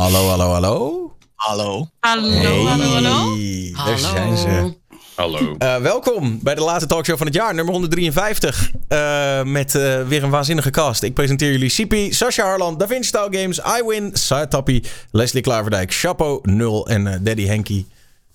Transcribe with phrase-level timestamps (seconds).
[0.00, 1.16] Hallo, hallo, hallo.
[1.34, 1.90] Hallo.
[2.00, 3.36] Hallo, Hey, hallo, hallo.
[3.84, 4.74] Daar zijn ze.
[5.14, 5.56] Hallo.
[5.58, 8.70] Eh, welkom bij de laatste talkshow van het jaar, nummer 153.
[8.88, 11.02] Eh, met eh, weer een waanzinnige cast.
[11.02, 15.94] Ik presenteer jullie Sipi, Sascha Harland, Da Vinci Style Games, iWin, Saad Tappie, Leslie Klaverdijk,
[15.94, 17.86] Chapo 0 en eh, Daddy Henky.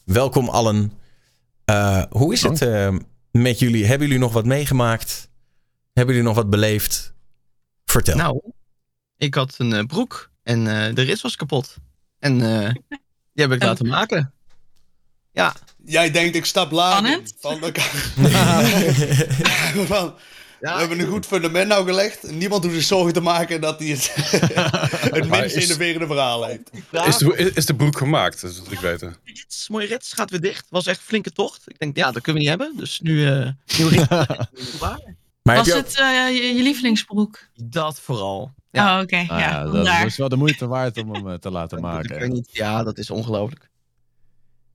[0.04, 0.92] Welkom allen.
[1.66, 2.68] Eh, hoe is het
[3.32, 3.86] met jullie?
[3.86, 5.30] Hebben jullie nog wat meegemaakt?
[5.94, 7.14] Hebben jullie nog wat beleefd?
[7.86, 8.18] Vertel.
[8.18, 8.42] Nou,
[9.18, 11.76] ik had een broek en eh, de rits was kapot.
[12.20, 12.70] En eh,
[13.34, 14.34] die heb ik laten maken.
[15.32, 15.54] Ja,
[15.86, 16.98] Jij denkt, ik stap laag.
[16.98, 17.34] Spannend.
[17.40, 17.86] Van elkaar.
[19.88, 20.16] Van,
[20.62, 22.32] ja we hebben een goed fundament nou gelegd.
[22.32, 24.12] Niemand hoeft zich zorgen te maken dat hij het,
[25.16, 26.70] het minst is- innoverende verhaal heeft.
[27.08, 28.42] Is de, is de broek gemaakt?
[28.42, 29.16] Dat wil ik weten.
[29.24, 30.66] rits, mooie rits, gaat weer dicht.
[30.70, 31.62] Was echt een flinke tocht.
[31.66, 32.78] Ik denk, ja, dat kunnen we niet hebben.
[32.78, 34.08] Dus nu, eh nieuw rits.
[34.82, 35.00] maar
[35.44, 37.40] heb Was je ook- het eh, je, je lievelingsbroek?
[37.56, 38.54] Dat vooral.
[38.76, 39.16] Ja, Oh, oké.
[39.18, 42.30] Ah, ja, ja, dat is wel de moeite waard om hem eh, te laten maken.
[42.34, 42.50] niet.
[42.52, 43.70] ja, dat is ongelooflijk.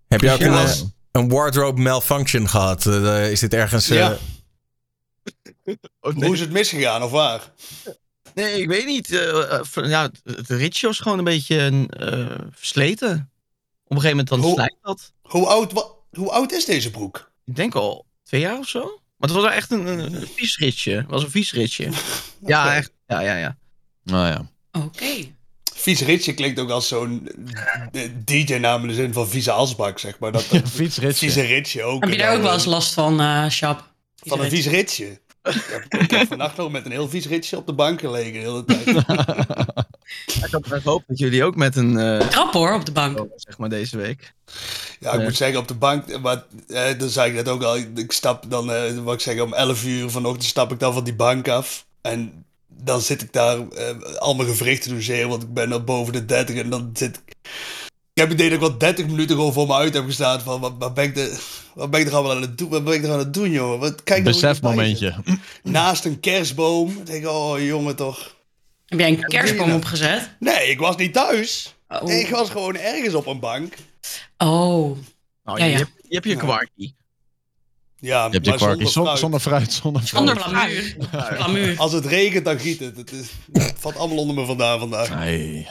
[0.08, 0.72] heb je ook eh,
[1.12, 2.86] een wardrobe malfunction gehad?
[2.86, 3.90] Eh, is dit ergens...
[3.90, 4.16] eh, Ja.
[6.00, 7.52] Hoe is het misgegaan of waar?
[8.34, 9.08] Nee, ik weet niet.
[9.74, 13.30] ja, het, het ritsje was gewoon een beetje eh, versleten.
[13.84, 15.12] Op een gegeven moment dan Hoe- dat.
[15.22, 17.32] Hoe oud, hoe oud is deze broek?
[17.44, 18.80] Ik denk al twee jaar of zo.
[19.16, 20.90] Maar het was wel echt een, een, een vies ritsje.
[20.92, 21.88] Het was een vies ritsje.
[22.46, 22.92] Ja, echt.
[23.06, 23.56] Ja, ja, ja.
[24.10, 24.46] Nou ja.
[24.72, 25.06] Oké.
[25.74, 27.28] Vies Ritje klinkt ook als zo'n
[27.92, 30.32] eh, DJ-naam in de zin van vieze asbak, zeg maar.
[30.32, 31.14] Dat, dat Fietsritje.
[31.14, 32.02] vieze Ritje ook.
[32.02, 33.88] Heb je daar ook wel eens last van, eh Shap?
[34.16, 35.20] Van een vies Ritje.
[35.42, 38.32] Ik heb, ik heb vannacht nog met een heel vies Ritje op de bank gelegen
[38.32, 38.86] de hele tijd.
[40.26, 41.98] Ik had gehoopt dat jullie ook met een.
[41.98, 43.18] eh, Trap hoor, op de bank.
[43.36, 44.32] zeg maar deze week.
[45.00, 47.76] Ja, ik moet zeggen, op de bank, maar eh, dan zei ik net ook al,
[47.76, 51.04] ik stap dan, eh, wat ik zeg, om 11 uur vanochtend stap ik dan van
[51.04, 51.86] die bank af.
[52.00, 52.44] En
[52.84, 55.84] dan zit ik daar eh, al mijn gewrichten te doen zeer, want ik ben al
[55.84, 57.34] boven de 30 en dan zit ik...
[58.12, 60.40] Ik heb het idee dat ik wel 30 minuten gewoon voor me uit heb gestaan
[60.40, 61.38] van, wat, wat ben ik de...
[61.74, 62.68] Wat ben ik er allemaal aan het doen?
[62.68, 63.78] Wat ben ik er aan het doen, jongen?
[63.78, 65.14] Wat, kijk nou ik Besefmomentje.
[65.62, 66.90] Naast een kerstboom.
[66.90, 68.36] Ik denk, oh jongen toch.
[68.86, 69.74] Heb jij een kerstboom je?
[69.74, 70.36] opgezet?
[70.38, 71.74] Nee, ik was niet thuis.
[71.88, 72.10] Oh.
[72.12, 73.74] Ik was gewoon ergens op een bank.
[74.38, 74.96] Oh.
[75.44, 75.76] Nou, Ja, je, ja.
[75.76, 76.96] Hebt, je hebt je kwarkie.
[78.00, 79.72] Ja, Je hebt je maar zonder zonder, fruit.
[79.72, 81.78] zonder fruit, zonder fruit.
[81.78, 82.96] Als het regent, dan giet het.
[82.96, 85.14] Het, is, het valt allemaal onder me vandaan vandaag.
[85.18, 85.68] Nee.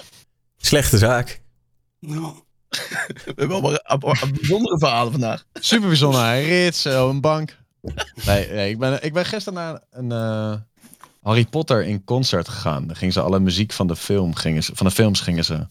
[0.58, 1.42] Slechte zaak.
[2.00, 2.34] Nou,
[2.70, 3.80] We hebben wel een,
[4.22, 5.46] een bijzondere verhalen vandaag.
[5.54, 6.22] Super bijzonder.
[6.22, 7.58] Hij rits, een bank.
[8.26, 10.54] Nee, nee ik, ben, ik ben gisteren naar een eh,
[11.22, 12.88] Harry Potter in concert gegaan.
[12.88, 15.68] Dan gingen ze alle muziek van de, film, gingen ze, van de films gingen ze...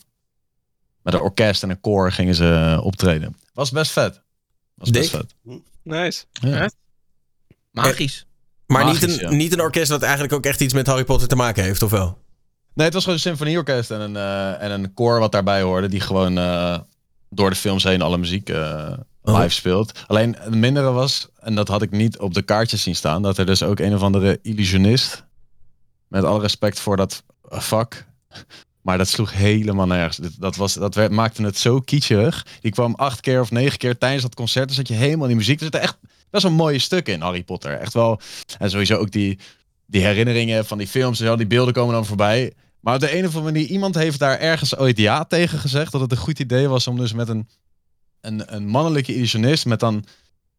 [1.03, 3.37] Met een orkest en een koor gingen ze eh, optreden.
[3.55, 4.23] Was best vet.
[4.75, 5.21] Was best Dick?
[5.21, 5.61] vet.
[5.89, 6.25] Nice.
[6.33, 6.71] Ja.
[7.71, 8.27] Magisch.
[8.67, 9.37] Maar Magisch, niet, een, ja.
[9.37, 11.91] niet een orkest dat eigenlijk ook echt iets met Harry Potter te maken heeft, of
[11.91, 12.19] wel?
[12.75, 15.89] Nee, het was gewoon een symfonieorkest en een, eh, en een koor wat daarbij hoorde.
[15.89, 16.79] Die gewoon eh,
[17.31, 19.39] door de films heen alle muziek eh, Oh.
[19.39, 20.05] live speelt.
[20.07, 23.39] Alleen het mindere was, en dat had ik niet op de kaartjes zien staan, dat
[23.39, 25.25] er dus ook een of andere illusionist,
[26.09, 28.05] met alle respect voor dat vak,
[28.89, 30.17] maar dat sloeg helemaal nergens.
[30.39, 32.47] Dat, was, dat werd, maakte het zo kitscherig.
[32.61, 34.69] Die kwam acht keer of negen keer tijdens dat concert.
[34.69, 35.57] Dus zat je helemaal in die muziek.
[35.57, 35.99] Er zitten echt
[36.31, 37.79] best wel mooie stukken in Harry Potter.
[37.79, 38.21] Echt wel.
[38.59, 39.39] En sowieso ook die,
[39.87, 41.37] die herinneringen van die films en zo.
[41.37, 42.53] Die beelden komen dan voorbij.
[42.81, 45.93] Maar op de een of andere manier, iemand heeft daar ergens ooit ja tegen gezegd.
[45.93, 47.49] Dat het een goed idee was om dus met een,
[48.21, 49.67] een, een mannelijke illusionist.
[49.67, 50.05] Met dan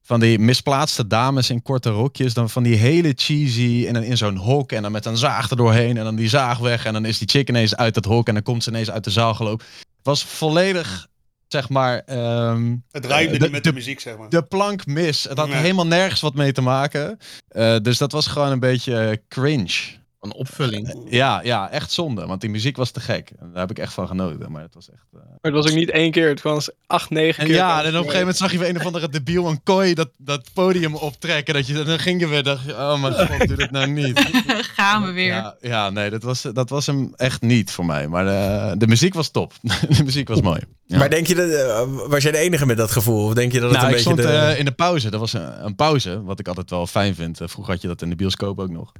[0.09, 2.33] van die misplaatste dames in korte rokjes.
[2.33, 3.85] Dan van die hele cheesy.
[3.87, 4.71] En dan in zo'n hok.
[4.71, 5.97] En dan met een zaag er doorheen.
[5.97, 6.85] En dan die zaag weg.
[6.85, 8.27] En dan is die chick ineens uit het hok.
[8.27, 9.65] En dan komt ze ineens uit de zaal gelopen.
[9.75, 11.07] Het was volledig,
[11.47, 12.01] zeg maar.
[12.05, 14.29] ehm, het rijmde de- niet met de, de- muziek, zeg maar.
[14.29, 15.23] de plank mis.
[15.23, 15.57] Het had Nee.
[15.57, 17.17] helemaal nergens wat mee te maken.
[17.47, 19.97] Eh, dus dat was gewoon een beetje eh, cringe.
[20.19, 21.05] Een opvulling.
[21.09, 22.25] Ja, ja, echt zonde.
[22.25, 23.31] Want die muziek was te gek.
[23.39, 24.51] En daar heb ik echt van genoten.
[24.51, 25.05] Maar het was echt...
[25.13, 27.55] eh, Maar het was ook niet één keer, het was acht, negen En keer.
[27.55, 29.93] ja, en op een gegeven moment zag je weer een of andere debiel een kooi
[29.93, 31.53] dat, dat podium optrekken.
[31.53, 34.19] Dat je, dan ging je weer, dacht je, oh mijn god, doe dit nou niet.
[34.75, 35.33] Gaan we weer.
[35.33, 38.07] Ja, ja nee, dat was, dat was hem echt niet voor mij.
[38.07, 39.53] Maar de, de muziek was top.
[39.97, 40.59] de muziek was mooi.
[40.89, 40.97] Ja.
[40.97, 43.25] Maar denk je dat, eh, was jij de enige met dat gevoel?
[43.25, 44.37] Of denk je dat het nou, een ik beetje stond de...
[44.53, 45.09] eh, in de pauze.
[45.09, 47.41] Dat was een, een pauze, wat ik altijd wel fijn vind.
[47.41, 48.91] Eh, vroeger had je dat in de bioscoop ook nog.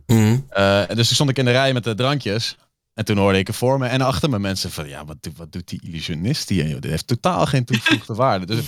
[0.50, 2.56] En dus toen stond ik in de rij met de drankjes.
[2.94, 4.88] En toen hoorde ik er voor me en achter me mensen van...
[4.88, 6.68] Ja, wat, doet- wat doet die illusionist hier?
[6.68, 6.80] joh?
[6.80, 8.45] Dit heeft totaal geen toegevoegde waarde.
[8.45, 8.59] Dus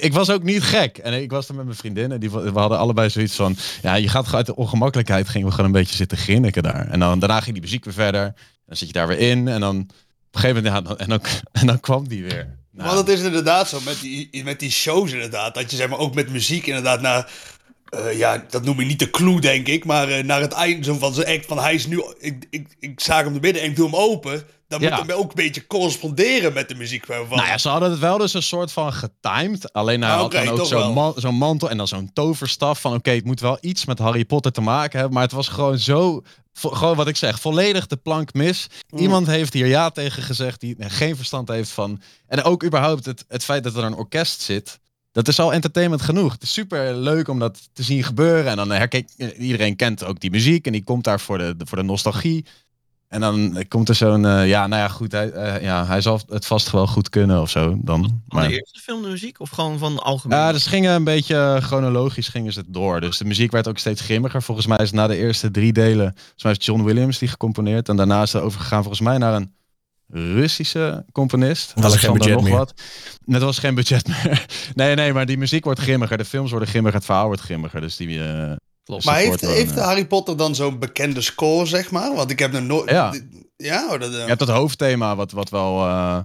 [0.00, 0.98] ik was ook niet gek.
[0.98, 2.12] En ik was er met mijn vriendin.
[2.12, 3.56] En die, we hadden allebei zoiets van...
[3.82, 5.28] Ja, je gaat uit de ongemakkelijkheid...
[5.28, 6.86] gingen we gewoon een beetje zitten grinniken daar.
[6.88, 8.22] En dan, daarna ging die muziek weer verder.
[8.24, 8.34] En
[8.66, 9.48] dan zit je daar weer in.
[9.48, 10.74] En dan op een gegeven moment...
[10.74, 11.20] Ja, dan- en, dan,
[11.60, 12.57] en dan kwam die weer.
[12.78, 15.54] Nou, Want het is inderdaad zo met die, met die shows inderdaad.
[15.54, 17.30] Dat je zeg maar ook met muziek inderdaad naar...
[17.88, 19.84] eh, ja, dat noem ik niet de clue, denk ik.
[19.84, 21.46] Maar eh, naar het eind zo van zijn act.
[21.46, 22.02] Van hij is nu...
[22.18, 24.46] Ik, ik, ik zag hem er binnen en ik doe hem open.
[24.68, 24.96] Dan Ja.
[24.96, 27.06] moet het ook een beetje corresponderen met de muziek.
[27.06, 29.72] Van, Nou ja, ze hadden het wel dus een soort van getimed.
[29.72, 32.80] Alleen hij Ah, had dan ook zo'n man- mantel en dan zo'n toverstaf.
[32.80, 35.14] Van oké, het moet wel iets met Harry Potter te maken hebben.
[35.14, 36.22] Maar het was gewoon zo,
[36.52, 38.66] gewoon wat ik zeg, volledig de plank mis.
[38.90, 38.98] Mm.
[38.98, 42.00] Iemand heeft hier ja tegen gezegd die geen verstand heeft van.
[42.26, 44.78] En ook überhaupt het, het feit dat er een orkest zit.
[45.12, 46.32] Dat is al entertainment genoeg.
[46.32, 48.50] Het is super leuk om dat te zien gebeuren.
[48.50, 50.66] En dan herkent iedereen kent ook die muziek.
[50.66, 52.46] En die komt daar voor de, voor de nostalgie.
[53.08, 55.12] En dan komt er zo'n, eh, ja, nou ja, goed.
[55.12, 58.02] Hij, eh, ja, hij zal het vast wel goed kunnen of zo dan.
[58.02, 60.38] Van Maar, de eerste film de muziek of gewoon van de algemeen?
[60.38, 63.00] ja, dus gingen een beetje eh, chronologisch gingen ze het door.
[63.00, 64.42] Dus de muziek werd ook steeds grimmiger.
[64.42, 67.88] Volgens mij is na de eerste drie delen, volgens mij is John Williams die gecomponeerd.
[67.88, 69.52] En daarna is het overgegaan volgens mij naar een
[70.10, 71.72] Russische componist.
[71.74, 72.74] Was er geen Alexander budget nog wat.
[73.26, 74.46] Het was geen budget meer.
[74.74, 76.16] nee, nee, maar die muziek wordt grimmiger.
[76.16, 77.80] De films worden grimmiger, het verhaal wordt grimmiger.
[77.80, 78.20] Dus die...
[78.88, 79.04] Klopt.
[79.04, 82.14] Maar heeft, heeft Harry Potter dan zo'n bekende score, zeg maar?
[82.14, 82.90] Want ik heb nog nooit...
[82.90, 83.14] Ja.
[83.56, 86.18] Ja, oh, dat, eh, Je hebt dat hoofdthema wat, wat, wel, eh,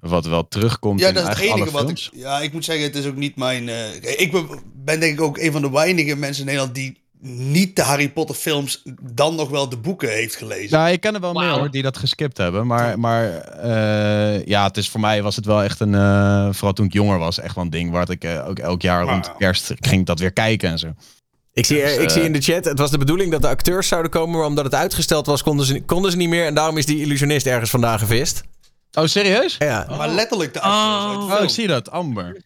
[0.00, 1.98] wat wel terugkomt Ja, in dat is het enige wat ik.
[1.98, 2.10] films.
[2.12, 3.68] Ja, ik moet zeggen, het is ook niet mijn.
[3.68, 7.00] eh, ik ben, ben denk ik ook een van de weinige mensen in Nederland die
[7.20, 8.82] niet de Harry Potter films
[9.12, 10.78] dan nog wel de boeken heeft gelezen.
[10.78, 12.66] Nou, ik ken er wel meer hoor, die dat geskipt hebben.
[12.66, 15.94] Maar, maar eh, ja, het is, voor mij was het wel echt een...
[15.94, 17.90] eh, vooral toen ik jonger was, echt wel een ding.
[17.90, 20.92] Waar ik ook elk jaar rond kerst ging dat weer kijken en zo.
[21.58, 23.48] Ik zie, Dus, ik eh, zie in de chat, het was de bedoeling dat de
[23.48, 26.46] acteurs zouden komen, maar omdat het uitgesteld was, konden ze, konden ze niet meer.
[26.46, 28.42] En daarom is die illusionist ergens vandaan gevist.
[28.92, 29.56] Oh, serieus?
[29.58, 29.86] Ja.
[29.96, 31.38] Maar letterlijk de acteurs uit de Oh.
[31.38, 31.90] Oh, ik zie dat.
[31.90, 32.42] Amber.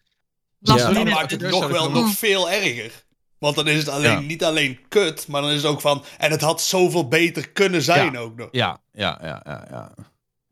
[0.59, 0.89] Ja.
[0.91, 2.91] net- maakt het nog wel nog veel erger.
[3.39, 4.19] Want dan is het alleen, Ja.
[4.19, 6.03] niet alleen kut, maar dan is het ook van...
[6.17, 8.47] En het had zoveel beter kunnen zijn ook nog.
[8.51, 9.91] Ja, ja, ja, ja, ja.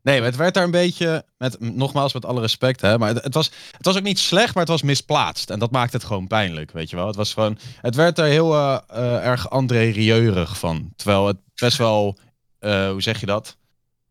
[0.02, 3.24] Nee, maar het werd daar een beetje, met, nogmaals met alle respect, hè, maar het,
[3.24, 5.50] het, was, het was ook niet slecht, maar het was misplaatst.
[5.50, 7.06] En dat maakt het gewoon pijnlijk, weet je wel.
[7.06, 10.92] Het was gewoon, het werd er heel eh, eh, erg André Rieurig van.
[10.96, 12.18] Terwijl het best wel,
[12.58, 13.56] eh, hoe zeg je dat,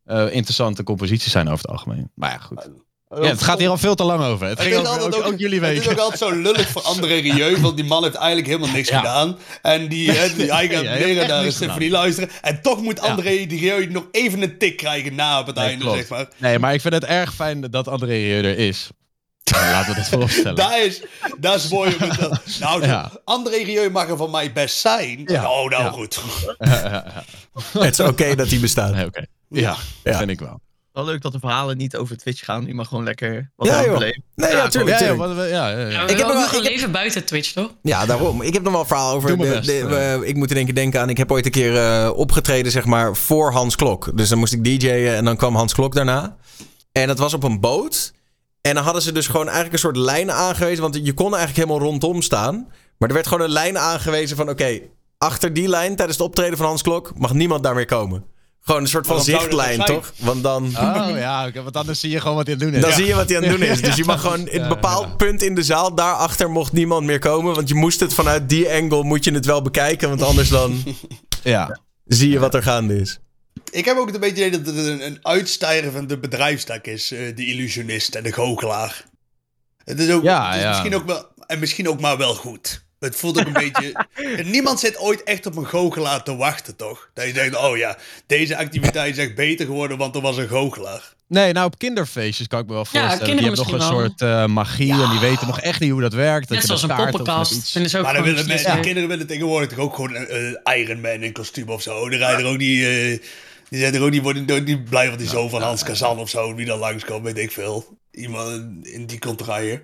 [0.06, 2.12] interessante composities zijn over het algemeen.
[2.16, 2.70] Maar ja, goed.
[3.16, 4.48] Ja, het gaat hier al veel te lang over.
[4.48, 5.92] Het, Het ging over, ook, ook jullie Het is weten.
[5.92, 8.98] ook altijd zo lullig voor André Rieu, want die man heeft eigenlijk helemaal niks Ja.
[8.98, 9.38] gedaan.
[9.62, 12.30] En die, hè, die hij gaat Ja, hij leren een niks symfonie luisteren.
[12.42, 13.10] En toch moet Ja.
[13.10, 15.98] André Rieu nog even een tik krijgen na op het Nee, einde, klopt.
[15.98, 16.28] zeg maar.
[16.38, 18.90] Nee, maar ik vind het erg fijn dat André Rieu er is.
[19.52, 20.56] Laten we dat vooropstellen.
[20.56, 21.02] Daar is,
[21.40, 21.96] dat is mooi.
[22.00, 23.12] het Nou, Ja.
[23.24, 25.22] André Rieu mag er van mij best zijn.
[25.26, 25.50] Ja.
[25.52, 25.90] Oh, nou Ja.
[25.92, 26.20] goed.
[27.80, 28.94] Het is oké dat die bestaat.
[28.94, 29.26] Nee, oké.
[29.50, 30.18] Ja, Ja.
[30.18, 30.60] vind ik wel.
[30.94, 32.66] Wel leuk dat de verhalen niet over Twitch gaan.
[32.66, 33.94] Je mag gewoon lekker wat Ja, aan joh.
[33.94, 34.24] beleven.
[34.36, 35.00] Nee, ja, Ja, tuurlijk.
[35.00, 35.88] Ja, ja, wat ja, ja, ja.
[35.88, 37.70] Ja, we Ik heb nog een ik heb- leven buiten Twitch, toch?
[37.82, 38.42] Ja, daarom.
[38.42, 39.30] Ik heb nog wel een verhaal over.
[39.30, 39.88] De- best, de- eh.
[40.20, 41.10] we- ik moet er één keer denken aan.
[41.10, 44.18] Ik heb ooit een keer eh, opgetreden, zeg maar, voor Hans Klok.
[44.18, 46.36] Dus dan moest ik DJ'en en dan kwam Hans Klok daarna.
[46.92, 48.14] En dat was op een boot.
[48.62, 50.82] En dan hadden ze dus gewoon eigenlijk een soort lijn aangewezen.
[50.82, 52.68] Want je kon eigenlijk helemaal rondom staan.
[52.98, 54.80] Maar er werd gewoon een lijn aangewezen van: oké,
[55.18, 58.24] achter die lijn tijdens het optreden van Hans Klok mag niemand daar meer komen.
[58.64, 60.14] Gewoon een soort van zichtlijn, toch?
[60.18, 60.66] Want dan.
[60.66, 62.86] Oh ja, want anders zie je gewoon wat hij aan het doen is.
[62.88, 63.82] Dan zie je wat hij aan het doen is.
[63.82, 67.20] Dus je mag gewoon in een bepaald punt in de zaal, daarachter mocht niemand meer
[67.20, 67.56] komen.
[67.56, 70.10] Want je moest het vanuit die angle, moet je het wel bekijken.
[70.10, 70.84] Want anders dan
[71.44, 71.80] Ja.
[72.06, 73.20] zie je wat er gaande is.
[73.72, 76.86] Ik heb ook het een beetje idee dat het een, een uitstijger van de bedrijfstak
[76.86, 77.12] is.
[77.12, 79.06] eh, de illusionist en de goochelaar.
[79.84, 80.70] Het is ook, Ja, het is ja.
[80.70, 82.86] Misschien ook wel, en misschien ook maar wel goed.
[83.02, 84.06] Het voelt ook een beetje...
[84.54, 87.10] Niemand zit ooit echt op een goochelaar te wachten, toch?
[87.14, 90.48] Dat je denkt, oh ja, deze activiteit is echt beter geworden, want er was een
[90.48, 91.14] goochelaar.
[91.28, 93.18] Nee, nou op kinderfeestjes kan ik me wel voorstellen.
[93.18, 96.02] die kinderen hebben nog een soort eh, magie en die weten nog echt niet hoe
[96.02, 96.48] dat werkt.
[96.48, 97.96] Dat Net je zoals een poppenkast.
[97.96, 98.82] ook Maar dan willen mensen, beslissen.
[98.82, 102.10] kinderen willen tegenwoordig toch ook gewoon een Iron Man in kostuum of zo.
[102.10, 102.84] Die rijden er ook niet...
[102.84, 103.20] eh,
[103.70, 106.30] die zijn er ook niet, worden niet blij van die zoon van Hans Kazan of
[106.30, 106.56] zo.
[106.56, 107.98] Wie dan langskomt, weet ik veel.
[108.12, 109.82] Iemand in die komt rijden.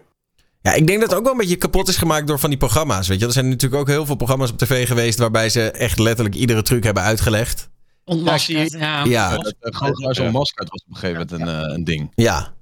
[0.67, 2.59] Ja, ik denk dat het ook wel een beetje kapot is gemaakt door van die
[2.59, 3.07] programma's.
[3.07, 5.99] Weet je, er zijn natuurlijk ook heel veel programma's op tv geweest waarbij ze echt
[5.99, 7.69] letterlijk iedere truc hebben uitgelegd.
[8.03, 9.03] Ontmaskerd, ja.
[9.03, 12.11] Ja, Dat uh, goochelaars was op een gegeven moment een, eh, een ding.
[12.15, 12.55] ja.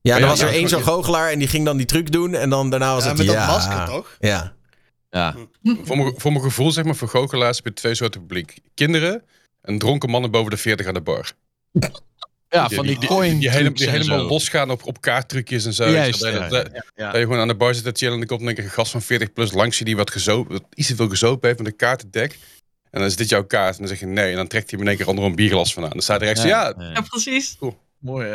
[0.00, 2.34] Ja, Ja, was er ja, één zo'n goochelaar en die ging dan die truc doen.
[2.34, 3.46] En dan daarna was Ja, het met dat ja.
[3.46, 4.16] masker, toch?
[4.20, 4.52] Ja.
[5.10, 5.34] Ja.
[5.84, 8.58] Voor mijn, voor mijn gevoel, zeg maar, voor goochelaars heb je twee soorten publiek.
[8.74, 9.22] Kinderen
[9.62, 11.32] en dronken mannen boven de 40 aan de bar.
[12.52, 15.88] Ja, van die coin die, hele- helemaal losgaan op, op kaarttrucjes en zo.
[15.90, 17.04] Juist, dat, ja, dat- ja, dat- ja.
[17.10, 18.64] dat je gewoon aan de bar zit te chillen en dan komt in één keer
[18.64, 21.46] een gast van 40 plus langs je die wat gezopen, wat iets te veel gezopen
[21.48, 22.32] heeft met een kaartendek.
[22.90, 24.30] En dan is dit jouw kaart en dan zeg je nee.
[24.30, 25.92] En dan trekt hij hem in één keer onder een bierglas vandaan.
[25.92, 27.58] Dan staat er echt zo, ja, Ja, precies.
[27.98, 28.34] Mooi hè?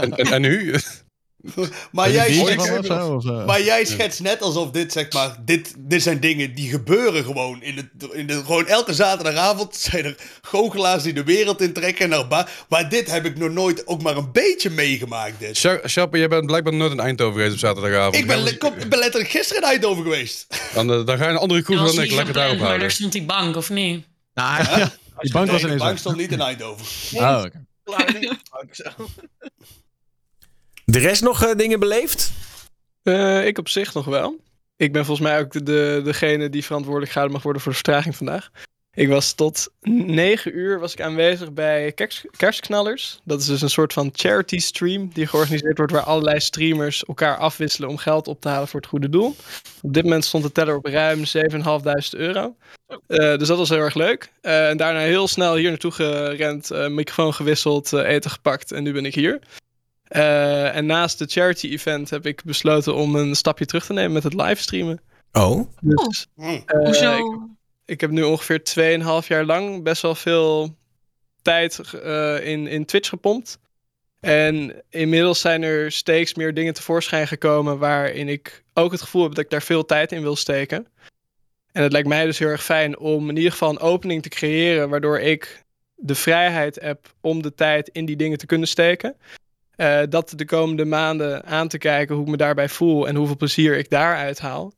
[0.00, 0.74] en, en, en nu?
[1.92, 5.36] Maar jij, schetst, van of zo, of, maar jij schetst net alsof dit, zeg maar,
[5.44, 7.62] dit, dit zijn dingen die gebeuren gewoon.
[7.62, 12.08] In de, in de, gewoon elke zaterdagavond zijn er goochelaars die de wereld intrekken.
[12.08, 15.38] Naar ba maar dit heb ik nog nooit ook maar een beetje meegemaakt.
[15.38, 15.56] Dit.
[15.56, 18.16] Sja- Sjappe, jij bent blijkbaar nooit in Eindhoven geweest op zaterdagavond.
[18.16, 20.46] Ik ben, kom, ik ben letterlijk gisteren in Eindhoven geweest.
[20.74, 22.12] Dan, eh, dan ga je een andere koers dan ik.
[22.12, 22.80] Lekker daarop maar houden.
[22.80, 24.06] daar stond die bank, of niet?
[24.34, 24.92] Nou, ja.
[25.20, 26.86] Die bank was Nee, de bank stond niet in Eindhoven.
[27.18, 27.66] Oh, oké.
[27.84, 28.94] Cloud.
[30.92, 32.32] De rest nog eh, dingen beleefd?
[33.02, 34.36] Eh, ik op zich nog wel.
[34.76, 37.78] Ik ben volgens mij ook de, de, degene die verantwoordelijk gehouden mag worden voor de
[37.78, 38.50] vertraging vandaag.
[38.94, 43.20] Ik was tot 9 uur was ik aanwezig bij Kers- Kerstknallers.
[43.24, 47.36] Dat is dus een soort van charity stream die georganiseerd wordt waar allerlei streamers elkaar
[47.36, 49.36] afwisselen om geld op te halen voor het goede doel.
[49.82, 52.56] Op dit moment stond de teller op ruim 7.500 euro.
[53.06, 54.30] Eh, dus dat was heel erg leuk.
[54.40, 59.14] En daarna heel snel hier naartoe gerend, microfoon gewisseld, eten gepakt en nu ben ik
[59.14, 59.40] hier.
[60.12, 64.12] Eh, en naast de charity event heb ik besloten om een stapje terug te nemen
[64.12, 65.00] met het livestreamen.
[65.32, 66.42] Oh, Dus, Hm.
[66.42, 67.16] eh, Hoezo?
[67.16, 67.38] ik,
[67.84, 70.76] ik heb nu ongeveer 2,5 jaar lang best wel veel
[71.42, 73.58] tijd eh, in, in Twitch gepompt.
[74.20, 79.34] En inmiddels zijn er steeds meer dingen tevoorschijn gekomen waarin ik ook het gevoel heb
[79.34, 80.86] dat ik daar veel tijd in wil steken.
[81.72, 84.28] En het lijkt mij dus heel erg fijn om in ieder geval een opening te
[84.28, 85.64] creëren waardoor ik
[85.94, 89.16] de vrijheid heb om de tijd in die dingen te kunnen steken.
[89.76, 93.36] Eh, dat de komende maanden aan te kijken hoe ik me daarbij voel en hoeveel
[93.36, 94.72] plezier ik daaruit haal.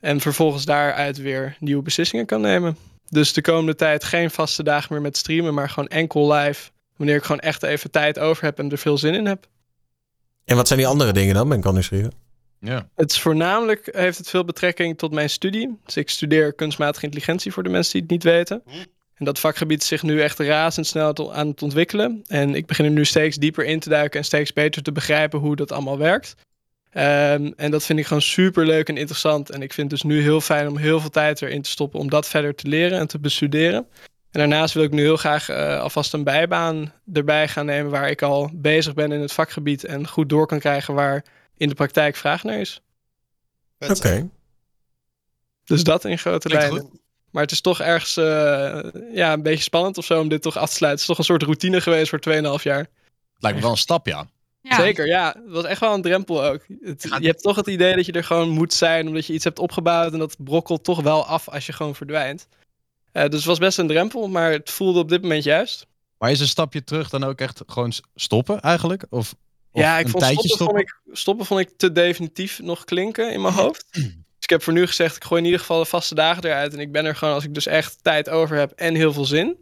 [0.00, 2.76] En vervolgens daaruit weer nieuwe beslissingen kan nemen.
[3.08, 6.70] Dus de komende tijd geen vaste dagen meer met streamen, maar gewoon enkel live.
[6.96, 9.46] Wanneer ik gewoon echt even tijd over heb en er veel zin in heb.
[10.44, 11.48] en wat zijn die andere dingen dan?
[11.48, 12.12] Ben ik al nieuwsgierig.
[12.60, 12.88] Ja.
[12.94, 15.78] Het is voornamelijk heeft het veel betrekking tot mijn studie.
[15.84, 18.62] Dus ik studeer kunstmatige intelligentie voor de mensen die het niet weten.
[19.18, 22.24] En dat vakgebied is zich nu echt razendsnel aan het ontwikkelen.
[22.26, 25.38] En ik begin er nu steeds dieper in te duiken en steeds beter te begrijpen
[25.38, 26.34] hoe dat allemaal werkt.
[26.90, 29.50] Ehm, en dat vind ik gewoon super leuk en interessant.
[29.50, 32.00] En ik vind het dus nu heel fijn om heel veel tijd erin te stoppen
[32.00, 33.86] om dat verder te leren en te bestuderen.
[34.30, 38.10] En daarnaast wil ik nu heel graag eh, alvast een bijbaan erbij gaan nemen waar
[38.10, 41.24] ik al bezig ben in het vakgebied en goed door kan krijgen waar
[41.56, 42.82] in de praktijk vraag naar is.
[43.78, 44.28] Oké.
[45.64, 47.00] Dus dat in grote Klinkt lijnen.
[47.30, 48.80] Maar het is toch ergens eh,
[49.14, 50.88] ja, een beetje spannend of zo om dit toch af te sluiten.
[50.90, 52.20] Het is toch een soort routine geweest voor
[52.58, 52.86] 2,5 jaar.
[53.38, 54.26] Lijkt me wel een stap, ja.
[54.62, 54.76] Ja.
[54.76, 55.26] Zeker, ja.
[55.44, 56.64] Het was echt wel een drempel ook.
[56.80, 59.44] Het- je hebt toch het idee dat je er gewoon moet zijn omdat je iets
[59.44, 60.12] hebt opgebouwd.
[60.12, 62.48] En dat brokkelt toch wel af als je gewoon verdwijnt.
[63.12, 65.86] Eh, dus het was best een drempel, maar het voelde op dit moment juist.
[66.18, 69.04] Maar is een stapje terug dan ook echt gewoon stoppen eigenlijk?
[69.10, 69.34] Of,
[69.72, 70.86] of ja, ik een vond tijdje stoppen, stoppen?
[70.88, 73.84] Vond ik, stoppen vond ik te definitief nog klinken in mijn hoofd.
[74.48, 76.72] Ik heb voor nu gezegd, ik gooi in ieder geval de vaste dagen eruit.
[76.72, 79.24] En ik ben er gewoon als ik dus echt tijd over heb en heel veel
[79.24, 79.56] zin.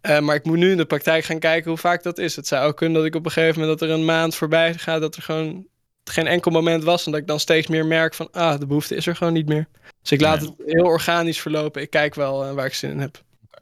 [0.00, 2.36] Eh, maar ik moet nu in de praktijk gaan kijken hoe vaak dat is.
[2.36, 4.74] Het zou ook kunnen dat ik op een gegeven moment dat er een maand voorbij
[4.74, 5.00] gaat...
[5.00, 5.66] dat er gewoon
[6.04, 7.06] geen enkel moment was.
[7.06, 9.48] En dat ik dan steeds meer merk van, ah, de behoefte is er gewoon niet
[9.48, 9.68] meer.
[10.02, 10.54] Dus ik laat Nee.
[10.58, 11.82] het heel organisch verlopen.
[11.82, 13.22] Ik kijk wel eh, waar ik zin in heb.
[13.50, 13.60] Maar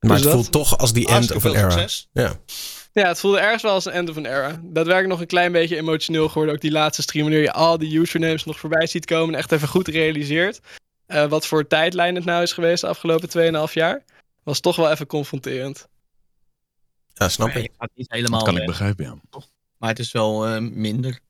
[0.00, 1.70] Dus het dat- voelt toch als die end of an era.
[1.70, 2.08] succes.
[2.12, 2.32] Ja.
[2.94, 4.48] Ja, het voelde ergens wel als een end of an era.
[4.62, 6.54] Daadwerkelijk nog een klein beetje emotioneel geworden.
[6.54, 9.34] Ook die laatste stream, wanneer je al die usernames nog voorbij ziet komen.
[9.34, 10.60] En echt even goed realiseert.
[11.06, 13.28] eh, wat voor tijdlijn het nou is geweest de afgelopen
[13.68, 14.04] 2,5 jaar.
[14.42, 15.88] Was toch wel even confronterend.
[17.14, 17.72] ja, snap ik.
[17.94, 19.40] niet helemaal Dat kan ik begrijpen, ja.
[19.78, 21.20] Maar het is wel eh, minder.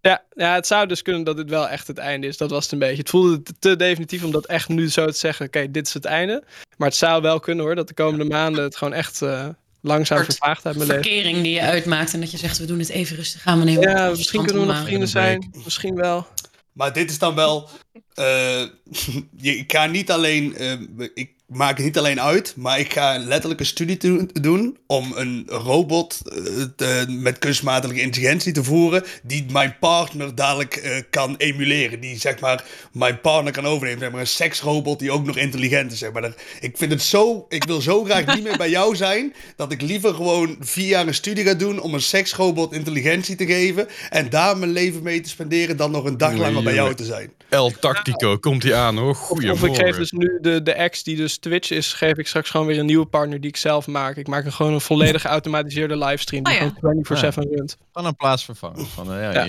[0.00, 2.36] Ja, ja, het zou dus kunnen dat dit wel echt het einde is.
[2.36, 2.96] Dat was het een beetje.
[2.96, 5.46] Het voelde te, te definitief om dat echt nu zo te zeggen.
[5.46, 6.44] Oké, dit is het einde.
[6.76, 7.74] Maar het zou wel kunnen hoor.
[7.74, 9.48] Dat de komende maanden het gewoon echt eh,
[9.80, 11.04] langzaam Soort vervaagt uit mijn leven.
[11.04, 13.58] Verkering die je uitmaakt en dat je zegt, we doen het even rustig gaan.
[13.58, 15.50] We nemen Ja, misschien kunnen we nog vrienden zijn.
[15.64, 16.26] Misschien wel.
[16.72, 17.68] Maar dit is dan wel.
[18.14, 18.62] Eh,
[19.46, 20.56] je, ik ga niet alleen.
[20.56, 20.72] eh,
[21.14, 25.44] ik maak het niet alleen uit, maar ik ga letterlijk een studie doen om een
[25.46, 29.04] robot eh, te- met kunstmatige intelligentie te voeren.
[29.22, 32.00] die mijn partner dadelijk eh, kan emuleren.
[32.00, 34.00] Die zeg maar mijn partner kan overnemen.
[34.00, 35.98] Zeg maar een seksrobot die ook nog intelligent is.
[35.98, 36.34] Zeg maar.
[36.60, 37.46] Ik vind het zo.
[37.48, 39.34] Ik wil zo graag niet meer bij jou zijn.
[39.56, 43.46] dat ik liever gewoon vier jaar een studie ga doen om een seksrobot intelligentie te
[43.46, 43.88] geven.
[44.10, 45.76] en daar mijn leven mee te spenderen.
[45.76, 47.32] dan nog een dag langer bij jou te zijn.
[47.48, 49.10] El Tactico, komt hij aan hoor.
[49.10, 49.68] Of, Goedemorgen.
[49.70, 52.50] of ik geef dus nu de, de ex die dus Twitch is, geef ik straks
[52.50, 54.16] gewoon weer een nieuwe partner die ik zelf maak.
[54.16, 56.72] Ik maak gewoon een volledig geautomatiseerde livestream die Oh ja.
[56.80, 57.06] gewoon
[57.48, 57.76] 24-7 runt.
[57.92, 58.86] Van een plaatsvervanger.
[58.86, 59.46] Van, eh, ja,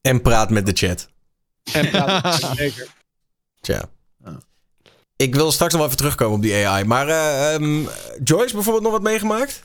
[0.00, 1.08] En praat met de chat.
[1.72, 2.86] En praat zeker.
[3.60, 3.84] Tja.
[4.24, 4.38] Ja.
[5.16, 6.84] Ik wil straks nog wel even terugkomen op die AI.
[6.84, 7.86] Maar eh, ehm,
[8.24, 9.62] Joyce bijvoorbeeld nog wat meegemaakt?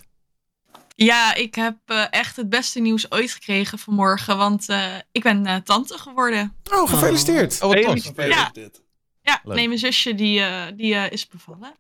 [0.96, 4.38] Ja, ik heb eh, echt het beste nieuws ooit gekregen vanmorgen.
[4.38, 6.56] Want eh, ik ben eh, tante geworden.
[6.72, 7.62] Oh, gefeliciteerd.
[7.62, 8.06] Oh, wat tof.
[8.06, 8.82] Gefeliciteerd.
[9.22, 9.56] Ja, Leuk.
[9.56, 11.76] nee, mijn zusje die, eh, die eh, is bevallen.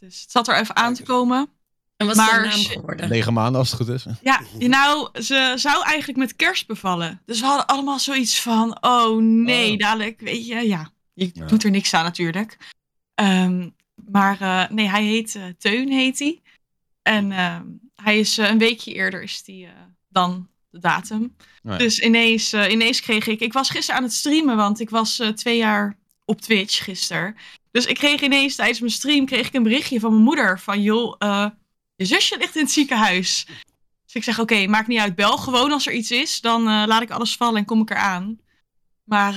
[0.00, 1.48] Dus het zat er even aan te komen.
[1.96, 3.08] En wat is Maar de naam geworden?
[3.08, 4.04] Negen maanden als het goed is.
[4.22, 7.22] Ja, nou, ze zou eigenlijk met kerst bevallen.
[7.26, 9.78] Dus we hadden allemaal zoiets van, oh nee, Oh.
[9.78, 10.90] dadelijk, weet je, ja.
[11.14, 11.46] Je Ja.
[11.46, 12.56] doet er niks aan natuurlijk.
[13.14, 13.68] Ehm,
[14.10, 16.42] maar eh, nee, hij heet eh, Teun, heet hij.
[17.02, 17.64] En ehm,
[18.02, 19.72] hij is eh, een weekje eerder is die, eh,
[20.08, 21.36] dan de datum.
[21.62, 21.76] ja.
[21.76, 23.40] Dus ineens, eh, ineens kreeg ik...
[23.40, 27.36] Ik was gisteren aan het streamen, want ik was twee jaar op Twitch gisteren.
[27.70, 30.60] Dus ik kreeg ineens tijdens mijn stream kreeg ik een berichtje van mijn moeder.
[30.60, 31.16] Van joh,
[31.96, 33.46] je zusje ligt in het ziekenhuis.
[34.04, 36.40] Dus ik zeg, oké, maakt niet uit, bel gewoon als er iets is.
[36.40, 38.40] Dan laat ik alles vallen en kom ik eraan.
[39.04, 39.34] Maar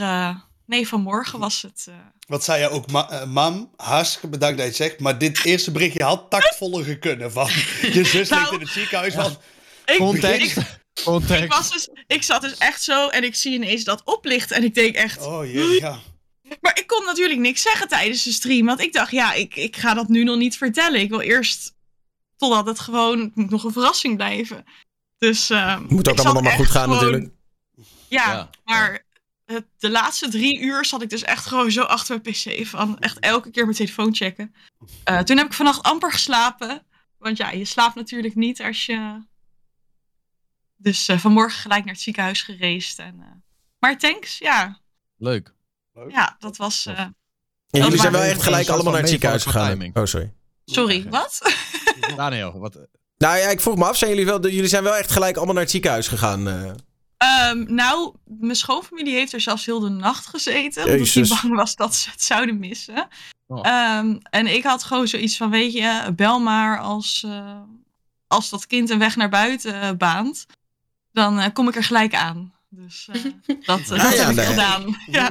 [0.66, 1.88] nee, vanmorgen was het...
[2.30, 5.00] Wat zei je ook, ma- eh, mam, hartstikke bedankt dat je het zegt.
[5.00, 7.32] Maar dit eerste berichtje had tactvoller gekunnen.
[7.32, 7.48] Van
[7.82, 9.14] je zus ligt Nou, in het ziekenhuis.
[9.14, 9.38] Van,
[9.86, 10.58] ik, Context.
[10.58, 10.66] ik,
[11.44, 14.56] ik, was dus, ik zat dus echt zo en ik zie ineens dat oplichten.
[14.56, 16.00] En ik denk echt, oh jee, ja.
[16.62, 18.66] Maar ik kon natuurlijk niks zeggen tijdens de stream.
[18.66, 21.00] Want ik dacht, ja, ik, ik ga dat nu nog niet vertellen.
[21.00, 21.74] Ik wil eerst
[22.38, 24.64] totdat het gewoon het moet nog een verrassing blijven.
[25.18, 25.50] Dus.
[25.50, 27.32] eh, Moet ook allemaal maar goed gaan gewoon- natuurlijk.
[28.08, 29.06] Ja, Ja, maar
[29.78, 32.68] de laatste drie uur zat ik dus echt gewoon zo achter mijn pc.
[32.68, 34.56] Van echt elke keer mijn telefoon checken.
[35.04, 36.86] Eh, toen heb ik vannacht amper geslapen.
[37.18, 39.28] Want ja, je slaapt natuurlijk niet als je.
[40.76, 43.00] Dus eh, vanmorgen gelijk naar het ziekenhuis gereisd.
[43.00, 43.28] En, eh,
[43.80, 44.80] Maar thanks, ja.
[45.18, 45.54] Leuk.
[46.08, 46.86] Ja, dat was.
[46.86, 47.16] eh, En
[47.70, 49.92] jullie zijn wel echt gelijk allemaal naar het ziekenhuis gegaan.
[49.94, 50.34] Oh, sorry.
[50.66, 51.42] Sorry, wat?
[52.16, 52.74] Daniel, wat,
[53.18, 55.54] Nou ja, ik vroeg me af, zijn jullie wel, jullie zijn wel echt gelijk allemaal
[55.54, 56.44] naar het ziekenhuis gegaan?
[57.20, 57.50] Eh?
[57.50, 60.84] Ehm, nou, mijn schoonfamilie heeft er zelfs heel de nacht gezeten.
[60.84, 61.42] Omdat die Jezus.
[61.42, 63.08] bang was dat ze het zouden missen.
[63.48, 63.68] Oh.
[63.68, 67.62] Ehm, en ik had gewoon zoiets van, weet je, bel maar als, eh,
[68.28, 70.46] als dat kind een weg naar buiten baant.
[71.12, 72.54] Dan eh, kom ik er gelijk aan.
[72.72, 73.22] Dus eh,
[73.66, 74.98] dat, eh, Ah, dat ja, heb ik gedaan.
[75.12, 75.30] Ja.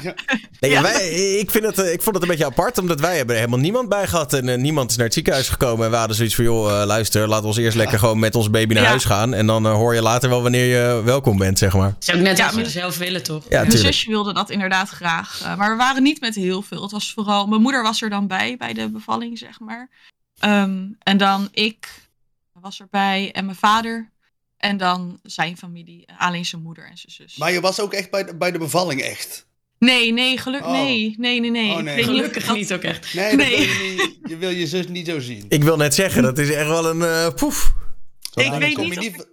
[0.61, 0.83] Nee, Ja.
[0.83, 3.41] wij, ik, vind het, eh, ik vond het een beetje apart, omdat wij hebben er
[3.41, 4.33] helemaal niemand bij gehad.
[4.33, 5.85] En niemand is naar het ziekenhuis gekomen.
[5.85, 8.35] En we hadden zoiets van, joh, eh, luister, laten we ons eerst lekker gewoon met
[8.35, 8.89] ons baby naar Ja.
[8.89, 9.35] huis gaan.
[9.35, 11.95] En dan hoor je later wel wanneer je welkom bent, zeg maar.
[11.99, 13.45] Zou ik net je maar- zelf willen, toch?
[13.49, 15.57] Ja, Mijn zusje wilde dat inderdaad graag.
[15.57, 16.83] maar we waren niet met heel veel.
[16.83, 17.47] Het was vooral...
[17.47, 19.89] Mijn moeder was er dan bij, bij de bevalling, zeg maar.
[20.39, 21.89] Ehm, en dan ik
[22.53, 24.11] was erbij en mijn vader.
[24.59, 26.05] En dan zijn familie.
[26.19, 27.37] Alleen zijn moeder en zijn zus.
[27.37, 29.47] Maar je was ook echt bij de, bij de bevalling, echt.
[29.79, 30.69] Nee, nee, gelukkig.
[30.71, 30.75] Oh.
[30.77, 31.73] Nee, nee, nee, nee.
[31.73, 32.03] Oh, Ik nee.
[32.05, 33.15] Gelukkig dat- niet ook echt.
[33.15, 33.49] Nee, Nee.
[33.57, 35.45] wil je, niet, je wil je zus niet zo zien.
[35.49, 37.73] Ik wil net zeggen, dat is echt wel een eh, poef.
[38.35, 39.27] Ik weet kom niet niet,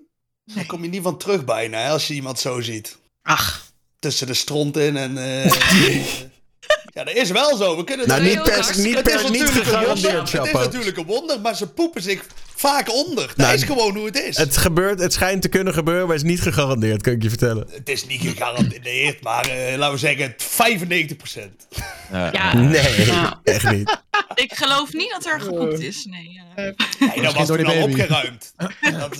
[0.46, 2.98] daar kom je niet van terug bijna, hè, als je iemand zo ziet.
[3.22, 3.66] Ach,
[4.00, 5.18] Tussen de stront in en...
[5.18, 5.46] eh,
[6.96, 7.76] ja, dat is wel zo.
[7.78, 11.42] We kunnen Nou, het- niet per, niet per niet gegarandeerd, Het is natuurlijk een wonder,
[11.42, 13.28] maar ze poepen zich vaak onder.
[13.28, 14.38] Dat Nou, is gewoon hoe het is.
[14.38, 17.24] Het, Het gebeurt, het schijnt te kunnen gebeuren, maar het is niet gegarandeerd, kan ik
[17.24, 17.68] je vertellen.
[17.84, 21.68] is niet gegarandeerd, maar eh, laten we zeggen 95%.
[22.12, 22.54] ja, ja.
[22.54, 23.40] Nee, Ja.
[23.44, 24.00] echt niet.
[24.36, 26.06] Ik geloof niet dat er gepoept is.
[26.06, 26.42] Nee.
[26.56, 26.64] eh.
[27.00, 27.92] Nee, dat was toen al baby.
[27.92, 28.54] opgeruimd.
[29.00, 29.18] dat,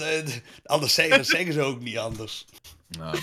[0.66, 2.46] anders zeggen, dat zeggen ze ook niet anders.
[2.88, 3.18] Nou.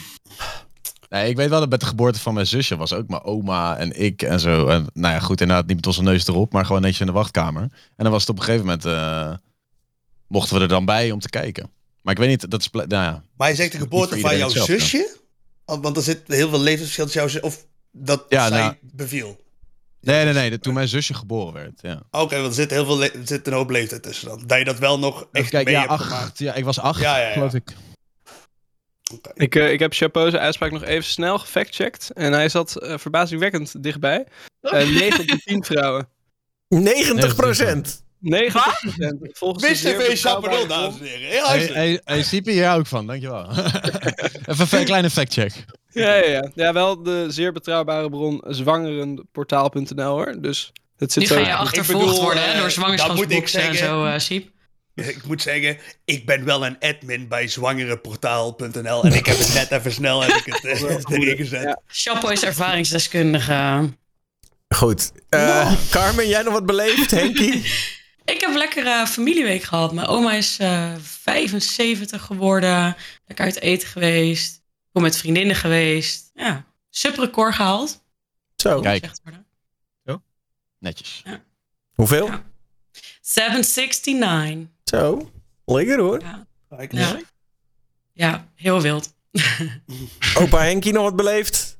[1.09, 3.77] Nee, ik weet wel dat met de geboorte van mijn zusje was ook mijn oma
[3.77, 4.67] en ik en zo.
[4.69, 7.13] En nou ja, goed, inderdaad niet met onze neus erop, maar gewoon netjes in de
[7.13, 7.63] wachtkamer.
[7.63, 9.33] En dan was het op een gegeven moment, eh,
[10.33, 11.71] mochten we er dan bij om te kijken.
[12.03, 14.49] Maar ik weet niet, dat is, nou ja, Maar je zegt de geboorte van jouw
[14.49, 15.17] zusje?
[15.65, 18.75] Want want er zit heel veel levensverschil tussen jou zus- Of dat Ja, zij nou-
[18.81, 19.41] beviel?
[20.01, 20.51] Nee, nee, nee.
[20.51, 21.79] de- Toen mijn zusje geboren werd.
[21.83, 22.03] Ja.
[22.11, 24.43] Oké, want er zit heel veel er zit een hoop leeftijd tussen dan.
[24.47, 26.39] Dat je dat wel nog echt Kijk, mee ja, hebt gemaakt.
[26.39, 27.33] ja, ik was acht, Ja, ja, ja.
[27.33, 27.73] geloof ik.
[29.35, 32.11] Ik, eh, ik heb Chapeau's uitspraak nog even snel gefactcheckt.
[32.11, 34.25] En hij zat eh, verbazingwekkend dichtbij.
[34.61, 36.09] Eh 9 op de 10 vrouwen.
[36.69, 38.03] 90 procent.
[38.23, 39.19] 90 procent.
[39.33, 41.29] Volgens betrouwbare Chaperon, dames en heren.
[41.29, 43.49] Heel Hey, hey, hey hier hou ik van, dankjewel.
[44.49, 45.53] even een kleine factcheck.
[45.91, 46.51] Ja, ja, ja.
[46.55, 50.35] ja, wel de zeer betrouwbare bron zwangerenportaal.nl hoor.
[50.41, 51.35] Dus het zit Nu zo.
[51.35, 54.05] ga je achtervolgd bedoel, worden hè, eh, door dan moet ik zwangerschapsboxen en zeggen- zo,
[54.05, 54.51] eh Siep.
[54.95, 59.71] Ik moet zeggen, ik ben wel een admin bij zwangerenportaal.nl en ik heb het net
[59.71, 61.63] even snel heb ik het, eh, erin gezet.
[61.63, 61.81] Ja.
[61.87, 63.91] Chapeau is ervaringsdeskundige.
[64.69, 65.13] Goed.
[65.29, 67.11] Eh, Carmen, jij nog wat beleefd?
[67.11, 67.65] Henkie?
[68.25, 69.93] Ik heb lekker eh, familieweek gehad.
[69.93, 72.97] Mijn oma is eh 75 geworden.
[73.27, 74.57] Lekker uit eten geweest.
[74.57, 76.31] Ik ben met vriendinnen geweest.
[76.35, 78.05] Ja, subrecord gehaald.
[78.57, 78.81] Zo.
[78.81, 79.01] Kijk.
[79.01, 79.47] Gezegd worden.
[80.79, 81.23] Netjes.
[81.95, 82.27] Hoeveel?
[82.27, 82.45] Ja.
[83.21, 84.69] 769.
[84.85, 85.31] Zo.
[85.65, 86.23] Lekker hoor.
[86.69, 87.21] Kijk, Ja.
[88.13, 89.15] ja, heel wild.
[90.39, 91.79] Opa Henkie nog wat beleefd?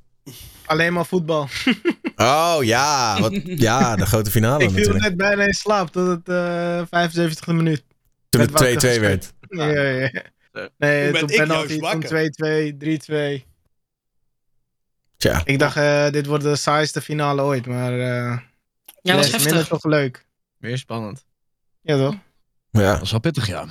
[0.67, 1.49] Alleen maar voetbal.
[2.17, 5.05] Oh ja, wat, ja, de grote finale ik viel natuurlijk.
[5.05, 7.85] net bijna in slaap tot het eh 75e minuut.
[8.29, 9.33] Toen het 2-2 wakker werd.
[9.49, 10.11] Ja, ja, ja.
[10.79, 13.01] Nee, Toen ben toen ik penalty, toen
[13.39, 13.47] 2-2, 3-2.
[15.17, 15.41] Tja.
[15.45, 18.39] Ik dacht, eh, dit wordt de saaiste finale ooit, maar eh
[19.03, 19.69] Ja, was les minder heftig.
[19.69, 20.27] toch leuk.
[20.59, 21.25] Weer spannend.
[21.83, 22.15] Ja toch?
[22.71, 22.91] Ja.
[22.91, 23.65] Dat was wel pittig, ja.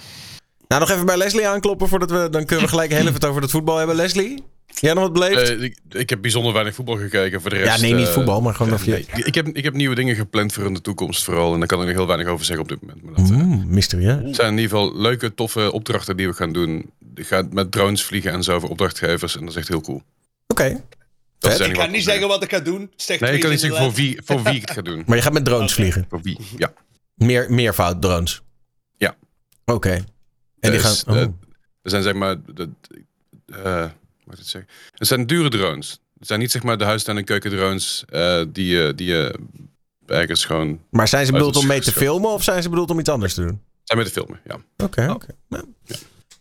[0.67, 2.29] Nou, nog even bij Leslie aankloppen voordat we.
[2.29, 3.95] Dan kunnen we gelijk heel even het over het voetbal hebben.
[3.95, 4.43] Leslie,
[4.79, 5.49] jij nog wat beleefd?
[5.49, 7.41] Eh, ik, ik heb bijzonder weinig voetbal gekeken.
[7.41, 8.91] Voor de ja, rest, nee, niet eh, voetbal, maar gewoon of je.
[8.91, 9.23] nee.
[9.23, 11.53] Ik, heb, ik heb nieuwe dingen gepland voor in de toekomst vooral.
[11.53, 13.03] En daar kan ik nog heel weinig over zeggen op dit moment.
[13.03, 14.23] Maar dat, eh, mysterieus.
[14.23, 16.91] het zijn in ieder geval leuke, toffe opdrachten die we gaan doen.
[17.15, 19.35] Ik ga met drones vliegen en zo voor opdrachtgevers.
[19.35, 20.01] En dat is echt heel cool.
[20.47, 20.83] Oké.
[21.39, 22.91] Ik ga niet zeggen wat ik ga doen.
[22.95, 25.03] Zeg Nee, ik kan niet zeggen voor wie, voor wie ik het ga doen.
[25.05, 26.05] Maar je gaat met drones vliegen.
[26.09, 26.73] Voor wie, ja.
[27.15, 28.41] Meer, meervoud drones.
[28.97, 29.15] Ja.
[29.65, 30.03] Oké.
[30.59, 31.15] En die gaan...
[31.15, 31.21] Oh.
[31.21, 31.27] eh,
[31.81, 32.35] Er zijn zeg maar...
[32.55, 32.69] De,
[34.29, 34.71] ik het zeggen?
[34.91, 35.99] Het zijn dure drones.
[36.19, 39.35] Het zijn niet zeg maar de huistuin- en keukendrones eh, die je die je
[40.05, 40.81] ergens gewoon...
[40.89, 43.33] Maar zijn ze bedoeld om mee te filmen of zijn ze bedoeld om iets anders
[43.33, 43.61] te doen?
[43.83, 44.59] Zijn met de filmen, ja.
[44.85, 45.27] Oké, oké.
[45.49, 45.63] Nou,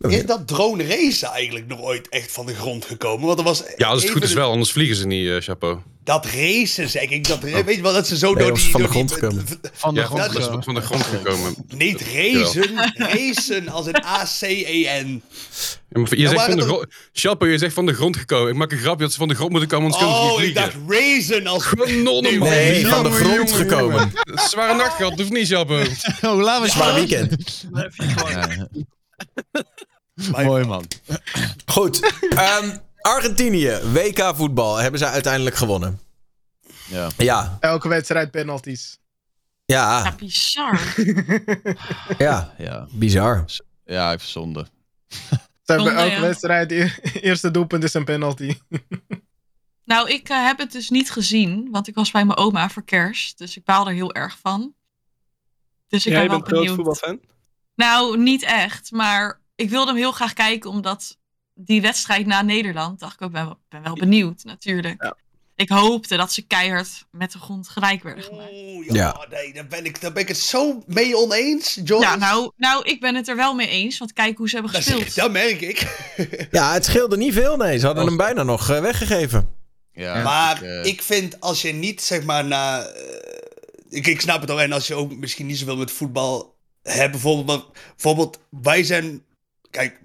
[0.01, 0.15] oké.
[0.15, 3.27] Is dat drone racen eigenlijk nog ooit echt van de grond gekomen?
[3.27, 5.79] Want er was Ja, als het goed is wel, anders vliegen ze niet, eh, chapeau.
[6.11, 7.29] Dat racen zeg ik.
[7.29, 8.71] Dat, Weet je wel, dat ze zo Nee, door die...
[8.71, 9.47] van de die- gekomen.
[9.73, 10.23] Van de Ja, grond.
[10.23, 10.65] dat is gegaan.
[10.65, 11.55] van de grond gekomen.
[11.69, 15.23] Niet racen, racen als een A-C-E-N.
[15.89, 16.87] Ja, maar je zegt van de grond...
[17.41, 18.49] Je zegt van de grond gekomen.
[18.53, 20.43] Ik maak een grapje dat ze van de grond moeten komen, anders kunnen ze Oh,
[20.43, 21.69] ik dacht racen als...
[21.69, 22.49] Kanonnen, man.
[22.49, 23.97] Nee, van de grond jongen, gekomen.
[23.97, 24.11] jongen.
[24.15, 25.89] Een zware nacht gehad, dat hoeft niet, chapeau.
[26.23, 27.67] Oh, laten we Zwaar weekend.
[30.45, 30.85] Mooi man.
[31.67, 32.13] Goed.
[32.31, 36.01] Ehm, Argentinië, WK voetbal, hebben ze uiteindelijk gewonnen.
[36.89, 37.09] Ja.
[37.17, 38.99] Ja, Elke wedstrijd penalties.
[39.65, 40.95] Ja, ja, bizar.
[42.19, 42.55] ja.
[42.59, 43.45] Ja, Bizar.
[43.85, 44.67] ja even zonde.
[45.63, 46.21] Ze hebben elke ja.
[46.21, 48.59] wedstrijd, e- eerste doelpunt is een penalty.
[49.85, 52.85] Nou, ik eh, heb het dus niet gezien, want ik was bij mijn oma voor
[52.85, 53.39] kerst.
[53.39, 54.75] Dus ik baal er heel erg van.
[55.89, 57.21] Dus ik Jij ben wel bent groot voetbalfan?
[57.75, 58.91] Nou, niet echt.
[58.91, 61.19] Maar ik wilde hem heel graag kijken, omdat
[61.65, 65.03] die wedstrijd na Nederland, dacht ik ook, ben, wel- ben wel benieuwd natuurlijk.
[65.03, 65.17] Ja.
[65.55, 68.51] Ik hoopte dat ze keihard met de grond gelijk werden gemaakt.
[68.53, 69.27] Oeh, ja, Ja.
[69.31, 72.03] nee, daar ben, ik, daar ben ik het zo mee oneens, John.
[72.03, 74.73] Ja, nou, nou, ik ben het er wel mee eens, want kijk hoe ze hebben
[74.73, 75.15] dat, gespeeld.
[75.15, 76.09] dat merk ik.
[76.51, 77.79] Ja, het scheelde niet veel, nee.
[77.79, 79.49] Ze hadden hem bijna nog eh, weggegeven.
[79.93, 82.83] Ja, maar ik, eh, ik vind als je niet, zeg maar, na...
[82.83, 83.39] eh,
[83.89, 87.11] ik, ik snap het ook, en als je ook misschien niet zoveel met voetbal hebt,
[87.11, 87.47] bijvoorbeeld...
[87.47, 89.25] maar bijvoorbeeld, wij zijn...
[89.71, 90.01] Kijk,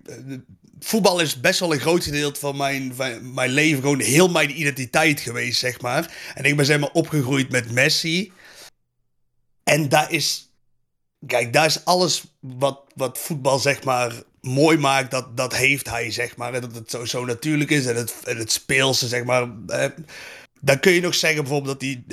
[0.86, 3.82] voetbal is best wel een groot gedeelte van mijn, mijn leven.
[3.82, 6.14] Gewoon heel mijn identiteit geweest, zeg maar.
[6.34, 8.32] En ik ben zeg maar opgegroeid met Messi.
[9.64, 10.50] En daar is...
[11.28, 15.12] Kijk, daar is alles wat, wat voetbal, zeg maar, mooi maakt.
[15.12, 16.54] Dat, dat heeft hij, zeg maar.
[16.54, 17.86] En dat het zo, zo natuurlijk is.
[17.86, 19.50] En het, het speelse, zeg maar.
[20.62, 22.06] dan kun je nog zeggen bijvoorbeeld dat die...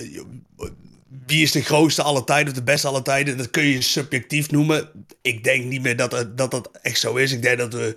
[1.27, 3.37] Wie is de grootste alle tijden of de beste alle tijden?
[3.37, 5.07] Dat kun je subjectief noemen.
[5.23, 7.33] Ik denk niet meer dat dat, dat echt zo is.
[7.33, 7.97] Ik denk dat, we,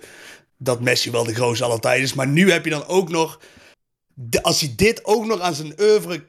[0.58, 2.14] dat Messi wel de grootste alle tijden is.
[2.14, 3.40] Maar nu heb je dan ook nog...
[4.42, 6.24] als hij dit ook nog aan zijn oeuvre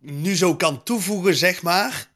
[0.00, 2.08] nu zo kan toevoegen, zeg maar...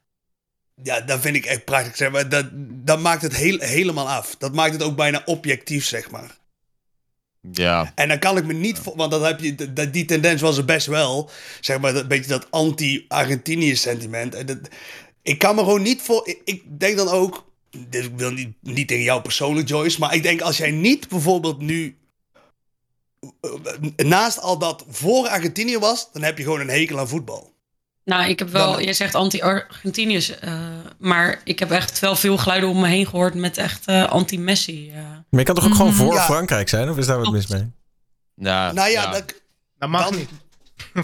[0.82, 1.96] Ja, dat vind ik echt prachtig.
[1.96, 2.28] Zeg maar.
[2.28, 2.46] dat,
[2.84, 4.36] dat maakt het heel, helemaal af.
[4.36, 6.38] Dat maakt het ook bijna objectief, zeg maar.
[7.52, 8.78] ja, En dan kan ik me niet...
[8.78, 11.30] vo- Want dat heb je, dat, die tendens was er best wel.
[11.60, 14.34] Zeg maar, dat beetje dat anti-Argentinië sentiment.
[14.34, 14.58] En dat,
[15.22, 16.28] ik kan me gewoon niet voor...
[16.28, 17.51] Ik, ik denk dan ook...
[17.88, 19.98] Dit ik wil niet, niet tegen jou persoonlijk, Joyce.
[19.98, 21.96] Maar ik denk als jij niet bijvoorbeeld nu...
[23.40, 26.12] eh, Naast al dat voor Argentinië was...
[26.12, 27.50] Dan heb je gewoon een hekel aan voetbal.
[28.04, 32.38] Nou, ik heb wel, Dan- jij zegt anti-Argentiniërs, eh, maar ik heb echt wel veel
[32.38, 34.90] geluiden om me heen gehoord met echt eh, anti-Messi.
[34.90, 34.96] eh.
[35.30, 36.24] Maar je kan toch ook gewoon voor Ja.
[36.24, 36.90] Frankrijk zijn?
[36.90, 37.70] Of is daar wat mis mee?
[38.34, 39.10] ja, nou ja, ja.
[39.12, 39.34] dat,
[39.78, 40.28] Dat mag Dan- niet.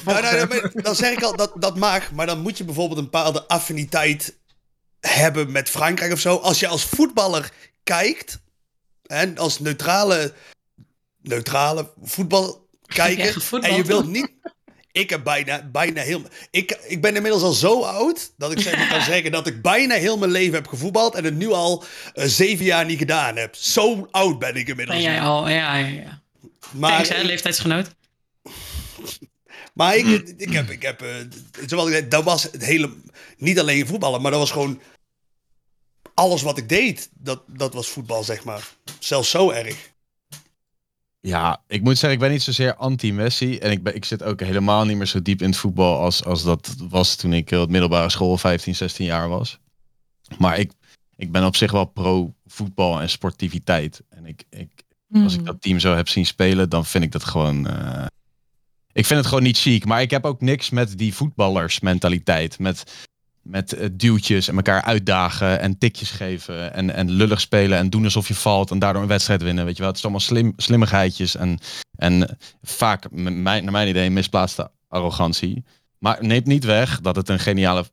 [0.05, 3.05] Nou, nou, dan zeg ik al dat dat mag, maar dan moet je bijvoorbeeld een
[3.05, 4.38] bepaalde affiniteit
[5.01, 6.37] hebben met Frankrijk of zo.
[6.37, 8.39] Als je als voetballer kijkt,
[9.07, 10.33] en als neutrale,
[11.23, 14.37] neutrale Ja, voetbalkijker, en je wilt niet.
[14.93, 16.23] Ik heb bijna, bijna heel.
[16.51, 19.95] Ik, ik ben inmiddels al zo oud dat ik zeg, kan zeggen dat ik bijna
[19.95, 21.85] heel mijn leven heb gevoetbald en het nu al
[22.15, 23.55] eh, zeven jaar niet gedaan heb.
[23.55, 24.99] Zo oud ben ik inmiddels.
[24.99, 26.23] Ben jij al, ja, ja, ja.
[26.73, 27.87] maar, Thanks, hè, leeftijdsgenoot.
[29.79, 31.15] Maar ik, ik heb, ik heb eh,
[31.67, 32.93] zoals ik zei, dat was het hele,
[33.37, 34.81] niet alleen voetballen, maar dat was gewoon
[36.15, 37.11] alles wat ik deed.
[37.15, 38.69] Dat, dat was voetbal, zeg maar.
[38.99, 39.93] Zelfs zo erg.
[41.21, 43.59] Ja, ik moet zeggen, ik ben niet zozeer anti-Messi.
[43.59, 46.25] En ik, ben, ik zit ook helemaal niet meer zo diep in het voetbal als,
[46.25, 49.59] als dat was toen ik op middelbare school 15, 16 jaar was.
[50.39, 50.73] Maar ik,
[51.17, 54.03] ik ben op zich wel pro-voetbal en sportiviteit.
[54.09, 54.71] En ik, ik,
[55.13, 55.47] als ik Hmm.
[55.47, 57.69] dat team zo heb zien spelen, dan vind ik dat gewoon...
[57.69, 58.07] eh,
[58.99, 59.85] ik vind het gewoon niet chic.
[59.85, 62.59] Maar ik heb ook niks met die voetballersmentaliteit.
[62.59, 63.07] Met,
[63.43, 66.75] met eh, duwtjes en elkaar uitdagen en tikjes geven.
[66.75, 69.65] En, en lullig spelen en doen alsof je valt en daardoor een wedstrijd winnen.
[69.65, 71.37] Weet je wel, het is allemaal slim, slimmigheidjes.
[71.37, 71.59] En,
[71.97, 75.65] en vaak, naar mijn idee, misplaatste arrogantie.
[75.99, 77.85] Maar neemt niet weg dat het een geniale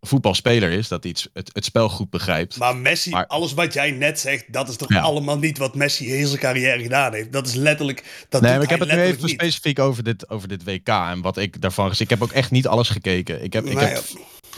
[0.00, 0.88] voetbalspeler is.
[0.88, 2.56] Dat hij iets, het, het spel goed begrijpt.
[2.56, 5.00] Maar Messi, Maar- alles wat jij net zegt, dat is toch Ja.
[5.00, 7.32] allemaal niet wat Messi heel zijn carrière gedaan heeft.
[7.32, 8.26] Dat is letterlijk.
[8.28, 9.30] Dat nee, maar ik heb het nu even niet.
[9.34, 12.04] specifiek over dit, over dit WK en wat ik daarvan gezien.
[12.04, 13.42] Ik heb ook echt niet alles gekeken.
[13.42, 14.04] Ik, heb, ik, heb,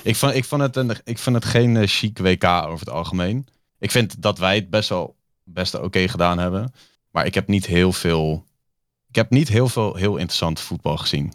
[0.02, 2.90] ik, vond, ik, vond het een, ik vond het geen eh, chic WK over het
[2.94, 3.46] algemeen.
[3.78, 6.72] Ik vind dat wij het best wel best oké gedaan hebben.
[7.10, 8.44] Maar ik heb niet heel veel.
[9.08, 11.32] Ik heb niet heel veel heel interessant voetbal gezien.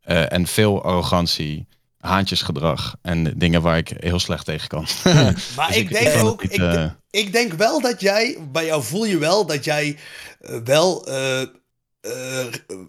[0.00, 1.66] Eh, en veel arrogantie.
[1.98, 2.94] Haantjesgedrag.
[3.02, 4.86] En dingen waar ik heel slecht tegen kan.
[5.56, 8.82] Maar Dus ik, denk ik ook, niet, eh, ik denk wel dat jij, bij jou
[8.82, 9.96] voel je wel dat jij
[10.40, 11.42] eh, wel eh,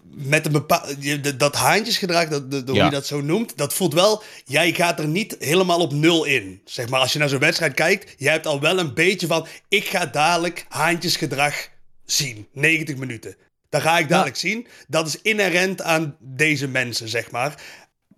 [0.04, 0.96] met een bepaald,
[1.39, 2.86] dat haantjesgedrag, dat, hoe Ja.
[2.86, 6.62] je dat zo noemt, dat voelt wel, jij gaat er niet helemaal op nul in.
[6.65, 9.48] Zeg maar, als je naar zo'n wedstrijd kijkt, jij hebt al wel een beetje van,
[9.67, 11.70] ik ga dadelijk haantjesgedrag
[12.06, 13.36] zien, 90 minuten.
[13.70, 14.67] Dat ga ik dadelijk zien.
[14.88, 17.62] Dat is inherent aan deze mensen, zeg maar.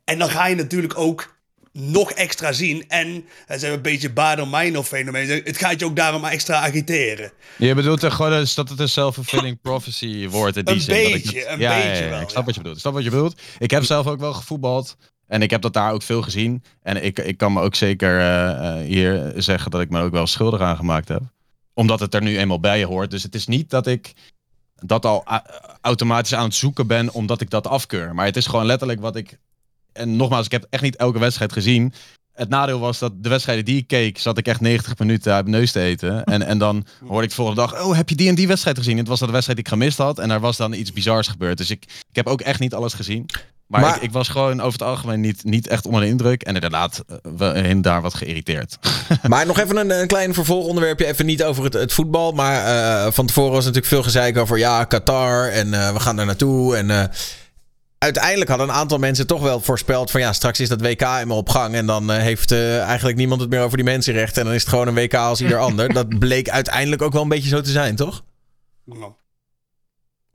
[0.09, 1.37] En dan ga je natuurlijk ook
[1.73, 2.85] nog extra zien.
[2.87, 5.29] En het is een beetje Bader-Meinhof fenomeen.
[5.29, 7.31] Het gaat je ook daarom extra agiteren.
[7.57, 10.95] Je bedoelt er gewoon eens dat het een self-fulfilling prophecy wordt in die Een zin.
[11.03, 12.75] dat ik beetje, het- een ja, beetje ja, wel, Ik snap wat je bedoelt.
[12.75, 13.41] Ik snap wat je bedoelt.
[13.59, 14.97] Ik heb zelf ook wel gevoetbald.
[15.27, 16.63] En ik heb dat daar ook veel gezien.
[16.81, 20.11] En ik, ik kan me ook zeker eh, eh, hier zeggen dat ik me ook
[20.11, 21.21] wel schuldig aan gemaakt heb.
[21.73, 23.11] Omdat het er nu eenmaal bij hoort.
[23.11, 24.13] Dus het is niet dat ik
[24.75, 25.45] dat al a-
[25.81, 28.15] automatisch aan het zoeken ben omdat ik dat afkeur.
[28.15, 29.37] Maar het is gewoon letterlijk wat ik...
[29.99, 31.93] En nogmaals, ik heb echt niet elke wedstrijd gezien.
[32.33, 35.45] Het nadeel was dat de wedstrijden die ik keek, zat ik echt 90 minuten uit
[35.45, 36.23] mijn neus te eten.
[36.23, 38.77] En, en dan hoorde ik de volgende dag, oh, heb je die en die wedstrijd
[38.77, 38.97] gezien?
[38.97, 40.19] Het was dat de wedstrijd die ik gemist had.
[40.19, 41.57] En er was dan iets bizars gebeurd.
[41.57, 43.25] Dus ik, ik heb ook echt niet alles gezien.
[43.67, 46.43] Maar, Maar- ik, ik was gewoon over het algemeen niet, niet echt onder de indruk.
[46.43, 47.03] En inderdaad,
[47.39, 48.77] en daar wat geïrriteerd.
[49.27, 51.05] Maar nog even een, een klein vervolgonderwerpje.
[51.05, 52.31] Even niet over het, het voetbal.
[52.31, 55.47] Maar eh, van tevoren was natuurlijk veel gezeik over ja, Qatar.
[55.47, 56.75] En eh, we gaan daar naartoe.
[56.75, 57.11] En
[57.99, 61.37] uiteindelijk hadden een aantal mensen toch wel voorspeld van ja, straks is dat WK eenmaal
[61.37, 61.75] op gang.
[61.75, 64.39] En dan eh, heeft eh, eigenlijk niemand het meer over die mensenrechten.
[64.41, 65.93] En dan is het gewoon een WK als ieder ander.
[65.93, 68.23] Dat bleek uiteindelijk ook wel een beetje zo te zijn, toch?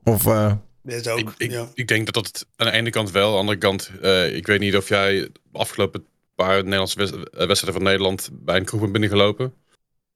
[0.03, 1.67] Of eh, dit ook, Ik, ik, ja.
[1.73, 3.25] ik denk dat dat aan de ene kant wel.
[3.25, 6.97] Aan de andere kant, eh, ik weet niet of jij de afgelopen paar Nederlandse
[7.31, 9.53] wedstrijden van Nederland bij een kroeg bent binnengelopen.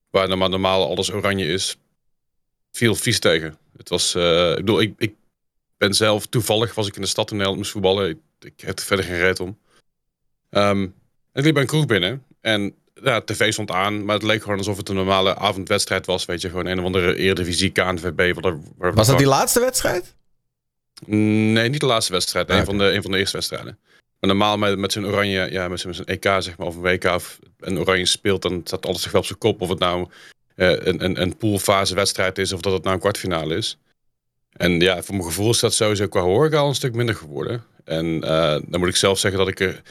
[0.09, 1.77] Waar normaal, normaal alles oranje is.
[2.71, 3.57] Viel vies tegen.
[3.77, 5.13] Het was, eh, ik bedoel, ik, ik
[5.80, 8.10] ben zelf toevallig, was ik in de stad toen Nederland moest voetballen.
[8.10, 9.58] Ik, ik heb er verder geen reet om.
[10.50, 10.94] Ehm, en
[11.34, 12.24] ik liep bij een kroeg binnen.
[12.42, 16.26] En ja, tv stond aan, maar het leek gewoon alsof het een normale avondwedstrijd was.
[16.26, 18.42] Weet je, gewoon een of andere Eredivisie, KNVB.
[18.42, 20.15] Waar, waar, was dat die laatste wedstrijd?
[21.06, 22.50] Nee, niet de laatste wedstrijd.
[22.50, 23.78] Ah, een, van de, een van de eerste wedstrijden.
[24.20, 26.76] Maar normaal met, met zo'n oranje, ja, met zo'n met zo'n EK zeg maar, of
[26.76, 29.62] een WK of een oranje speelt, dan staat alles zich wel op zijn kop.
[29.62, 30.10] Of het nou
[30.56, 33.78] eh, een, een, een poolfase wedstrijd is of dat het nou een kwartfinale is.
[34.53, 37.63] En ja, voor mijn gevoel is dat sowieso qua horeca al een stuk minder geworden.
[37.83, 39.81] En eh, dan moet ik zelf zeggen dat ik er,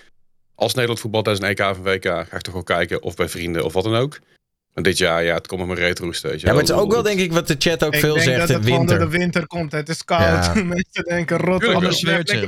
[0.55, 3.03] als Nederland voetbal tijdens een EK of een WK, ga ik toch wel kijken.
[3.03, 4.19] Of bij vrienden of wat dan ook.
[4.79, 7.03] Maar dit jaar, ja, het komt met mijn je Ja, maar het is ook wel
[7.03, 8.97] denk ik wat de chat ook Ik veel denk zegt dat in het gewoon door
[8.97, 9.11] winter.
[9.11, 9.73] de winter komt.
[9.73, 10.45] Het is koud.
[10.45, 10.55] Ja.
[10.65, 11.65] Mensen denken, rot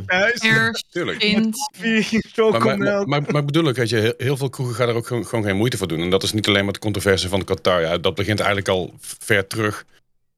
[0.06, 0.40] thuis.
[0.40, 1.22] Eerst, Tuurlijk.
[1.22, 1.56] wind.
[2.36, 4.88] Maar, maar, maar, maar, maar ik bedoel ook, weet je, heel, heel veel kroegen gaan
[4.88, 6.00] er ook gewoon, gewoon geen moeite voor doen.
[6.00, 7.80] En dat is niet alleen maar de controverse van Qatar.
[7.80, 9.84] Ja, dat begint eigenlijk al ver terug.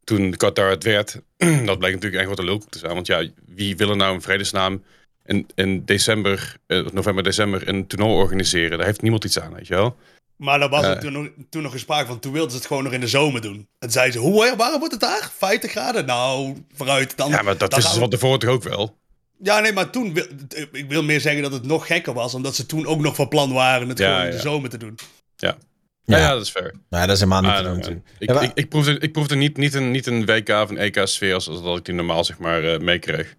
[0.05, 1.21] Toen Qatar het werd,
[1.67, 2.95] dat bleek natuurlijk echt wat een lulkoek te zijn.
[2.95, 4.83] Want ja, wie wil er nou in vredesnaam
[5.25, 8.79] in, in december, eh, november, december een toernooi organiseren?
[8.79, 9.97] Daar heeft niemand iets aan, weet je wel.
[10.37, 12.19] Maar daar was er toen, nog, toen nog een sprake van.
[12.19, 13.69] Toen wilden ze het gewoon nog in de zomer doen.
[13.79, 15.31] En zeiden ze, hoe warm wordt het daar?
[15.39, 16.07] 50 graden?
[16.07, 17.17] Nou, vooruit.
[17.17, 18.97] Dan, Ja, maar dat dan is we- van tevoren toch ook wel?
[19.43, 20.15] Ja, nee, maar toen...
[20.15, 20.27] wil-
[20.73, 22.35] Ik wil meer zeggen dat het nog gekker was.
[22.35, 24.77] Omdat ze toen ook nog van plan waren het Ja, gewoon in de zomer te
[24.79, 24.99] doen.
[25.37, 25.57] Ja,
[26.05, 26.19] Ja.
[26.19, 26.33] ja.
[26.33, 26.75] dat is fair.
[26.91, 27.89] Nou, dat is helemaal niet Maar, te doen eh,
[28.19, 30.71] ik, Ja, maar- ik, ik, proefde, ik proefde niet, niet, een, niet een WK of
[30.71, 33.35] een EK-sfeer als, als dat ik die normaal zeg maar eh, meekreeg.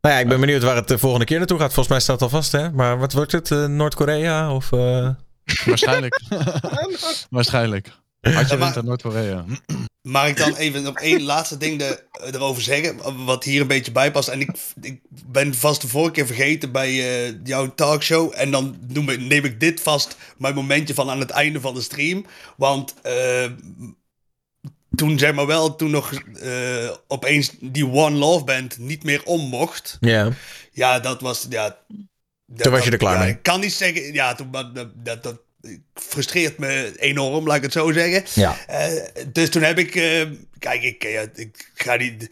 [0.00, 1.66] Nou ja, ik ben benieuwd waar het de volgende keer naartoe gaat.
[1.72, 2.70] Volgens mij staat het al vast, hè?
[2.70, 3.50] Maar wat wordt het?
[3.50, 4.72] Eh, Noord-Korea of...
[4.72, 5.08] eh,
[5.64, 6.20] Waarschijnlijk.
[7.30, 7.88] Waarschijnlijk.
[8.20, 9.44] Had je Ja, maar- Noord-Korea.
[10.06, 13.24] Mag ik dan even nog één laatste ding de, erover zeggen?
[13.24, 14.28] Wat hier een beetje bij past.
[14.28, 18.32] En ik, ik ben vast de vorige keer vergeten bij eh, jouw talkshow.
[18.36, 21.74] En dan noem ik, neem ik dit vast mijn momentje van aan het einde van
[21.74, 22.26] de stream.
[22.56, 23.50] Want eh,
[24.94, 29.40] toen zeg maar wel, toen nog eh, opeens die One Love Band niet meer om
[29.40, 29.96] mocht.
[30.00, 30.32] Ja.
[30.72, 31.46] Ja, dat was.
[31.50, 31.76] Ja,
[32.46, 33.30] dat- Toen was je er klaar ja, mee.
[33.30, 34.12] Ik kan niet zeggen.
[34.12, 35.38] Ja, toen, dat, dat
[35.94, 38.22] frustreert me enorm, laat ik het zo zeggen.
[38.34, 38.56] Ja.
[38.66, 39.02] Eh,
[39.32, 39.94] dus toen heb ik.
[39.94, 40.22] eh,
[40.58, 42.28] kijk, ik, ik ga niet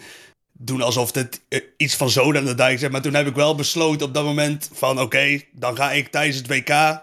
[0.52, 2.88] doen alsof het eh, iets van zoden aan de dijk is.
[2.88, 6.36] Maar toen heb ik wel besloten op dat moment van oké, dan ga ik tijdens
[6.36, 7.02] het WK.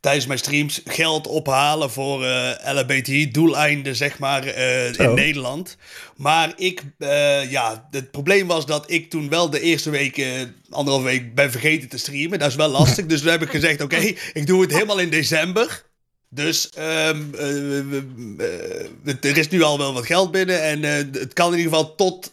[0.00, 5.76] Tijdens mijn streams geld ophalen voor eh LHBTI-doeleinden, zeg maar, eh, in Nederland.
[6.16, 10.30] Maar ik, eh, ja, het probleem was dat ik toen wel de eerste week, eh,
[10.70, 12.38] anderhalve week, ben vergeten te streamen.
[12.38, 13.06] Dat is wel lastig.
[13.16, 15.84] dus toen heb ik gezegd, oké, ik doe het helemaal in december.
[16.28, 20.62] Dus ehm, eh, eh, er is nu al wel wat geld binnen.
[20.62, 20.82] En
[21.12, 22.32] het kan in ieder geval tot,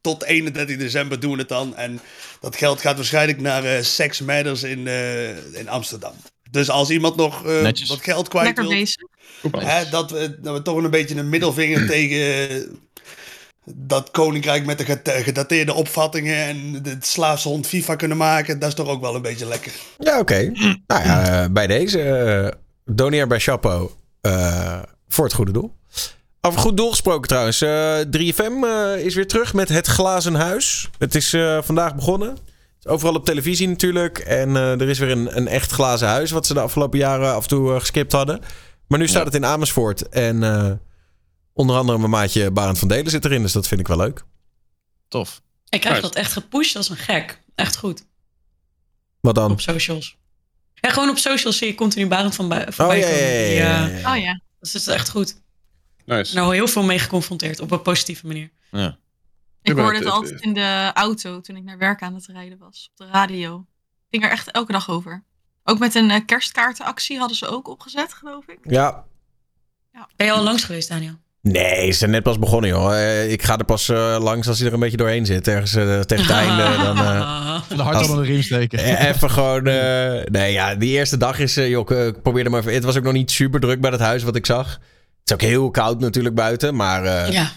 [0.00, 1.76] tot 31 december doen we het dan.
[1.76, 2.00] En
[2.40, 4.86] dat geld gaat waarschijnlijk naar eh, Sex Matters in,
[5.52, 6.14] in Amsterdam.
[6.54, 9.02] Dus als iemand nog eh, wat geld kwijt Lekker wil, bezig.
[9.50, 12.78] hè, dat, we, dat we toch een beetje een middelvinger tegen
[13.74, 18.68] dat koninkrijk met de geda- gedateerde opvattingen en de slaafse hond FIFA kunnen maken, dat
[18.68, 19.72] is toch ook wel een beetje lekker.
[19.98, 20.50] Ja, oké.
[20.86, 22.00] nou ja, eh, bij deze.
[22.02, 22.48] eh
[22.86, 25.74] doneer bij Chapo eh, voor het goede doel.
[26.40, 27.60] Over goed doel gesproken trouwens.
[27.62, 30.88] eh, 3FM eh, is weer terug met het Glazen Huis.
[30.98, 32.36] Het is eh, vandaag begonnen.
[32.84, 34.18] Overal op televisie natuurlijk.
[34.18, 36.30] En eh, er is weer een, een echt glazen huis.
[36.30, 38.40] Wat ze de afgelopen jaren af en toe eh, geskipt hadden.
[38.86, 39.24] Maar nu staat Ja.
[39.24, 40.08] het in Amersfoort.
[40.08, 40.70] En eh,
[41.52, 43.42] onder andere mijn maatje Barend van Delen zit erin.
[43.42, 44.24] Dus dat vind ik wel leuk.
[45.08, 45.42] Tof.
[45.68, 47.40] Ik krijg dat echt gepusht als een gek.
[47.54, 48.04] Echt goed.
[49.20, 49.50] Wat dan?
[49.50, 50.16] Op socials.
[50.74, 54.10] Ja, gewoon op socials zie je continu Barend van bij, Oh ja, eh.
[54.12, 54.40] Oh ja.
[54.60, 55.42] Dat is echt goed.
[56.04, 56.34] Nice.
[56.34, 58.50] Nou, heel veel mee geconfronteerd op een positieve manier.
[58.70, 58.98] Ja.
[59.64, 62.58] Ik Ik hoorde het- altijd in de auto toen ik naar werk aan het rijden
[62.58, 62.90] was.
[62.90, 63.66] Op de radio.
[64.10, 65.24] Ging er echt elke dag over.
[65.64, 68.58] Ook met een eh, kerstkaartenactie hadden ze ook opgezet, geloof ik.
[68.62, 69.04] ja.
[70.16, 71.14] Ben je al langs geweest, Daniel?
[71.40, 72.94] Nee, ze zijn net pas begonnen, joh.
[72.94, 75.48] Eh, Ik ga er pas eh, langs als hij er een beetje doorheen zit.
[75.48, 76.62] Ergens tegen het einde.
[76.84, 78.78] Dan, eh, De hart Als- onder de riem steken.
[79.08, 79.66] even gewoon...
[79.66, 81.54] eh, nee, ja, die eerste dag is...
[81.54, 82.74] joh, ik, ik probeerde maar even...
[82.74, 84.72] Het was ook nog niet super druk bij het huis wat ik zag.
[84.72, 84.80] Het
[85.24, 86.74] is ook heel koud natuurlijk buiten.
[86.76, 87.50] Maar eh, Ja.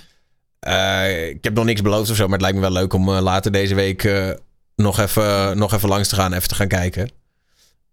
[0.59, 2.23] Eh, ik heb nog niks beloofd of zo.
[2.23, 4.03] Maar het lijkt me wel leuk om eh, later deze week...
[4.03, 4.29] eh,
[4.75, 6.33] nog, even, nog even langs te gaan.
[6.33, 7.09] Even te gaan kijken.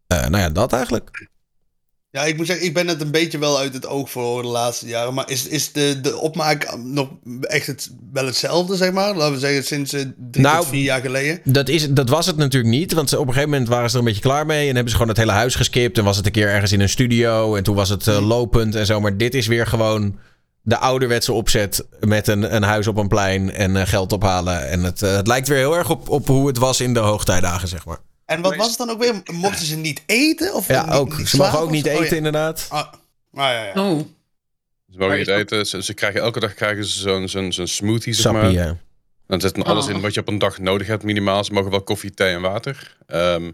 [0.08, 1.28] Nou ja, dat eigenlijk.
[2.10, 4.48] Ja, ik moet zeggen, ik ben het een beetje wel uit het oog voor de
[4.48, 5.14] laatste jaren.
[5.14, 7.08] Maar is, is de, de opmaak nog
[7.40, 9.16] echt het, wel hetzelfde, zeg maar?
[9.16, 11.40] Laten we zeggen, sinds drie Nou, tot vier jaar geleden.
[11.44, 12.92] Dat, is, dat was het natuurlijk niet.
[12.92, 14.68] Want op een gegeven moment waren ze er een beetje klaar mee.
[14.68, 15.98] En hebben ze gewoon het hele huis geskipt.
[15.98, 17.54] En was het een keer ergens in een studio.
[17.56, 19.00] En toen was het eh, lopend en zo.
[19.00, 20.18] Maar dit is weer gewoon
[20.66, 21.84] de ouderwetse opzet.
[22.00, 24.68] Met een, een huis op een plein en eh, geld ophalen.
[24.68, 27.00] En het, eh, het lijkt weer heel erg op, op hoe het was in de
[27.00, 27.98] hoogtijdagen, zeg maar.
[28.26, 29.22] En wat was het dan ook weer?
[29.32, 30.54] Mochten ze niet eten?
[30.54, 31.18] Of Ja, niet- ook.
[31.18, 31.86] niet Ze mogen ook niet?
[31.86, 32.16] Oh, eten, ja.
[32.16, 32.66] inderdaad.
[32.68, 32.92] Ah, ah,
[33.32, 33.72] ja, ja.
[33.90, 33.98] Oh.
[34.90, 35.66] Ze mogen niet eten.
[35.66, 38.42] Ze, ze krijgen elke dag krijgen ze zo'n zo'n zo'n smoothie, zeg maar.
[38.42, 38.76] Sappie, ja.
[39.26, 39.90] Dan zit er alles Oh.
[39.90, 41.44] in wat je op een dag nodig hebt, minimaal.
[41.44, 42.96] Ze mogen wel koffie, thee en water.
[43.06, 43.50] Ehm,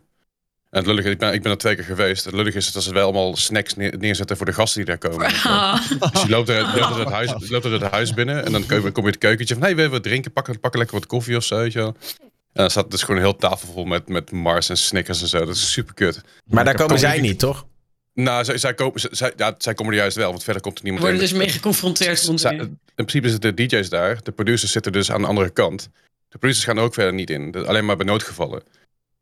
[0.71, 2.25] en het lullige, ik ben, ik ben er twee keer geweest.
[2.25, 5.11] Het lullige is dat ze wel allemaal snacks neer- neerzetten voor de gasten die daar
[5.11, 5.27] komen.
[6.13, 8.53] Dus je loopt er, je loopt er het, huis, loopt er het huis binnen en
[8.53, 9.63] dan kom je, kom je het keukentje van...
[9.63, 10.33] hey, wil je wat drinken?
[10.33, 11.97] Pak, pak lekker wat koffie of zo, weet je wel.
[12.21, 12.27] En
[12.67, 15.39] dan staat dus gewoon een heel tafel vol met, met Mars en Snickers en zo.
[15.39, 16.21] Dat is super kut.
[16.45, 17.67] Maar daar komen zij niet- toch?
[18.15, 20.85] Nou, zij, zij, komen, zij, ja, zij komen er juist wel, want verder komt er
[20.85, 21.35] We niemand worden in.
[21.35, 22.31] dus mee geconfronteerd.
[22.35, 24.23] Zij- in principe zitten de DJ's daar.
[24.23, 25.89] De producers zitten dus aan de andere kant.
[26.29, 27.51] De producers gaan er ook verder niet in.
[27.51, 28.63] Dus alleen maar bij noodgevallen.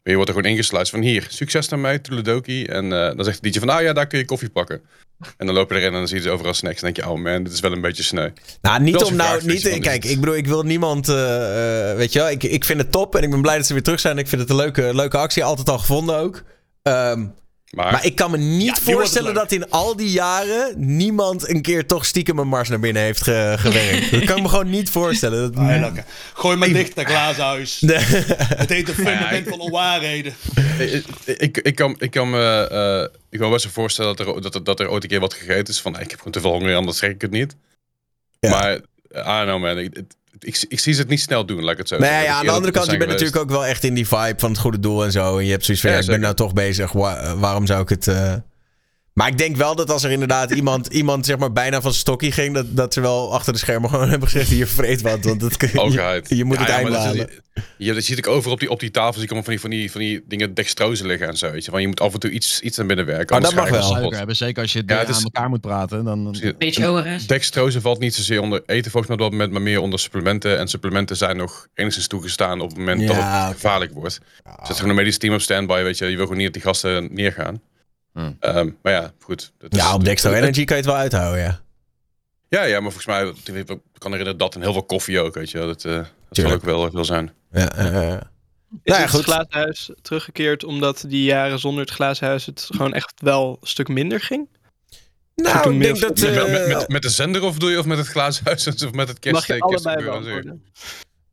[0.08, 2.64] Maar je wordt er gewoon ingesluist van hier, succes naar mij, Toeledoki.
[2.64, 4.80] En eh, dan zegt de DJ van, nou ja, daar kun je koffie pakken.
[5.36, 6.76] En dan loop je erin en dan zie je ze overal snacks.
[6.76, 8.30] En dan denk je, oh man, dit is wel een beetje sneu.
[8.62, 9.44] Nou, niet om nou...
[9.44, 11.08] Niet, kijk, dus- ik bedoel, ik wil niemand...
[11.08, 13.16] eh, eh, weet je wel, ik, ik vind het top.
[13.16, 14.18] En ik ben blij dat ze weer terug zijn.
[14.18, 15.44] Ik vind het een leuke, leuke actie.
[15.44, 16.42] Altijd al gevonden ook.
[16.82, 17.26] Ehm,
[17.70, 21.86] Maar, Maar ik kan me niet voorstellen dat in al die jaren niemand een keer
[21.86, 24.10] toch stiekem een mars naar binnen heeft ge- gewerkt.
[24.10, 25.52] dat kan ik me gewoon niet voorstellen.
[25.52, 25.62] Dat...
[25.62, 25.92] Ah, ja.
[26.34, 27.80] Gooi maar dicht, dat glazen huis.
[27.80, 27.96] Nee.
[27.98, 30.34] Het heet een fundament ik- van onwaarheden.
[30.78, 34.26] ik, ik, ik kan, ik, kan me, eh, ik kan me best wel voorstellen dat
[34.26, 35.80] er, dat, er- dat er ooit een keer wat gegeten is.
[35.80, 37.56] Van, ik heb gewoon te veel honger, anders trek ik het niet.
[38.40, 38.50] Ja.
[38.50, 38.80] Maar, I
[39.12, 39.78] don't know man.
[39.78, 42.24] Ik, het- ik, ik zie ze het niet snel doen, laat ik het zo Nee,
[42.24, 43.24] ja, aan de andere kant, je bent geweest.
[43.24, 45.38] natuurlijk ook wel echt in die vibe van het goede doel en zo.
[45.38, 46.92] En je hebt zoiets van, Ja, ik ben nou toch bezig.
[46.92, 48.08] wa- waarom zou ik het...
[48.08, 48.34] eh,
[49.18, 52.32] Maar ik denk wel dat als er inderdaad iemand, iemand zeg maar bijna van stokkie
[52.32, 55.24] ging, dat, dat ze wel achter de schermen gewoon hebben gezegd, hier vreet wat.
[55.24, 57.30] Want dat, kun- je, je moet Ja, het ja, eind maar dat is- halen.
[57.76, 59.12] Ja, dat zie ik over op die, op die tafel.
[59.14, 61.50] Zie ik allemaal van die, van die, van die dingen dextrose liggen en zo.
[61.50, 61.70] Weet je.
[61.70, 63.36] Want je moet af en toe iets, iets naar binnen werken.
[63.36, 63.98] Oh, dat anders mag ga je wel.
[64.00, 66.04] Suiker hebben, zeker als je Ja, ja, het is- aan elkaar moet praten.
[66.04, 67.26] Dan, Beetje ORS.
[67.26, 70.58] Dextrose valt niet zozeer onder eten volgens mij op dat moment, maar meer onder supplementen.
[70.58, 74.20] En supplementen zijn nog enigszins toegestaan op het moment dat het gevaarlijk wordt.
[74.44, 76.04] Er zit gewoon een medisch team op standby, weet je.
[76.04, 77.60] Je wil gewoon niet dat die gasten neergaan.
[78.18, 78.36] Hmm.
[78.40, 79.52] Ehm, maar ja, goed.
[79.58, 81.60] Dat is- Ja, op Dextro het- Energy kan je het wel uithouden, ja.
[82.48, 83.26] Ja, ja, maar volgens mij,
[83.60, 83.66] ik
[83.98, 85.58] kan herinneren dat en heel veel koffie ook, weet je.
[85.58, 85.66] wel.
[85.66, 87.32] Dat, eh, dat zal ook wel, wel zijn.
[87.52, 88.20] ja eh, eh.
[88.82, 89.24] Is Nou ja, het goed.
[89.24, 93.66] glazen huis teruggekeerd omdat die jaren zonder het glazen huis het gewoon echt wel een
[93.66, 94.48] stuk minder ging?
[95.34, 96.20] Nou, ik denk dat...
[96.20, 98.66] Met, met, eh, met, met de zender of doe je of met het glazen huis
[98.84, 99.60] of met het Mag je kerststeek?
[99.60, 100.10] allebei kerstgebeuren?
[100.22, 100.64] beantwoorden?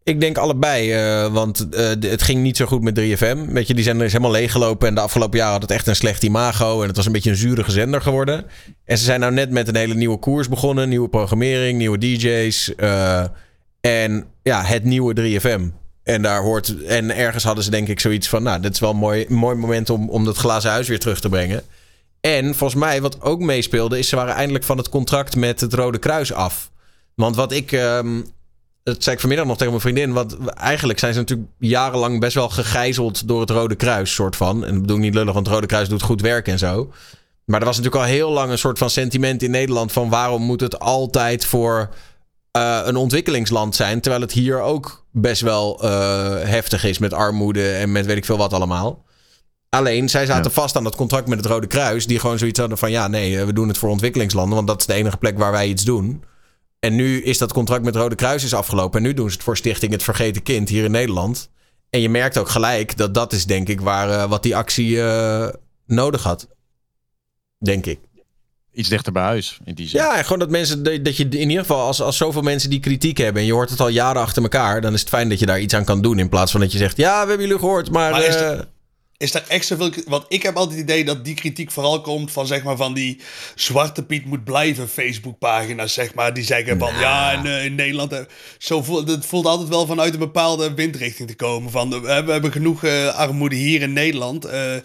[0.05, 3.45] Ik denk allebei, eh, want eh, het ging niet zo goed met 3FM.
[3.47, 4.87] Weet je, die zender is helemaal leeggelopen.
[4.87, 6.81] En de afgelopen jaren had het echt een slecht imago.
[6.81, 8.45] En het was een beetje een zurige zender geworden.
[8.83, 10.89] En ze zijn nou net met een hele nieuwe koers begonnen.
[10.89, 12.75] Nieuwe programmering, nieuwe DJ's.
[12.75, 13.23] eh,
[13.81, 15.61] en ja, het nieuwe 3FM.
[16.03, 16.83] En daar hoort.
[16.83, 18.43] En ergens hadden ze denk ik zoiets van.
[18.43, 21.19] Nou, dit is wel een mooi, mooi moment om, om dat glazen huis weer terug
[21.19, 21.63] te brengen.
[22.21, 25.73] En volgens mij, wat ook meespeelde, is ze waren eindelijk van het contract met het
[25.73, 26.71] Rode Kruis af.
[27.15, 27.71] Want wat ik.
[27.71, 28.21] ehm,
[28.93, 30.13] dat zei ik vanmiddag nog tegen mijn vriendin.
[30.13, 34.65] Want eigenlijk zijn ze natuurlijk jarenlang best wel gegijzeld door het Rode Kruis, soort van.
[34.65, 36.91] En dat bedoel ik niet lullig, want het Rode Kruis doet goed werk en zo.
[37.45, 40.41] Maar er was natuurlijk al heel lang een soort van sentiment in Nederland van waarom
[40.41, 41.89] moet het altijd voor
[42.51, 44.01] eh, een ontwikkelingsland zijn.
[44.01, 45.89] Terwijl het hier ook best wel eh,
[46.43, 49.03] heftig is met armoede en met weet ik veel wat allemaal.
[49.69, 50.49] Alleen, zij zaten Ja.
[50.49, 52.07] vast aan dat contract met het Rode Kruis.
[52.07, 54.55] Die gewoon zoiets hadden van ja, nee, eh, we doen het voor ontwikkelingslanden.
[54.55, 56.23] Want dat is de enige plek waar wij iets doen.
[56.85, 58.97] En nu is dat contract met Rode Kruis is afgelopen.
[58.99, 61.49] En nu doen ze het voor Stichting Het Vergeten Kind hier in Nederland.
[61.89, 65.01] En je merkt ook gelijk dat dat is denk ik waar, eh, wat die actie
[65.01, 65.47] eh,
[65.87, 66.47] nodig had.
[67.57, 67.99] Denk ik.
[68.73, 69.99] Iets dichter bij huis, in die zin.
[69.99, 72.79] Ja, en gewoon dat mensen, dat je in ieder geval, als, als zoveel mensen die
[72.79, 75.39] kritiek hebben en je hoort het al jaren achter elkaar, dan is het fijn dat
[75.39, 76.19] je daar iets aan kan doen.
[76.19, 78.11] In plaats van dat je zegt, ja, we hebben jullie gehoord, maar.
[78.11, 78.63] Maar is
[79.17, 79.91] Is daar extra veel...
[80.07, 82.93] Want ik heb altijd het idee dat die kritiek vooral komt van, zeg maar, van
[82.93, 83.21] die
[83.55, 86.33] Zwarte Piet moet blijven Facebook-pagina's, zeg maar.
[86.33, 88.11] Die zeggen van, ja, in, eh, in Nederland...
[88.11, 88.19] eh,
[88.57, 91.71] zo voelt, het voelt altijd wel vanuit een bepaalde windrichting te komen.
[91.71, 94.45] Van, eh, we hebben, we hebben genoeg armoede hier in Nederland.
[94.45, 94.75] eh,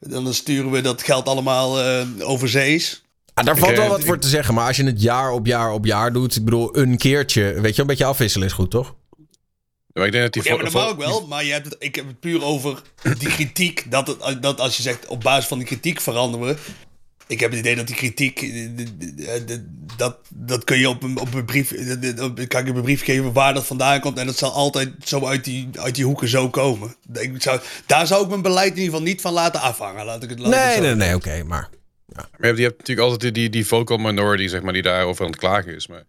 [0.00, 3.02] dan sturen we dat geld allemaal eh, overzees.
[3.34, 5.72] ah, daar valt wel wat voor te zeggen, maar als je het jaar op jaar
[5.72, 8.94] op jaar doet, ik bedoel, een keertje, weet je, een beetje afwisselen is goed, toch?
[9.92, 11.26] Maar ik denk dat die Ja, maar dat mag ook wel.
[11.26, 12.82] Maar je hebt het, ik heb het puur over
[13.18, 13.90] die kritiek.
[13.90, 16.56] Dat, het, dat als je zegt op basis van die kritiek veranderen we.
[17.26, 18.42] Ik heb het idee dat die kritiek.
[18.42, 18.48] eh,
[19.46, 21.68] de- Dat, dat kun je op een, op een brief.
[22.48, 24.18] Kan ik op een brief geven waar dat vandaan komt.
[24.18, 26.94] En dat zal altijd zo uit die, uit die hoeken zo komen.
[27.12, 30.04] Ik zou, daar zou ik mijn beleid in ieder geval niet van laten afhangen.
[30.04, 30.98] Laat ik het, laat het Nee, zo nee, zeggen.
[30.98, 31.68] nee, oké, maar.
[32.14, 34.82] Maar je hebt, je hebt natuurlijk altijd die, die, die vocal minority, zeg maar, die
[34.82, 35.86] daarover aan het klagen is.
[35.86, 36.04] Maar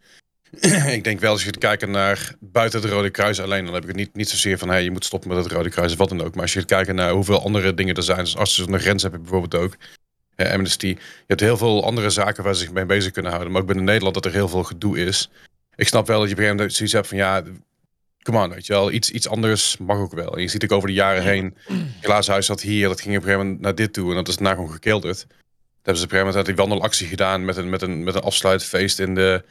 [0.98, 3.90] ik denk wel, als je kijken naar buiten het Rode Kruis alleen, dan heb ik
[3.90, 6.10] het niet, niet zozeer van, hey, je moet stoppen met het Rode Kruis of wat
[6.10, 6.34] dan ook.
[6.34, 9.12] Maar als je kijken naar hoeveel andere dingen er zijn, zoals Artsen zonder Grens heb
[9.12, 9.78] je bijvoorbeeld ook,
[10.36, 10.88] eh, Amnesty.
[10.88, 10.98] Je
[11.28, 13.52] hebt heel veel andere zaken waar ze zich mee bezig kunnen houden.
[13.52, 15.30] Maar ook binnen Nederland dat er heel veel gedoe is.
[15.76, 17.44] Ik snap wel dat je op een gegeven moment zoiets hebt van, ja,
[18.22, 20.36] come on, weet je wel, iets, iets anders mag ook wel.
[20.36, 21.56] En je ziet ook over de jaren heen,
[22.02, 24.28] glazen huis zat hier, dat ging op een gegeven moment naar dit toe en dat
[24.28, 25.20] is daarna gewoon gekelderd.
[25.20, 25.38] Toen
[25.82, 28.22] hebben ze op een gegeven moment die wandelactie gedaan met een, met een, met een
[28.22, 29.44] afsluitfeest in de...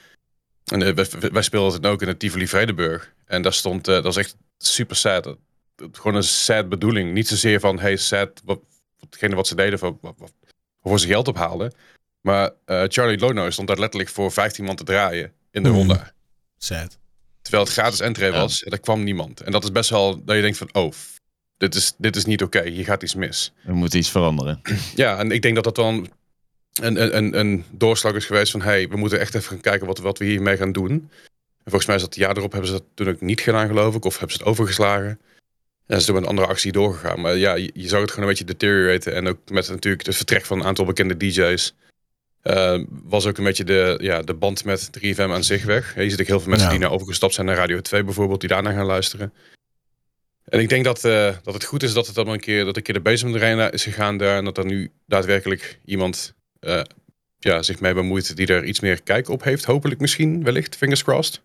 [0.65, 3.13] En de, wij, wij speelden het ook in het Tivoli Vredenburg.
[3.27, 5.25] En daar stond, eh, dat was echt super sad.
[5.25, 5.39] Dat-
[5.75, 7.13] dat- gewoon een sad bedoeling.
[7.13, 8.61] Niet zozeer van, hey, sad, wat,
[8.99, 10.33] watgene wat ze deden, voor, wat, wat,
[10.81, 11.73] waarvoor ze geld ophaalden.
[12.21, 15.79] Maar eh, Charlie Lono stond daar letterlijk voor 15 man te draaien in de Mhm.
[15.79, 16.13] ronde.
[16.59, 16.99] Sad.
[17.43, 18.41] Terwijl het gratis entree Ja.
[18.41, 19.41] was, en er kwam niemand.
[19.41, 20.93] En dat is best wel, dat je denkt van, oh,
[21.57, 23.53] dit is, dit is niet oké, hier gaat iets mis.
[23.67, 24.61] Er moet iets veranderen.
[24.95, 26.11] Ja, en ik denk dat dat dan een,
[26.73, 28.62] een, een, een doorslag is geweest van...
[28.62, 30.91] hey, we moeten echt even gaan kijken wat, wat we hiermee gaan doen.
[30.93, 33.66] En volgens mij is dat het jaar erop hebben ze dat toen ook niet gedaan,
[33.66, 34.05] geloof ik.
[34.05, 35.21] Of hebben ze het overgeslagen.
[35.87, 37.21] En ze zijn met een andere actie doorgegaan.
[37.21, 39.14] Maar ja, je, je zag het gewoon een beetje deterioraten.
[39.14, 41.75] En ook met natuurlijk het vertrek van een aantal bekende DJ's...
[42.43, 45.95] eh, was ook een beetje de, ja, de band met 3FM aan zich weg.
[45.95, 46.73] Je ziet ook heel veel mensen Ja.
[46.73, 48.41] die nou overgestapt zijn naar Radio 2 bijvoorbeeld...
[48.41, 49.33] die daarna gaan luisteren.
[50.45, 52.77] En ik denk dat, eh, dat het goed is dat het dan een keer, dat
[52.77, 54.37] een keer de bezem erin is gegaan daar.
[54.37, 56.81] En dat er nu daadwerkelijk iemand eh,
[57.39, 59.65] ja, zich mee bemoeit die er iets meer kijk op heeft.
[59.65, 61.41] Hopelijk misschien, wellicht, fingers crossed.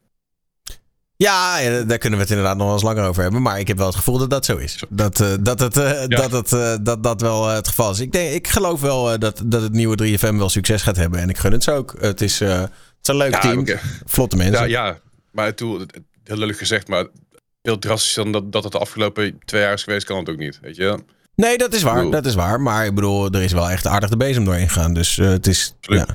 [1.18, 3.41] Ja, daar kunnen we het inderdaad nog wel eens langer over hebben.
[3.41, 4.84] Maar ik heb wel het gevoel dat dat zo is.
[4.89, 7.99] Dat eh, dat, het, eh, dat, het, dat, dat wel het geval is.
[7.99, 11.20] Ik, denk, ik geloof wel dat, dat het nieuwe 3FM wel succes gaat hebben.
[11.20, 11.95] En ik gun het ze ook.
[11.99, 12.70] Het is, het
[13.01, 13.66] is een leuk Ja, team.
[14.05, 14.70] Vlotte mensen.
[14.70, 14.99] Ja, ja,
[15.32, 15.59] maar het-
[16.24, 17.05] heel lullig gezegd, maar
[17.63, 20.38] veel drastischer dan dat, dat het de afgelopen twee jaar is geweest, kan het ook
[20.38, 20.59] niet.
[20.61, 20.99] Weet je?
[21.36, 21.95] Nee, dat is waar.
[21.95, 22.61] bedoel- Dat is waar.
[22.61, 24.93] Maar ik bedoel, er is wel echt aardig de bezem doorheen gegaan.
[24.93, 25.75] Dus eh, het is.
[25.81, 26.05] Ja.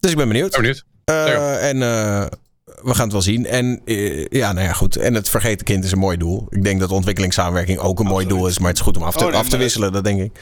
[0.00, 0.60] Dus ik ben benieuwd.
[0.60, 0.84] Niet?
[1.04, 1.68] Eh.
[1.68, 2.26] En eh,
[2.64, 3.46] we gaan het wel zien.
[3.46, 4.96] En eh, ja, nou ja, goed.
[4.96, 6.46] En het vergeten kind is een mooi doel.
[6.50, 8.58] Ik denk dat ontwikkelingssamenwerking ook een mooi doel is.
[8.58, 10.38] Maar het is goed om af te, Oh, nee, af te wisselen, dat denk ik.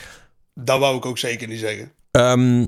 [0.54, 1.92] Dat wou ik ook zeker niet zeggen.
[2.10, 2.66] Ehm,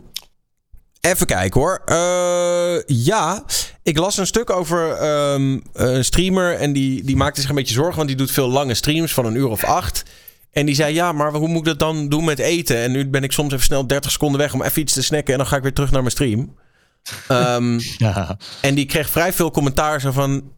[1.01, 1.83] even kijken hoor.
[1.85, 3.45] Eh, ja,
[3.83, 6.55] ik las een stuk over ehm, een streamer.
[6.55, 7.97] En die, die maakte zich een beetje zorgen.
[7.97, 10.03] Want die doet veel lange streams van een uur of acht.
[10.57, 12.77] En die zei, ja, maar hoe moet ik dat dan doen met eten?
[12.77, 15.33] En nu ben ik soms even snel 30 seconden weg om even iets te snacken.
[15.33, 16.57] En dan ga ik weer terug naar mijn stream.
[17.29, 18.37] Ehm, Ja.
[18.61, 20.53] en die kreeg vrij veel commentaar zo van...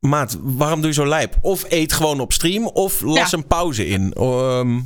[0.00, 1.36] Maat, waarom doe je zo lijp?
[1.40, 3.36] Of eet gewoon op stream, of las Ja.
[3.38, 4.12] een pauze in.
[4.12, 4.80] Ehm,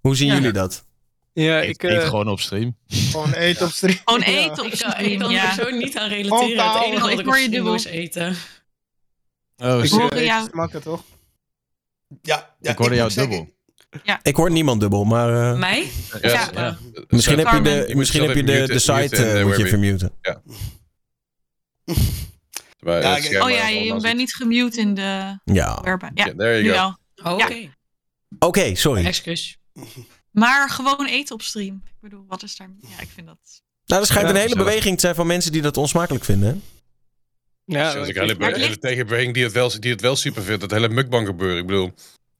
[0.00, 0.34] hoe zien Ja.
[0.34, 0.84] jullie dat?
[1.32, 2.76] Ja, Eet, ik, eet eh, gewoon op stream.
[2.88, 3.98] Gewoon eten op stream.
[4.04, 4.26] Gewoon Ja.
[4.26, 6.64] eten op Ik kan, ik stream, kan er zo niet aan relateren.
[6.64, 7.64] Oh, het enige wat ik ik op hoor je stream dubbel.
[7.64, 8.36] doe is eten.
[9.56, 9.90] Oh, Ik shit.
[9.90, 10.48] hoor hoor jou.
[10.50, 11.02] smakken toch?
[12.22, 13.52] Ja, ja ik hoorde jou zeggen-
[14.04, 14.16] dubbel.
[14.22, 15.52] Ik hoor niemand dubbel, maar...
[15.52, 15.90] eh, Mij?
[16.22, 16.50] Ja.
[16.54, 16.78] Ja.
[17.08, 19.46] Misschien heb je de, Je moet misschien heb je de, even de site eh, eh,
[19.46, 20.12] moet je vermuten.
[22.80, 25.80] Maar Ja, scherm Oh is ja, je bent niet gemute in de Ja.
[25.82, 26.10] werpen.
[26.14, 26.78] Ja, Ja, there nu you
[27.14, 27.30] go.
[27.30, 27.44] Oh, Ja.
[27.46, 27.70] Oké,
[28.38, 29.04] Oké, sorry.
[29.06, 29.58] excuus.
[30.30, 31.82] Maar gewoon eten op stream.
[31.86, 32.68] Ik bedoel, wat is daar...
[32.80, 33.38] Ja, ik vind dat...
[33.86, 36.48] Nou, er schijnt Ja, een hele beweging te zijn van mensen die dat onsmakelijk vinden.
[36.48, 36.54] hè?
[37.78, 40.60] ja, ik ik- een hele, tegenbeweging die het, wel, die het wel super vindt.
[40.60, 41.58] Dat hele mukbang gebeuren.
[41.58, 41.92] Ik bedoel,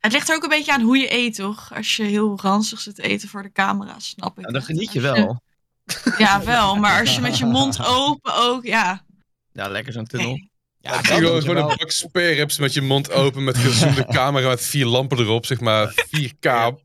[0.07, 1.75] Het ligt er ook een beetje aan hoe je eet, toch?
[1.75, 4.47] Als je heel ranzig zit te eten voor de camera, snap ik.
[4.47, 5.43] Ja, dan geniet je wel.
[6.19, 6.77] Ja, wel.
[6.77, 9.05] Maar als je met je mond open ook, ja.
[9.53, 10.29] Ja, lekker zo'n tunnel.
[10.29, 10.51] Nee.
[10.81, 14.87] Ja, gewoon, gewoon een bak spareribs met je mond open met gezoomde camera met vier
[14.87, 16.67] lampen erop, zeg maar 4K.
[16.67, 16.81] op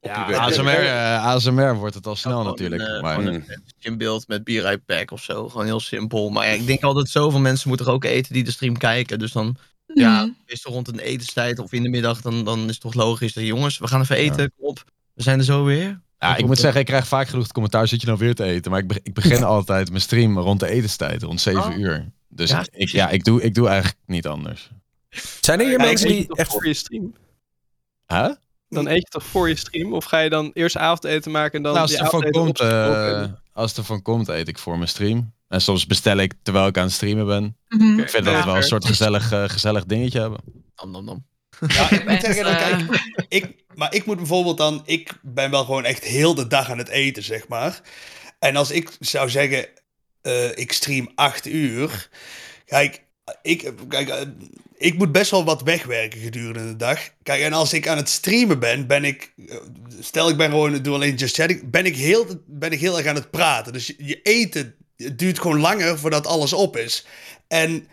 [0.00, 0.24] Ja.
[0.24, 2.82] ASMR, eh, ASMR wordt het al snel natuurlijk.
[2.82, 3.44] een, eh, maar, een
[3.78, 5.48] in beeld met bier uit pack of zo.
[5.48, 6.30] Gewoon heel simpel.
[6.30, 9.18] Maar ja, ik denk altijd zoveel mensen moeten er ook eten die de stream kijken.
[9.18, 9.56] Dus dan
[9.86, 10.30] ja, Mhm.
[10.46, 13.32] is toch rond een etenstijd of in de middag, dan, dan is het toch logisch
[13.32, 14.52] dat jongens, we gaan even eten.
[14.58, 16.00] Kom op, we zijn er zo weer.
[16.18, 18.44] ja, ik moet zeggen, ik krijg vaak genoeg het commentaar, zit je nou weer te
[18.44, 18.70] eten?
[18.70, 21.78] Maar ik, be- ik begin altijd mijn stream rond de etenstijd, rond 7 Oh.
[21.78, 22.10] uur.
[22.28, 24.70] Dus Ja, ik, ja, ik, doe, ik doe eigenlijk niet anders.
[25.40, 26.50] Zijn er hier Ja, mensen je die toch echt...
[26.52, 27.14] voor je stream?
[28.06, 28.30] Huh?
[28.68, 29.92] Dan eet je toch voor je stream?
[29.92, 32.60] Of ga je dan eerst avondeten maken en dan Nou, als het ervan avondeten komt,
[32.60, 35.32] eh, als het ervan komt, eet ik voor mijn stream.
[35.52, 37.56] En soms bestel ik terwijl ik aan het streamen ben.
[37.68, 37.98] Mhm.
[37.98, 40.40] Ik vind dat het wel een soort gezellig, eh, gezellig dingetje hebben.
[40.76, 41.26] Nam, nam, nam.
[41.66, 45.50] Ja, ik moet echt, zeggen, dan, kijk, ik, maar ik moet bijvoorbeeld dan, ik ben
[45.50, 47.80] wel gewoon echt heel de dag aan het eten, zeg maar.
[48.38, 49.66] En als ik zou zeggen,
[50.22, 52.08] eh, ik stream acht uur.
[52.64, 53.04] Kijk,
[53.42, 54.20] ik, kijk, eh,
[54.76, 57.08] ik moet best wel wat wegwerken gedurende de dag.
[57.22, 59.34] Kijk, en als ik aan het streamen ben, ben ik,
[60.00, 63.06] stel ik ben gewoon, doe alleen just chatting, ben ik heel, ben ik heel erg
[63.06, 63.72] aan het praten.
[63.72, 64.74] Dus je, je eten,
[65.04, 67.06] het duurt gewoon langer voordat alles op is.
[67.48, 67.88] En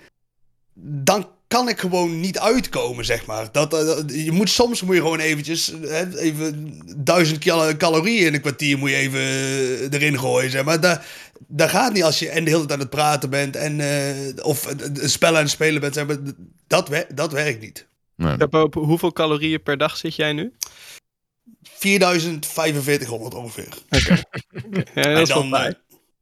[0.84, 3.52] dan kan ik gewoon niet uitkomen, zeg maar.
[3.52, 7.40] Dat, eh, dat- je moet, soms moet je gewoon eventjes, hè, even duizend
[7.78, 10.80] calorieën in een kwartier moet je even eh, erin gooien, zeg maar.
[10.82, 11.02] Dat,
[11.48, 14.46] dat gaat niet als je en de hele tijd aan het praten bent en, eh,
[14.46, 14.66] of
[15.02, 16.18] een spel aan het spelen bent, zeg maar.
[16.68, 17.88] Dat, wer- dat werkt niet.
[18.16, 18.40] Nee.
[18.52, 20.54] Op hoeveel calorieën per dag zit jij nu?
[21.64, 23.68] 4500 ongeveer.
[24.96, 25.50] Ja, dat is dan.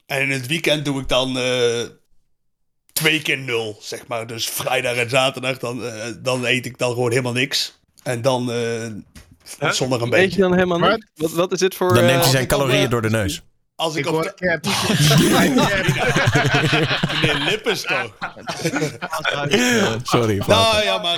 [0.08, 1.82] En in het weekend doe ik dan eh,
[2.94, 4.28] twee keer nul, zeg maar.
[4.28, 7.80] Dus vrijdag en zaterdag, dan, eh, dan eet ik dan gewoon helemaal niks.
[8.04, 8.86] En dan eh
[9.72, 10.42] zondag een Eet je beetje.
[10.42, 10.90] dan helemaal Wat?
[10.92, 11.06] niet?
[11.16, 11.94] Wat, wat is dit voor...
[11.94, 13.42] Dan neemt hij zijn calorieën door de neus.
[13.76, 14.34] Als ik, Ik op de...
[14.36, 14.66] cap.
[17.22, 18.14] Meneer Lippens toch?
[20.04, 20.38] Sorry.
[20.48, 21.18] Nou ja, maar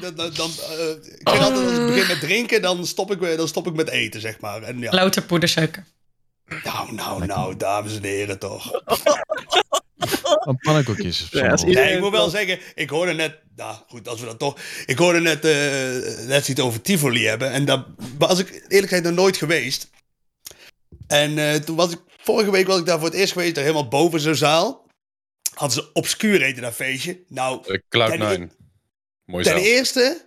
[0.00, 3.18] dan, dan, dan, eh, ik zeg altijd als ik begin met drinken, dan stop ik,
[3.18, 4.62] weer- dan stop ik met eten, zeg maar.
[4.62, 5.84] En ja, Louter poedersuiker.
[6.64, 8.70] Nou, nou, nou, dames en heren toch.
[10.44, 11.28] Van pannenkoekjes.
[11.30, 14.58] Ja, Nee, ik moet wel zeggen, ik hoorde net, nou goed, als we dat toch,
[14.86, 17.50] ik hoorde net, eh net iets over Tivoli hebben.
[17.52, 17.84] En daar
[18.18, 19.90] was ik eerlijk gezegd nog nooit geweest.
[21.06, 23.64] En eh, toen was ik, vorige week was ik daar voor het eerst geweest, daar
[23.64, 24.86] helemaal boven zo'n zaal.
[25.54, 27.20] Hadden ze obscuur eten dat feestje.
[27.28, 28.18] Nou, Eh, Cloud9.
[28.18, 28.52] Ten-
[29.24, 29.62] Mooi ten zaal.
[29.62, 30.26] eerste,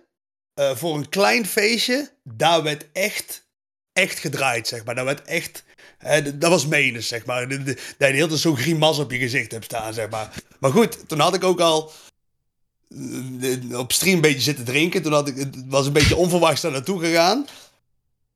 [0.54, 3.46] eh, voor een klein feestje, daar werd echt,
[3.92, 4.94] echt gedraaid, zeg maar.
[4.94, 5.64] Daar werd echt,
[6.02, 7.48] hè, dat was menens, zeg maar.
[7.48, 7.64] Dat je
[7.98, 10.30] de hele tijd zo'n grimas op je gezicht hebt staan, zeg maar.
[10.58, 11.92] Maar goed, toen had ik ook al
[13.40, 15.02] eh, op stream een beetje zitten drinken.
[15.02, 17.46] Toen had ik, het was een beetje onverwachts daar naartoe gegaan.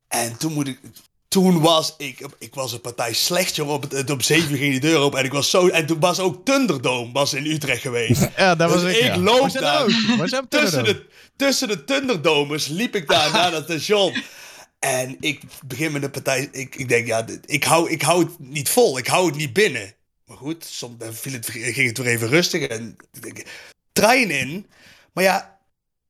[0.08, 0.80] En toen moet ik...
[1.28, 3.60] Toen was ik, ik was een partij slecht.
[3.60, 5.68] Op, het, op 7 ging die deur open en ik was zo...
[5.68, 8.28] En toen was ook Thunderdome was in Utrecht geweest.
[8.36, 9.00] Ja, dat was Dus ik.
[9.00, 9.18] ik ja.
[9.18, 9.86] loop daar.
[10.48, 11.06] tussen, de,
[11.36, 14.22] tussen de Thunderdomers liep ik daar naar dat station.
[14.86, 16.48] En ik begin met de partij.
[16.52, 18.98] Ik, ik denk, ja, ik hou, ik hou het niet vol.
[18.98, 19.94] Ik hou het niet binnen.
[20.26, 22.62] Maar goed, soms viel het, ging het weer even rustig.
[22.62, 22.96] En
[23.92, 24.66] trein in.
[25.12, 25.58] Maar ja,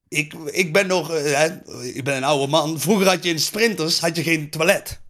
[0.09, 1.11] ik, ik ben nog.
[1.15, 1.47] eh, hè,
[1.83, 2.81] ik ben een oude man.
[2.81, 5.01] Vroeger had je in sprinters had je geen toilet.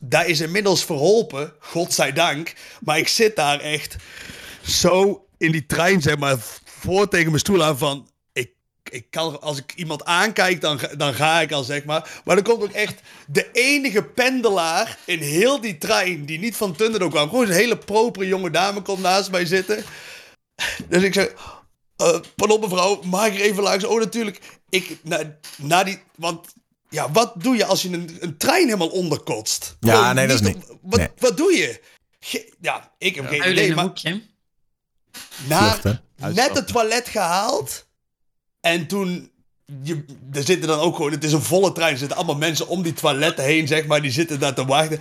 [0.00, 2.54] Daar is inmiddels verholpen, godzijdank.
[2.80, 3.96] Maar ik zit daar echt
[4.62, 8.10] zo in die trein, zeg maar, voor tegen mijn stoel aan van...
[8.90, 12.20] Ik, kan, als ik iemand aankijk, dan, ga- dan ga ik al, zeg maar.
[12.24, 16.24] Maar er komt ook echt de enige pendelaar in heel die trein...
[16.26, 17.28] die niet van Thunderdome kwam.
[17.28, 19.84] Gewoon een hele propere jonge dame komt naast mij zitten.
[20.88, 21.32] Dus ik zeg...
[21.96, 23.84] eh pardon mevrouw, mag ik er even langs?
[23.84, 24.40] Oh, natuurlijk.
[24.68, 26.02] Ik, na, na die...
[26.16, 26.46] Want
[26.88, 29.76] ja, wat doe je als je een, een trein helemaal onderkotst?
[29.80, 31.08] Ja, Gewoon nee, dat is Wat, nee.
[31.18, 31.80] wat doe je?
[32.20, 33.92] Ge- ja, ik heb geen Huilen idee, maar
[35.46, 36.02] naar, Vluchten.
[36.16, 37.86] net het toilet gehaald.
[38.60, 39.30] En toen.
[39.82, 41.10] Je, er zitten dan ook gewoon.
[41.10, 41.92] Het is een volle trein.
[41.92, 44.02] Er zitten allemaal mensen om die toiletten heen, zeg maar.
[44.02, 45.00] Die zitten daar te wachten.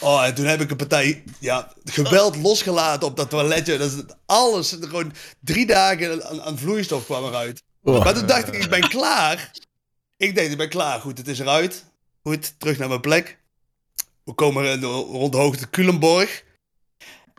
[0.00, 1.22] Oh, en toen heb ik een partij.
[1.40, 3.78] Ja, geweld losgelaten op dat toiletje.
[3.78, 4.76] Dat is alles.
[4.80, 7.62] Gewoon drie dagen aan, aan vloeistof kwam eruit.
[7.82, 8.04] Oh.
[8.04, 9.50] Maar toen dacht ik, ik ben klaar.
[10.16, 11.00] Ik denk, ik ben klaar.
[11.00, 11.84] Goed, het is eruit.
[12.22, 13.38] Goed, terug naar mijn plek.
[14.24, 16.44] We komen rond de hoogte Culemborg.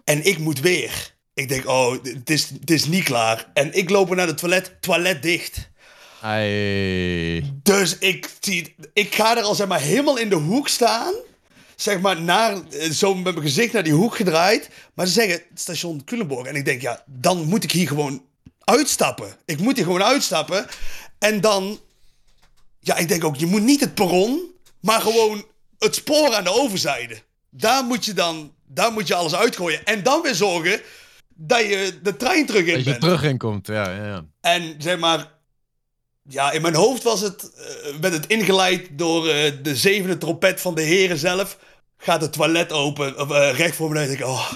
[0.04, 1.18] En ik moet weer.
[1.40, 3.50] Ik denk, oh, het is, het is niet klaar.
[3.54, 5.70] En ik loop naar het toilet, toilet dicht.
[6.22, 7.60] Ai.
[7.64, 11.14] Dus ik, zie, ik ga er al zeg maar helemaal in de hoek staan.
[11.76, 14.70] Zeg maar, naar, eh, zo met mijn gezicht naar die hoek gedraaid.
[14.94, 16.48] Maar ze zeggen, station Culemborg.
[16.48, 18.24] En ik denk, ja, dan moet ik hier gewoon
[18.60, 19.36] uitstappen.
[19.46, 20.68] Ik moet hier gewoon uitstappen.
[21.20, 21.80] En dan,
[22.80, 24.42] ja, ik denk ook, je moet niet het perron,
[24.80, 25.46] maar gewoon
[25.78, 27.22] het spoor aan de overzijde.
[27.50, 29.86] Daar moet je dan, daar moet je alles uitgooien.
[29.86, 30.82] En dan weer zorgen
[31.42, 33.02] dat je de trein terug in Dat je bent.
[33.02, 34.26] terug in komt, ja, ja, ja.
[34.42, 35.32] En zeg maar,
[36.24, 40.62] ja, in mijn hoofd was het, eh, werd het ingeleid door eh, de zevende trompet
[40.62, 41.58] van de heren zelf.
[41.98, 44.52] Gaat het toilet open, of, eh, recht voor me, en denk ik, oh.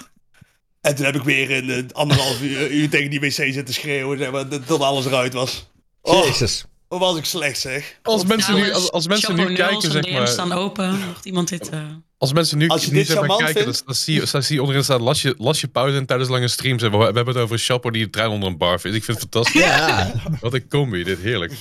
[0.81, 4.31] En toen heb ik weer een anderhalf uur, uur tegen die wc zitten schreeuwen, zeg
[4.31, 5.69] maar, tot alles eruit was.
[6.01, 6.65] Oh, Jezus.
[6.99, 7.95] Wat was ik slecht, zeg.
[8.03, 10.27] Als mensen nu, als, als mensen nu kijken, zeg maar.
[10.27, 10.99] staan open.
[11.07, 11.69] Mocht iemand dit...
[11.69, 11.79] eh,
[12.17, 14.83] Als mensen nu, Als je kijken, vindt- dan, dan, zie je, dan zie je onderin
[14.83, 16.81] staan, las je, las je pauze en tijdens lange streams.
[16.81, 18.97] We, we hebben het over Chapo die de trein onder een bar vindt.
[18.97, 19.61] Ik vind het fantastisch.
[19.61, 21.53] Ja, Wat een combi, dit heerlijk.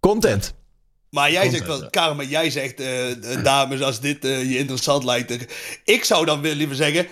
[0.00, 0.54] content.
[1.10, 5.46] Maar jij zegt wel, Carmen, jij zegt, eh, dames, als dit eh, je interessant lijkt.
[5.84, 7.06] Ik zou dan weer liever zeggen,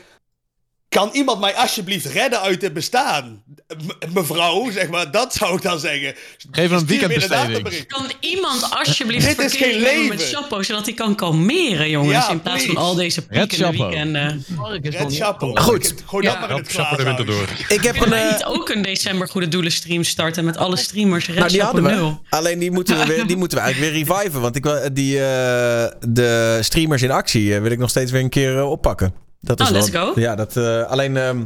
[0.89, 3.43] kan iemand mij alsjeblieft redden uit het bestaan?
[3.69, 6.15] M- mevrouw, zeg maar, dat zou ik dan zeggen.
[6.51, 7.87] Geef hem een weekendbesteding.
[7.87, 10.19] Kan iemand alsjeblieft Dit is geen doen met leven.
[10.37, 12.13] Chapo, zodat hij kan kalmeren, jongens.
[12.27, 12.73] Ja, in plaats please.
[12.81, 14.45] van al deze Red piekende weekenden.
[14.83, 15.55] Red Chapo.
[15.55, 15.95] Goed.
[16.07, 16.31] Gooi Ja.
[16.31, 17.49] dat maar in het Chapo de winter door.
[17.69, 18.11] Ik heb een...
[18.11, 21.27] wij eh, niet ook een december Goede Doelen stream starten met alle streamers?
[21.27, 22.01] Red nou, die Chapo hadden we.
[22.01, 22.23] 0.
[22.31, 24.41] Alleen die moeten we, weer, die moeten we eigenlijk weer reviven.
[24.41, 28.21] Want ik, wil- die, eh, de streamers in actie eh, wil ik nog steeds weer
[28.21, 29.27] een keer eh, oppakken.
[29.41, 30.21] Dat is Oh, wel- let's go.
[30.21, 31.17] Ja, dat, eh, alleen...
[31.17, 31.45] ehm,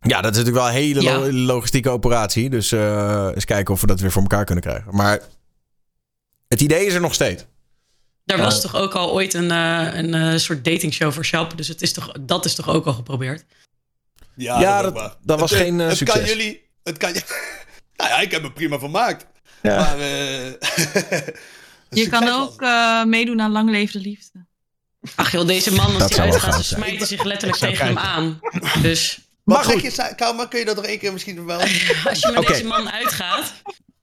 [0.00, 1.18] ja, dat is natuurlijk wel een hele Ja.
[1.18, 2.50] lo- logistieke operatie.
[2.50, 4.94] Dus eh, eens kijken of we dat weer voor elkaar kunnen krijgen.
[4.94, 5.20] Maar
[6.48, 7.44] het idee is er nog steeds.
[8.24, 11.54] Daar was toch ook al ooit een, eh, een eh, soort datingshow voor Chapo.
[11.54, 13.44] Dus het is toch, dat is toch ook al geprobeerd?
[14.36, 16.18] Ja, Ja, dat, dat- was Het, eh, geen, eh, het succes.
[16.20, 16.64] kan jullie...
[16.82, 17.22] Het kan je...
[17.96, 19.26] nou ja, ik heb me prima vermaakt.
[19.62, 19.76] Ja.
[19.76, 19.98] Maar...
[19.98, 20.50] eh,
[21.90, 24.45] Je kan ook eh, meedoen aan Lang Leefde Liefde.
[25.14, 28.40] Ach joh, deze man, als Dat die uitgaat, ze smijten zich letterlijk tegen hem aan.
[28.82, 29.82] Dus Maar zeg goed.
[29.96, 31.60] je, Karma, kun je dat nog één keer misschien wel...
[32.08, 33.52] als je met deze man uitgaat,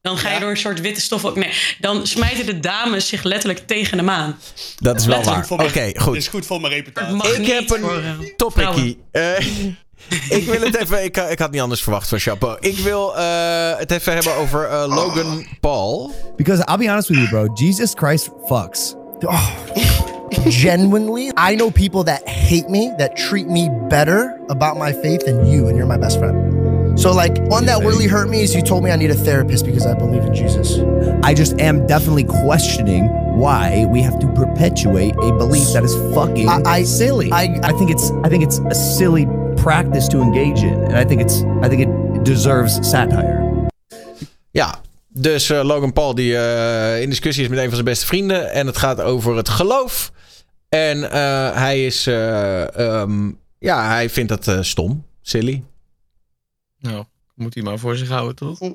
[0.02, 0.40] dan ga je Ja.
[0.40, 1.36] door een soort witte stof ook.
[1.36, 4.40] Nee, dan smijten de dames zich letterlijk tegen hem aan.
[4.80, 5.60] Dat is wel Letterlijk waar.
[5.68, 6.16] Oké, mijn- goed.
[6.16, 7.16] is goed voor mijn reputatie.
[7.16, 9.04] Mag Ik heb een eh, topickie.
[9.12, 9.40] Eh,
[10.40, 11.04] ik wil het even...
[11.04, 12.58] Ik, ik had niet anders verwacht van Chapeau.
[12.60, 16.16] Ik wil eh, het even hebben over eh, Logan Paul.
[16.36, 17.54] Because I'll be honest with you, bro.
[17.54, 18.94] Jesus Christ fucks.
[19.28, 25.26] Oh, genuinely, I know people that hate me, that treat me better about my faith
[25.26, 27.00] than you, and you're my best friend.
[27.00, 29.66] So, like, one that really hurt me is you told me I need a therapist
[29.66, 30.78] because I believe in Jesus.
[31.24, 33.08] I just am definitely questioning
[33.38, 37.32] why we have to perpetuate a belief that is fucking I- I- silly.
[37.32, 41.04] I- I think it's I think it's a silly practice to engage in, and I
[41.04, 43.42] think it's I think it deserves satire.
[44.54, 44.74] Ja,
[45.14, 48.52] dus eh, Logan Paul die eh, in discussie is met een van zijn beste vrienden.
[48.52, 50.12] En het gaat over het geloof.
[50.70, 52.08] En eh, hij is...
[52.08, 55.06] eh, ehm, ja, hij vindt dat eh, stom.
[55.22, 55.64] Silly.
[56.80, 57.06] Nou,
[57.36, 58.60] moet hij maar voor zich houden, toch?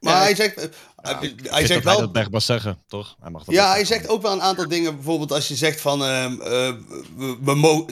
[0.00, 1.96] Maar hij zegt, hij, zegt dat hij wel...
[2.00, 3.16] dat echt mag zeggen, toch?
[3.20, 3.96] Hij mag dat Ja, hij zeggen.
[3.96, 4.94] zegt ook wel een aantal dingen.
[4.94, 6.04] Bijvoorbeeld als je zegt van...
[6.04, 6.72] ehm, eh,
[7.16, 7.86] we, we mo-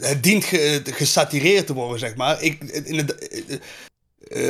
[0.00, 2.42] het dient ge- gesatireerd te worden, zeg maar.
[2.42, 3.28] Ik, in het,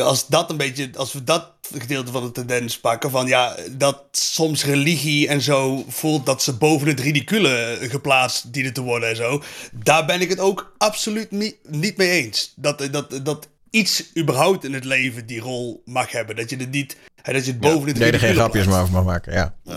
[0.00, 0.90] als dat een beetje...
[0.94, 3.10] Als we dat gedeelte van de tendens pakken...
[3.10, 8.72] Van ja, dat soms religie en zo voelt dat ze boven het ridicule geplaatst dienen
[8.72, 9.42] te worden en zo.
[9.72, 12.52] Daar ben ik het ook absoluut niet, niet mee eens.
[12.56, 16.36] Dat, dat, dat iets überhaupt in het leven die rol mag hebben.
[16.36, 16.96] Dat je het niet...
[17.22, 19.32] hè, Dat je het boven het Nee, er geen grapjes meer over mag maken.
[19.32, 19.54] Ja.
[19.64, 19.76] Ja.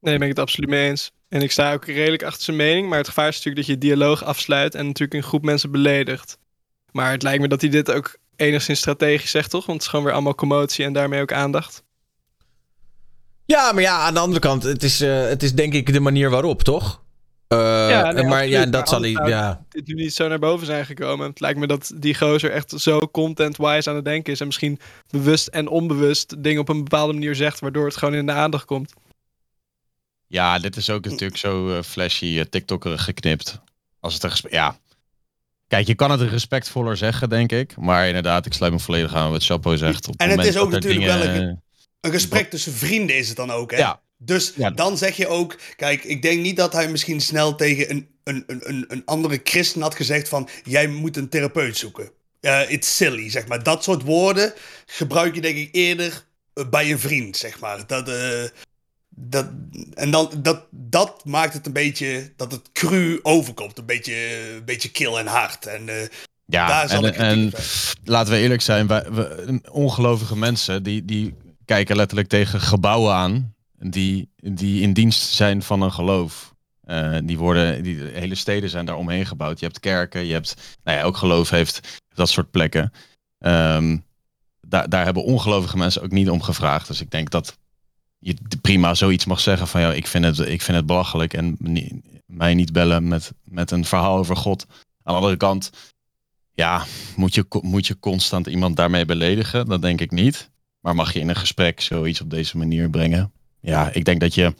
[0.00, 1.10] Nee, daar ben ik het absoluut mee eens.
[1.28, 2.88] En ik sta ook redelijk achter zijn mening.
[2.88, 6.38] Maar het gevaar is natuurlijk dat je dialoog afsluit en natuurlijk een groep mensen beledigt.
[6.90, 9.66] Maar het lijkt me dat hij dit ook enigszins strategisch zegt, toch?
[9.66, 11.82] Want het is gewoon weer allemaal commotie en daarmee ook aandacht.
[13.44, 14.62] ja, maar ja, aan de andere kant...
[14.62, 17.02] Het is, eh, het is denk ik de manier waarop, toch?
[17.48, 17.58] Eh,
[17.88, 19.10] Ja, nee, maar ja, dat zal hij...
[19.10, 19.64] Ja.
[19.68, 21.28] Dit nu niet zo naar boven zijn gekomen.
[21.28, 24.40] Het lijkt me dat die gozer echt zo content-wise aan het denken is.
[24.40, 24.80] En misschien
[25.10, 28.64] bewust en onbewust dingen op een bepaalde manier zegt, waardoor het gewoon in de aandacht
[28.64, 28.92] komt.
[30.26, 33.60] Ja, dit is ook natuurlijk zo eh, flashy uh, TikToker geknipt.
[34.00, 34.76] Als het een gespe- ja.
[35.72, 37.76] Kijk, je kan het respectvoller zeggen, denk ik.
[37.76, 40.08] Maar inderdaad, ik sluit me volledig aan wat Chapo zegt.
[40.08, 41.62] Op En het moment is ook natuurlijk wel een-
[42.00, 43.76] Een gesprek tussen vrienden is het dan ook, hè?
[43.76, 44.00] Ja.
[44.18, 44.70] Dus Ja.
[44.70, 45.58] dan zeg je ook...
[45.76, 49.82] Kijk, ik denk niet dat hij misschien snel tegen een, een, een, een, andere christen
[49.82, 50.48] had gezegd van...
[50.64, 52.10] Jij moet een therapeut zoeken.
[52.40, 53.62] Eh it's silly, zeg maar.
[53.62, 54.52] Dat soort woorden
[54.86, 57.86] gebruik je denk ik eerder eh, bij een vriend, zeg maar.
[57.86, 58.42] Dat, eh,
[59.28, 59.46] dat,
[59.94, 62.32] en dan, dat, dat maakt het een beetje...
[62.36, 63.78] Dat het cru overkomt.
[63.78, 64.14] Een beetje,
[64.56, 65.66] een beetje kil en hard.
[65.66, 66.08] En eh,
[66.46, 67.52] Ja, daar zal en, en
[68.04, 73.54] laten we eerlijk zijn, wij, we, ongelovige mensen die, die kijken letterlijk tegen gebouwen aan
[73.78, 76.54] die, die in dienst zijn van een geloof.
[76.82, 79.60] Eh, die worden, die hele steden zijn daar omheen gebouwd.
[79.60, 82.92] Je hebt kerken, je hebt, nou ja, ook geloof heeft dat soort plekken.
[83.38, 83.98] Ehm,
[84.60, 86.86] daar, daar hebben ongelovige mensen ook niet om gevraagd.
[86.86, 87.58] Dus ik denk dat
[88.22, 91.56] je prima zoiets mag zeggen van, ja, ik vind het, ik vind het belachelijk en
[92.26, 94.66] mij niet bellen met, met een verhaal over God.
[95.02, 95.70] Aan de andere kant,
[96.54, 96.84] Ja,
[97.16, 99.66] moet je, moet je constant iemand daarmee beledigen?
[99.66, 100.50] Dat denk ik niet.
[100.80, 103.32] Maar mag je in een gesprek zoiets op deze manier brengen?
[103.60, 104.54] Ja, ik denk dat je...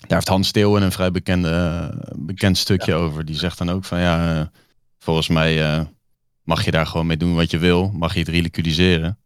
[0.00, 3.24] Daar heeft Hans Steeuwen een vrij bekende, eh, bekend stukje over.
[3.24, 4.46] Die zegt dan ook van ja, eh,
[4.98, 5.84] volgens mij eh,
[6.42, 7.90] mag je daar gewoon mee doen wat je wil.
[7.90, 9.18] Mag je het ridiculiseren.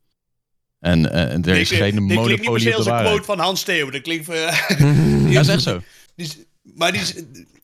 [0.87, 2.91] En eh, er is Dit- geen dit klinkt niet per monopolie se op als de
[2.91, 3.15] een waarheid.
[3.21, 3.91] quote van Hans Theo.
[3.91, 4.29] Dat klinkt...
[4.29, 4.69] eh,
[5.33, 5.81] Ja, dat is echt zo.
[6.63, 7.15] maar die is...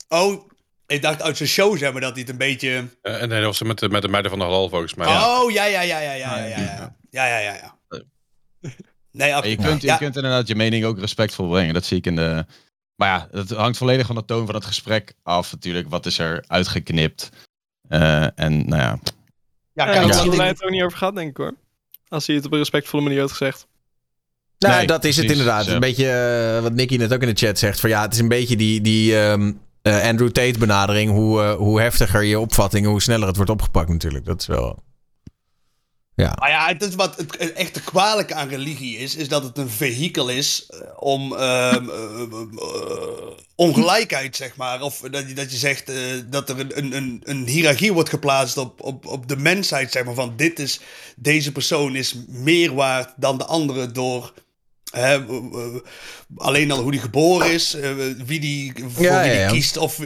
[0.09, 0.49] Oh,
[0.87, 2.89] ik dacht uit zijn show zeg maar dat hij het een beetje...
[3.03, 5.07] Eh, en nee, dat was met de, met de meiden van de halal volgens mij.
[5.07, 6.97] Oh, ja, ja, ja, ja, ja, ja, ja.
[7.11, 7.75] Ja, ja, ja, ja.
[7.91, 8.71] ja.
[9.13, 11.75] Nee, je, kunt, je Ja, kunt inderdaad je mening ook respectvol brengen.
[11.75, 12.47] Dat zie ik in de.
[12.97, 15.53] Maar ja, het hangt volledig van de toon van het gesprek af.
[15.53, 17.29] Natuurlijk, wat is er uitgeknipt?
[17.89, 18.99] Eh, en nou ja,
[19.73, 21.55] ja, daar dat wij ding- het ook niet over gehad, denk ik hoor.
[22.13, 23.67] Als hij het op een respectvolle manier had gezegd.
[24.59, 25.65] Nou, Nee, dat is het inderdaad.
[25.65, 25.73] Ja.
[25.73, 27.81] Een beetje eh, wat Nicky net ook in de chat zegt.
[27.81, 29.53] Van ja, het is een beetje die, die ehm,
[29.83, 31.11] eh, Andrew Tate benadering.
[31.11, 34.25] Hoe, eh, hoe heftiger je opvattingen, hoe sneller het wordt opgepakt natuurlijk.
[34.25, 34.83] Dat is wel...
[36.15, 36.33] Ja.
[36.39, 39.69] Maar ja, het is wat het, echte kwalijke aan religie is, is dat het een
[39.71, 44.81] vehikel is eh, om ehm, eh, eh, ongelijkheid, zeg maar.
[44.83, 45.97] Of dat je, dat je zegt eh,
[46.31, 50.15] dat er een, een, een, hiërarchie wordt geplaatst op, op, op de mensheid, zeg maar.
[50.15, 50.81] Van dit is,
[51.17, 54.33] deze persoon is meer waard dan de andere door...
[54.91, 55.25] hè,
[56.37, 57.77] alleen al hoe die geboren is,
[58.25, 59.51] wie die, voor Ja, wie die ja.
[59.51, 59.99] kiest of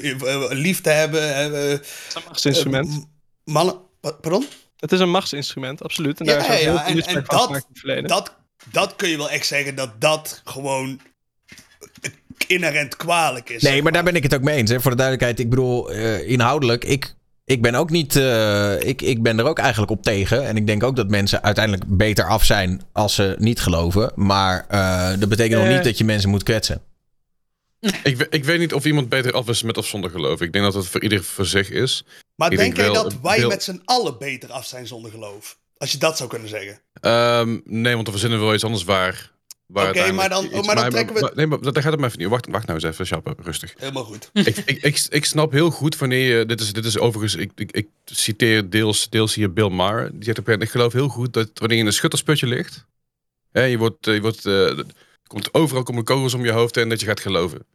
[0.49, 1.81] lief te hebben.
[2.25, 2.89] machtsinstrument.
[2.89, 2.97] eh,
[3.45, 4.47] mannen, pa- pardon?
[4.77, 6.21] Het is een machtsinstrument, absoluut.
[6.21, 8.09] En Ja, daar is ook ja, heel en- dat- gemaakt in het verleden.
[8.09, 8.35] dat,
[8.71, 11.01] dat kun je wel echt zeggen dat dat gewoon
[12.47, 13.63] inherent kwalijk is.
[13.63, 14.71] Nee, zeg maar daar ben ik het ook mee eens.
[14.71, 14.81] Hè.
[14.81, 17.15] Voor de duidelijkheid, ik bedoel, eh, inhoudelijk, ik,
[17.45, 18.17] ik ben ook niet.
[18.17, 20.47] eh, ik, ik ben er ook eigenlijk op tegen.
[20.47, 24.13] En ik denk ook dat mensen uiteindelijk beter af zijn als ze niet geloven.
[24.15, 26.83] Maar eh, dat betekent nog niet dat je mensen moet kwetsen.
[28.03, 30.41] Ik, we- ik weet niet of iemand beter af is met of zonder geloof.
[30.41, 32.05] Ik denk dat het voor ieder voor zich is.
[32.35, 35.59] Maar ik denk jij dat wij met z'n allen beter af zijn zonder geloof?
[35.79, 36.81] Als je dat zou kunnen zeggen.
[37.01, 39.33] Ehm, nee, want we verzinnen wel iets anders waar.
[39.67, 42.21] waar Oké, maar dan- maar dan trekken we- Nee, maar dat gaat het maar even
[42.21, 42.29] niet.
[42.29, 43.75] Wacht, wacht nou eens even, Chappe, rustig.
[43.77, 44.31] Helemaal goed.
[44.51, 46.47] ik, ik, ik, ik snap heel goed wanneer je.
[46.47, 47.35] Dit is, dit is overigens.
[47.43, 50.11] Ik, ik, ik citeer deels, deels hier Bill Maher.
[50.13, 51.93] Die zegt op een gegeven moment, Ik geloof heel goed dat wanneer je in een
[51.97, 52.85] schuttersputje ligt.
[53.53, 54.07] Hè, je wordt.
[54.07, 54.79] eh, Je wordt eh,
[55.27, 57.67] komt overal komen kogels om je hoofd en dat je gaat geloven.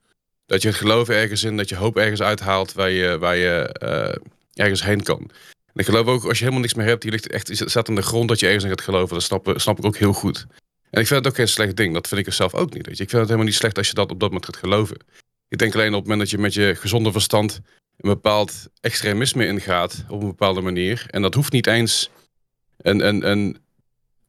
[0.45, 3.67] Dat je het geloven ergens in, dat je hoop ergens uithaalt waar je, waar je
[3.67, 4.15] eh,
[4.53, 5.19] ergens heen kan.
[5.65, 7.95] En ik geloof ook, als je helemaal niks meer hebt, je ligt echt, staat aan
[7.95, 9.13] de grond dat je ergens in gaat geloven.
[9.13, 10.45] Dat snap, snap ik ook heel goed.
[10.89, 11.93] En ik vind het ook geen slecht ding.
[11.93, 12.85] Dat vind ik zelf ook niet.
[12.85, 13.03] Weet je.
[13.03, 14.97] Ik vind het helemaal niet slecht als je dat op dat moment gaat geloven.
[15.47, 17.61] Ik denk alleen op het moment dat je met je gezonde verstand
[17.97, 21.05] een bepaald extremisme ingaat op een bepaalde manier.
[21.09, 22.09] En dat hoeft niet eens
[22.77, 23.57] een, een, een,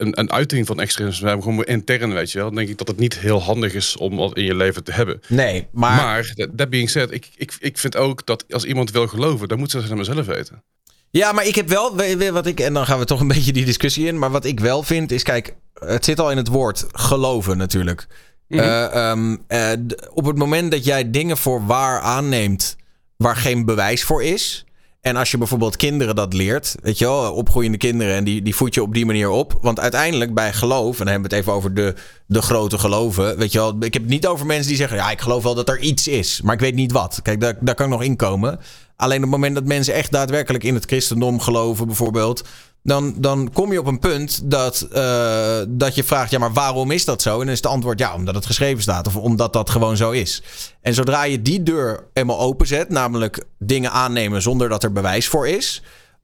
[0.02, 2.46] een, een uiting van extremisme zijn, gewoon intern, weet je wel.
[2.46, 4.92] Dan denk ik dat het niet heel handig is om dat in je leven te
[4.92, 5.20] hebben.
[5.28, 5.96] Nee, maar.
[5.96, 9.48] Maar, that, that being said, ik, ik, ik vind ook dat als iemand wil geloven,
[9.48, 10.62] dan moet ze dat aan mezelf weten.
[11.10, 13.28] Ja, maar ik heb wel, we- we- wat ik, en dan gaan we toch een
[13.36, 14.18] beetje die discussie in.
[14.18, 18.06] Maar wat ik wel vind is, kijk, het zit al in het woord geloven natuurlijk.
[18.48, 18.60] Mhm.
[18.60, 19.70] Eh, ehm, eh,
[20.10, 22.76] op het moment dat jij dingen voor waar aanneemt
[23.16, 24.64] waar geen bewijs voor is.
[25.02, 28.54] En als je bijvoorbeeld kinderen dat leert, weet je wel, opgroeiende kinderen en die, die
[28.54, 29.58] voed je op die manier op.
[29.60, 31.94] Want uiteindelijk bij geloof, en dan hebben we het even over de,
[32.26, 33.76] de grote geloven, weet je wel.
[33.80, 36.08] Ik heb het niet over mensen die zeggen, ja, ik geloof wel dat er iets
[36.08, 37.20] is, maar ik weet niet wat.
[37.22, 38.60] Kijk, daar, daar kan ik nog in komen.
[38.96, 42.44] Alleen op het moment dat mensen echt daadwerkelijk in het christendom geloven, bijvoorbeeld.
[42.82, 46.90] Dan, dan kom je op een punt dat, eh, dat je vraagt: ja, maar waarom
[46.90, 47.32] is dat zo?
[47.32, 49.06] En dan is het antwoord: ja, omdat het geschreven staat.
[49.06, 50.42] Of omdat dat gewoon zo is.
[50.80, 55.48] En zodra je die deur eenmaal openzet, namelijk dingen aannemen zonder dat er bewijs voor
[55.48, 55.82] is.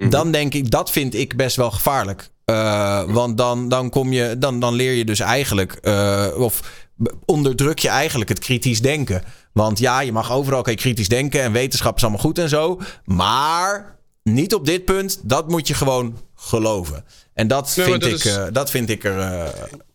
[0.09, 2.31] Dan denk ik, dat vind ik best wel gevaarlijk.
[2.45, 6.87] Eh, want dan, dan, kom je, dan, dan leer je dus eigenlijk, eh, of
[7.25, 9.23] onderdruk je eigenlijk het kritisch denken.
[9.53, 12.49] Want ja, je mag overal kan je kritisch denken en wetenschap is allemaal goed en
[12.49, 12.81] zo.
[13.05, 17.05] Maar niet op dit punt, dat moet je gewoon geloven.
[17.35, 19.19] En dat, Nee, vind, dat ik, is- eh, dat vind ik er.
[19.19, 19.49] eh,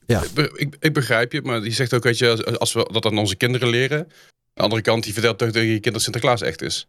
[0.06, 0.22] ja.
[0.56, 3.18] Ik, ik, begrijp je, maar je zegt ook, weet je, als- als we dat aan
[3.18, 4.00] onze kinderen leren.
[4.00, 4.08] Aan
[4.54, 6.88] de andere kant, die vertelt toch tegen je kind dat Sinterklaas echt is.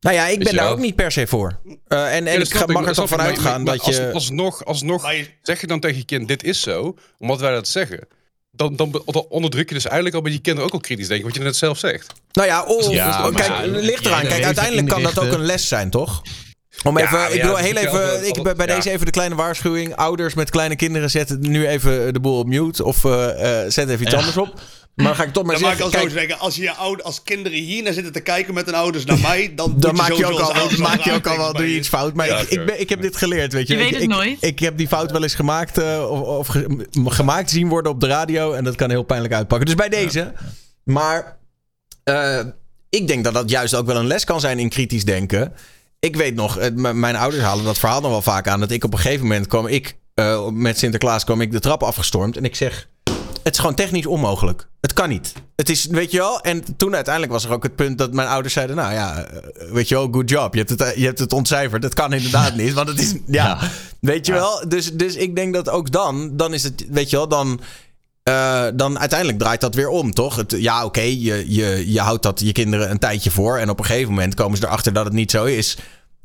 [0.00, 0.72] Nou ja, ik ben daar wel?
[0.72, 1.60] ook niet per se voor.
[1.86, 4.12] Eh, en en Ja, ik ga- mag er toch vanuit gaan dat als- je.
[4.12, 7.68] Alsnog, alsnog je- zeg je dan tegen je kind, dit is zo, omdat wij dat
[7.68, 8.08] zeggen.
[8.52, 11.36] Dan, dan, onderdruk je dus eigenlijk al bij je kinderen ook al kritisch denken, wat
[11.36, 12.12] je net zelf zegt.
[12.32, 14.22] Nou ja, of, Ja, oh, kijk, ligt eraan.
[14.26, 16.22] Kijk, uiteindelijk kan dat ook een les zijn, toch?
[16.84, 18.74] Om Ja, even, maar ik ja, dat heel even, ik, bij bij ja.
[18.74, 19.96] deze even de kleine waarschuwing.
[19.96, 22.84] Ouders met kleine kinderen zetten nu even de boel op mute.
[22.84, 24.54] Of eh, eh, zet even iets anders op.
[24.94, 26.56] Maar dan ga ik toch maar Dan mag ik zeggen, al zo kijk, zeggen, als,
[26.56, 29.52] je je oude, als kinderen hier naar zitten te kijken met hun ouders naar mij,
[29.54, 31.76] dan, dan maak je ook als al, maak je raar ook al wel doe je
[31.76, 32.14] iets fout.
[32.14, 33.76] Maar Ja, ik, ik, ben, ik heb dit geleerd, weet je.
[33.76, 34.36] Je ik, weet het ik, nooit.
[34.40, 38.00] Ik heb die fout wel eens gemaakt eh, of, of ge- gemaakt zien worden op
[38.00, 38.52] de radio.
[38.52, 39.66] En dat kan heel pijnlijk uitpakken.
[39.66, 40.32] Dus bij deze.
[40.84, 41.38] Maar
[42.04, 42.40] eh,
[42.90, 45.52] ik denk dat dat juist ook wel een les kan zijn in kritisch denken.
[46.00, 48.60] Ik weet nog, m- mijn ouders halen dat verhaal nog wel vaak aan.
[48.60, 51.82] Dat ik op een gegeven moment kwam ik, eh, met Sinterklaas kwam ik de trap
[51.82, 52.36] afgestormd.
[52.36, 52.88] En ik zeg,
[53.42, 54.68] het is gewoon technisch onmogelijk.
[54.80, 55.32] Het kan niet.
[55.56, 56.40] Het is, weet je wel.
[56.40, 59.72] En toen uiteindelijk was er ook het punt dat mijn ouders zeiden, nou ja, eh,
[59.72, 60.52] weet je wel, good job.
[60.52, 61.82] Je hebt het, eh, je hebt het ontcijferd.
[61.82, 63.58] Het kan inderdaad niet, want het is, ja,
[64.00, 64.68] weet je wel.
[64.68, 67.60] Dus, dus ik denk dat ook dan, dan is het, weet je wel, dan...
[68.30, 70.36] eh, dan uiteindelijk draait dat weer om, toch?
[70.36, 73.58] Het, ja, oké, je, je, je houdt dat je kinderen een tijdje voor.
[73.58, 75.76] En op een gegeven moment komen ze erachter dat het niet zo is.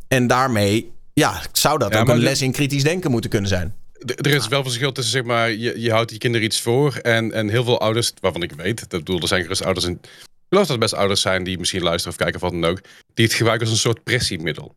[0.08, 3.76] En daarmee, ja, zou dat Ja, ook een les in kritisch denken moeten kunnen zijn.
[4.06, 6.96] Er is wel verschil tussen, zeg maar, je, je houdt je kinderen iets voor.
[6.96, 9.86] En, en heel veel ouders, waarvan ik weet, dat bedoel, er zijn gerust ouders.
[9.86, 12.62] En, ik geloof dat er best ouders zijn die misschien luisteren of kijken of wat
[12.62, 12.82] dan ook.
[13.14, 14.76] Die het gebruiken als een soort pressiemiddel.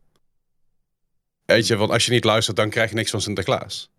[1.45, 3.89] Weet je, want als je niet luistert, dan krijg je niks van Sinterklaas.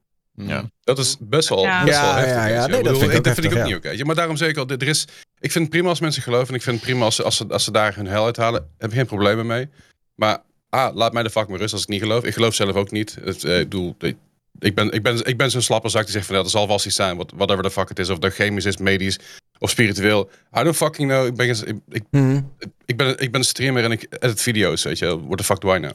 [0.49, 0.70] Ja.
[0.84, 1.84] Dat is best wel, Ja.
[1.84, 2.34] best wel Ja, heftig.
[2.34, 2.66] ja, ja.
[2.66, 3.88] Nee, dat vind ik dat vind ik ook heftig, niet oké.
[3.88, 4.05] weet je.
[4.05, 5.05] Maar daarom zeg ik al, er is,
[5.41, 6.49] ik vind het prima als mensen geloven.
[6.49, 8.68] En ik vind het prima als, ze- als, ze, als ze daar hun hel uithalen.
[8.78, 9.68] Heb ik geen problemen mee.
[10.14, 10.38] Maar
[10.68, 12.24] ah, laat mij de fuck maar rust als ik niet geloof.
[12.24, 13.16] Ik geloof zelf ook niet.
[13.24, 14.16] Het, eh, ik bedoel, ik-
[14.59, 16.36] ik ben, ik ben, ik ben zo'n slapperzak die zegt van...
[16.36, 18.09] Ja, dat zal vast iets zijn, what- whatever the fuck het is.
[18.11, 19.18] Of dat chemisch is, medisch
[19.59, 20.30] of spiritueel.
[20.59, 21.26] I don't fucking know.
[21.26, 22.41] Ik ben, ik, ik, Mhm.
[22.84, 25.20] ik ben, ik ben een streamer en ik edit video's, weet je.
[25.26, 25.93] What the fuck do I know?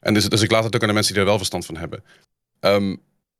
[0.00, 1.76] En dus, dus ik laat het ook aan de mensen die er wel verstand van
[1.76, 2.04] hebben.
[2.60, 2.96] Ehm,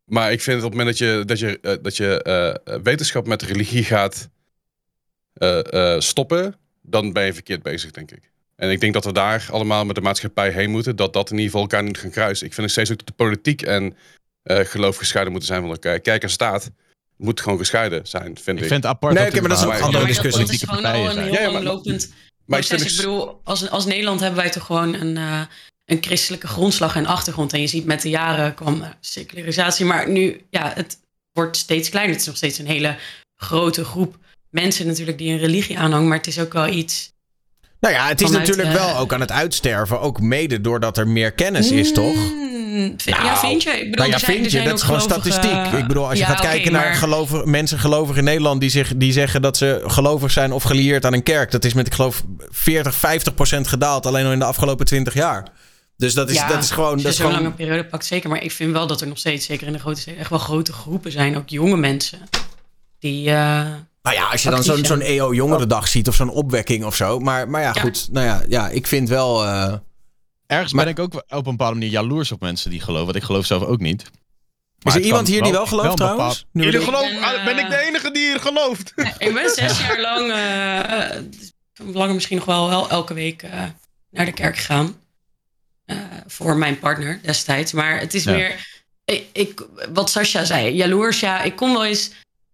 [0.06, 2.82] maar ik vind op het moment dat je, dat je, eh, dat je eh, eh,
[2.82, 4.28] wetenschap met religie gaat
[5.32, 8.30] eh, eh, stoppen, dan ben je verkeerd bezig, denk ik.
[8.56, 11.36] En ik denk dat we daar allemaal met de maatschappij heen moeten, dat dat in
[11.36, 12.46] ieder geval elkaar niet gaan kruisen.
[12.46, 13.96] Ik vind nog steeds ook dat de politiek en
[14.42, 16.00] eh, geloof gescheiden moeten zijn van elkaar.
[16.00, 16.70] Kijk en staat
[17.16, 18.62] moet gewoon gescheiden zijn, vind ik.
[18.64, 20.44] Ik vind het apart Nee, dat maar dat is een andere Ja, discussie.
[20.44, 22.12] Dat is gewoon al een heel Ja, ja, maar- langlopend
[22.46, 25.40] Maar ik Ik bedoel, als, als Nederland hebben wij toch gewoon een, eh,
[25.86, 27.52] een christelijke grondslag en achtergrond.
[27.52, 29.84] En je ziet met de jaren kwam secularisatie.
[29.84, 30.98] Maar nu, ja, het
[31.32, 32.12] wordt steeds kleiner.
[32.12, 32.96] Het is nog steeds een hele
[33.36, 34.16] grote groep
[34.50, 36.08] mensen natuurlijk die een religie aanhangen.
[36.08, 37.14] Maar het is ook wel iets...
[37.80, 40.00] Nou ja, het is Vanuit, natuurlijk wel ook aan het uitsterven.
[40.00, 42.14] Ook mede doordat er meer kennis is, toch?
[42.14, 43.70] Mm, vind- ja, Nou, vind je?
[43.70, 44.62] Ik bedoel, Nou ja, zijn- vind je?
[44.62, 45.80] Dat is gewoon gelovige- statistiek.
[45.80, 48.92] Ik bedoel, als je Ja, gaat kijken naar geloven, mensen gelovigen in Nederland die, zich,
[48.96, 51.50] die zeggen dat ze gelovig zijn of gelieerd aan een kerk.
[51.50, 55.14] Dat is met, ik geloof, 40, 50 procent gedaald alleen al in de afgelopen 20
[55.14, 55.46] jaar.
[55.96, 56.92] Dus dat is, Ja, dat is gewoon.
[56.92, 58.28] Als Dat je is zo'n gewoon lange periode pakt, zeker.
[58.30, 60.38] Maar ik vind wel dat er nog steeds, zeker in de grote steden, echt wel
[60.38, 61.36] grote groepen zijn.
[61.36, 62.18] Ook jonge mensen.
[62.98, 63.28] Die.
[63.30, 63.34] eh,
[64.02, 67.18] Nou ja, als je dan zo'n zo'n EO-jongerendag ziet of zo'n opwekking of zo.
[67.18, 67.80] Maar, maar ja, Ja.
[67.80, 68.08] goed.
[68.10, 69.44] Nou ja, ja ik vind wel.
[69.44, 69.74] eh,
[70.46, 73.04] Ergens Maar- ben ik ook op een bepaalde manier jaloers op mensen die geloven.
[73.04, 74.10] Want ik geloof zelf ook niet.
[74.82, 76.46] is er iemand hier die wel gelooft trouwens?
[76.52, 78.92] Nu Jullie geloven, ben, eh, ben ik de enige die hier gelooft?
[79.18, 81.22] ik ben zes jaar lang, eh, eh,
[81.92, 83.62] langer misschien nog wel, wel elke week eh,
[84.10, 84.94] naar de kerk gegaan.
[85.86, 87.72] Eh, voor mijn partner destijds.
[87.72, 88.32] Maar het is Ja.
[88.32, 88.66] meer.
[89.04, 91.20] Ik, ik, wat Sascha zei, jaloers.
[91.20, 92.10] Ja, ik kon wel eens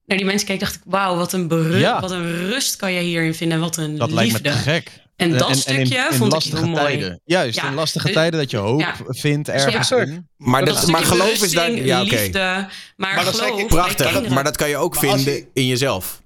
[0.06, 0.64] naar die mensen kijken.
[0.66, 2.00] Dacht ik, wauw, wat een, beru- Ja.
[2.00, 3.56] wat een rust kan je hierin vinden.
[3.56, 4.14] En wat een Dat liefde.
[4.42, 5.00] lijkt me te gek.
[5.16, 6.82] En dat stukje in, in vond ik heel mooi.
[6.84, 7.20] tijden.
[7.24, 7.66] Juist, Ja.
[7.66, 8.94] in lastige tijden dat je hoop ja.
[9.06, 9.96] vindt ergens Ja.
[9.96, 10.28] in.
[10.36, 11.70] Maar, Dat dat, maar geloof is daar.
[11.72, 12.10] Ja, oké.
[12.14, 12.38] liefde.
[12.38, 14.28] Maar, Maar dat geloof bij Prachtig.
[14.28, 16.21] Maar dat kan je ook Maar vinden je- in jezelf.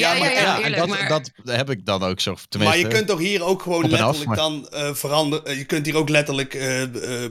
[0.00, 1.08] Ja, ja, ja, Ja, en eerlijk, dat, maar...
[1.08, 2.36] dat heb ik dan ook zo.
[2.58, 5.44] Maar je kunt toch hier ook gewoon af, letterlijk maar- dan eh, veranderen.
[5.46, 6.54] eh, je kunt hier ook letterlijk.
[6.54, 6.82] eh,
[7.24, 7.30] eh,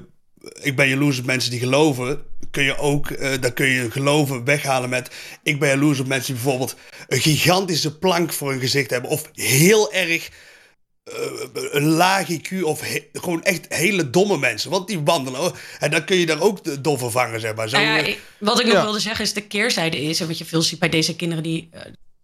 [0.61, 2.21] ik ben jaloers op mensen die geloven.
[2.51, 5.09] Kun je ook, eh dan kun je geloven weghalen met.
[5.43, 6.75] Ik ben jaloers op mensen die bijvoorbeeld
[7.07, 9.09] een gigantische plank voor hun gezicht hebben.
[9.09, 10.29] Of heel erg.
[11.03, 11.13] eh,
[11.71, 14.69] een laag IQ of he- gewoon echt hele domme mensen.
[14.69, 15.51] Want die wandelen.
[15.79, 17.69] En dan kun je daar ook de- door vervangen, zeg maar.
[17.69, 18.83] Zo, Nou ja, eh, ik- wat ik nog Ja.
[18.83, 21.69] wilde zeggen is de keerzijde is, en wat je veel ziet bij deze kinderen die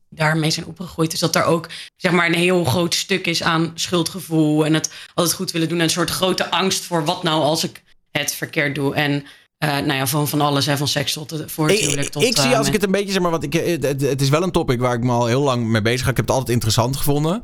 [0.09, 3.71] daarmee zijn opgegroeid, is dat er ook zeg maar een heel groot stuk is aan
[3.75, 7.41] schuldgevoel en het altijd goed willen doen en een soort grote angst voor wat nou
[7.41, 9.23] als ik het verkeerd doe en
[9.57, 12.05] eh, nou ja, van, van alles, hè, van seks tot eh, voor het Ik, huwelijk
[12.07, 12.23] ik, tot...
[12.23, 14.29] ik zie eh, als ik het een beetje zeg maar, wat ik, het, het is
[14.29, 16.09] wel een topic waar ik me al heel lang mee bezig ga.
[16.09, 17.43] Ik heb het altijd interessant gevonden.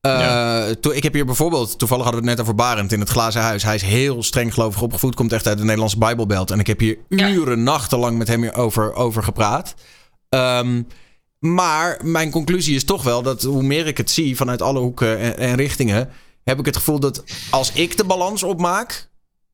[0.00, 3.08] Eh, to- ik heb hier bijvoorbeeld, toevallig hadden we het net over Barend in het
[3.08, 3.62] Glazen Huis.
[3.62, 6.50] Hij is heel streng gelovig opgevoed, komt echt uit de Nederlandse Bijbelbelt.
[6.50, 7.28] En ik heb hier Ja.
[7.30, 9.74] uren, nachtenlang met hem hierover over gepraat.
[10.28, 10.82] Ehm,
[11.54, 15.18] maar mijn conclusie is toch wel dat hoe meer ik het zie vanuit alle hoeken
[15.18, 16.08] en, en richtingen,
[16.44, 19.08] heb ik het gevoel dat als ik de balans opmaak,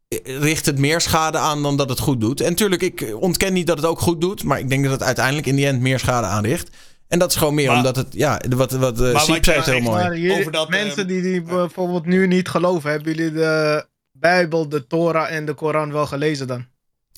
[0.09, 2.41] eh, richt het meer schade aan dan dat het goed doet.
[2.41, 5.03] En natuurlijk, ik ontken niet dat het ook goed doet, maar ik denk dat het
[5.03, 6.71] uiteindelijk in die end meer schade aanricht.
[7.09, 9.59] En dat is gewoon meer Maar- omdat het, ja, wat, wat uh, wat Siep zei
[9.59, 10.05] is heel mooi.
[10.05, 14.69] Jullie- Over dat, mensen eh, die, die bijvoorbeeld nu niet geloven, hebben jullie de Bijbel,
[14.69, 16.67] de Torah en de Koran wel gelezen dan?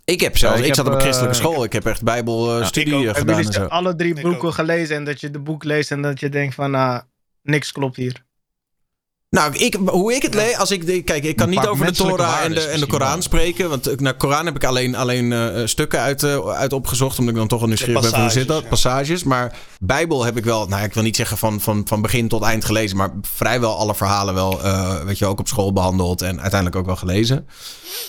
[0.04, 1.64] Ik heb zelfs, Ja, ik, ik zat heb, op een christelijke eh, school.
[1.64, 3.66] Ik heb echt bijbelstudie uh, Hebben Hebben gedaan ze zo.
[3.66, 6.70] alle drie boeken gelezen en dat je de boek leest en dat je denkt van,
[6.70, 7.02] nou,
[7.42, 8.24] niks klopt hier.
[9.34, 12.44] Nou, ik, hoe ik het lees, als ik, kijk, ik kan niet over de Torah
[12.44, 13.22] en de, en de Koran wel.
[13.22, 13.68] spreken.
[13.68, 17.18] Want eh, naar Koran heb ik alleen, alleen eh, stukken uit, eh, uit opgezocht.
[17.18, 18.68] Omdat ik dan toch wel nieuwsgierig ben van hoe zit dat?
[18.68, 19.00] passages, ja.
[19.00, 19.24] Passages.
[19.24, 22.42] Maar Bijbel heb ik wel, nou ik wil niet zeggen van, van, van begin tot
[22.42, 22.96] eind gelezen.
[22.96, 24.60] Maar vrijwel alle verhalen wel,
[25.04, 26.22] weet je, ook op school behandeld.
[26.22, 27.46] En uiteindelijk ook wel gelezen.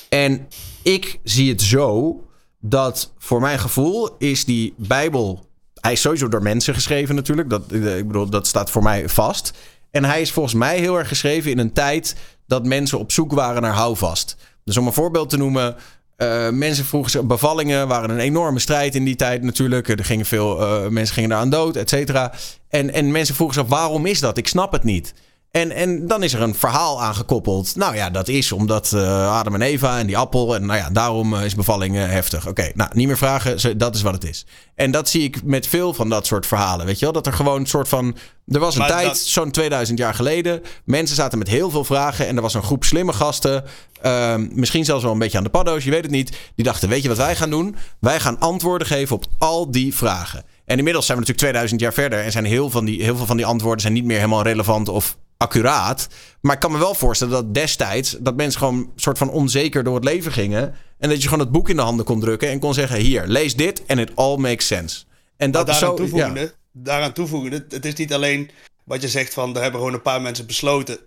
[0.09, 0.47] En
[0.81, 2.19] ik zie het zo
[2.59, 5.45] dat voor mijn gevoel is die Bijbel.
[5.81, 7.49] Hij is sowieso door mensen geschreven natuurlijk.
[7.49, 9.53] Dat, ik bedoel, dat staat voor mij vast.
[9.95, 12.15] En hij is volgens mij heel erg geschreven in een tijd
[12.47, 14.35] dat mensen op zoek waren naar houvast.
[14.63, 15.75] Dus om een voorbeeld te noemen.
[16.15, 19.87] eh, mensen vroegen zich, bevallingen waren een enorme strijd in die tijd natuurlijk.
[19.87, 22.33] Er gingen veel eh, mensen gingen eraan dood, et cetera.
[22.69, 24.37] En, en mensen vroegen zich waarom is dat?
[24.37, 25.13] Ik snap het niet.
[25.55, 27.75] En, en dan is er een verhaal aangekoppeld.
[27.75, 30.55] Nou ja, dat is omdat eh, Adam en Eva en die appel.
[30.55, 32.47] En nou ja, daarom eh, is bevalling heftig.
[32.47, 33.77] Oké, nou, niet meer vragen.
[33.77, 34.45] Dat is wat het is.
[34.75, 36.85] En dat zie ik met veel van dat soort verhalen.
[36.85, 37.13] Weet je wel?
[37.13, 38.15] Dat er gewoon een soort van.
[38.47, 40.61] Er was een Maar tijd, dat- zo'n 2000 jaar geleden.
[40.85, 42.27] Mensen zaten met heel veel vragen.
[42.27, 43.63] En er was een groep slimme gasten.
[44.01, 45.83] ehm, misschien zelfs wel een beetje aan de paddo's.
[45.83, 46.37] Je weet het niet.
[46.55, 47.75] Die dachten: Weet je wat wij gaan doen?
[47.99, 50.43] Wij gaan antwoorden geven op al die vragen.
[50.65, 52.19] En inmiddels zijn we natuurlijk 2000 jaar verder.
[52.23, 54.89] En zijn heel, van die, heel veel van die antwoorden zijn niet meer helemaal relevant
[54.89, 56.07] of accuraat.
[56.41, 59.83] Maar ik kan me wel voorstellen dat destijds dat mensen gewoon een soort van onzeker
[59.83, 60.75] door het leven gingen.
[60.99, 63.23] En dat je gewoon het boek in de handen kon drukken en kon zeggen: Hier,
[63.27, 65.03] lees dit en it all makes sense.
[65.37, 66.03] En dat is daaraan zo.
[66.03, 66.51] toevoegende, Ja.
[66.71, 68.49] daaraan toevoegende, het is niet alleen
[68.83, 70.97] wat je zegt van, er hebben gewoon een paar mensen besloten.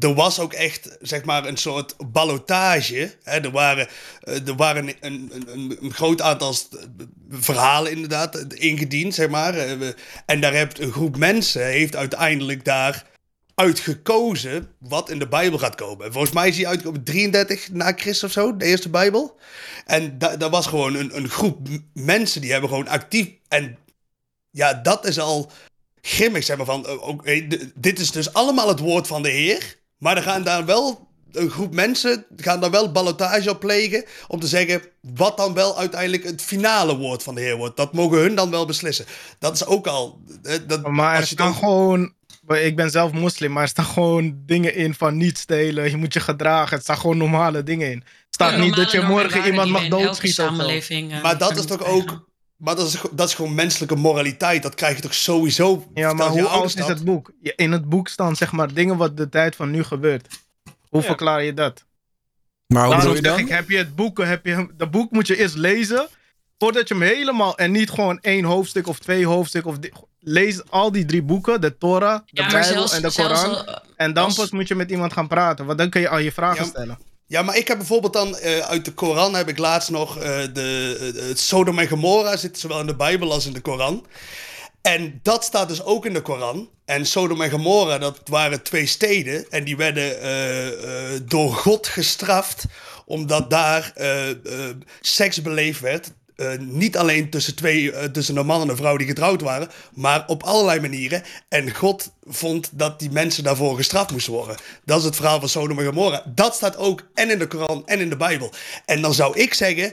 [0.00, 3.14] Er was ook echt, zeg maar, een soort ballotage.
[3.22, 3.38] Hè?
[3.38, 3.88] Er waren,
[4.20, 6.54] eh, er waren een, een, een, groot aantal
[7.30, 9.54] verhalen inderdaad eh, ingediend, zeg maar.
[9.54, 9.88] Eh,
[10.26, 13.04] En daar heeft een groep mensen heeft uiteindelijk daar
[13.60, 16.06] uitgekozen wat in de Bijbel gaat komen.
[16.06, 19.36] En volgens mij is die uitgekomen 33 na Christus of zo, de eerste Bijbel.
[19.86, 23.28] En da daar was gewoon een, een groep mensen die hebben gewoon actief.
[23.48, 23.78] En
[24.50, 25.50] ja, dat is al
[26.00, 26.66] grimmig, zeg maar.
[26.66, 29.78] Van, eh, oké, d- dit is dus allemaal het woord van de Heer.
[29.98, 34.04] Maar er gaan daar wel een groep mensen gaan daar wel ballotage op plegen.
[34.28, 37.76] Om te zeggen wat dan wel uiteindelijk het finale woord van de Heer wordt.
[37.76, 39.04] Dat mogen hun dan wel beslissen.
[39.38, 40.20] Dat is ook al.
[40.42, 42.18] eh, Dat, Maar als je dan- gewoon...
[42.58, 45.90] Ik ben zelf moslim, maar er staan gewoon dingen in van niet stelen.
[45.90, 46.74] Je moet je gedragen.
[46.74, 47.98] Het staan gewoon normale dingen in.
[47.98, 50.60] Het staat niet dat je morgen iemand mag doodschieten.
[51.10, 52.28] eh, Maar dat is toch ook.
[52.56, 54.62] Maar dat is, dat is gewoon menselijke moraliteit.
[54.62, 55.86] Dat krijg je toch sowieso.
[55.94, 57.32] Ja, maar hoe oud is het boek?
[57.56, 60.26] In het boek staan zeg maar dingen wat de tijd van nu gebeurt.
[60.88, 61.06] Hoe Ja.
[61.06, 61.84] verklaar je dat?
[62.66, 63.38] Maar hoe Daarom je dan?
[63.38, 66.08] ik, heb je het boek, heb je, dat boek moet je eerst lezen.
[66.62, 69.70] Voordat je hem helemaal, en niet gewoon één hoofdstuk of twee hoofdstukken.
[69.70, 69.76] Of
[70.20, 73.66] lees al die drie boeken, de Torah, de Ja, Bijbel zelfs, en de zelfs Koran.
[73.66, 76.08] al- En dan als- pas moet je met iemand gaan praten, want dan kun je
[76.08, 76.98] al je vragen Ja, stellen.
[77.26, 80.22] Ja, maar ik heb bijvoorbeeld dan eh, uit de Koran heb ik laatst nog eh,
[80.52, 84.06] de, eh, Sodom en Gomorra zit zowel in de Bijbel als in de Koran.
[84.82, 86.68] En dat staat dus ook in de Koran.
[86.84, 89.50] En Sodom en Gomorra, dat waren twee steden.
[89.50, 92.64] En die werden eh, eh, door God gestraft.
[93.04, 94.36] Omdat daar eh, eh,
[95.00, 96.12] seks beleefd werd.
[96.40, 99.68] Eh, niet alleen tussen, twee, eh, tussen een man en een vrouw die getrouwd waren.
[99.94, 101.22] Maar op allerlei manieren.
[101.48, 104.56] En God vond dat die mensen daarvoor gestraft moesten worden.
[104.84, 106.22] Dat is het verhaal van Sodom en Gomorra.
[106.34, 108.52] Dat staat ook en in de Koran en in de Bijbel.
[108.84, 109.92] En dan zou ik zeggen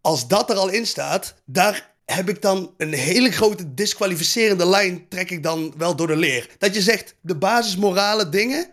[0.00, 5.08] als dat er al in staat, daar heb ik dan een hele grote disqualificerende lijn,
[5.08, 6.48] trek ik dan wel door de leer.
[6.58, 8.70] Dat je zegt, de basismorale dingen,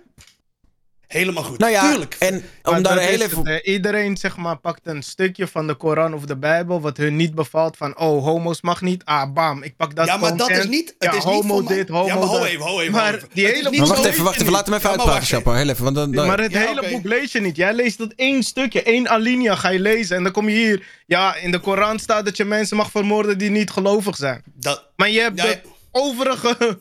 [1.09, 1.57] helemaal goed.
[1.59, 2.15] Nou ja, Tuurlijk.
[2.19, 3.61] en om daar het, hè.
[3.61, 7.35] Iedereen zeg maar, pakt een stukje van de Koran of de Bijbel wat hun niet
[7.35, 7.77] bevalt.
[7.77, 9.05] Van, oh, homo's mag niet.
[9.05, 11.63] Ah, bam, ik pak dat ja, maar dat is niet, het ja, is niet homo
[11.63, 13.29] dit, homo Ja, maar ho even, ho even, Maar ho even.
[13.33, 14.51] die hele wacht even, wacht even.
[14.51, 15.51] Laat hem even Ja, uitpraten, Chapo.
[15.51, 15.83] Heel even.
[15.83, 17.55] Want dan, dan- Maar het Ja, hele boek lees je niet.
[17.55, 20.15] Jij leest dat één stukje, één alinea ga je lezen.
[20.17, 20.87] En dan kom je hier.
[21.05, 24.43] Ja, in de Koran staat dat je mensen mag vermoorden die niet gelovig zijn.
[24.53, 25.59] Dat, Maar je hebt de
[25.91, 26.77] overige ve-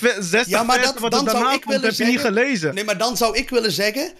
[0.00, 2.74] 60 Ja, maar versen dat- wat dan zou ik willen heb je niet zeggen- gelezen.
[2.74, 4.12] nee, maar dan zou ik willen zeggen,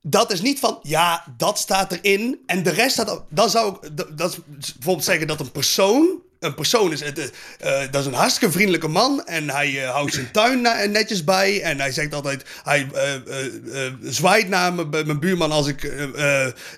[0.00, 3.22] dat is niet van, ja, dat staat erin en de rest staat...
[3.30, 6.22] Dan zou ik, dat, bijvoorbeeld zeggen dat een persoon...
[6.38, 10.14] Een persoon is, het, eh, dat is een hartstikke vriendelijke man en hij eh, houdt
[10.14, 11.62] zijn tuin na- netjes bij.
[11.62, 15.92] En hij zegt altijd, hij eh, zwaait naar mijn, buurman als ik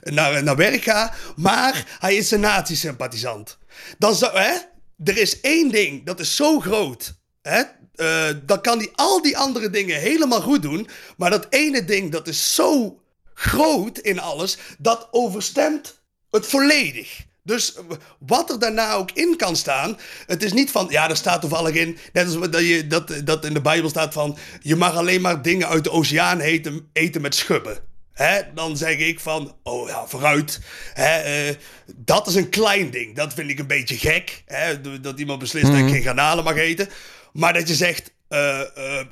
[0.03, 1.15] naar, naar werk ga.
[1.37, 3.59] Maar hij is een nazi-sympathisant.
[3.99, 4.57] Dan zou, hè,
[5.05, 7.15] er is één ding, dat is zo groot.
[7.43, 7.63] Hè?
[8.01, 10.89] Eh, dan kan hij al die andere dingen helemaal goed doen.
[11.17, 13.01] Maar dat ene ding, dat is zo
[13.35, 17.25] groot in alles, dat overstemt het volledig.
[17.43, 17.75] Dus
[18.19, 21.75] wat er daarna ook in kan staan, het is niet van, ja, er staat toevallig
[21.75, 25.21] in, net als dat, je, dat, dat in de Bijbel staat van, je mag alleen
[25.21, 27.79] maar dingen uit de oceaan eten, eten met schubben.
[28.13, 30.61] Hè, dan zeg ik van, oh ja, vooruit.
[30.95, 31.55] Hè, eh,
[31.97, 33.17] dat is een klein ding.
[33.17, 34.43] Dat vind ik een beetje gek.
[34.47, 36.89] Hè, dat iemand beslist dat ik geen garnalen mag eten.
[37.33, 39.07] Maar dat je zegt, eh, eh,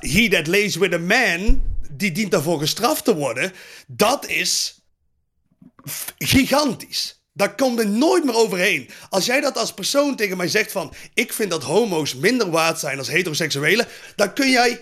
[0.00, 3.52] he that lays with a man, die dient daarvoor gestraft te worden.
[3.86, 4.80] Dat is
[6.18, 7.22] gigantisch.
[7.32, 8.88] Daar komt er nooit meer overheen.
[9.10, 10.92] Als jij dat als persoon tegen mij zegt van...
[11.14, 13.86] ik vind dat homo's minder waard zijn als heteroseksuelen...
[14.16, 14.80] dan kun jij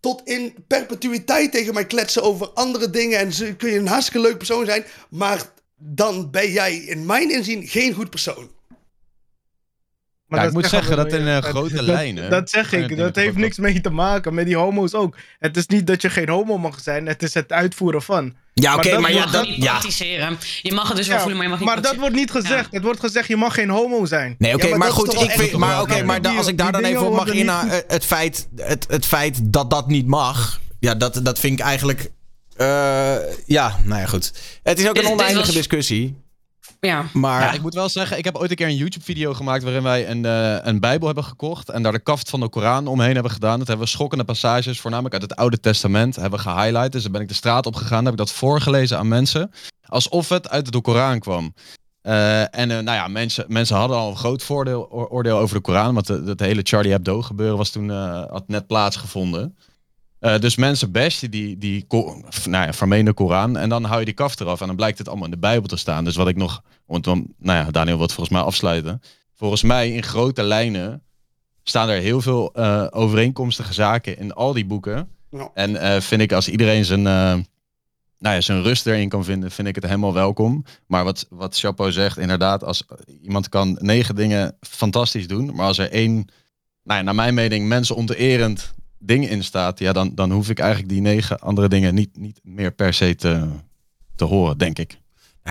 [0.00, 3.18] tot in perpetuïteit tegen mij kletsen over andere dingen...
[3.18, 4.84] en kun je een hartstikke leuk persoon zijn...
[5.10, 8.50] maar dan ben jij in mijn inzien geen goed persoon.
[10.28, 12.96] Ja, ik moet zeggen dat in, Dat- grote dat- lijnen Dat zeg ik.
[12.96, 15.16] Dat heeft niks mee te maken met die homo's ook.
[15.38, 17.06] Het is niet dat je geen homo mag zijn.
[17.06, 18.34] Het is het uitvoeren van.
[18.54, 19.40] Ja, oké, maar Je ja, mag dat...
[19.40, 19.70] het niet Ja.
[19.70, 20.38] praktiseren.
[20.62, 22.30] Je mag het dus wel Ja, voelen, maar je mag niet maar dat wordt niet
[22.30, 22.68] gezegd.
[22.72, 24.34] Het wordt gezegd, je mag geen homo zijn.
[24.38, 26.72] Nee, oké, Ja, maar maar, goed, ik vind, maar, oké, maar Die- als ik daar
[26.72, 30.60] dan even op mag niet eh, het feit, het, het feit dat dat niet mag,
[30.80, 32.10] ja, dat, dat vind ik eigenlijk,
[32.56, 33.16] eh,
[33.46, 34.32] ja, nou ja, goed.
[34.62, 36.16] Het is ook een oneindige discussie,
[36.80, 37.04] Ja.
[37.12, 37.40] maar...
[37.40, 40.10] Ja, ik moet wel zeggen, ik heb ooit een keer een YouTube-video gemaakt waarin wij
[40.10, 43.32] een, eh, een Bijbel hebben gekocht en daar de kaft van de Koran omheen hebben
[43.32, 43.58] gedaan.
[43.58, 46.92] Dat hebben we schokkende passages, voornamelijk uit het Oude Testament, hebben we gehighlight.
[46.92, 49.50] Dus dan ben ik de straat op gegaan, heb ik dat voorgelezen aan mensen,
[49.86, 51.54] alsof het uit de Koran kwam.
[52.02, 55.56] Eh, en eh, nou ja, mensen, mensen hadden al een groot voordeel, oor- oordeel over
[55.56, 59.56] de Koran, want dat hele Charlie Hebdo gebeuren was toen, eh, had net plaatsgevonden.
[60.18, 61.86] Eh, dus mensen bashen die, die
[62.44, 63.56] nou ja, vermeende Koran.
[63.56, 64.60] En dan hou je die kaft eraf.
[64.60, 66.04] En dan blijkt het allemaal in de Bijbel te staan.
[66.04, 66.62] Dus wat ik nog.
[66.86, 69.02] Want dan, nou ja, Daniel wil het volgens mij afsluiten.
[69.34, 71.02] Volgens mij in grote lijnen
[71.62, 75.08] staan er heel veel eh, overeenkomstige zaken in al die boeken.
[75.30, 75.50] Ja.
[75.54, 77.44] En eh, vind ik als iedereen zijn, nou
[78.18, 80.64] ja, zijn rust erin kan vinden, vind ik het helemaal welkom.
[80.86, 82.84] Maar wat, wat Chapeau zegt, inderdaad, als
[83.22, 85.54] iemand kan negen dingen fantastisch doen.
[85.54, 86.14] Maar als er één,
[86.82, 90.58] nou ja, naar mijn mening, mensen onterend ding in staat, ja, dan, dan hoef ik
[90.58, 93.46] eigenlijk die negen andere dingen niet, niet meer per se te,
[94.16, 94.98] te horen, denk ik.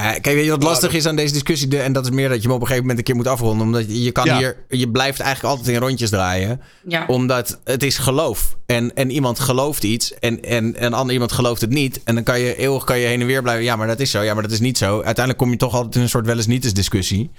[0.01, 1.67] Kijk, weet je wat lastig is aan deze discussie?
[1.67, 3.27] De, en dat is meer dat je hem op een gegeven moment een keer moet
[3.27, 3.65] afronden.
[3.67, 4.37] Omdat je, je kan Ja.
[4.37, 6.61] hier, je blijft eigenlijk altijd in rondjes draaien.
[6.87, 7.05] Ja.
[7.07, 8.57] Omdat het is geloof.
[8.65, 12.03] En, en iemand gelooft iets en, en, en ander iemand gelooft het niet.
[12.03, 13.63] En dan kan je eeuwig kan je heen en weer blijven.
[13.63, 14.21] Ja, maar dat is zo.
[14.21, 14.93] Ja, maar dat is niet zo.
[14.95, 17.31] Uiteindelijk kom je toch altijd in een soort wel eens niet eens discussie.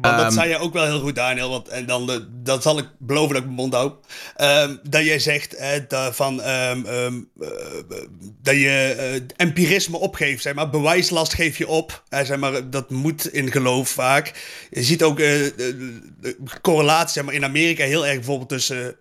[0.00, 1.50] Want dat Ehm, zei je ook wel heel goed, Daniel.
[1.50, 3.92] Want, en dan, de, dat zal ik beloven dat ik mijn mond hou.
[4.36, 7.06] Ehm, dat jij zegt eh, da- van, ehm, eh,
[8.42, 10.42] dat je eh, empirisme opgeeft.
[10.42, 10.70] Zeg maar.
[10.70, 12.02] Bewijslast geef je op.
[12.08, 14.32] Eh, zeg maar, dat moet in geloof vaak.
[14.70, 15.26] Je ziet ook eh,
[15.56, 18.96] de correlatie zeg maar, in Amerika heel erg bijvoorbeeld tussen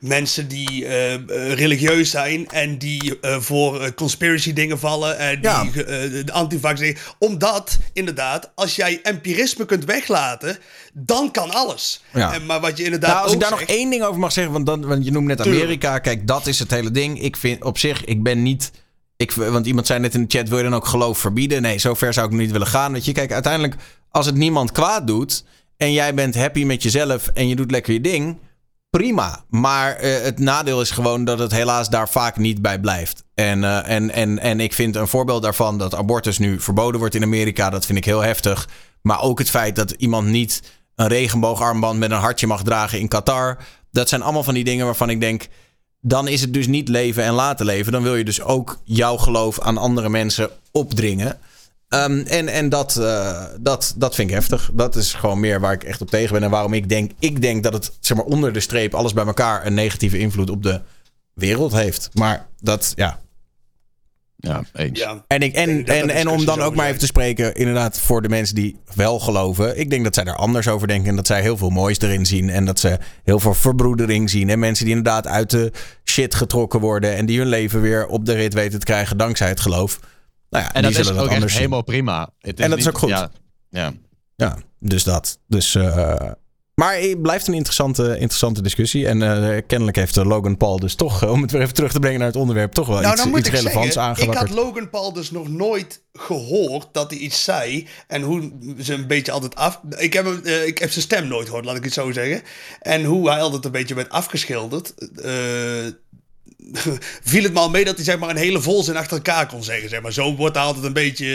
[0.00, 1.20] mensen die eh, eh,
[1.54, 5.18] religieus zijn en die eh, voor eh, conspiracy dingen vallen.
[5.18, 5.62] En die Ja.
[5.64, 7.00] eh, de antivax dingen.
[7.18, 10.58] Omdat, inderdaad, als jij empirisme kunt weglaten,
[10.92, 12.02] dan kan alles.
[12.12, 12.34] Ja.
[12.34, 14.52] En, maar wat je inderdaad Nou, als ik daar nog één ding over mag zeggen,
[14.52, 15.62] want, dan, want je noemt net Tuurlijk.
[15.62, 15.98] Amerika.
[15.98, 17.22] Kijk, dat is het hele ding.
[17.22, 18.70] Ik vind op zich, ik ben niet.
[19.16, 21.62] Ik, want iemand zei net in de chat: wil je dan ook geloof verbieden?
[21.62, 22.92] Nee, zover zou ik niet willen gaan.
[22.92, 23.74] Weet je, kijk, uiteindelijk,
[24.10, 25.44] als het niemand kwaad doet.
[25.76, 28.38] en jij bent happy met jezelf en je doet lekker je ding.
[28.90, 29.44] prima.
[29.48, 33.24] Maar eh, het nadeel is gewoon dat het helaas daar vaak niet bij blijft.
[33.34, 37.14] En, eh, en, en, en ik vind een voorbeeld daarvan dat abortus nu verboden wordt
[37.14, 37.70] in Amerika.
[37.70, 38.68] Dat vind ik heel heftig.
[39.02, 40.62] Maar ook het feit dat iemand niet
[40.94, 43.56] een regenboogarmband met een hartje mag dragen in Qatar.
[43.90, 45.48] Dat zijn allemaal van die dingen waarvan ik denk.
[46.00, 47.92] Dan is het dus niet leven en laten leven.
[47.92, 51.38] Dan wil je dus ook jouw geloof aan andere mensen opdringen.
[51.92, 54.70] Ehm, en en dat, eh, dat, dat vind ik heftig.
[54.72, 56.42] Dat is gewoon meer waar ik echt op tegen ben.
[56.42, 59.26] En waarom ik denk, ik denk dat het zeg maar, onder de streep alles bij
[59.26, 60.80] elkaar een negatieve invloed op de
[61.34, 62.10] wereld heeft.
[62.12, 63.20] Maar dat, ja.
[64.42, 64.98] Ja, eens.
[64.98, 68.22] Ja, En, ik, en, en, en om dan ook maar even te spreken, inderdaad, voor
[68.22, 69.78] de mensen die wel geloven.
[69.78, 71.08] Ik denk dat zij er anders over denken.
[71.08, 72.50] En dat zij heel veel moois erin zien.
[72.50, 74.50] En dat ze heel veel verbroedering zien.
[74.50, 75.72] En mensen die inderdaad uit de
[76.04, 77.16] shit getrokken worden.
[77.16, 79.98] En die hun leven weer op de rit weten te krijgen dankzij het geloof.
[80.50, 82.30] Nou ja, En die dat is ook dat echt helemaal prima.
[82.38, 83.08] Het En dat is ook goed.
[83.08, 83.30] Ja,
[83.68, 83.92] ja.
[84.36, 85.38] Ja, dus dat.
[85.46, 86.30] Dus, eh,
[86.82, 89.06] maar het blijft een interessante, interessante discussie.
[89.06, 91.92] En eh, kennelijk heeft eh, Logan Paul dus toch, eh, om het weer even terug
[91.92, 94.50] te brengen naar het onderwerp, toch wel Nou, iets, iets ik relevants zeggen, ik had
[94.50, 97.86] Logan Paul dus nog nooit gehoord dat hij iets zei.
[98.06, 99.80] En hoe ze een beetje altijd af...
[99.96, 102.42] Ik heb, hem, eh, ik heb zijn stem nooit gehoord, laat ik het zo zeggen.
[102.80, 104.94] En hoe hij altijd een beetje werd afgeschilderd.
[105.22, 105.86] eh,
[107.30, 109.64] viel het me al mee dat hij zeg maar een hele volzin achter elkaar kon
[109.64, 109.88] zeggen.
[109.88, 110.12] Zeg maar.
[110.12, 111.26] Zo wordt hij altijd een beetje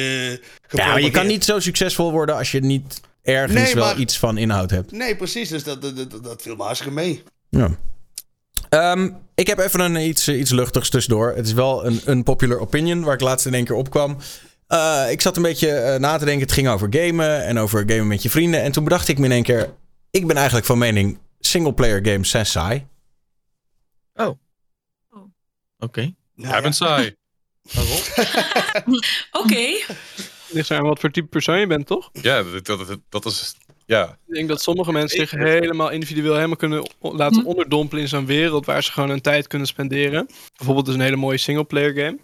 [0.69, 3.85] eh, Ja, maar je kan niet zo succesvol worden als je niet ergens Nee, wel
[3.85, 4.91] maar- iets van inhoud hebt.
[4.91, 5.49] Nee, precies.
[5.49, 7.23] Dus dat, dat, dat, dat viel me hartstikke mee.
[7.49, 7.69] Ja.
[8.69, 11.33] Ehm, ik heb even een iets, iets luchtigs tussendoor.
[11.35, 14.17] Het is wel een unpopular opinion waar ik laatst in één keer op kwam.
[14.67, 16.43] Eh, ik zat een beetje eh, na te denken.
[16.43, 18.61] Het ging over gamen en over gamen met je vrienden.
[18.63, 19.73] En toen bedacht ik me in één keer...
[20.11, 21.19] Ik ben eigenlijk van mening...
[21.39, 22.85] Singleplayer games zijn saai.
[25.79, 26.13] Oké.
[26.35, 27.15] Nou, Jij bent saai.
[29.41, 29.67] Oké.
[30.49, 32.09] Ligt aan wat voor type persoon je bent, toch?
[32.11, 33.55] Ja, dat, dat, dat, is
[33.85, 34.17] Ja.
[34.27, 37.47] Ik denk dat sommige mensen zich helemaal individueel helemaal kunnen laten Hm.
[37.47, 40.29] onderdompelen in zo'n wereld waar ze gewoon hun tijd kunnen spenderen.
[40.57, 42.19] Bijvoorbeeld dus een hele mooie singleplayer game.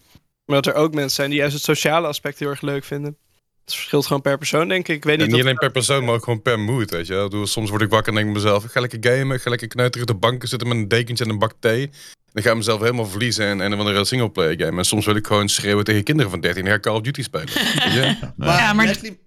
[0.46, 3.18] Maar dat er ook mensen zijn die juist het sociale aspect heel erg leuk vinden.
[3.66, 4.96] Het verschilt gewoon per persoon, denk ik.
[4.96, 7.42] Ik weet En niet, niet alleen per persoon, maar ook gewoon per mood, weet je
[7.44, 9.68] Soms word ik wakker en denk ik mezelf, ik ga lekker gamen, ik ga lekker
[9.68, 11.90] kneuterig op de banken zitten met een dekentje en een bak thee.
[12.34, 14.78] Dan ga ik mezelf helemaal verliezen in een of andere singleplayer game.
[14.78, 17.22] En soms wil ik gewoon schreeuwen tegen kinderen van 13 en ga Call of Duty
[17.24, 17.48] spelen.
[17.54, 18.16] Weet je?
[18.38, 18.86] Maar, Ja, maar-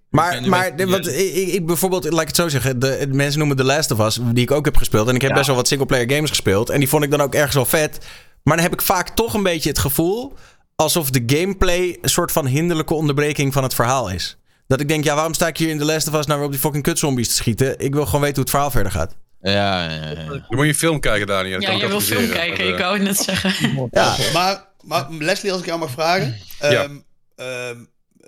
[0.09, 2.79] Maar, maar de- wat, ik, ik- bijvoorbeeld, laat ik het zo zeggen.
[2.79, 5.07] De, de mensen noemen The Last of Us, die ik ook heb gespeeld.
[5.07, 6.69] En ik heb best wel wat singleplayer games gespeeld.
[6.69, 8.05] En die vond ik dan ook ergens wel vet.
[8.43, 10.33] Maar dan heb ik vaak toch een beetje het gevoel
[10.75, 14.37] alsof de gameplay een soort van hinderlijke onderbreking van het verhaal is.
[14.67, 16.45] Dat ik denk, ja, waarom sta ik hier in The Last of Us nou weer
[16.47, 17.79] op die fucking kutzombies te schieten?
[17.79, 19.15] Ik wil gewoon weten hoe het verhaal verder gaat.
[19.41, 20.13] Ja, ja, ja.
[20.25, 21.61] Dan moet je een film kijken, Daniel.
[21.61, 23.75] Ja, je wil film kijken, Maar, ik eh, wou het net zeggen.
[23.91, 26.37] Ja, maar, maar Leslie, als ik jou mag vragen.
[26.59, 26.69] Ja.
[26.69, 26.97] ehm,
[27.35, 27.77] ehm,
[28.21, 28.27] eh,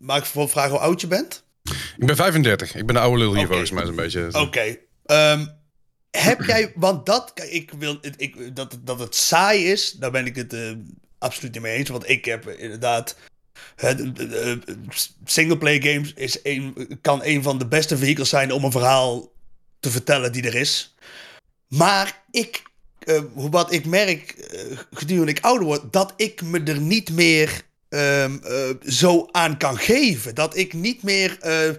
[0.00, 1.44] mag ik voor vragen hoe oud je bent?
[1.96, 2.74] Ik ben 35.
[2.74, 4.28] Ik ben de oude lul hier volgens mij zo'n beetje.
[4.32, 4.76] Oké.
[5.04, 5.46] ehm,
[6.10, 10.26] heb jij, want dat, ik wil, het- ik, dat, dat het saai is, daar ben
[10.26, 10.70] ik het eh,
[11.18, 11.88] absoluut niet mee eens.
[11.88, 13.16] Want ik heb inderdaad,
[13.76, 14.00] het,
[15.24, 19.32] singleplayer games is een, kan een van de beste vehicles zijn om een verhaal
[19.80, 20.94] te vertellen die er is.
[21.68, 22.62] Maar ik,
[22.98, 27.64] eh, wat ik merk eh, gedurende ik ouder word, dat ik me er niet meer
[27.88, 30.34] ehm, eh, zo aan kan geven.
[30.34, 31.74] Dat ik niet meer eh, eh,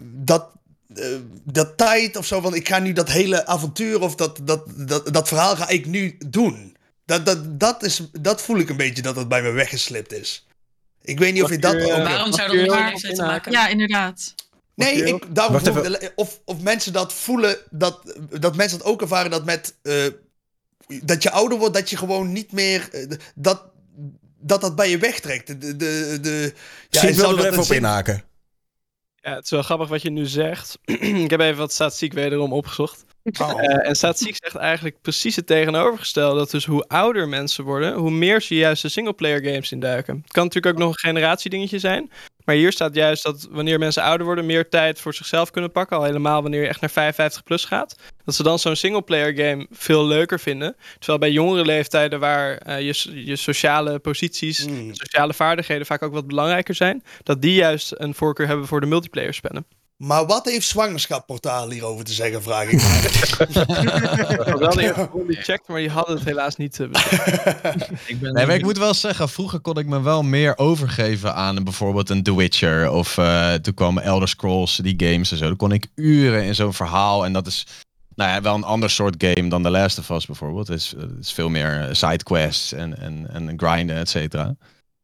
[0.00, 0.50] dat,
[0.94, 1.06] eh,
[1.44, 5.12] dat tijd of zo van ik ga nu dat hele avontuur of dat, dat, dat,
[5.12, 6.76] dat verhaal ga ik nu doen.
[7.04, 10.46] Dat, dat, dat, is, dat voel ik een beetje dat het bij me weggeslipt is.
[11.02, 11.82] Ik weet niet of je dat ook...
[11.82, 14.34] Waarom zou dat met heel je te maken Ja, inderdaad.
[14.78, 19.30] Nee, ik, daarom vroeg of, of mensen dat voelen, dat, dat mensen dat ook ervaren,
[19.30, 19.94] dat met eh,
[21.02, 23.64] dat je ouder wordt, dat je gewoon niet meer, eh, dat,
[24.40, 25.46] dat dat bij je wegtrekt.
[25.46, 26.52] De, de, de,
[26.88, 28.24] ja, dat er even op zin- inhaken.
[29.14, 30.78] Ja, het is wel grappig wat je nu zegt.
[31.24, 33.04] ik heb even wat statistiek wederom opgezocht.
[33.40, 33.62] Oh.
[33.62, 36.38] Eh, en statistiek zegt eigenlijk precies het tegenovergestelde.
[36.38, 40.16] Dat dus hoe ouder mensen worden, hoe meer ze juist de singleplayer games induiken.
[40.22, 42.10] Het kan natuurlijk ook nog een generatiedingetje zijn.
[42.48, 45.96] Maar hier staat juist dat wanneer mensen ouder worden, meer tijd voor zichzelf kunnen pakken.
[45.96, 47.96] Al helemaal wanneer je echt naar 55 plus gaat.
[48.24, 50.76] Dat ze dan zo'n singleplayer game veel leuker vinden.
[50.98, 54.94] Terwijl bij jongere leeftijden, waar eh, je, je sociale posities, Mm.
[54.94, 58.86] sociale vaardigheden vaak ook wat belangrijker zijn, dat die juist een voorkeur hebben voor de
[58.86, 59.66] multiplayer spellen.
[59.98, 63.08] Maar wat heeft zwangerschapportaal hierover te zeggen, vraag ik me.
[64.48, 66.80] Ik had wel ronde gecheckt, maar die hadden het helaas niet.
[66.80, 66.86] eh.
[68.06, 71.34] Ik ben Nee, maar ik moet wel zeggen, vroeger kon ik me wel meer overgeven
[71.34, 72.90] aan bijvoorbeeld een The Witcher.
[72.90, 75.46] Of eh, toen kwamen Elder Scrolls, die games en zo.
[75.46, 77.24] Dan kon ik uren in zo'n verhaal.
[77.24, 77.66] En dat is
[78.14, 80.68] nou ja, wel een ander soort game dan The Last of Us bijvoorbeeld.
[80.68, 84.54] Het is, het is veel meer sidequests en, en, en grinden, et cetera.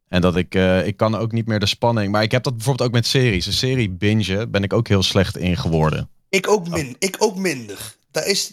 [0.07, 2.11] En dat ik, eh, ik kan ook niet meer de spanning.
[2.11, 3.45] Maar ik heb dat bijvoorbeeld ook met series.
[3.45, 6.09] Een serie bingen ben ik ook heel slecht in geworden.
[6.29, 7.95] ik, ook min, ik ook minder.
[8.11, 8.51] Daar, is,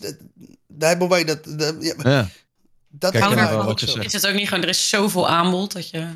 [0.69, 1.41] daar hebben wij dat...
[1.81, 2.29] ja, Ja.
[2.89, 4.05] dat Kijk, wel wat je zegt.
[4.07, 6.07] Is het ook niet gewoon, er is zoveel aanbod dat je...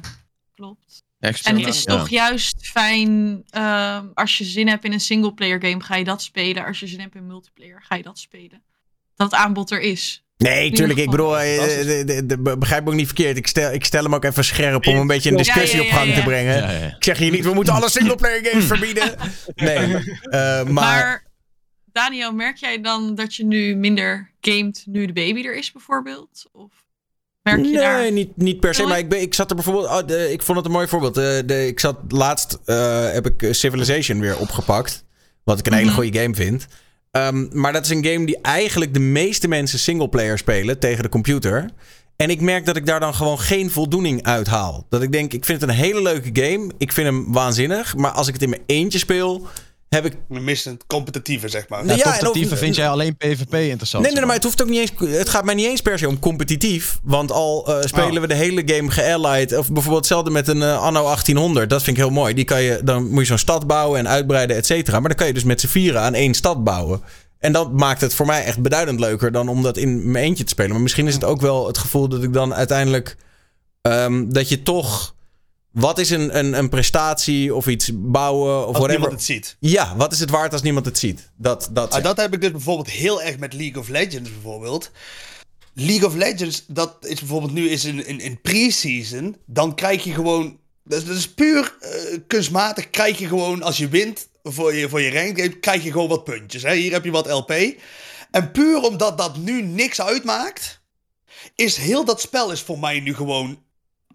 [0.55, 1.05] Klopt.
[1.19, 1.97] En het is Ja.
[1.97, 6.23] toch juist fijn, ehm, als je zin hebt in een singleplayer game, ga je dat
[6.23, 6.65] spelen.
[6.65, 8.63] Als je zin hebt in multiplayer, ga je dat spelen.
[9.17, 10.25] Dat het aanbod er is.
[10.37, 10.99] Nee, tuurlijk.
[10.99, 11.87] Ik bedoel, eh, Fantastisch.
[11.87, 13.37] de- de- de- be- begrijp me ook niet verkeerd.
[13.37, 15.85] Ik stel, ik stel hem ook even scherp om een beetje een Ja, discussie ja,
[15.85, 16.57] op ja, gang te brengen.
[16.57, 16.87] Ja, ja.
[16.97, 19.15] Ik zeg hier niet, we moeten alle singleplayer games verbieden.
[19.55, 20.73] Nee, eh, maar...
[20.73, 21.25] Maar,
[21.93, 26.49] Daniel, merk jij dan dat je nu minder gamet nu de baby er is bijvoorbeeld?
[26.53, 26.71] Of
[27.43, 28.13] merk je nee, daar...
[28.13, 28.83] niet, niet per se.
[28.87, 29.87] Maar ik, ben, ik zat er bijvoorbeeld...
[29.87, 31.17] oh, de- ik vond het een mooi voorbeeld.
[31.17, 32.59] Eh, de, ik zat laatst...
[32.65, 35.05] eh, heb ik eh, Civilization weer opgepakt.
[35.45, 35.95] Wat ik een hele Mhm.
[35.95, 36.67] goede game vind.
[37.17, 41.09] Ehm, maar dat is een game die eigenlijk de meeste mensen singleplayer spelen tegen de
[41.09, 41.71] computer.
[42.17, 44.87] En ik merk dat ik daar dan gewoon geen voldoening uit haal.
[44.89, 46.71] Dat ik denk, ik vind het een hele leuke game.
[46.79, 47.97] Ik vind hem waanzinnig.
[47.97, 49.47] Maar als ik het in mijn eentje speel,
[50.03, 51.87] heb ik We missen het competitieve, zeg maar.
[51.87, 54.03] Ja, Ja, competitieve of- vind jij alleen PvP interessant?
[54.03, 55.11] Nee, nee, nee, maar het hoeft ook niet eens.
[55.19, 56.99] Het gaat mij niet eens per se om competitief.
[57.03, 58.21] Want al eh, spelen Oh.
[58.21, 59.57] we de hele game geallied.
[59.57, 61.71] Of bijvoorbeeld hetzelfde met een eh, anno 1800.
[61.71, 62.35] Dat vind ik heel mooi.
[62.35, 64.99] Die kan je, dan moet je zo'n stad bouwen en uitbreiden, et cetera.
[65.01, 67.01] Maar dan kan je dus met z'n vieren aan één stad bouwen.
[67.39, 70.45] En dat maakt het voor mij echt beduidend leuker dan om dat in mijn eentje
[70.45, 70.71] te spelen.
[70.73, 73.17] Maar misschien is het ook wel het gevoel dat ik dan uiteindelijk.
[73.83, 75.15] ehm, dat je toch.
[75.77, 78.91] Wat is een, een, een prestatie of iets bouwen of Als whatever?
[78.91, 79.57] niemand het ziet.
[79.61, 81.31] Ja, wat is het waard als niemand het ziet?
[81.37, 84.91] Dat, dat, Ah, dat heb ik dus bijvoorbeeld heel erg met League of Legends bijvoorbeeld.
[85.73, 89.37] League of Legends, dat is bijvoorbeeld nu is in, in, in pre-season.
[89.47, 90.59] Dan krijg je gewoon...
[90.85, 91.91] Dat is, dat is puur eh,
[92.27, 92.91] kunstmatig.
[92.91, 96.25] Krijg je gewoon, als je wint voor je, voor je ranked krijg je gewoon wat
[96.25, 96.63] puntjes.
[96.63, 96.75] Hè?
[96.75, 97.53] Hier heb je wat LP.
[98.31, 100.85] En puur omdat dat nu niks uitmaakt...
[101.55, 103.65] Is heel dat spel is voor mij nu gewoon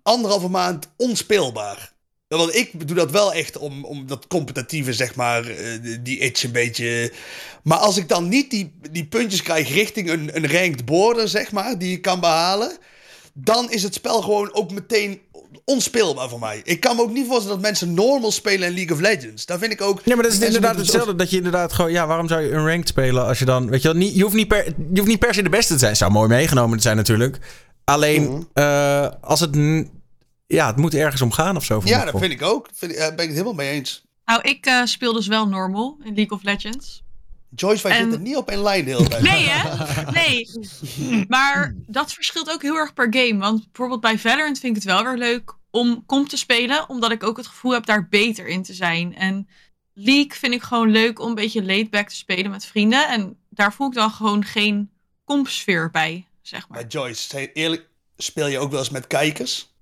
[0.03, 1.93] anderhalve maand onspeelbaar.
[2.27, 6.43] Want ik doe dat wel echt om, om dat competitieve, zeg maar, eh, die itch
[6.43, 7.13] een beetje...
[7.63, 11.51] Maar als ik dan niet die, die puntjes krijg richting een, een ranked border, zeg
[11.51, 12.77] maar, die ik kan behalen...
[13.33, 15.21] dan is het spel gewoon ook meteen
[15.65, 16.61] onspeelbaar voor mij.
[16.63, 19.45] Ik kan me ook niet voorstellen dat mensen normal spelen in League of Legends.
[19.45, 20.01] Daar vind ik ook...
[20.03, 21.15] Ja, maar dat is inderdaad hetzelfde.
[21.15, 21.91] Dat je inderdaad gewoon...
[21.91, 23.69] Ja, waarom zou je een ranked spelen als je dan...
[23.69, 25.73] Weet je wel, niet, je, hoeft niet per, je hoeft niet per se de beste
[25.73, 25.95] te zijn.
[25.95, 27.37] Zou mooi meegenomen te zijn natuurlijk.
[27.83, 28.41] Alleen, Mhm.
[28.53, 29.55] eh, als het...
[29.55, 29.99] n-
[30.47, 31.81] Ja, het moet ergens om gaan of zo.
[31.85, 32.69] Ja, dat vind ik ook.
[32.73, 34.05] Vind ik, eh, ben ik het helemaal mee eens.
[34.25, 37.03] Nou, ik eh, speel dus wel normal in League of Legends.
[37.55, 39.21] Joyce, wij En- zitten niet op één lijn tijd.
[39.21, 40.11] Nee, hè?
[40.21, 40.47] Nee.
[41.27, 43.37] Maar dat verschilt ook heel erg per game.
[43.37, 46.89] Want bijvoorbeeld bij Valorant vind ik het wel weer leuk om comp te spelen.
[46.89, 49.15] Omdat ik ook het gevoel heb daar beter in te zijn.
[49.15, 49.47] En
[49.93, 53.09] League vind ik gewoon leuk om een beetje laid-back te spelen met vrienden.
[53.09, 54.91] En daar voel ik dan gewoon geen
[55.25, 56.79] compsfeer bij, zeg maar.
[56.81, 57.87] Maar Joyce, eerlijk,
[58.17, 59.73] speel je ook wel eens met kijkers?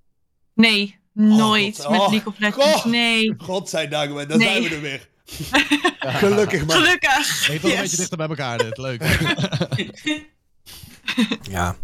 [0.53, 1.89] Nee, nooit God.
[1.89, 2.65] met Oh, League of Legends.
[2.81, 2.85] God.
[2.85, 3.33] Nee.
[3.37, 4.27] Godzijdank, man.
[4.27, 4.47] Dan Nee.
[4.47, 5.07] zijn we er weer.
[5.99, 6.75] Gelukkig, man.
[6.75, 7.47] Gelukkig.
[7.61, 8.77] Wil een beetje dichter bij elkaar dit.
[8.77, 9.03] Leuk.
[11.49, 11.75] Ja.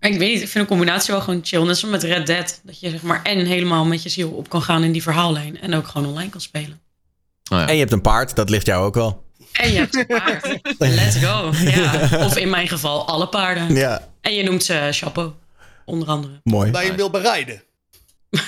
[0.00, 1.62] Ik weet niet, ik vind een combinatie wel gewoon chill.
[1.62, 2.60] Net zoals met Red Dead.
[2.62, 5.60] Dat je zeg maar en helemaal met je ziel op kan gaan in die verhaallijn.
[5.60, 6.80] En ook gewoon online kan spelen.
[7.50, 7.66] Oh ja.
[7.68, 8.36] En je hebt een paard.
[8.36, 9.24] Dat ligt jou ook wel.
[9.52, 10.58] En je hebt een paard.
[10.78, 11.52] Let's go.
[11.54, 12.24] Ja.
[12.24, 13.74] Of in mijn geval alle paarden.
[13.74, 15.32] Ja, En je noemt ze Chapeau.
[15.84, 16.40] Onder andere.
[16.44, 16.70] mooi.
[16.70, 17.62] Dat je hem wil bereiden.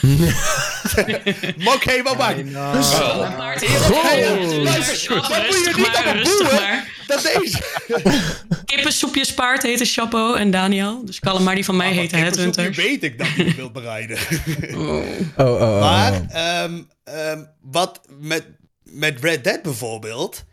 [1.68, 2.52] Mok helemaal bang.
[2.52, 3.66] Paard Oh, moet
[5.26, 6.94] je maar, niet rustig maar.
[7.06, 7.62] Dat deze.
[8.64, 11.04] Kippensoepjespaard heette Chapeau en Daniel.
[11.04, 12.72] Dus Calamari die van mij heette Nu Headhunter.
[12.72, 14.18] weet ik dat hij hem wil bereiden.
[14.74, 15.80] Oh, oh, oh.
[15.80, 18.44] Maar ehm, ehm, wat met,
[18.82, 20.44] met Red Dead bijvoorbeeld.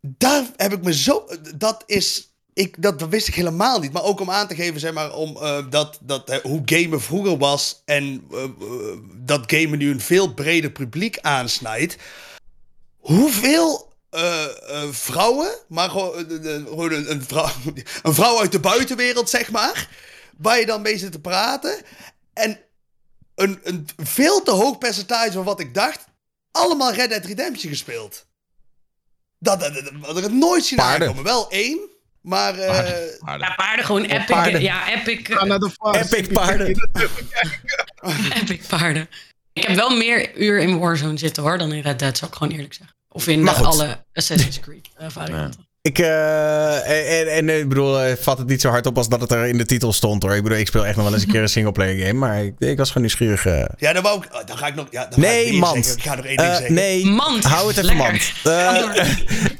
[0.00, 1.26] Daar heb ik me zo.
[1.56, 2.29] Dat is.
[2.60, 3.92] Ik, dat wist ik helemaal niet.
[3.92, 7.38] Maar ook om aan te geven, zeg maar, om, eh, dat, dat, hoe gamen vroeger
[7.38, 7.82] was.
[7.84, 8.50] En eh, eh,
[9.14, 11.96] dat gamen nu een veel breder publiek aansnijdt.
[12.98, 13.88] Hoeveel
[14.90, 17.50] vrouwen, maar gewoon, een, een, vrouw,
[18.02, 19.88] een vrouw uit de buitenwereld, zeg maar.
[20.36, 21.82] Waar je dan mee zit te praten.
[22.32, 22.60] En
[23.34, 26.04] een, een veel te hoog percentage van wat ik dacht.
[26.50, 28.26] Allemaal Red Dead Redemption gespeeld.
[29.38, 31.24] Dat, dat, dat, dat had ik nooit zien aankomen.
[31.24, 31.88] Wel één,
[32.20, 32.54] maar...
[32.58, 34.26] eh, Ja, paarden gewoon epic.
[34.26, 34.62] paarden.
[34.62, 36.16] Ja, epic, Ga naar de farce.
[36.16, 36.66] Epic paarden.
[38.40, 39.08] epic paarden.
[39.52, 42.36] Ik heb wel meer uur in Warzone zitten hoor dan in Red Dead, zou ik
[42.36, 42.96] gewoon eerlijk zeggen.
[43.08, 45.68] Of in eh, alle Assassin's Creed eh, varianten.
[45.82, 49.20] Ik, eh, en, en, ik bedoel, eh, vat het niet zo hard op als dat
[49.20, 50.34] het er in de titel stond hoor.
[50.34, 52.18] Ik bedoel, ik speel echt nog wel eens een keer een singleplayer game.
[52.18, 53.46] Maar ik, ik was gewoon nieuwsgierig.
[53.46, 53.64] eh.
[53.78, 54.86] ja, dan, wou ik, oh, dan ga ik nog...
[54.90, 55.74] Ja, dan ga ik Nee, man.
[55.74, 55.96] zeggen.
[55.96, 56.74] Ik ga nog één ding Eh, zeggen.
[56.74, 57.44] nee, Mand.
[57.44, 58.04] hou het even Lekker.
[58.12, 58.32] mand.
[58.44, 58.52] Eh,
[58.94, 59.04] Ga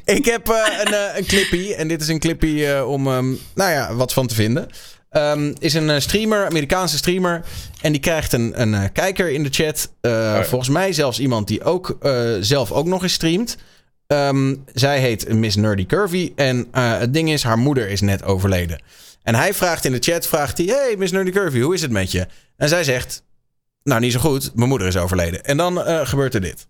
[0.15, 1.73] ik heb eh, een, eh, een clippy.
[1.73, 4.67] En dit is een clippy eh, om, ehm, nou ja, wat van te vinden.
[5.11, 7.43] Ehm, is een eh, streamer, Amerikaanse streamer.
[7.81, 9.91] En die krijgt een, een eh, kijker in de chat.
[10.01, 10.45] Eh, ja.
[10.45, 13.57] Volgens mij zelfs iemand die ook eh, zelf ook nog eens streamt.
[14.11, 16.33] Ehm, zij heet Miss Nerdy Curvy.
[16.37, 18.83] En eh, het ding is, haar moeder is net overleden.
[19.23, 20.67] En hij vraagt in de chat, vraagt hij...
[20.67, 22.27] Hey Miss Nerdy Curvy, hoe is het met je?
[22.57, 23.23] En zij zegt...
[23.83, 24.55] Nou, niet zo goed.
[24.55, 25.45] Mijn moeder is overleden.
[25.45, 26.67] En dan eh, gebeurt er dit.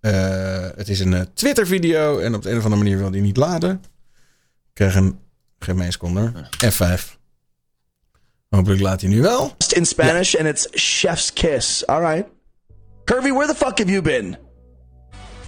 [0.00, 2.18] Eh, het is een Twitter-video.
[2.18, 3.70] En op de een of andere manier wil die niet laden.
[3.70, 5.18] Ik krijg een...
[5.58, 6.20] Geef een seconde.
[6.20, 6.72] hoor.
[6.72, 7.02] F5.
[8.48, 9.56] Hopelijk laat hij nu wel.
[9.74, 11.86] in Spanish, and it's chef's kiss.
[11.86, 12.28] All right.
[13.04, 14.47] Curvy, where the fuck have you been?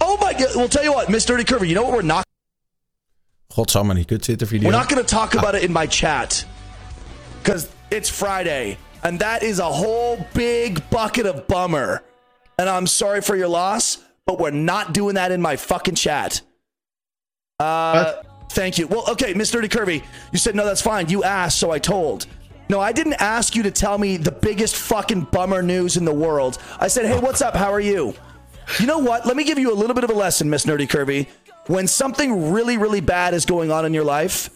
[0.01, 0.55] Oh my god.
[0.55, 2.25] Well, tell you what, Miss Dirty Curvy, you know what we're not?
[3.55, 4.67] Godsamme, die kut Twitter-video.
[4.67, 6.45] We're not going to talk about it in my chat.
[7.41, 8.77] Because it's Friday.
[9.03, 12.03] And that is a whole big bucket of bummer.
[12.57, 16.41] And I'm sorry for your loss, but we're not doing that in my fucking chat.
[17.59, 18.21] Uh,
[18.51, 18.87] thank you.
[18.87, 21.09] Well, okay, Miss Dirty Curvy, you said no, that's fine.
[21.09, 22.27] You asked, so I told.
[22.69, 26.13] No, I didn't ask you to tell me the biggest fucking bummer news in the
[26.13, 26.57] world.
[26.79, 27.55] I said, hey, what's up?
[27.55, 28.13] How are you?
[28.79, 29.25] You know what?
[29.25, 31.27] Let me give you a little bit of a lesson, Miss Nerdy Curvy.
[31.67, 34.49] When something really, really bad is going on in your life,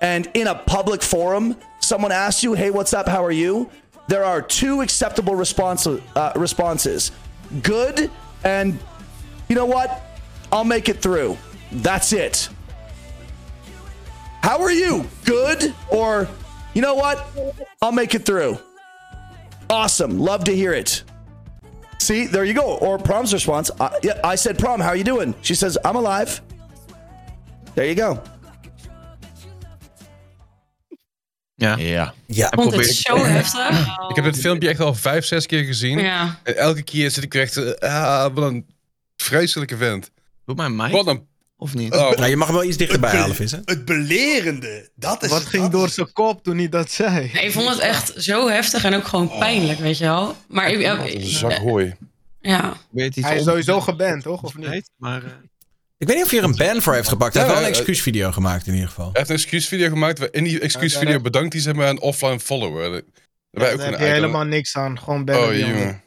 [0.00, 3.08] and in a public forum, someone asks you, hey, what's up?
[3.08, 3.68] How are you?
[4.06, 7.12] There are two acceptable response, uh, responses
[7.62, 8.10] good,
[8.44, 8.78] and
[9.48, 10.02] you know what?
[10.52, 11.36] I'll make it through.
[11.72, 12.48] That's it.
[14.42, 15.06] How are you?
[15.24, 16.28] Good, or
[16.74, 17.28] you know what?
[17.82, 18.58] I'll make it through.
[19.68, 20.18] Awesome.
[20.18, 21.02] Love to hear it.
[21.98, 22.76] See, there you go.
[22.80, 23.70] Or Prom's response.
[23.80, 25.34] I, yeah, I said, Prom, how are you doing?
[25.42, 26.40] She says, I'm alive.
[27.74, 28.22] There you go.
[31.54, 31.76] Ja.
[31.76, 32.14] Ja.
[32.26, 32.46] Ja.
[32.52, 33.86] Ik vond het zo heftig.
[34.10, 35.98] Ik heb dit filmpje echt al vijf, zes keer gezien.
[35.98, 36.38] Ja.
[36.42, 37.56] En elke keer zit ik echt...
[37.56, 38.66] eh, Ah, wat een
[39.16, 40.10] vreselijke vent.
[40.44, 40.90] Doe maar mij.
[40.90, 41.26] Wat een
[41.60, 41.92] Of niet?
[41.94, 43.62] Oh, Nou, je mag wel iets dichterbij halen, vissen.
[43.64, 47.30] Het belerende, dat is Wat ging dat door is- zijn kop toen hij dat zei?
[47.32, 50.36] Ik vond het echt zo heftig en ook gewoon pijnlijk, weet je wel.
[50.48, 51.94] Maar ik, ja, een zak hooi.
[52.40, 52.76] ja.
[52.90, 54.42] Weet Hij is sowieso geband, toch?
[54.42, 54.90] Of niet?
[54.96, 55.30] Maar, eh,
[55.98, 57.34] Ik weet niet of je er een ban voor heeft gepakt.
[57.34, 59.04] Hij heeft Ja, wel een eh, excuusvideo gemaakt in ieder geval.
[59.04, 60.30] Hij heeft een excuusvideo gemaakt.
[60.30, 62.90] In die excuusvideo bedankt hij zeg maar een offline follower.
[63.50, 64.98] Daar ook heb een je helemaal niks aan.
[64.98, 66.02] Gewoon bannen Oh jongen.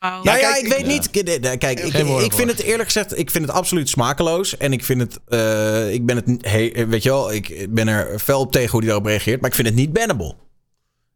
[0.00, 0.86] Nou ja, kijk, ik weet ja.
[0.86, 1.10] niet.
[1.58, 4.56] Kijk, eh, ik, ik vind het eerlijk gezegd, ik vind het absoluut smakeloos.
[4.56, 6.50] En ik vind het, eh, ik ben het,
[6.88, 9.40] weet je wel, ik ben er fel op tegen hoe hij daarop reageert.
[9.40, 10.34] Maar ik vind het niet bannable.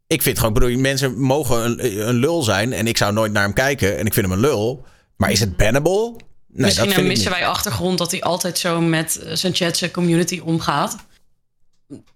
[0.07, 2.73] Ik vind gewoon, ik bedoel, mensen mogen een, een lul zijn.
[2.73, 3.97] En ik zou nooit naar hem kijken.
[3.97, 4.85] En ik vind hem een lul.
[5.17, 6.01] Maar is het bannable?
[6.01, 7.39] Nee, Misschien dat vind ik missen niet.
[7.39, 10.95] wij achtergrond dat hij altijd zo met eh, zijn chat, zijn community omgaat.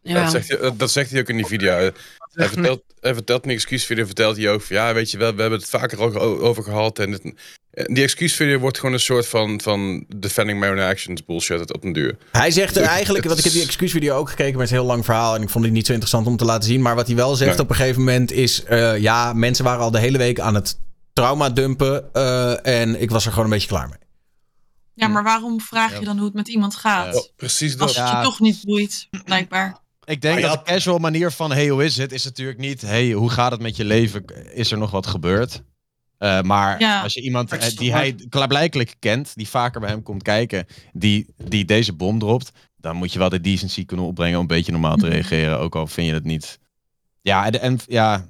[0.02, 0.22] Ja.
[0.22, 1.92] Dat, zegt hij, dat zegt hij ook in die video.
[2.34, 5.36] Hij vertelt, hij vertelt in die excuusvideo vertelt hij ook van, ja, weet je wel,
[5.36, 7.00] we hebben het vaker ook over gehad.
[7.00, 7.22] En het,
[7.72, 11.84] en die excuusvideo wordt gewoon een soort van, van defending my own actions bullshit op
[11.84, 12.18] een duur.
[12.32, 14.78] Hij zegt er Het- eigenlijk, want ik heb die excuusvideo ook gekeken, maar het is
[14.78, 15.36] een heel lang verhaal.
[15.36, 16.82] En ik vond het niet zo interessant om te laten zien.
[16.82, 17.60] Maar wat hij wel zegt Nee.
[17.62, 20.78] op een gegeven moment is, eh, ja, mensen waren al de hele week aan het
[21.14, 22.14] trauma dumpen.
[22.14, 23.98] eh, en ik was er gewoon een beetje klaar mee.
[24.96, 27.16] Ja, maar waarom vraag je dan hoe het met iemand gaat?
[27.16, 27.82] Oh, precies dat.
[27.82, 28.18] Als het Ja.
[28.18, 29.78] je toch niet boeit, blijkbaar.
[30.06, 32.12] Ik denk dat de casual manier van hey, hoe is het?
[32.12, 34.26] Is natuurlijk niet hey, hoe gaat het met je leven?
[34.54, 35.64] Is er nog wat gebeurd?
[36.18, 40.04] Eh, maar Ja, als je iemand eh, die hij klaarblijkelijk kent, die vaker bij hem
[40.04, 44.36] komt kijken, die, die deze bom dropt, dan moet je wel de decency kunnen opbrengen
[44.36, 46.60] om een beetje normaal te reageren, ook al vind je het niet.
[47.22, 48.30] Ja, en, en ja,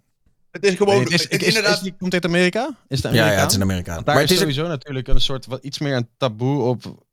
[0.56, 1.82] Het is gewoon, het is, het is, is is, inderdaad...
[1.84, 2.70] die, komt dit uit Amerika?
[2.88, 3.32] Is het Ja, Amerika?
[3.36, 4.04] ja, het is een Amerikaan.
[4.04, 6.64] Daar Maar is het is ook- sowieso natuurlijk een soort wat iets meer een taboe
[6.64, 7.04] op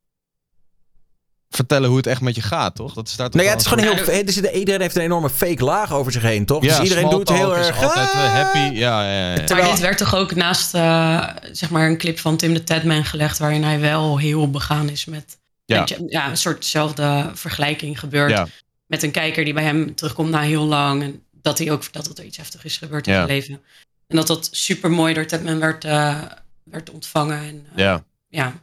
[1.48, 2.94] vertellen hoe het echt met je gaat, toch?
[2.94, 4.24] Dat staat Nou ja, het is gewoon heel.
[4.26, 6.62] zit- iedereen heeft een enorme fake laag over zich heen, toch?
[6.62, 7.82] dus iedereen doet heel erg.
[7.82, 8.58] altijd eh, "Ah." happy.
[8.58, 9.54] Ja, ja, ja.
[9.54, 13.04] Maar dit werd toch ook naast eh, zeg maar een clip van Tim de Tadman
[13.04, 13.38] gelegd...
[13.38, 15.38] waarin hij wel heel begaan is met...
[15.64, 15.78] Ja.
[15.80, 18.30] met- ja een soortzelfde vergelijking gebeurt...
[18.30, 18.46] Ja.
[18.86, 21.02] met een kijker die bij hem terugkomt na heel lang...
[21.02, 23.18] en dat hij ook vertelt dat er iets heftig is gebeurd in Ja.
[23.26, 23.60] zijn leven.
[24.06, 26.22] En dat dat super mooi door Tadman werd, eh,
[26.64, 27.38] werd ontvangen.
[27.38, 28.04] En, eh, ja.
[28.28, 28.62] ja.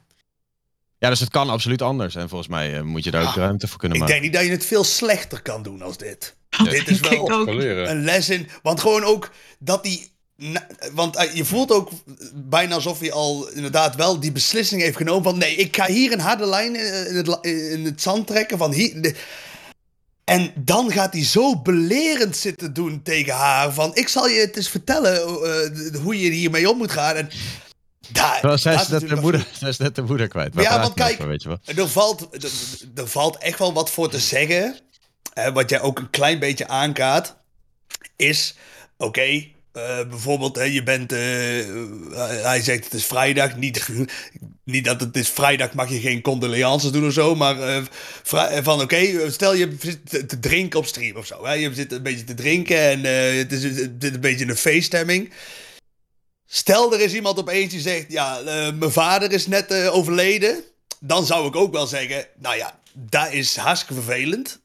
[0.98, 2.16] Ja, dus het kan absoluut anders.
[2.16, 3.42] En volgens mij eh, moet je daar ook Ja.
[3.42, 4.20] ruimte voor kunnen Ik maken.
[4.22, 6.36] denk niet dat je het veel slechter kan doen als dit.
[6.50, 6.64] Ja.
[6.64, 8.48] Dit is ik wel een les in.
[8.64, 10.12] Want gewoon ook dat die.
[10.36, 11.90] na- Want je voelt ook
[12.34, 15.24] bijna alsof hij al inderdaad wel die beslissing heeft genomen.
[15.24, 18.58] Van nee, ik ga hier een harde lijn in het, in het zand trekken.
[18.58, 19.16] Van hier, de-
[20.30, 23.74] en dan gaat hij zo belerend zitten doen tegen haar.
[23.74, 27.16] Van ik zal je het eens vertellen eh, hoe je hiermee om moet gaan.
[27.16, 27.30] En
[28.10, 30.54] daar, Wel, zij, is net de moeder, zij is net de moeder kwijt.
[30.56, 31.60] Ja, want kijk- over, weet je wel.
[31.76, 32.52] er valt, er,
[32.96, 34.80] er valt echt wel wat voor te zeggen.
[35.34, 37.36] Hè, wat jij ook een klein beetje aankaart.
[38.16, 38.56] Is,
[38.98, 43.56] oké, eh, bijvoorbeeld, hè, je bent, eh, eh, hij zegt het is vrijdag.
[43.56, 43.90] Niet,
[44.70, 47.36] niet dat het is vrijdag, mag je geen condolences doen of zo.
[47.36, 47.82] Maar eh,
[48.24, 51.46] vrij- van, oké, stel je zit te- drinken op stream of zo.
[51.46, 54.44] Hè, je zit een beetje te drinken en eh, het, is, het zit een beetje
[54.44, 55.32] in een feeststemming.
[56.46, 60.64] Stel, er is iemand opeens die zegt: Ja, eh, mijn vader is net eh, overleden.
[61.00, 64.60] Dan zou ik ook wel zeggen: Nou ja, dat is hartstikke vervelend.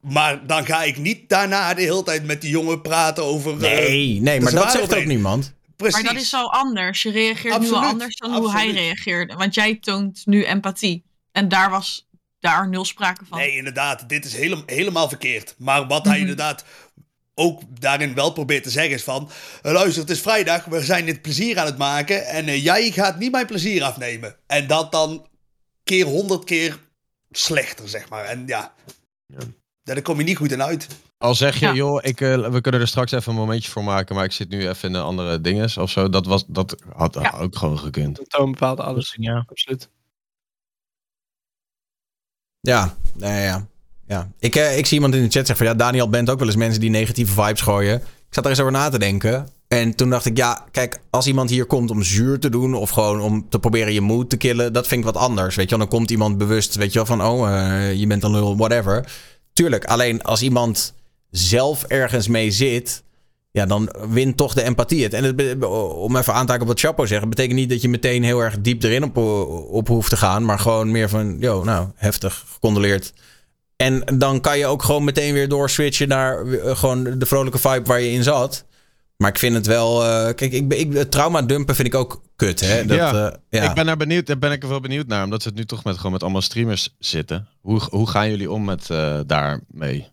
[0.00, 3.52] Maar dan ga ik niet daarna de hele tijd met die jongen praten over.
[3.52, 5.52] eh, Nee, nee, maar dat zegt ook niemand.
[5.76, 6.02] Precies.
[6.02, 7.02] Maar dat is al anders.
[7.02, 9.34] Je reageert nu Absoluut, anders dan hoe hij reageerde.
[9.34, 11.04] Want jij toont nu empathie.
[11.32, 12.08] En daar was
[12.40, 13.38] daar nul sprake van.
[13.38, 15.54] Nee, inderdaad, dit is hele, helemaal verkeerd.
[15.58, 16.20] Maar wat hij Mhm.
[16.20, 16.64] inderdaad
[17.34, 19.30] ook daarin wel probeert te zeggen is van...
[19.62, 22.26] "Eh, Luister, het is vrijdag, we zijn dit plezier aan het maken...
[22.26, 24.36] en eh, jij gaat niet mijn plezier afnemen.
[24.46, 25.26] En dat dan
[25.84, 26.78] keer honderd keer
[27.30, 28.24] slechter, zeg maar.
[28.24, 28.74] En ja,
[29.82, 30.86] daar kom je niet goed in uit.
[31.18, 31.74] Al zeg je, Ja.
[31.74, 34.48] joh, ik, eh, we kunnen er straks even een momentje voor maken, maar ik zit
[34.48, 36.08] nu even in de andere dinges of zo.
[36.08, 37.30] Dat, was, dat had Ja.
[37.38, 38.16] ook gewoon gekund.
[38.16, 39.14] Dat toont bepaalde alles.
[39.18, 39.88] Ja, absoluut.
[42.60, 43.66] Ja, nee, ja.
[44.06, 44.30] ja.
[44.38, 46.46] Ik, eh, ik zie iemand in de chat zeggen van ja, Daniel bent ook wel
[46.46, 47.96] eens mensen die negatieve vibes gooien.
[48.00, 49.48] Ik zat er eens over na te denken.
[49.68, 52.90] En toen dacht ik, ja, kijk, als iemand hier komt om zuur te doen of
[52.90, 55.54] gewoon om te proberen je moed te killen, dat vind ik wat anders.
[55.54, 58.22] Weet je wel, dan komt iemand bewust, weet je wel, van oh, eh, je bent
[58.22, 59.12] een lul, whatever.
[59.52, 60.94] Tuurlijk, alleen als iemand
[61.36, 63.02] zelf ergens mee zit,
[63.50, 65.14] ja, dan wint toch de empathie het.
[65.14, 65.64] En het,
[65.94, 68.40] om even aan te haken op wat Chapo zegt, betekent niet dat je meteen heel
[68.40, 69.16] erg diep erin op,
[69.70, 73.12] op hoeft te gaan, maar gewoon meer van, yo, nou, heftig, gecondoleerd.
[73.76, 77.82] En dan kan je ook gewoon meteen weer doorswitchen naar eh, gewoon de vrolijke vibe
[77.84, 78.64] waar je in zat.
[79.16, 80.04] Maar ik vind het wel.
[80.04, 82.60] eh, kijk, ik, ik, het trauma dumpen vind ik ook kut.
[82.60, 82.84] Hè?
[82.84, 83.68] Dat, Ja, eh, ja.
[83.68, 85.64] Ik ben daar benieuwd, daar ben ik er wel benieuwd naar, omdat ze het nu
[85.64, 87.48] toch met, gewoon met allemaal streamers zitten.
[87.60, 90.06] Hoe, hoe gaan jullie om met eh daarmee?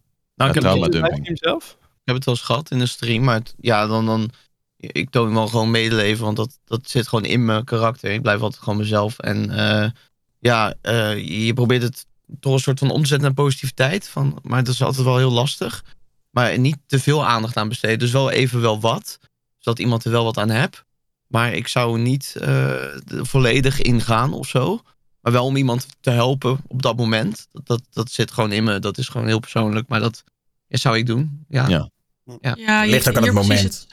[0.45, 1.77] Nou, ik, heb zelf?
[1.81, 4.29] ik heb het wel eens gehad in de stream, maar het- ja, dan, dan,
[4.77, 8.11] ik toon wel gewoon medeleven, want dat, dat zit gewoon in mijn karakter.
[8.11, 9.19] Ik blijf altijd gewoon mezelf.
[9.19, 9.89] En eh,
[10.39, 12.05] ja, uh, je probeert het
[12.39, 14.07] toch een soort van om te zetten naar positiviteit.
[14.07, 15.83] Van, maar dat is altijd wel heel lastig.
[16.29, 17.99] Maar niet te veel aandacht aan besteden.
[17.99, 19.19] Dus wel even wel wat.
[19.57, 20.83] Zodat iemand er wel wat aan hebt.
[21.27, 22.75] Maar ik zou niet uh,
[23.07, 24.81] volledig ingaan of zo.
[25.21, 27.47] Maar wel om iemand te helpen op dat moment.
[27.51, 28.79] Dat, dat, dat zit gewoon in me.
[28.79, 29.87] Dat is gewoon heel persoonlijk.
[29.87, 30.23] Maar dat
[30.73, 31.45] ja, zou ik doen.
[31.47, 31.67] Ja.
[31.67, 31.89] ja.
[32.41, 32.55] ja.
[32.55, 33.87] ja Ligt ook aan het moment.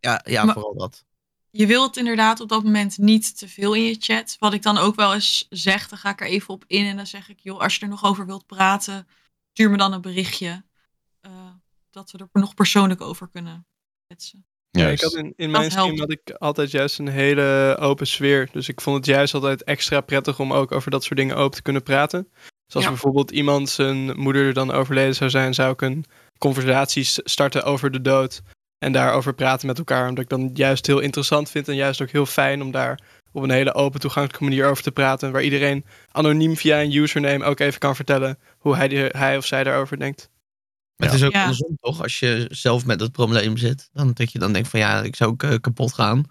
[0.00, 1.04] ja, ja maar, vooral dat.
[1.50, 4.36] Je wilt inderdaad op dat moment niet te veel in je chat.
[4.38, 6.86] Wat ik dan ook wel eens zeg, dan ga ik er even op in.
[6.86, 9.06] En dan zeg ik, joh, als je er nog over wilt praten,
[9.52, 10.64] stuur me dan een berichtje.
[11.26, 11.32] Uh,
[11.90, 13.66] dat we er nog persoonlijk over kunnen
[14.06, 14.46] kletsen.
[14.70, 18.48] Ja, ik had in, in mijn stream had ik altijd juist een hele open sfeer.
[18.52, 21.56] Dus ik vond het juist altijd extra prettig om ook over dat soort dingen open
[21.56, 22.28] te kunnen praten.
[22.72, 26.04] Zoals bijvoorbeeld iemand zijn moeder dan overleden zou zijn, zou ik een
[26.38, 28.42] conversatie starten over de dood.
[28.78, 30.08] En daarover praten met elkaar.
[30.08, 33.00] Omdat ik dan juist heel interessant vind en juist ook heel fijn om daar
[33.32, 35.32] op een hele open toegankelijke manier over te praten.
[35.32, 39.46] Waar iedereen anoniem via een username ook even kan vertellen hoe hij, die, hij of
[39.46, 40.30] zij daarover denkt.
[40.96, 41.42] Maar het is ook ja.
[41.42, 42.02] andersom toch?
[42.02, 45.16] Als je zelf met het probleem zit, dan dat je dan denkt van ja, ik
[45.16, 46.30] zou ook uh, kapot gaan.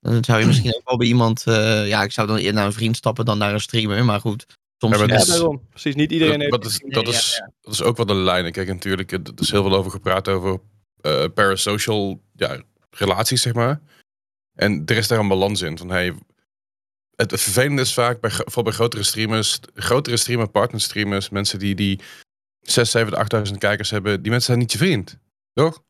[0.00, 2.66] Dan zou je misschien ook wel bij iemand, uh, ja, ik zou dan eerder naar
[2.66, 4.04] een vriend stappen dan naar een streamer.
[4.04, 4.46] Maar goed,
[4.90, 4.98] soms...
[4.98, 5.68] Ja, is, daarom.
[5.68, 6.52] Precies, niet iedereen heeft...
[6.52, 8.52] Dat is, dat, is, dat is ook wel de lijn.
[8.52, 10.60] Kijk, natuurlijk, er is heel veel over gepraat over
[11.02, 13.80] uh, parasocial ja, relaties, zeg maar.
[14.54, 15.78] En er is daar een balans in.
[15.78, 16.14] Van, hey,
[17.14, 21.74] het, het vervelende is vaak, bij, vooral bij grotere streamers, grotere streamer, partnerstreamers, mensen die,
[21.74, 22.00] die
[22.60, 25.18] 6, 7, 8.000 kijkers hebben, die mensen zijn niet je vriend.
[25.52, 25.82] Toch?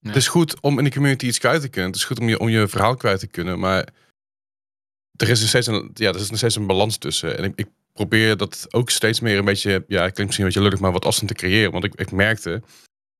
[0.00, 1.90] Het is goed om in de community iets kwijt te kunnen.
[1.90, 3.58] Het is goed om je, om je verhaal kwijt te kunnen.
[3.58, 3.88] Maar
[5.16, 7.38] er is nog steeds een, ja, er is nog steeds een balans tussen.
[7.38, 10.62] En ik, ik probeer dat ook steeds meer een beetje, ja, klinkt misschien een beetje
[10.62, 11.72] lullig, maar wat afstand te creëren.
[11.72, 12.62] Want ik, ik merkte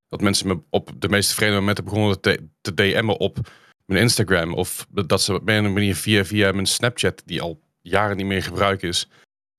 [0.08, 3.38] dat mensen me op de meest vreemde momenten begonnen te, te DM'en op
[3.84, 4.54] mijn Instagram.
[4.54, 8.42] Of dat ze op een manier via, via mijn Snapchat, die al jaren niet meer
[8.42, 9.08] gebruikt is,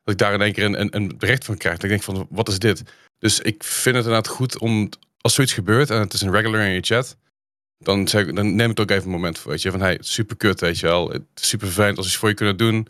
[0.03, 1.75] dat ik daar in één keer een, een, een bericht van krijg.
[1.75, 2.83] Dat ik denk van, wat is dit?
[3.17, 4.89] Dus ik vind het inderdaad goed om,
[5.21, 7.17] als zoiets gebeurt en het is een regular in je chat,
[7.77, 9.51] dan, zeg, dan neem het ook even een moment voor.
[9.51, 11.09] Weet je, van hey, super kut, weet je wel.
[11.09, 12.87] Het super fijn als je voor je kunnen doen.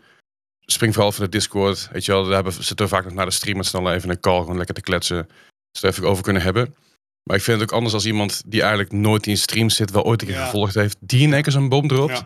[0.72, 1.88] Spring vooral van de Discord.
[1.92, 4.10] Weet je wel, daar hebben, zitten we vaak nog naar de stream met snel even
[4.10, 5.28] een call, gewoon lekker te kletsen.
[5.70, 6.74] Zodat we even over kunnen hebben.
[7.22, 10.04] Maar ik vind het ook anders als iemand die eigenlijk nooit in stream zit, wel
[10.04, 12.24] ooit een keer gevolgd heeft, die in één keer zo'n bom dropt.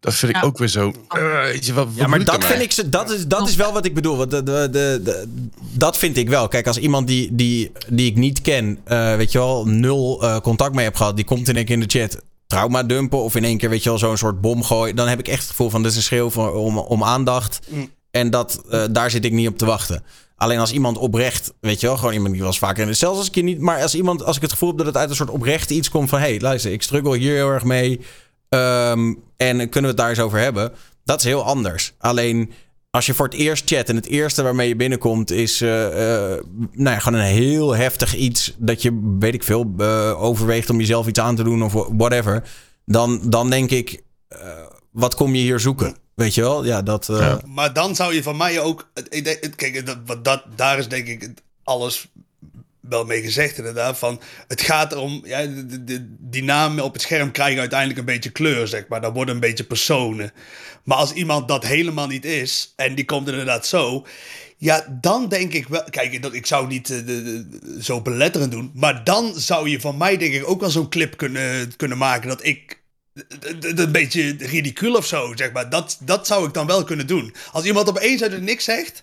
[0.00, 0.92] Dat vind ik ook weer zo.
[1.16, 2.88] Uh, je, wat, ja, maar dat vind ik ze.
[2.88, 4.16] Dat is, dat is wel wat ik bedoel.
[4.16, 5.24] Want de, de, de,
[5.72, 6.48] dat vind ik wel.
[6.48, 10.38] Kijk, als iemand die, die, die ik niet ken, uh, weet je wel, nul uh,
[10.38, 13.34] contact mee heb gehad, die komt in één keer in de chat trauma dumpen of
[13.34, 15.50] in één keer, weet je wel, zo'n soort bom gooien, dan heb ik echt het
[15.50, 17.60] gevoel van dit is een schreeuw voor, om, om aandacht.
[17.68, 17.90] Mm.
[18.10, 20.04] En dat, daar zit ik niet op te wachten.
[20.36, 23.18] Alleen als iemand oprecht, weet je wel, gewoon iemand die was vaker in de zelfs
[23.18, 25.10] als ik je niet, maar als iemand, als ik het gevoel heb dat het uit
[25.10, 28.00] een soort oprecht iets komt van, hey, luister, ik struggle hier heel erg mee.
[28.48, 30.72] Um, en kunnen we het daar eens over hebben?
[31.04, 31.94] Dat is heel anders.
[31.98, 32.52] Alleen
[32.96, 35.90] als je voor het eerst chat en het eerste waarmee je binnenkomt is uh, uh,
[36.72, 40.78] nou ja, gewoon een heel heftig iets dat je, weet ik veel, uh, overweegt om
[40.78, 42.48] jezelf iets aan te doen of whatever.
[42.84, 44.02] Dan, dan denk ik,
[44.90, 45.96] wat kom je hier zoeken?
[46.14, 46.64] Weet je wel?
[46.64, 47.06] Ja, dat.
[47.06, 47.40] Ja.
[47.46, 48.90] Maar dan zou je van mij ook.
[49.56, 51.30] Kijk, dat, dat, daar is denk ik
[51.64, 52.08] alles
[52.88, 53.98] wel mee gezegd inderdaad.
[53.98, 58.04] Van, het gaat erom, ja, de, de, die namen op het scherm krijgen uiteindelijk een
[58.04, 59.00] beetje kleur, zeg maar.
[59.00, 60.32] Dat worden een beetje personen.
[60.84, 64.06] Maar als iemand dat helemaal niet is, en die komt inderdaad zo...
[64.58, 65.84] Ja, dan denk ik wel...
[65.90, 68.70] Kijk, ik zou niet uh, de, zo beletterend doen.
[68.74, 72.28] Maar dan zou je van mij denk ik ook wel zo'n clip kunnen, kunnen maken...
[72.28, 72.82] dat ik
[73.60, 75.70] een beetje ridicul of zo, zeg maar.
[75.70, 77.34] Dat, dat zou ik dan wel kunnen doen.
[77.52, 79.02] Als iemand opeens uit het niks zegt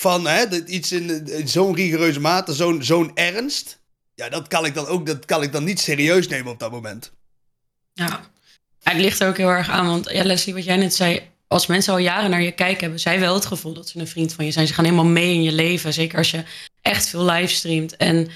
[0.00, 3.80] van hè, iets in, zo'n rigoureuze mate, zo'n zo'n ernst.
[4.14, 6.70] Ja, dat kan ik dan ook dat kan ik dan niet serieus nemen op dat
[6.70, 7.12] moment.
[7.92, 8.20] Ja,
[8.82, 9.86] het ligt er ook heel erg aan.
[9.86, 13.00] Want ja, Leslie, wat jij net zei, als mensen al jaren naar je kijken, hebben
[13.00, 14.66] zij wel het gevoel dat ze een vriend van je zijn.
[14.66, 15.92] Ze gaan helemaal mee in je leven.
[15.92, 16.44] Zeker als je
[16.80, 17.96] echt veel livestreamt.
[17.96, 18.28] En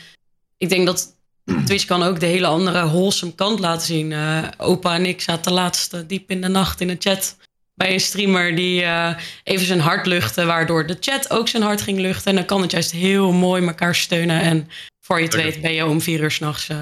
[0.56, 1.16] ik denk dat
[1.66, 4.10] Twitch kan ook de hele andere wholesome kant laten zien.
[4.10, 7.36] Uh, opa en ik zaten laatst diep in de nacht in de chat
[7.74, 11.82] bij een streamer die uh, even zijn hart luchtte, waardoor de chat ook zijn hart
[11.82, 12.30] ging luchten.
[12.30, 14.40] En dan kan het juist heel mooi elkaar steunen.
[14.40, 14.68] En
[15.00, 16.78] voor je het weet ben je om vier uur s'nachts uh,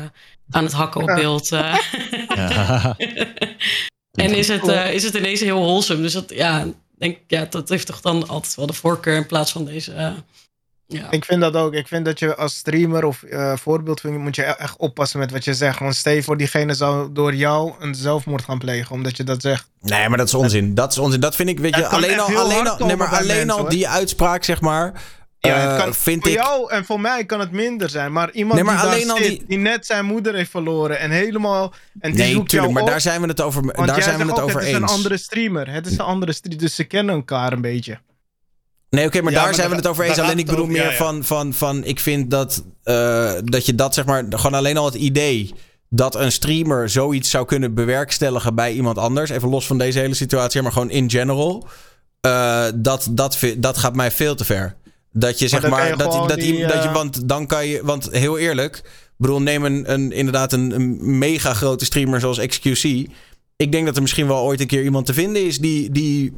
[0.50, 1.52] aan het hakken op beeld.
[1.52, 1.76] Uh.
[2.28, 2.96] Ja.
[4.24, 6.02] en is het, is het ineens heel wholesome.
[6.02, 6.66] Dus dat, ja,
[6.98, 10.14] denk, ja, dat heeft toch dan altijd wel de voorkeur in plaats van deze
[10.92, 11.10] ja.
[11.10, 11.74] Ik vind dat ook.
[11.74, 15.30] Ik vind dat je als streamer of uh, voorbeeld moet je e-, echt oppassen met
[15.30, 15.78] wat je zegt.
[15.78, 19.70] Want stel voor diegene zou door jou een zelfmoord gaan plegen, omdat je dat zegt.
[19.80, 20.74] Nee, maar dat is onzin.
[20.74, 21.20] Dat is onzin.
[21.20, 24.44] Dat vind ik, weet je, alleen al, alleen al, nee, maar alleen al die uitspraak,
[24.44, 24.92] zeg maar.
[25.38, 26.38] Ja, het kan, uh, vind voor ik...
[26.38, 28.12] jou en voor mij kan het minder zijn.
[28.12, 29.44] Maar iemand nee, maar die, alleen al zit, die...
[29.46, 29.58] die...
[29.58, 31.74] net zijn moeder heeft verloren en helemaal.
[32.00, 34.60] En die nee, tuurlijk, maar daar zijn we het over, daar zijn we het over
[34.60, 34.72] eens.
[34.72, 35.70] Het is een andere streamer.
[35.70, 36.60] Het is een andere streamer.
[36.60, 37.98] Dus ze kennen elkaar een beetje.
[38.96, 40.18] Nee, oké, maar Ja, daar maar zijn we het over eens.
[40.18, 40.96] Alleen ik bedoel over, meer ja, ja.
[40.96, 44.84] Van, van, van, ik vind dat, eh, dat je dat zeg maar, gewoon alleen al
[44.84, 45.54] het idee
[45.88, 50.14] dat een streamer zoiets zou kunnen bewerkstelligen bij iemand anders, even los van deze hele
[50.14, 51.68] situatie, maar gewoon in general,
[52.20, 54.76] eh, dat, dat, dat gaat mij veel te ver.
[55.12, 57.80] Dat je zeg maar, je dat, dat, die, dat je, eh, want dan kan je,
[57.84, 62.40] want heel eerlijk, ik bedoel, neem een, een inderdaad een, een mega grote streamer zoals
[62.40, 63.10] XQC.
[63.56, 66.32] Ik denk dat er misschien wel ooit een keer iemand te vinden is die, die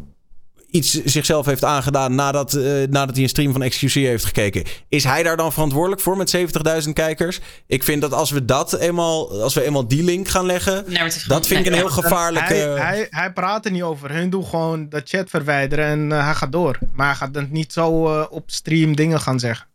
[0.74, 4.62] iets zichzelf heeft aangedaan nadat, eh, nadat hij een stream van XQC heeft gekeken.
[4.88, 7.40] Is hij daar dan verantwoordelijk voor met 70.000 kijkers?
[7.66, 10.84] Ik vind dat als we dat eenmaal, als we eenmaal die link gaan leggen,
[11.26, 12.54] dat vind ik een heel gevaarlijke.
[12.54, 14.12] Hij, hij, hij praat er niet over.
[14.12, 16.78] Hun doen gewoon de chat verwijderen en eh, hij gaat door.
[16.92, 19.66] Maar hij gaat dan niet zo eh, op stream dingen gaan zeggen.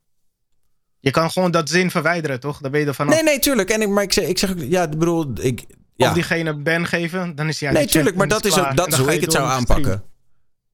[0.99, 2.59] Je kan gewoon dat zin verwijderen, toch?
[2.59, 3.13] Daar ben je er vanaf.
[3.13, 3.69] Nee, nee, tuurlijk.
[3.69, 5.65] En ik, maar ik zeg, ik zeg ook, ja, ik bedoel, ik.
[5.95, 6.07] Ja.
[6.07, 8.97] Of diegene ban geven, dan is hij nee, tuurlijk, maar dat is, ook, dat is
[8.97, 10.03] hoe ik het zou aanpakken.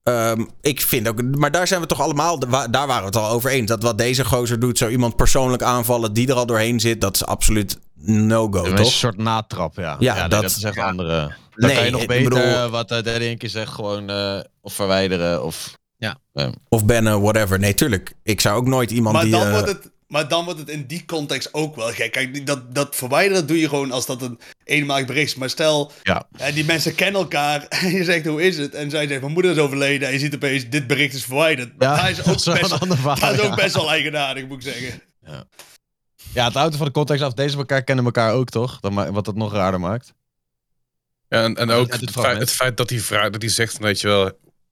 [0.05, 3.29] Ehm, ik vind ook, maar daar zijn we toch allemaal, daar waren we het al
[3.29, 3.67] over eens.
[3.67, 7.15] Dat wat deze gozer doet, zo iemand persoonlijk aanvallen die er al doorheen zit, dat
[7.15, 8.91] is absoluut no-go, Een toch?
[8.91, 9.95] soort natrap, ja.
[9.99, 10.87] Ja, nee, dat- dat, is echt ja.
[10.87, 11.17] andere.
[11.55, 14.73] Dan Nee, kan je nog beter bedoel- eh, wat één keer zegt, gewoon eh, of
[14.73, 15.77] verwijderen of...
[15.97, 16.17] Ja.
[16.69, 17.59] Of bannen, whatever.
[17.59, 18.13] Nee, tuurlijk.
[18.23, 19.31] Ik zou ook nooit iemand Maar die...
[19.31, 22.11] dan, wordt het, maar dan wordt het in die context ook wel gek.
[22.11, 25.35] Kijk, dat, dat verwijderen doe je gewoon als dat een eenmalig bericht is.
[25.35, 26.27] Maar stel, Ja.
[26.37, 28.73] hè, die mensen kennen elkaar en je zegt hoe is het?
[28.73, 31.73] En zij zegt mijn moeder is overleden en je ziet opeens dit bericht is verwijderd.
[31.79, 33.63] Ja, dat is dat ook, wel best, een ander verhaal, dat is ook ja.
[33.63, 35.01] best wel eigenaardig, moet ik zeggen.
[36.33, 37.33] Ja, het houdt van de context af.
[37.33, 38.79] Deze elkaar kennen elkaar ook, toch?
[38.79, 40.13] Dat ma- wat het nog raarder maakt.
[41.27, 44.01] Ja, en, en ook het feit, het feit dat hij vraagt, dat hij zegt weet
[44.01, 44.31] je wel,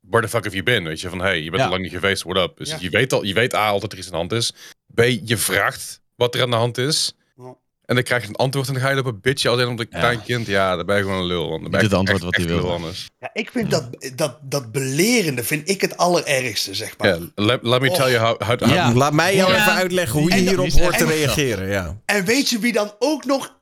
[0.10, 0.84] where the fuck have you been?
[0.84, 1.64] Weet je, van hey, je bent Ja.
[1.64, 2.58] al lang niet geweest, what up?
[2.58, 2.78] Dus Ja.
[2.80, 4.52] je weet al, je weet A, al dat er iets aan de hand is.
[4.94, 7.14] B, je vraagt wat er aan de hand is.
[7.38, 7.56] Ja.
[7.86, 9.68] En dan krijg je een antwoord en dan ga je op een bitje als een
[9.68, 10.00] om een Ja.
[10.00, 10.48] klein kind.
[10.48, 11.50] Ja, dan ben je gewoon een lul.
[11.50, 13.10] Want dan ben je het antwoord echt- wat hij anders.
[13.20, 17.08] Ja, ik vind dat, dat, dat belerende vind ik het allerergste, zeg maar.
[17.08, 17.96] Ja, let, let me Oh.
[17.96, 18.42] tell you how...
[18.42, 18.94] how, how- Ja.
[18.94, 19.60] Laat mij jou Ja.
[19.62, 21.68] even uitleggen hoe je En- hierop hoort te reageren.
[21.70, 21.98] Ja.
[22.06, 23.62] En weet je wie dan ook nog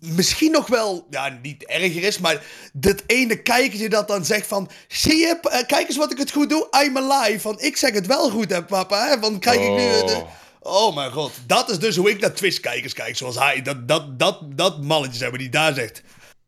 [0.00, 2.42] misschien nog wel, ja, niet erger is, maar
[2.72, 6.32] dat ene kijkertje dat dan zegt van, zie je, eh, kijk eens wat ik het
[6.32, 9.60] goed doe, I'm alive, van ik zeg het wel goed hè papa, hè, van kijk
[9.60, 9.86] ik nu...
[9.88, 10.24] eh, de-
[10.60, 14.18] Oh mijn god, dat is dus hoe ik naar Twitch-kijkers kijk, zoals hij, dat, dat,
[14.18, 16.02] dat, dat mannetje zeg maar, die daar zegt,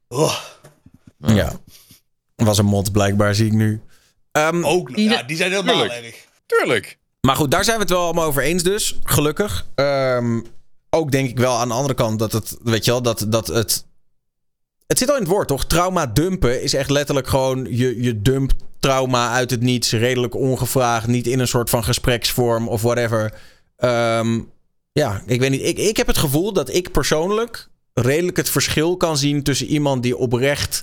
[0.09, 0.39] oh,
[1.19, 1.53] ja.
[2.37, 3.81] Was een mot blijkbaar, zie ik nu.
[4.33, 6.05] Ehm, ook nog, ja, die zijn helemaal Tuurlijk.
[6.05, 6.27] erg.
[6.47, 6.99] Tuurlijk.
[7.21, 8.99] Maar goed, daar zijn we het wel allemaal over eens dus.
[9.03, 9.67] Gelukkig.
[9.75, 10.41] Ehm,
[10.91, 13.47] ook denk ik wel aan de andere kant dat het, weet je wel, dat, dat
[13.47, 13.87] het...
[14.87, 15.67] Het zit al in het woord, toch?
[15.67, 17.67] Trauma dumpen is echt letterlijk gewoon...
[17.71, 21.07] Je, je dumpt trauma uit het niets, redelijk ongevraagd.
[21.07, 23.35] Niet in een soort van gespreksvorm of whatever.
[23.77, 24.41] Ehm,
[24.93, 25.63] ja, ik weet niet.
[25.63, 29.43] Ik, ik heb het gevoel dat ik persoonlijk redelijk het verschil kan zien...
[29.43, 30.83] tussen iemand die oprecht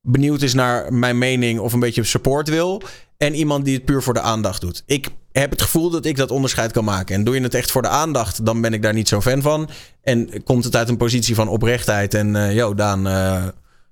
[0.00, 2.82] benieuwd is naar mijn mening of een beetje support wil.
[3.16, 4.82] En iemand die het puur voor de aandacht doet.
[4.86, 7.14] Ik heb het gevoel dat ik dat onderscheid kan maken.
[7.14, 9.42] En doe je het echt voor de aandacht, dan ben ik daar niet zo fan
[9.42, 9.68] van.
[10.02, 13.44] En komt het uit een positie van oprechtheid en eh yo, Daan, eh,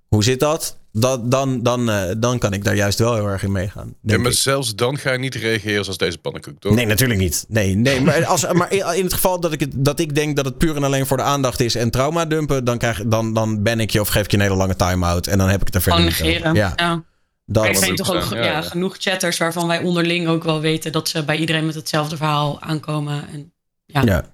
[0.08, 0.78] hoe zit dat?
[0.92, 3.94] dat dan, dan, eh, dan kan ik daar juist wel heel erg in meegaan.
[4.02, 4.36] Ja, maar ik.
[4.36, 6.74] zelfs dan ga je niet reageren zoals deze pannenkoek, toch?
[6.74, 7.44] Nee, natuurlijk niet.
[7.48, 8.00] Nee, nee.
[8.10, 10.76] Maar, als, maar in het geval dat ik, het, dat ik denk dat het puur
[10.76, 13.90] en alleen voor de aandacht is en trauma dumpen, dan, krijg, dan, dan ben ik
[13.90, 15.26] je of geef ik je een hele lange time-out.
[15.26, 16.16] En dan heb ik het er verder niet.
[16.16, 17.04] Ja, Ja.
[17.52, 21.08] Dat er zijn toch ook Ja, genoeg chatters waarvan wij onderling ook wel weten dat
[21.08, 23.28] ze bij iedereen met hetzelfde verhaal aankomen.
[23.28, 23.52] En,
[23.86, 24.02] ja.
[24.04, 24.24] Ja.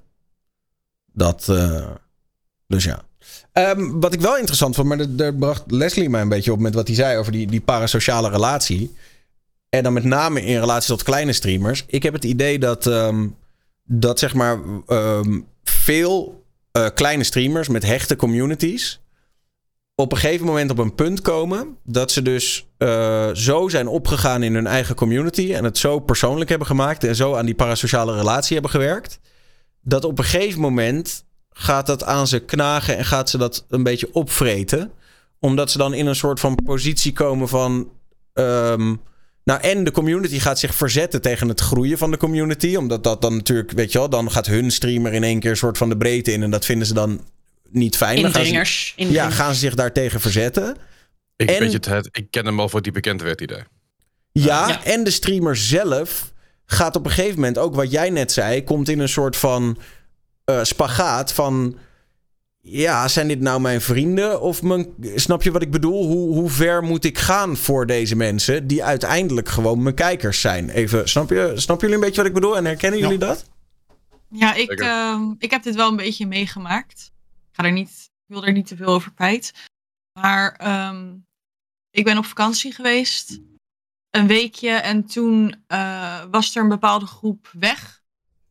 [1.13, 1.91] Dat, eh,
[2.67, 3.03] dus ja.
[3.53, 6.59] Ehm, wat ik wel interessant vond, maar daar- daar bracht Leslie mij een beetje op
[6.59, 8.95] met wat hij zei over die, die parasociale relatie.
[9.69, 11.85] En dan met name in relatie tot kleine streamers.
[11.87, 13.27] Ik heb het idee dat, ehm,
[13.85, 19.01] dat zeg maar ehm, veel eh, kleine streamers met hechte communities
[19.99, 24.43] op een gegeven moment op een punt komen dat ze dus eh, zo zijn opgegaan
[24.43, 28.15] in hun eigen community en het zo persoonlijk hebben gemaakt en zo aan die parasociale
[28.15, 29.19] relatie hebben gewerkt,
[29.81, 33.83] dat op een gegeven moment gaat dat aan ze knagen en gaat ze dat een
[33.83, 34.93] beetje opvreten,
[35.39, 37.91] omdat ze dan in een soort van positie komen van
[38.33, 38.95] ehm,
[39.45, 42.77] nou, en de community gaat zich verzetten tegen het groeien van de community.
[42.77, 45.57] Omdat dat dan natuurlijk, weet je wel, dan gaat hun streamer in één keer een
[45.57, 46.43] soort van de breedte in.
[46.43, 47.21] En dat vinden ze dan
[47.77, 48.15] niet fijn.
[48.23, 48.93] Dan gaan ze- Indringers.
[48.97, 49.35] ja, indringers.
[49.35, 50.77] gaan ze zich daartegen verzetten.
[51.37, 53.63] Ik, En- weet het, het, ik ken hem al voor die bekend werd idee.
[54.33, 54.85] Ja, Ja.
[54.85, 56.33] en de streamer zelf
[56.67, 59.79] gaat op een gegeven moment, ook wat jij net zei, komt in een soort van
[60.45, 61.77] eh, spagaat van.
[62.69, 64.41] Ja, zijn dit nou mijn vrienden?
[64.41, 66.07] Of mijn, snap je wat ik bedoel?
[66.07, 70.71] Hoe, hoe ver moet ik gaan voor deze mensen die uiteindelijk gewoon mijn kijkers zijn?
[70.71, 72.57] Even, snap je, snappen jullie een beetje wat ik bedoel?
[72.57, 73.45] En herkennen jullie dat?
[74.31, 77.11] Ja, ik, ehm, ik heb dit wel een beetje meegemaakt.
[77.57, 79.69] Ga er niet, ik wil er niet te veel over kwijt.
[80.13, 81.17] Maar ehm,
[81.91, 83.41] ik ben op vakantie geweest.
[84.11, 88.03] een weekje en toen eh, was er een bepaalde groep weg.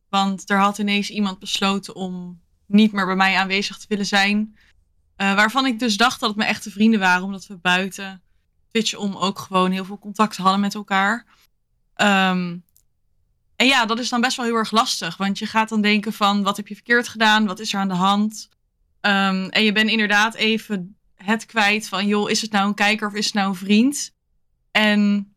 [0.08, 4.56] Want er had ineens iemand besloten om niet meer bij mij aanwezig te willen zijn.
[5.16, 8.22] Eh, waarvan ik dus dacht dat het mijn echte vrienden waren, omdat we buiten
[8.70, 11.26] Twitch om ook gewoon heel veel contact hadden met elkaar.
[11.94, 12.58] Ehm,
[13.56, 16.12] en ja, dat is dan best wel heel erg lastig, want je gaat dan denken
[16.12, 18.48] van wat heb je verkeerd gedaan, wat is er aan de hand?
[19.06, 23.08] Ehm, en je bent inderdaad even het kwijt van joh, is het nou een kijker
[23.08, 24.14] of is het nou een vriend?
[24.70, 25.32] En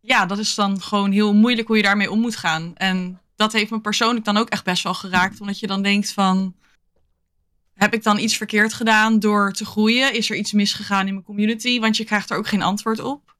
[0.00, 2.76] ja, dat is dan gewoon heel moeilijk hoe je daarmee om moet gaan.
[2.76, 5.40] En dat heeft me persoonlijk dan ook echt best wel geraakt.
[5.40, 6.54] Omdat je dan denkt van...
[7.74, 10.14] Heb ik dan iets verkeerd gedaan door te groeien?
[10.14, 11.80] Is er iets misgegaan in mijn community?
[11.80, 13.36] Want je krijgt er ook geen antwoord op.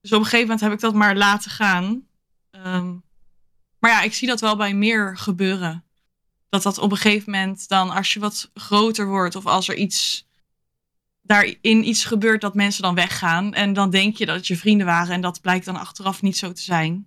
[0.00, 2.06] Dus op een gegeven moment heb ik dat maar laten gaan.
[2.50, 2.92] Ehm,
[3.78, 5.84] maar ja, ik zie dat wel bij meer gebeuren.
[6.52, 9.36] Dat dat op een gegeven moment dan, als je wat groter wordt...
[9.36, 10.26] of als er iets
[11.22, 13.54] daarin iets gebeurt dat mensen dan weggaan.
[13.54, 15.14] En dan denk je dat het je vrienden waren.
[15.14, 17.06] En dat blijkt dan achteraf niet zo te zijn.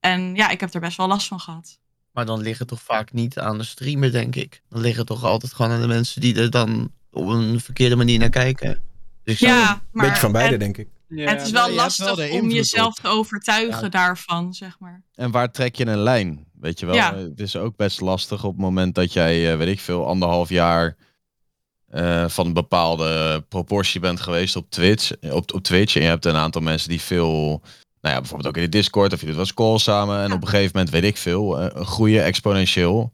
[0.00, 1.78] En ja, ik heb er best wel last van gehad.
[2.12, 4.62] Maar dan liggen toch vaak niet aan de streamer, denk ik.
[4.68, 8.18] Dan liggen toch altijd gewoon aan de mensen die er dan op een verkeerde manier
[8.18, 8.82] naar kijken.
[9.24, 10.88] Dus Ja, maar Beetje van beide, denk ik.
[11.08, 13.02] het is maar wel lastig om jezelf op.
[13.02, 13.88] te overtuigen Ja.
[13.88, 15.02] daarvan, zeg maar.
[15.14, 16.46] En waar trek je een lijn?
[16.62, 17.14] Weet je wel, Ja.
[17.14, 20.06] Eh, het is ook best lastig op het moment dat jij, eh, weet ik veel,
[20.06, 20.96] anderhalf jaar
[21.88, 25.96] eh, van een bepaalde proportie bent geweest op Twitch, op, op Twitch.
[25.96, 27.60] En je hebt een aantal mensen die veel,
[28.00, 30.22] nou ja, bijvoorbeeld ook in de Discord of je doet wel calls samen.
[30.22, 33.12] En op een gegeven moment, weet ik veel, eh, groeien exponentieel.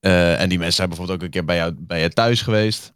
[0.00, 2.92] En die mensen zijn bijvoorbeeld ook een keer bij jou, bij je thuis geweest.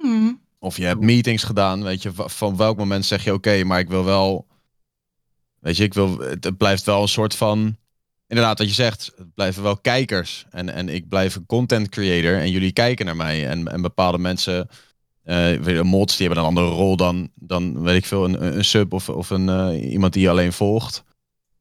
[0.00, 0.40] Hmm.
[0.58, 3.78] Of je hebt meetings gedaan, weet je, va- van welk moment zeg je oké, maar
[3.78, 4.46] ik wil wel,
[5.60, 7.76] weet je, ik wil, het blijft wel een soort van,
[8.32, 12.50] inderdaad wat je zegt, blijven wel kijkers en, en ik blijf een content creator en
[12.50, 14.68] jullie kijken naar mij en, en bepaalde mensen,
[15.24, 18.92] je, mods, die hebben een andere rol dan, dan weet ik veel, een, een- sub
[18.92, 21.04] of, of een, eh, iemand die je alleen volgt.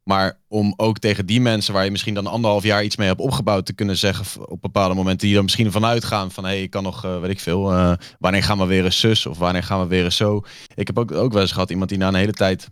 [0.04, 3.20] Maar om ook tegen die mensen waar je misschien dan anderhalf jaar iets mee hebt
[3.20, 6.62] opgebouwd te kunnen zeggen op bepaalde momenten die dan misschien vanuit gaan van hé, hey,
[6.64, 9.64] ik kan nog, eh, weet ik veel, wanneer gaan we weer een zus of wanneer
[9.64, 10.42] gaan we weer een zo.
[10.76, 12.70] Ik heb ook, ook wel eens gehad iemand die na een hele tijd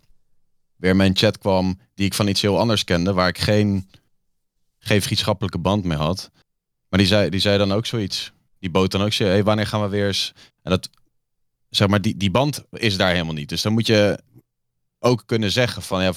[0.80, 3.90] weer mijn chat kwam die ik van iets heel anders kende, waar ik geen,
[4.78, 6.30] geen vriendschappelijke band mee had.
[6.88, 8.32] Maar die zei, die zei dan ook zoiets.
[8.58, 10.32] Die bood dan ook zo, hey, wanneer gaan we weer eens...
[10.62, 10.90] En dat,
[11.68, 13.48] zeg maar, die, die band is daar helemaal niet.
[13.48, 14.18] Dus dan moet je
[14.98, 16.12] ook kunnen zeggen van, ja,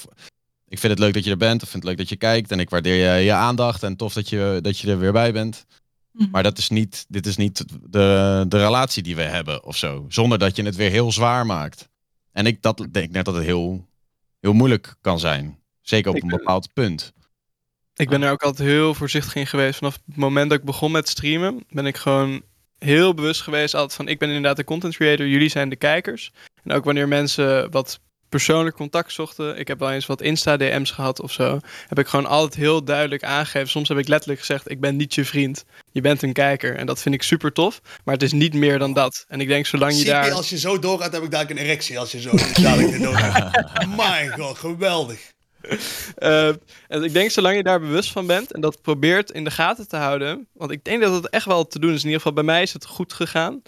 [0.68, 2.52] ik vind het leuk dat je er bent, of vind het leuk dat je kijkt,
[2.52, 5.34] en ik waardeer je, je aandacht, en tof dat je, dat je er weer bij
[5.34, 5.66] bent.
[6.12, 6.30] Mhm.
[6.30, 10.06] Maar dat is niet, dit is niet de, de relatie die we hebben of zo.
[10.08, 11.90] Zonder dat je het weer heel zwaar maakt.
[12.32, 13.88] En ik dat, denk net dat het heel,
[14.44, 15.60] heel moeilijk kan zijn.
[15.82, 17.14] Zeker op Ik een bepaald punt.
[17.96, 19.78] Ik ben er ook altijd heel voorzichtig in geweest.
[19.78, 22.42] Vanaf het moment dat ik begon met streamen, ben ik gewoon
[22.78, 26.32] heel bewust geweest altijd van ik ben inderdaad de content creator, jullie zijn de kijkers.
[26.64, 28.00] En ook wanneer mensen wat
[28.34, 32.08] persoonlijk contact zochten, ik heb wel eens wat Insta DM's gehad of zo, heb ik
[32.08, 33.70] gewoon altijd heel duidelijk aangegeven.
[33.70, 36.76] Soms heb ik letterlijk gezegd ik ben niet je vriend, je bent een kijker.
[36.76, 39.26] En dat vind ik super tof, maar het is niet meer dan dat.
[39.28, 40.32] En ik denk zolang je daar...
[40.32, 42.00] als je zo doorgaat, heb ik daar een erectie.
[42.00, 42.32] Als je zo.
[43.96, 45.20] Mijn god, geweldig.
[46.16, 46.48] Eh,
[46.88, 49.88] en ik denk, zolang je daar bewust van bent en dat probeert in de gaten
[49.88, 52.00] te houden, want ik denk dat het echt wel te doen is.
[52.00, 53.62] In ieder geval bij mij is het goed gegaan.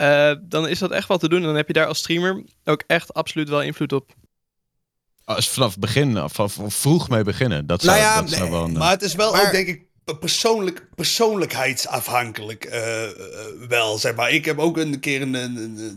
[0.00, 1.38] Eh, dan is dat echt wel te doen.
[1.40, 4.12] En dan heb je daar als streamer ook echt absoluut wel invloed op.
[5.24, 7.66] Als vanaf het begin, of vroeg mee beginnen.
[7.66, 9.68] Dat zou, Nou ja, dat zou wel een, Maar het is wel Maar- ook, denk
[9.68, 13.10] ik, pe- persoonlijk, persoonlijkheidsafhankelijk eh, eh,
[13.68, 14.30] wel, zeg maar.
[14.30, 15.56] Ik heb ook een keer een, een,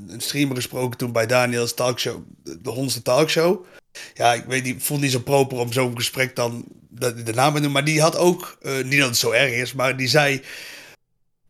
[0.09, 3.65] een- streamer gesproken toen bij Daniels talkshow, de honderdste talkshow.
[4.13, 7.33] Ja, ik weet niet, ik vond niet zo proper om zo'n gesprek dan de, de
[7.33, 7.71] naam te noemen.
[7.71, 10.41] Maar die had ook, eh, niet dat het zo erg is, maar die zei...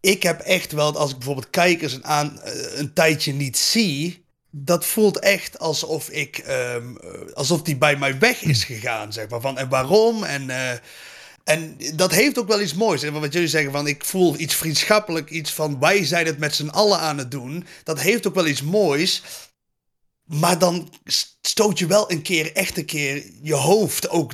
[0.03, 4.21] Ik heb echt wel, als ik bijvoorbeeld kijkers een, aan, eh, een tijdje niet zie...
[4.55, 9.29] Dat voelt echt alsof ik, ehm, eh, alsof die bij mij weg is gegaan, zeg
[9.29, 9.41] maar.
[9.41, 10.23] Van, en waarom?
[10.23, 10.49] En...
[10.49, 10.71] eh,
[11.43, 13.01] en dat heeft ook wel iets moois.
[13.01, 16.55] hè, Wat jullie zeggen van ik voel iets vriendschappelijk, iets van wij zijn het met
[16.55, 17.65] z'n allen aan het doen.
[17.83, 19.21] Dat heeft ook wel iets moois.
[20.25, 20.93] Maar dan
[21.41, 24.33] stoot je wel een keer, echt een keer je hoofd ook.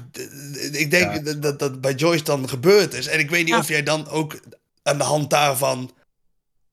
[0.72, 3.08] Ik denk dat, dat dat bij Joyce dan gebeurd is.
[3.08, 3.60] En ik weet niet Ja.
[3.60, 4.40] of jij dan ook
[4.90, 5.92] aan de hand daarvan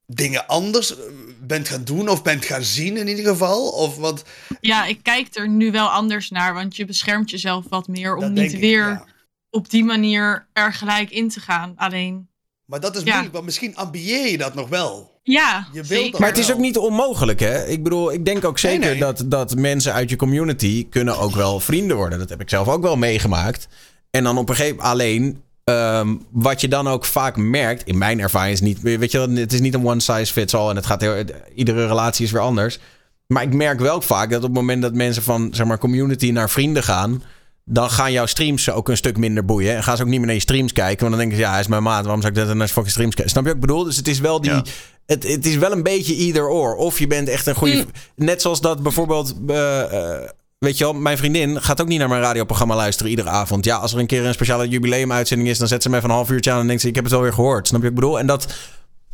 [0.07, 0.95] dingen anders
[1.41, 3.69] bent gaan doen of bent gaan zien in ieder geval.
[3.69, 4.25] Of wat.
[4.61, 8.21] Ja, ik kijk er nu wel anders naar, want je beschermt jezelf wat meer om
[8.21, 9.05] dat niet ik, weer ja.
[9.51, 11.73] op die manier er gelijk in te gaan.
[11.77, 12.29] Alleen,
[12.65, 13.09] Maar dat is Ja.
[13.11, 15.21] moeilijk, want misschien ambieer je dat nog wel.
[15.23, 17.67] ja, Je wilt Maar het is ook niet onmogelijk, hè?
[17.67, 18.99] Ik bedoel, ik denk ook zeker Nee, nee.
[18.99, 22.19] Dat, dat mensen uit je community kunnen ook wel vrienden worden.
[22.19, 23.69] Dat heb ik zelf ook wel meegemaakt.
[24.11, 25.45] En dan op een gegeven moment alleen...
[25.71, 28.81] ehm, wat je dan ook vaak merkt, in mijn ervaring is niet...
[28.81, 30.71] Weet je het is niet een one size fits all.
[30.71, 31.25] En het gaat heel,
[31.55, 32.79] iedere relatie is weer anders.
[33.27, 36.31] Maar ik merk wel vaak dat op het moment dat mensen van zeg maar, community
[36.31, 37.23] naar vrienden gaan.
[37.65, 39.77] Dan gaan jouw streams ook een stuk minder boeien.
[39.77, 40.99] En gaan ze ook niet meer naar je streams kijken.
[40.99, 42.03] Want dan denken ze, ja, hij is mijn maat.
[42.03, 43.31] Waarom zou ik dat naar fucking streams kijken?
[43.33, 43.85] Snap je wat ik bedoel?
[43.85, 44.51] Dus het is wel die...
[44.51, 44.65] Ja.
[45.07, 46.75] Het, het is wel een beetje either or.
[46.75, 47.87] Of je bent echt een goede...
[48.17, 49.35] Net zoals dat bijvoorbeeld...
[49.47, 53.29] eh, eh, weet je wel, mijn vriendin gaat ook niet naar mijn radioprogramma luisteren iedere
[53.29, 53.65] avond.
[53.65, 55.59] Ja, als er een keer een speciale jubileumuitzending is...
[55.59, 56.89] dan zet ze mij van een half uurtje aan en denkt ze...
[56.89, 57.69] ik heb het alweer gehoord.
[57.69, 58.19] Snap je wat ik bedoel?
[58.19, 58.55] En dat,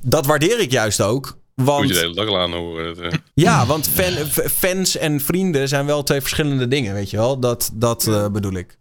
[0.00, 1.40] dat waardeer ik juist ook.
[1.54, 1.88] Moet Want...
[1.88, 3.12] je de hele dag al eh.
[3.34, 4.12] Ja, want fan,
[4.50, 7.38] fans en vrienden zijn wel twee verschillende dingen, weet je wel?
[7.38, 8.78] Dat, dat eh, bedoel ik.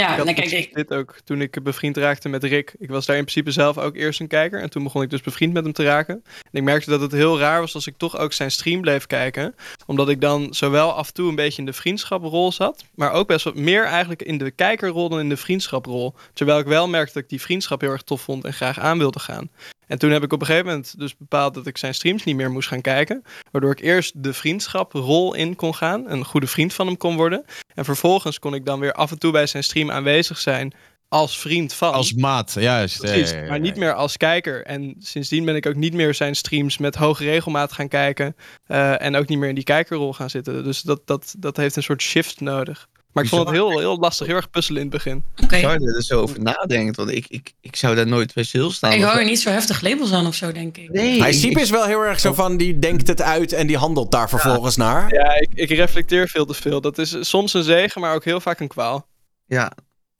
[0.00, 2.74] Ja, Ik nou, kijk, precies ik, dit ook toen ik bevriend raakte met Rick.
[2.78, 4.60] Ik was daar in principe zelf ook eerst een kijker.
[4.60, 6.22] En toen begon ik dus bevriend met hem te raken.
[6.24, 9.06] En ik merkte dat het heel raar was als ik toch ook zijn stream bleef
[9.06, 9.54] kijken.
[9.86, 12.84] Omdat ik dan zowel af en toe een beetje in de vriendschaprol zat.
[12.94, 16.14] Maar ook best wat meer eigenlijk in de kijkerrol dan in de vriendschaprol.
[16.32, 18.98] Terwijl ik wel merkte dat ik die vriendschap heel erg tof vond en graag aan
[18.98, 19.50] wilde gaan.
[19.90, 22.36] En toen heb ik op een gegeven moment dus bepaald dat ik zijn streams niet
[22.36, 23.22] meer moest gaan kijken.
[23.50, 26.10] Waardoor ik eerst de vriendschaprol in kon gaan.
[26.10, 27.44] Een goede vriend van hem kon worden.
[27.74, 30.74] En vervolgens kon ik dan weer af en toe bij zijn stream aanwezig zijn
[31.08, 31.92] als vriend van.
[31.92, 33.02] Als maat, juist.
[33.02, 34.64] Ja, Precies, ja, ja, maar niet meer als kijker.
[34.64, 38.36] En sindsdien ben ik ook niet meer zijn streams met hoge regelmaat gaan kijken.
[38.66, 40.64] eh, en ook niet meer in die kijkerrol gaan zitten.
[40.64, 42.88] Dus dat, dat, dat heeft een soort shift nodig.
[43.12, 45.24] Maar ik vond het heel, heel lastig, heel erg puzzelen in het begin.
[45.42, 45.58] oké.
[45.58, 46.94] Zou je er zo over nadenken?
[46.94, 48.92] Want ik, ik, ik zou daar nooit bij stilstaan.
[48.92, 50.90] Ik hou er niet zo heftig labels aan of zo, denk ik.
[50.90, 53.76] Nee, Hij Siep is wel heel erg zo van, die denkt het uit en die
[53.76, 55.14] handelt daar vervolgens naar.
[55.14, 56.80] Ja, ik, ik reflecteer veel te veel.
[56.80, 59.06] Dat is soms een zegen, maar ook heel vaak een kwaal.
[59.46, 59.72] Ja,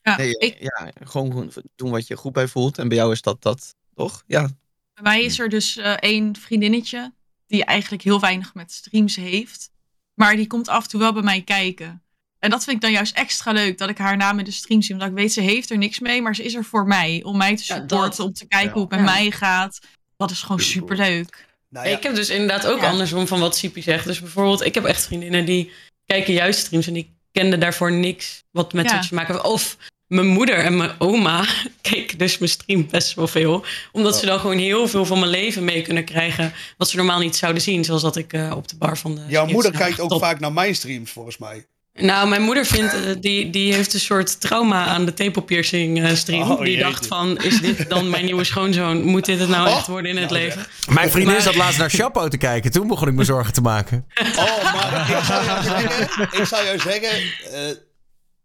[0.02, 2.78] Ja, nee, ik, ja, gewoon doen wat je goed bij voelt.
[2.78, 4.22] En bij jou is dat dat, toch?
[4.26, 4.48] Ja.
[4.94, 7.12] bij mij is er dus eh, één vriendinnetje
[7.46, 9.70] die eigenlijk heel weinig met streams heeft.
[10.14, 12.02] Maar die komt af en toe wel bij mij kijken.
[12.40, 14.82] En dat vind ik dan juist extra leuk, dat ik haar naam in de stream
[14.82, 14.92] zie.
[14.94, 17.20] Omdat ik weet, ze heeft er niks mee, maar ze is er voor mij.
[17.24, 18.72] Om mij te Ja, supporten, dat- om te kijken Ja.
[18.74, 19.04] hoe het met Ja.
[19.04, 19.78] mij gaat.
[20.16, 21.46] Dat is gewoon super leuk.
[21.68, 22.88] Nou ja, Ik heb dus inderdaad ook Ja.
[22.90, 24.04] andersom van wat Sipi zegt.
[24.06, 25.70] Dus bijvoorbeeld, ik heb echt vriendinnen die
[26.06, 28.90] kijken juist streams en die kenden daarvoor niks wat met Ja.
[28.90, 29.46] Twitch te maken heeft.
[29.46, 29.76] Of
[30.06, 31.44] mijn moeder en mijn oma
[31.80, 33.64] keken dus mijn stream best wel veel.
[33.92, 36.52] Omdat ze dan gewoon heel veel van mijn leven mee kunnen krijgen.
[36.76, 37.84] Wat ze normaal niet zouden zien.
[37.84, 39.20] Zoals dat ik eh, op de bar van de...
[39.28, 40.20] jouw moeder kijkt ook top.
[40.20, 41.66] vaak naar mijn streams, volgens mij.
[41.94, 46.14] Nou, mijn moeder vindt, eh, die, die heeft een soort trauma aan de tepelpiercing eh,
[46.14, 46.50] stream.
[46.50, 49.02] Oh, die dacht van, is dit dan mijn nieuwe schoonzoon?
[49.02, 49.76] Moet dit het nou Oh.
[49.76, 50.66] echt worden in het Nou, leven?
[50.90, 52.70] Mijn vriendin Maar- zat laatst naar Chapo te kijken.
[52.70, 54.06] Toen begon ik me zorgen te maken.
[54.36, 57.10] Oh, maar ik zou jou zeggen, ik zou jou zeggen
[57.52, 57.76] eh,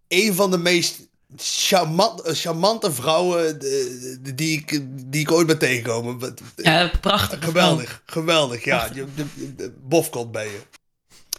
[0.08, 1.00] een van de meest
[1.38, 4.82] charmant, charmante vrouwen die, die ik,
[5.12, 6.34] die ik ooit ben tegengekomen.
[6.56, 7.44] Ja, prachtig.
[7.44, 8.64] Geweldig, geweldig.
[8.66, 9.26] Ja, je, je,
[9.58, 10.60] je- bofkot ben je.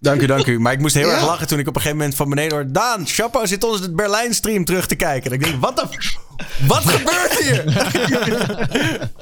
[0.01, 0.61] Dank u, dank u.
[0.61, 1.15] Maar ik moest heel Ja.
[1.15, 2.71] erg lachen toen ik op een gegeven moment van beneden hoorde...
[2.71, 5.31] Daan, Chapo zit ons de Berlijn-stream terug te kijken.
[5.31, 6.15] En ik denk, wat de...
[6.67, 7.65] Wat gebeurt hier?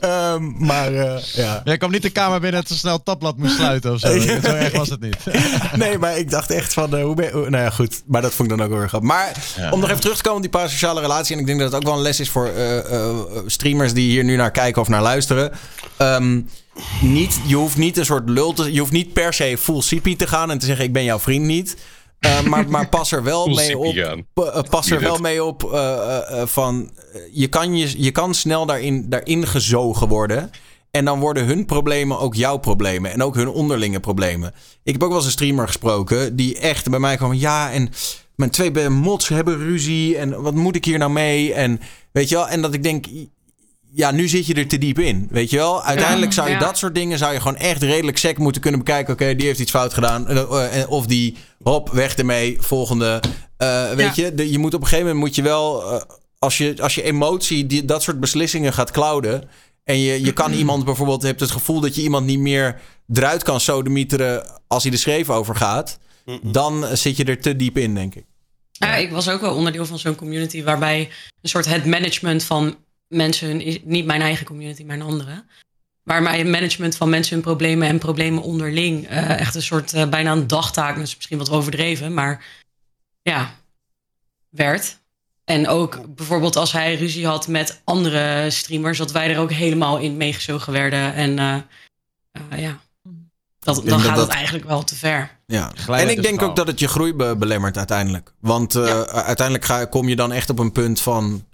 [0.01, 1.61] Ehm, maar eh, ja...
[1.65, 4.09] Jij kwam niet de kamer binnen en te snel het tabblad moest sluiten of zo.
[4.25, 4.41] Ja.
[4.41, 5.17] Zo erg was het niet.
[5.77, 8.03] Nee, maar ik dacht echt van, eh, hoe ben hoe- Nou ja, goed.
[8.07, 9.09] Maar dat vond ik dan ook wel weer grappig.
[9.11, 9.71] Maar Ja.
[9.71, 11.35] om nog even terug te komen op die parasociale relatie...
[11.35, 13.11] en ik denk dat het ook wel een les is voor eh, eh,
[13.47, 13.93] streamers...
[13.93, 15.53] die hier nu naar kijken of naar luisteren.
[15.97, 16.41] Ehm,
[17.01, 18.73] niet, je hoeft niet een soort lul te...
[18.73, 20.85] Je hoeft niet per se full CP te gaan en te zeggen...
[20.85, 21.77] ik ben jouw vriend niet.
[22.25, 23.95] Eh, maar, maar pas er wel Full mee op...
[24.35, 26.91] eh, pas er wel mee op eh, eh, eh, van...
[27.13, 30.51] eh, je, kan je, je kan snel daarin, daarin gezogen worden...
[30.91, 33.11] En dan worden hun problemen ook jouw problemen.
[33.13, 34.53] En ook hun onderlinge problemen.
[34.83, 36.37] Ik heb ook wel eens een streamer gesproken.
[36.37, 37.33] Die echt bij mij kwam.
[37.35, 37.89] Ja, en
[38.35, 40.17] mijn twee mods hebben ruzie.
[40.17, 41.53] En wat moet ik hier nou mee?
[41.55, 41.81] En
[42.13, 42.49] weet je wel.
[42.49, 43.07] En dat ik denk.
[43.95, 45.29] Ja, nu zit je er te diep in.
[45.31, 45.83] Weet je wel.
[45.83, 46.61] Uiteindelijk zou je Ja.
[46.61, 47.19] dat soort dingen.
[47.19, 49.13] Zou je gewoon echt redelijk sec moeten kunnen bekijken.
[49.13, 50.29] Oké, die heeft iets fout gedaan.
[50.29, 51.37] Eh, eh, Of die.
[51.63, 52.57] Hop, weg ermee.
[52.61, 53.23] Volgende.
[53.57, 54.35] Eh, weet je.
[54.35, 55.83] De, je moet op een gegeven moment moet je wel.
[56.39, 59.49] als, je, als je emotie die, dat soort beslissingen gaat clouden.
[59.85, 62.81] En je, je kan iemand bijvoorbeeld, je hebt het gevoel dat je iemand niet meer
[63.13, 65.99] eruit kan sodemieteren als hij de schreef over gaat.
[66.43, 68.25] Dan zit je er te diep in, denk ik.
[68.73, 71.11] Ja, ik was ook wel onderdeel van zo'n community waarbij
[71.41, 72.77] een soort het management van
[73.15, 75.45] mensen, niet mijn eigen community, maar een andere.
[76.03, 80.09] Waarbij het management van mensen hun problemen en problemen onderling eh, echt een soort eh,
[80.09, 82.45] bijna een dagtaak, is misschien wat overdreven, maar
[83.23, 83.55] ja,
[84.49, 84.99] werd.
[85.45, 89.99] En ook bijvoorbeeld als hij ruzie had met andere streamers, dat wij er ook helemaal
[89.99, 91.15] in meegezogen werden.
[91.15, 91.55] En eh,
[92.51, 92.81] eh, ja,
[93.59, 95.31] dat, dan dat gaat dat- het eigenlijk wel te ver.
[95.47, 95.73] Ja.
[95.87, 98.33] En ik denk ook dat het je groei be- belemmert uiteindelijk.
[98.41, 101.45] Want eh, uiteindelijk ga, kom je dan echt op een punt van.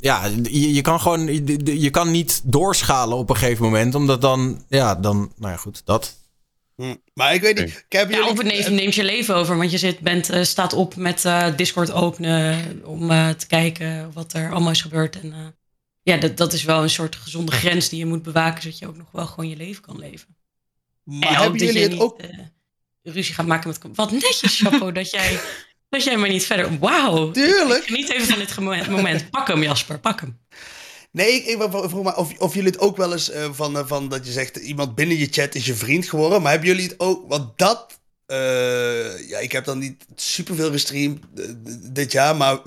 [0.00, 1.26] Ja, je, je kan gewoon.
[1.26, 3.94] Je, je kan niet doorschalen op een gegeven moment.
[3.94, 4.64] Omdat dan.
[4.68, 5.32] Ja, dan.
[5.36, 5.82] Nou ja, goed.
[5.84, 6.16] Dat.
[6.78, 6.94] Hm.
[7.14, 7.84] Maar ik weet niet.
[7.88, 10.30] Ik heb Ja, jullie, of het neemt, neemt je leven over, want je zit, bent,
[10.30, 14.82] eh, staat op met eh, Discord openen om eh, te kijken wat er allemaal is
[14.82, 15.20] gebeurd.
[15.20, 15.38] En eh,
[16.02, 18.86] ja, dat, dat is wel een soort gezonde grens die je moet bewaken, zodat je
[18.86, 20.36] ook nog wel gewoon je leven kan leven.
[21.04, 22.20] maar en ook hebben dat jullie je het niet ook...
[23.02, 23.96] ruzie gaat maken met...
[23.96, 25.40] Wat netjes, Chapo, dat jij,
[25.88, 26.78] dat jij maar niet verder...
[26.78, 27.30] Wauw.
[27.30, 27.84] Tuurlijk.
[27.84, 29.30] Geniet even van dit moment.
[29.30, 30.38] Pak hem, Jasper, pak hem.
[31.12, 33.86] Nee, ik, ik vroeg maar of, of jullie het ook wel eens eh, van, eh,
[33.86, 36.42] van dat je zegt iemand binnen je chat is je vriend geworden.
[36.42, 41.18] Maar hebben jullie het ook, want dat, eh, ja, ik heb dan niet superveel gestreamd
[41.92, 42.58] dit jaar, maar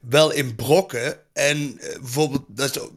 [0.00, 1.18] wel in brokken.
[1.32, 2.92] En bijvoorbeeld, dat, is ook-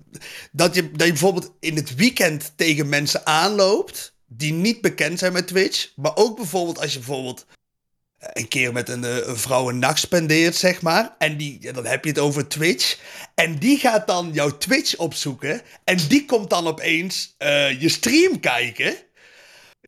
[0.52, 5.34] dat, je, dat je bijvoorbeeld in het weekend tegen mensen aanloopt die niet bekend zijn
[5.34, 5.92] met Twitch.
[5.96, 7.46] Maar ook bijvoorbeeld als je bijvoorbeeld
[8.34, 11.16] een keer met een, eh, een vrouw een nacht spendeert, zeg maar.
[11.18, 12.98] En die, ja, dan heb je het over Twitch.
[13.36, 15.62] En die gaat dan jouw Twitch opzoeken.
[15.84, 18.96] En die komt dan opeens eh, je stream kijken.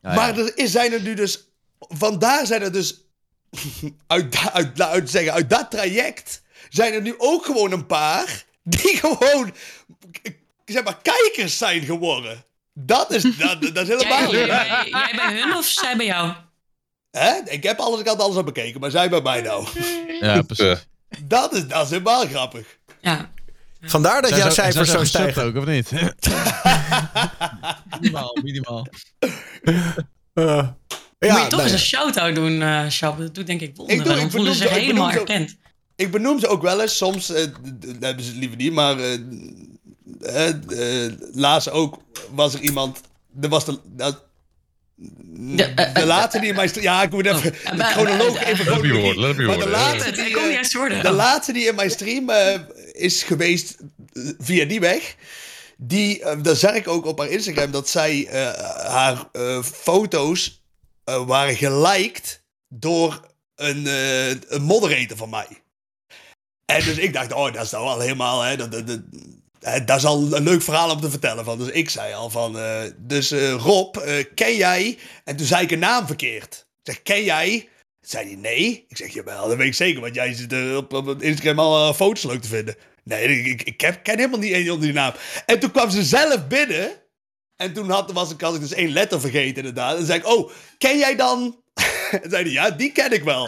[0.02, 1.49] Maar er is, zijn er nu dus...
[1.80, 3.03] Vandaar zijn er dus...
[4.07, 4.38] Uit,
[4.78, 8.44] uit, zeggen, uit dat traject zijn er nu ook gewoon een paar...
[8.64, 9.53] Die gewoon...
[10.66, 12.45] Zeg maar, kijkers zijn geworden.
[12.74, 14.32] Dat is, dat, dat is helemaal...
[14.32, 16.34] Jij, jij, jij bij hun of zij bij jou?
[17.18, 17.34] Hè?
[17.46, 19.68] Ik heb alles, ik had alles al bekeken, maar zij bij mij nou.
[20.22, 20.88] Ja, precies.
[21.24, 22.78] Dat is, dat is helemaal grappig.
[23.02, 23.32] Ja.
[23.82, 25.44] Vandaar dat jouw cijfers zo stijgen.
[25.44, 25.92] ook, of niet?
[28.00, 28.88] Minimaal, minimaal.
[30.34, 30.74] Eh, Moet
[31.20, 31.74] je ja, toch eens ja.
[31.76, 33.18] een shout-out doen, eh Sjab.
[33.18, 34.02] Dat doet denk ik wonderen.
[34.06, 35.56] Ik doe- ik voelen ze zich helemaal herkend.
[35.96, 36.98] Ik benoem ze ook wel eens.
[36.98, 39.14] Soms eh, d- hebben ze het liever niet, maar eh,
[40.22, 41.98] eh, eh, laatst ook
[42.32, 43.02] was er iemand.
[43.42, 43.80] Er was de.
[44.96, 46.70] Dat- De, eh, de eh, laatste die in mijn...
[46.82, 47.54] Ja, ik moet even...
[47.64, 49.02] eh, de eh, chronoloog eh, even je chronologie.
[49.02, 49.80] horen, let het je Maar de horen.
[49.80, 50.40] laatste die...
[50.60, 51.04] eh, worden.
[51.04, 52.60] De laatste die in mijn stream eh,
[52.92, 53.76] is geweest
[54.14, 55.16] eh, via die weg.
[55.78, 58.54] Die, eh, daar zag ik ook op haar Instagram dat zij eh,
[58.92, 60.64] haar eh, foto's
[61.04, 63.22] eh, waren geliked door
[63.56, 65.48] een, eh, een moderator van mij.
[66.66, 69.00] En dus ik dacht, oh, dat is nou wel helemaal, hè, dat, dat, dat,
[69.72, 71.46] hè, dat is al een leuk verhaal om te vertellen.
[71.46, 71.58] Van.
[71.58, 74.98] Dus ik zei al van, eh, dus eh, Rob, eh, ken jij?
[75.24, 76.68] En toen zei ik een naam verkeerd.
[76.84, 77.70] Ik zeg, ken jij?
[78.02, 78.86] Zei hij, nee.
[78.88, 81.96] Ik zeg, jawel, dat weet ik zeker, want jij zit op, op Instagram al eh,
[81.96, 82.76] foto's leuk te vinden.
[83.04, 85.14] Nee, ik, ik, ik heb, ken helemaal niet één onder die naam.
[85.46, 86.92] En toen kwam ze zelf binnen.
[87.56, 89.92] En toen had, was ik, had ik dus één letter vergeten inderdaad.
[89.92, 91.62] En toen zei ik, oh, ken jij dan?
[92.24, 93.48] en zei hij, ja, die ken ik wel.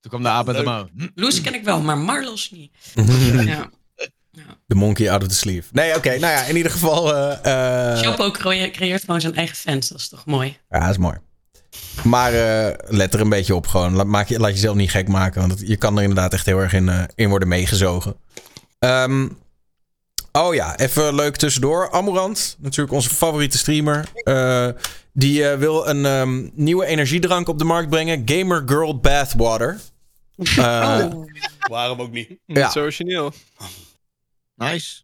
[0.00, 0.88] Toen kwam de aap met de mouw.
[1.14, 2.72] Loes ken ik wel, maar Marlos niet.
[3.46, 3.70] ja.
[4.66, 5.68] De monkey out of the sleeve.
[5.72, 6.08] Nee, oké.
[6.08, 7.14] nou ja, in ieder geval...
[7.16, 9.88] eh, eh, Chapo creë- creëert gewoon zijn eigen fans.
[9.88, 10.56] Dat is toch mooi?
[10.68, 11.16] ja, dat is mooi.
[12.04, 13.94] Maar eh, let er een beetje op gewoon.
[13.94, 15.40] Laat, maak je, laat jezelf niet gek maken.
[15.40, 18.16] Want het- je kan er inderdaad echt heel erg in, eh, in worden meegezogen.
[18.78, 19.28] Ehm,
[20.32, 21.90] oh ja, even leuk tussendoor.
[21.90, 24.04] Amorant, natuurlijk onze favoriete streamer.
[24.14, 24.68] eh,
[25.12, 28.22] die eh, wil een ehm, nieuwe energiedrank op de markt brengen.
[28.24, 29.80] Gamer Girl Bathwater.
[30.36, 31.06] Eh,
[31.70, 32.28] Waarom ook niet?
[32.28, 32.70] Niet Ja.
[32.70, 33.32] zo origineel.
[34.70, 35.02] Nice.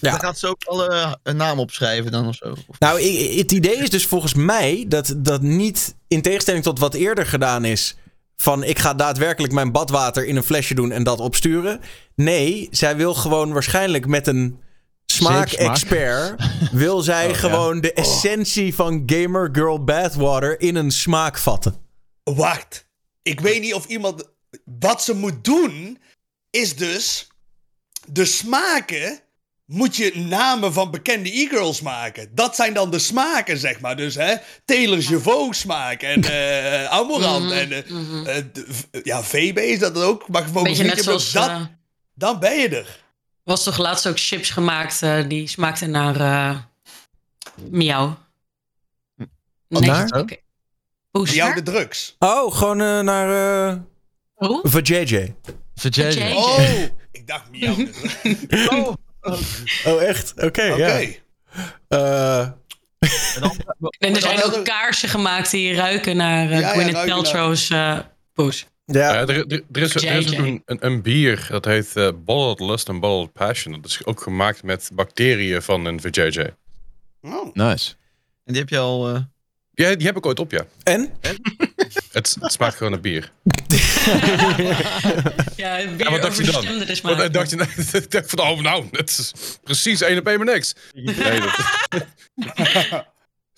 [0.00, 0.10] Ja.
[0.10, 2.54] Dan gaat ze ook alle een naam opschrijven dan of zo.
[2.78, 3.02] Nou,
[3.36, 7.64] het idee is dus volgens mij dat dat niet, in tegenstelling tot wat eerder gedaan
[7.64, 7.96] is,
[8.36, 11.80] van ik ga daadwerkelijk mijn badwater in een flesje doen en dat opsturen.
[12.14, 14.60] Nee, zij wil gewoon waarschijnlijk met een
[15.06, 17.36] smaakexpert, wil zij Oh, ja.
[17.36, 21.74] gewoon de essentie van Gamer Girl Bathwater in een smaak vatten.
[22.24, 22.86] Wacht.
[23.22, 24.32] Ik weet niet of iemand...
[24.80, 25.98] Wat ze moet doen,
[26.50, 27.28] is dus...
[28.08, 29.18] De smaken
[29.66, 32.28] moet je namen van bekende e-girls maken.
[32.34, 33.96] Dat zijn dan de smaken, zeg maar.
[33.96, 38.26] Dus hè, Taylor Jevaux smaak en eh Amorant Mhm, en eh, mhm.
[38.26, 38.42] eh,
[39.02, 40.28] ja, VB is dat ook.
[40.28, 41.32] Mag gewoon Beetje net zoals...
[41.32, 41.68] dat,
[42.14, 43.02] Dan ben je er.
[43.44, 46.56] was toch laatst ook chips gemaakt die smaakten naar eh
[47.70, 48.18] miauw.
[49.68, 50.08] Nee, Naar?
[50.20, 50.36] oké.
[51.10, 51.32] Poes.
[51.34, 52.16] Jou de drugs.
[52.18, 53.28] Oh, gewoon naar
[53.72, 53.80] uh,
[54.34, 54.80] Hoe?
[54.82, 55.34] JJ.
[55.74, 56.20] Verjeje.
[56.20, 56.36] Jeetje.
[56.36, 56.93] Oh,
[57.24, 58.68] ik dacht miauw drugs.
[58.76, 58.94] Oh.
[59.86, 60.32] Oh, echt?
[60.36, 60.86] Oké, Oké.
[60.86, 61.00] ja.
[61.88, 62.40] Eh,
[63.98, 67.98] En er zijn ook kaarsen gemaakt die ruiken naar eh Ja, ja, Gwyneth Paltrow's eh
[68.32, 68.66] poes.
[68.84, 69.12] ja.
[69.14, 72.68] Ja, er, er, er is, er is een, een, een bier dat heet eh Bottled
[72.70, 73.72] Lust and Bottled Passion.
[73.74, 76.50] Dat is ook gemaakt met bacteriën van een VJJ.
[77.22, 77.54] Oh.
[77.54, 77.94] Nice.
[78.44, 79.08] En die heb je al...
[79.14, 79.20] eh,
[79.72, 80.64] Ja, die heb ik ooit op, ja.
[80.82, 81.12] En?
[82.12, 83.32] Het, het smaakt gewoon naar bier.
[85.56, 87.32] Ja, weer Ja, wat dacht je dan?
[87.32, 87.56] dacht je,
[87.98, 90.74] ik dacht van, oh nou, het is precies één op één maar niks.
[90.92, 91.50] Nee, dat,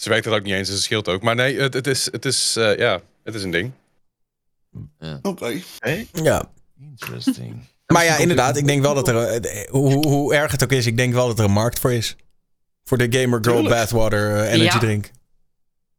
[0.03, 1.23] ze werkt dat ook niet eens, dus het scheelt ook.
[1.23, 3.73] Maar nee, het, het is, het is, eh, ja, het is een ding.
[5.23, 5.61] Oké.
[6.13, 6.51] ja.
[6.81, 7.65] Interesting.
[7.87, 10.87] Maar ja, inderdaad, ik denk wel dat er, eh, hoe, hoe erg het ook is,
[10.87, 12.17] ik denk wel dat er een markt voor is.
[12.85, 13.75] Voor de Gamer Girl Tuurlijk.
[13.75, 14.79] Bathwater eh, energy Ja.
[14.79, 15.11] drink.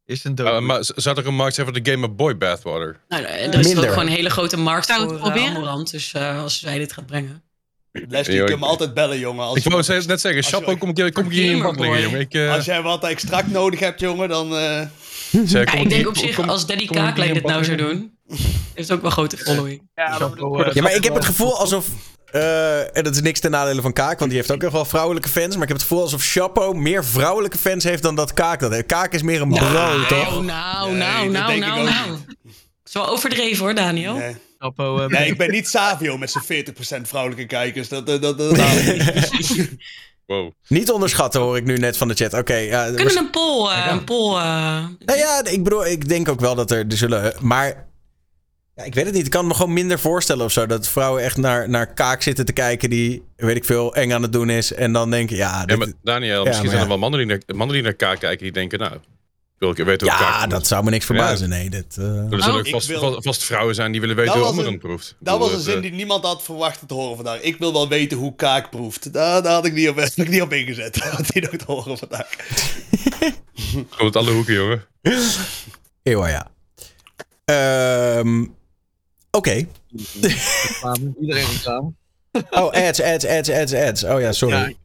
[0.08, 0.48] Is een dood.
[0.48, 3.00] Uh, maar zou er een markt zijn voor de Game Boy Bathwater?
[3.08, 3.84] Nou, er is Minder.
[3.84, 5.56] ook gewoon een hele grote markt Zou het voor eh, proberen?
[5.56, 5.92] Amorant.
[5.92, 7.42] Dus eh, als zij dit gaat brengen.
[7.92, 9.46] Leslie, je kunt me altijd bellen, jongen.
[9.46, 12.02] Als, Ik wou net zeggen, Chapo, kom ik, hier- kom ik hier in bad liggen,
[12.02, 12.20] jongen.
[12.20, 14.56] Ik, eh, als jij wat extract nodig hebt, jongen, dan...
[14.56, 14.82] eh,
[15.46, 18.18] Zij Ja, komt ik denk op zich, als Daddy Kaaklijn dit nou zou doen,
[18.74, 19.90] heeft ook wel grote following.
[19.96, 21.88] Ja, eh, Ja, maar ik heb het gevoel alsof.
[22.32, 24.86] Eh, en dat is niks ten nadele van Kaak, want die heeft ook echt wel
[24.86, 25.54] vrouwelijke fans.
[25.54, 28.72] Maar ik heb het gevoel alsof Chapo meer vrouwelijke fans heeft dan dat Kaak dat
[28.72, 28.86] heeft.
[28.86, 30.44] Kaak is meer een bro, toch?
[30.44, 32.18] Nou, nou, Nee, nou, nou, nou, nou.
[32.86, 34.14] Is wel overdreven hoor, Daniel.
[34.14, 34.36] Nee.
[34.60, 36.66] Eh, nee, ik ben niet Savio met zijn
[37.04, 37.88] 40% vrouwelijke kijkers.
[37.88, 39.76] Dat, dat, dat, dat haal ik niet.
[40.26, 40.52] Wow.
[40.68, 42.34] Niet onderschatten hoor ik nu net van de chat.
[42.34, 42.92] Oké, ja.
[42.92, 46.56] Kunnen een poll, eh, een poll eh, Nou ja, ik bedoel, ik denk ook wel
[46.56, 47.34] dat er, er zullen.
[47.40, 47.87] Maar.
[48.78, 49.26] Ja, ik weet het niet.
[49.26, 50.66] Ik kan me gewoon minder voorstellen of zo.
[50.66, 54.22] Dat vrouwen echt naar, naar kaak zitten te kijken die, weet ik veel, eng aan
[54.22, 54.74] het doen is.
[54.74, 55.60] En dan denken, ja.
[55.60, 56.88] Ja, dit- maar Daniel, Ja, misschien maar zijn er ja.
[56.88, 58.98] wel mannen die, naar, mannen die naar Kaak kijken die denken, nou,
[59.58, 61.50] wil ik weten hoe Kaak ja, dat zou me niks verbazen.
[61.50, 61.98] Nee, dit.
[61.98, 64.50] eh, Er zullen ook ik vast, wil- vast, vrouwen zijn die willen weten Dat hoe
[64.52, 65.16] anderen een- proeft.
[65.20, 67.42] Dat bedoel, was een zin eh, die niemand had verwacht te horen vandaag.
[67.42, 69.14] Ik wil wel weten hoe kaak proeft.
[69.14, 70.96] Daar, daar had ik niet op, had ik niet op ingezet.
[71.04, 72.30] Had hij nog te horen vandaag.
[73.98, 74.86] Komt alle hoeken, jongen.
[76.04, 76.48] Eeuw, ja.
[77.46, 78.46] Ehm,
[79.38, 79.66] Oké.
[81.22, 81.98] Iedereen samen.
[82.50, 84.04] Oh, ads, ads, ads, ads, ads.
[84.04, 84.76] Oh ja, sorry.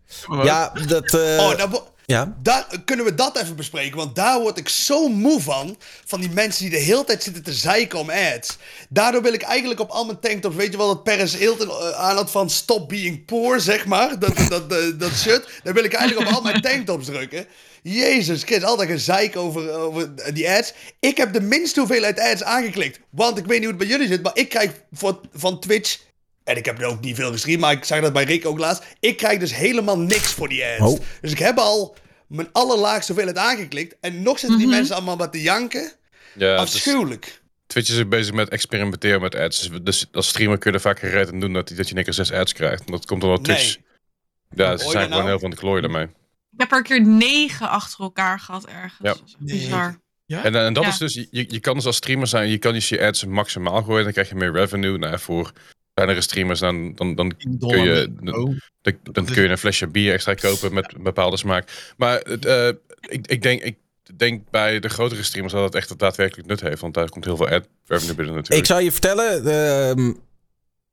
[0.45, 1.15] Ja, dat.
[1.15, 1.70] eh, Oh, nou,
[2.07, 2.37] ja.
[2.43, 3.97] daar, kunnen we dat even bespreken?
[3.97, 5.77] Want daar word ik zo moe van.
[6.05, 8.57] Van die mensen die de hele tijd zitten te zeiken om ads.
[8.89, 10.57] Daardoor wil ik eigenlijk op al mijn tanktops...
[10.57, 14.19] Weet je wel dat Paris Hilton eh, aan had van stop being poor, zeg maar?
[14.23, 15.45] Dat, dat, dat, dat.
[15.62, 17.47] Daar wil ik eigenlijk op al mijn tanktops drukken.
[17.83, 20.73] Jezus Christus, altijd gezeik over, over die ads.
[21.01, 23.01] Ik heb de minste hoeveelheid ads aangeklikt.
[23.11, 25.99] Want ik weet niet hoe het bij jullie zit, maar ik krijg voor, van Twitch...
[26.44, 28.59] En ik heb er ook niet veel gestreamd, maar ik zag dat bij Rick ook
[28.59, 28.85] laatst.
[29.01, 30.93] Ik krijg dus helemaal niks voor die ads.
[30.93, 31.01] Oh.
[31.20, 31.97] Dus ik heb al
[32.27, 33.97] mijn allerlaagste hoeveelheid aangeklikt.
[34.01, 35.93] En nog zitten die mensen allemaal wat te janken.
[36.35, 37.40] Ja, is- Afschuwelijk.
[37.66, 39.69] Twitch is ook bezig met experimenteren met ads.
[39.69, 42.12] Dus- Dus als streamer kun je er vaak gereed aan doen dat, dat je keer
[42.12, 42.85] zes ads krijgt.
[42.85, 43.77] En dat komt omdat Twitch...
[43.77, 44.66] Nee.
[44.66, 45.10] Ja, ze zijn nou?
[45.12, 46.05] gewoon heel van de klooien daarmee.
[46.05, 48.98] Ik heb er een keer negen achter elkaar gehad ergens.
[49.02, 49.14] Ja.
[49.24, 50.01] Is Bizar.
[50.27, 50.89] En, en dat Ja.
[50.89, 53.82] is dus, je, je kan dus als streamer zijn, je kan dus je ads maximaal
[53.82, 54.98] gooien, dan krijg je meer revenue.
[54.98, 55.52] Nou, voor
[55.94, 60.12] kleinere streamers, dan, dan, dan, kun, je, dan, dan, dan kun je een flesje bier
[60.12, 61.93] extra kopen met een bepaalde smaak.
[61.97, 62.69] Maar het, eh,
[63.01, 63.77] ik, ik, denk, ik
[64.16, 67.36] denk bij de grotere streamers dat het echt daadwerkelijk nut heeft, want daar komt heel
[67.36, 68.60] veel ad revenue binnen natuurlijk.
[68.60, 70.12] Ik zal je vertellen, ehm,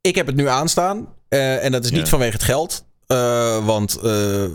[0.01, 1.13] ik heb het nu aanstaan.
[1.29, 2.07] eh, en dat is niet Ja.
[2.07, 2.85] vanwege het geld.
[3.07, 4.03] Eh, want eh,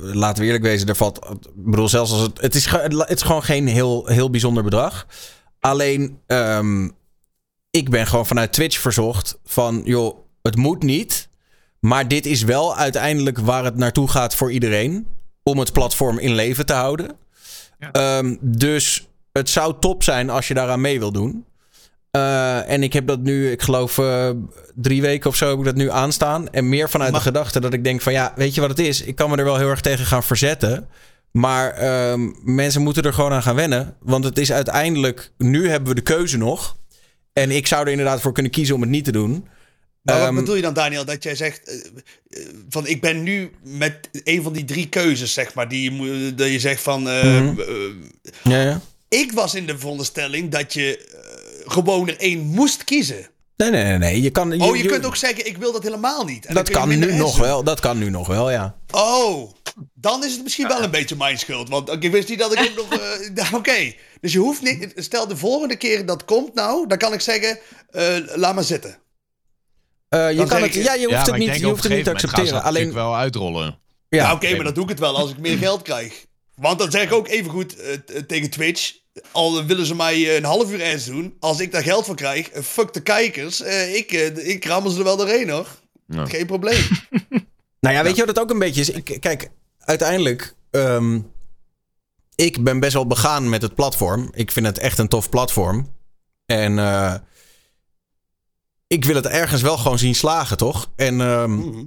[0.00, 1.26] laten we eerlijk wezen, er valt.
[1.54, 2.40] Ik bedoel, zelfs als het.
[2.40, 5.06] Het is, het is gewoon geen heel, heel bijzonder bedrag.
[5.60, 6.88] Alleen, ehm,
[7.70, 11.28] ik ben gewoon vanuit Twitch verzocht van, joh, het moet niet.
[11.80, 15.06] Maar dit is wel uiteindelijk waar het naartoe gaat voor iedereen.
[15.42, 17.16] Om het platform in leven te houden.
[17.78, 21.44] Ehm, dus het zou top zijn als je daaraan mee wil doen.
[22.10, 24.30] Eh, en ik heb dat nu, ik geloof, eh,
[24.74, 26.50] drie weken of zo heb ik dat nu aanstaan.
[26.50, 29.02] En meer vanuit de gedachte dat ik denk van ja, weet je wat het is?
[29.02, 30.88] Ik kan me er wel heel erg tegen gaan verzetten.
[31.30, 33.96] Maar ehm, mensen moeten er gewoon aan gaan wennen.
[34.00, 36.76] Want het is uiteindelijk, nu hebben we de keuze nog.
[37.32, 39.48] En ik zou er inderdaad voor kunnen kiezen om het niet te doen.
[40.04, 41.04] Maar wat Ehm, bedoel je dan, Daniel?
[41.04, 41.74] Dat jij zegt, eh,
[42.28, 45.90] eh, van ik ben nu met een van die drie keuzes, zeg maar, die je,
[45.90, 47.08] moet- dat je zegt van...
[47.08, 47.60] eh, Mhm.
[48.42, 48.80] Ja, ja.
[49.08, 51.12] ik was in de veronderstelling dat je
[51.66, 53.26] gewoon er één moest kiezen.
[53.56, 53.98] Nee, nee, nee.
[53.98, 54.22] nee.
[54.22, 56.46] Je kan, oh, je, kunt ook zeggen, ik wil dat helemaal niet.
[56.46, 57.42] En dat kan nu nog doen.
[57.44, 57.64] wel.
[57.64, 58.76] Dat kan nu nog wel, ja.
[58.90, 59.52] Oh,
[59.94, 61.68] dan is het misschien wel een beetje mijn schuld.
[61.68, 63.00] Want ik wist niet dat ik ook nog...
[63.34, 64.92] eh, Oké, dus je hoeft niet...
[64.96, 67.58] Stel de volgende keer dat komt nou, dan kan ik zeggen,
[67.90, 68.96] eh, laat maar zitten.
[70.14, 72.04] Eh, je kan het, ik- ja, je hoeft het niet, je op hoeft het niet
[72.04, 72.52] te accepteren.
[72.52, 73.64] dat Alleen, wel uitrollen.
[74.08, 76.26] ja, Ja, oké, maar dat doe ik het wel als ik meer geld krijg.
[76.56, 78.92] Want dan zeg ik ook even goed eh, t- tegen Twitch.
[79.32, 81.36] Al willen ze mij eh, een half uur ads doen.
[81.40, 83.62] Als ik daar geld voor krijg, eh, fuck de kijkers.
[83.62, 85.66] eh, ik, eh, ik rammel ze er wel doorheen hoor.
[86.06, 86.26] Ja.
[86.26, 86.82] Geen probleem.
[87.80, 88.90] Nou ja, weet je wat het ook een beetje is?
[88.90, 90.54] Ik, kijk, uiteindelijk.
[90.70, 91.18] ehm,
[92.34, 94.28] ik ben best wel begaan met het platform.
[94.34, 95.92] Ik vind het echt een tof platform.
[96.46, 97.14] En eh,
[98.94, 100.90] ik wil het ergens wel gewoon zien slagen, toch?
[100.96, 101.82] En ehm, Mhm.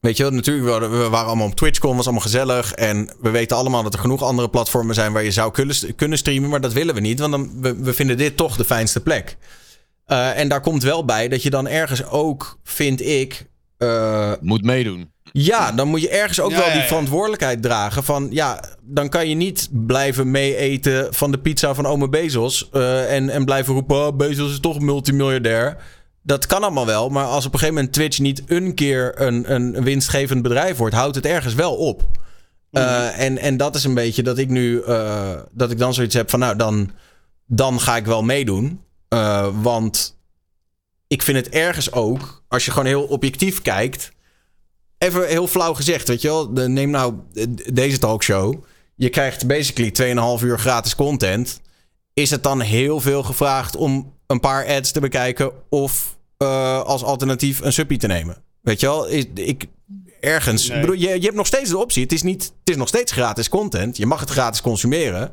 [0.00, 2.72] weet je wel, natuurlijk, we waren, we waren allemaal op TwitchCon, was allemaal gezellig.
[2.72, 6.18] En we weten allemaal dat er genoeg andere platformen zijn waar je zou kunnen, kunnen
[6.18, 6.50] streamen.
[6.50, 9.36] Maar dat willen we niet, want dan, we, we vinden dit toch de fijnste plek.
[10.06, 13.46] Eh, en daar komt wel bij dat je dan ergens ook, vind ik...
[13.78, 15.10] eh, Moet meedoen.
[15.32, 16.86] ja, dan moet je ergens ook Ja, wel ja, die ja.
[16.86, 18.04] verantwoordelijkheid dragen.
[18.04, 22.68] Van ja, dan kan je niet blijven meeeten van de pizza van ome Bezos.
[22.72, 25.76] eh, en, en blijven roepen: oh, Bezos is toch multimiljardair.
[26.22, 29.54] Dat kan allemaal wel, maar als op een gegeven moment Twitch niet een keer een,
[29.54, 32.02] een winstgevend bedrijf wordt, houdt het ergens wel op.
[32.70, 36.14] Eh, en, en dat is een beetje dat ik nu, eh, dat ik dan zoiets
[36.14, 36.90] heb van, nou, dan,
[37.46, 38.80] dan ga ik wel meedoen.
[39.08, 40.18] Eh, want
[41.06, 44.12] ik vind het ergens ook, als je gewoon heel objectief kijkt,
[44.98, 46.54] even heel flauw gezegd, weet je wel.
[46.54, 47.14] De- Neem nou
[47.72, 48.64] deze talkshow.
[48.94, 49.90] Je krijgt basically
[50.38, 51.60] 2,5 uur gratis content.
[52.20, 57.02] Is het dan heel veel gevraagd om een paar ads te bekijken of eh, als
[57.02, 58.36] alternatief een suppie te nemen?
[58.60, 59.66] Weet je wel, ik, ik
[60.20, 60.68] ergens.
[60.68, 60.80] Nee.
[60.80, 62.02] Bedoel, je, je hebt nog steeds de optie.
[62.02, 63.96] Het is, niet, het is nog steeds gratis content.
[63.96, 65.32] Je mag het gratis consumeren.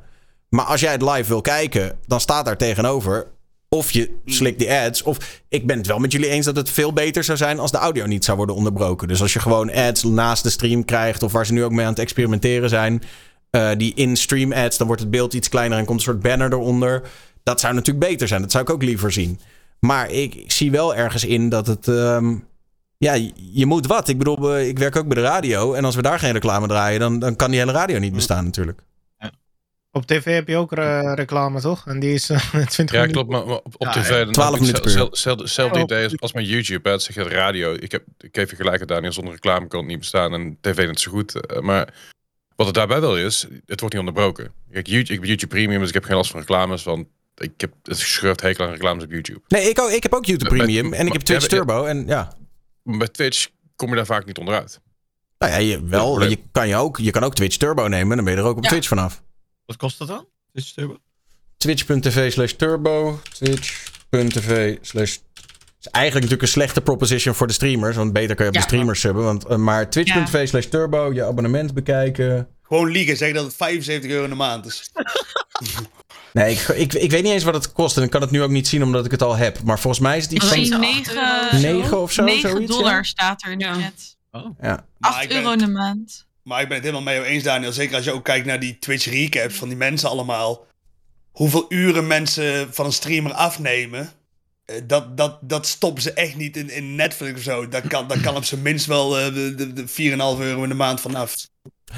[0.50, 3.28] Maar als jij het live wil kijken, dan staat daar tegenover.
[3.70, 5.04] Of je slikt die ads.
[5.04, 7.72] Of ik ben het wel met jullie eens dat het veel beter zou zijn als
[7.72, 9.08] de audio niet zou worden onderbroken.
[9.08, 11.24] Dus als je gewoon ads naast de stream krijgt.
[11.24, 13.04] Of waar ze nu ook mee aan het experimenteren zijn.
[13.58, 16.52] Eh, die in-stream ads, dan wordt het beeld iets kleiner en komt een soort banner
[16.54, 17.02] eronder.
[17.44, 18.42] Dat zou natuurlijk beter zijn.
[18.42, 19.40] Dat zou ik ook liever zien.
[19.80, 21.88] Maar ik, ik zie wel ergens in dat het.
[21.88, 22.36] ehm,
[22.98, 23.14] ja,
[23.54, 24.08] je- moet wat.
[24.08, 25.74] Ik bedoel, eh, ik werk ook bij de radio.
[25.74, 28.44] En als we daar geen reclame draaien, dan, dan kan die hele radio niet bestaan
[28.46, 28.82] natuurlijk.
[29.92, 31.88] Op tv heb je ook eh, reclame, toch?
[31.88, 33.12] En die is eh, 20 Ja, minuten.
[33.12, 33.30] klopt.
[33.30, 34.10] Maar, op, op Ja, tv...
[34.10, 34.24] ja.
[34.24, 34.98] dan 12 heb ik minuten per uur.
[34.98, 36.88] zel- zel- Hetzelfde Ja, idee als, als met YouTube.
[36.88, 36.92] Hè.
[36.96, 37.74] Het zeg je radio.
[37.74, 39.12] Ik, heb, ik geef je gelijk het Daniel.
[39.14, 40.34] Zonder reclame kan het niet bestaan.
[40.34, 41.46] En tv net zo goed.
[41.48, 41.94] Eh, Maar
[42.58, 44.52] wat het daarbij wel is, het wordt niet onderbroken.
[44.72, 46.84] Kijk, YouTube, ik ben YouTube Premium, dus ik heb geen last van reclames.
[46.84, 49.42] Want ik heb het gescheurd hekel aan reclames op YouTube.
[49.48, 50.94] Nee, ik, ook, ik heb ook YouTube Premium.
[50.94, 51.86] En ik heb Twitch ja, Turbo.
[51.86, 52.34] En ja.
[52.84, 54.82] Bij Twitch kom je daar vaak niet onderuit.
[55.38, 58.16] Nou ja, je, wel, je, kan je, ook, je kan ook Twitch Turbo nemen.
[58.16, 58.70] Dan ben je er ook op Ja.
[58.70, 59.24] Twitch vanaf.
[59.66, 60.28] Wat kost dat dan?
[60.52, 60.98] Twitch Turbo?
[61.58, 63.20] Twitch.tv slash turbo.
[63.34, 65.18] Twitch.tv slash...
[65.80, 67.96] is eigenlijk natuurlijk een slechte proposition voor de streamers.
[67.96, 68.62] Want beter kan je op Ja.
[68.62, 69.24] de streamers subben.
[69.24, 71.14] Want, eh, maar twitch.tv slash turbo.
[71.14, 72.48] Je abonnement bekijken.
[72.64, 74.90] Gewoon liegen, zeg dat het 75 euro in de maand is.
[76.34, 77.98] Nee, ik, ik, ik weet niet eens wat het kost.
[77.98, 79.64] En ik kan het nu ook niet zien omdat ik het al heb.
[79.64, 80.60] Maar volgens mij is het iets Oh, van...
[80.60, 83.04] iets- 9, 9 of zo, 9 zoiets, dollar ja?
[83.04, 83.74] staat er in de Ja.
[83.74, 84.18] chat.
[84.62, 84.86] Ja.
[84.98, 86.26] Maar 8 ik ben euro in de maand.
[86.44, 87.72] Maar ik ben het helemaal jou eens, Daniel.
[87.72, 90.66] Zeker als je ook kijkt naar die Twitch recaps van die mensen allemaal.
[91.32, 94.12] Hoeveel uren mensen van een streamer afnemen.
[94.68, 97.68] Eh, Dat, dat, dat stoppen ze echt niet in, in Netflix of zo.
[97.68, 100.70] Daar kan, daar kan op zijn minst wel eh, de, de, de 4,5 euro in
[100.70, 101.36] de maand vanaf.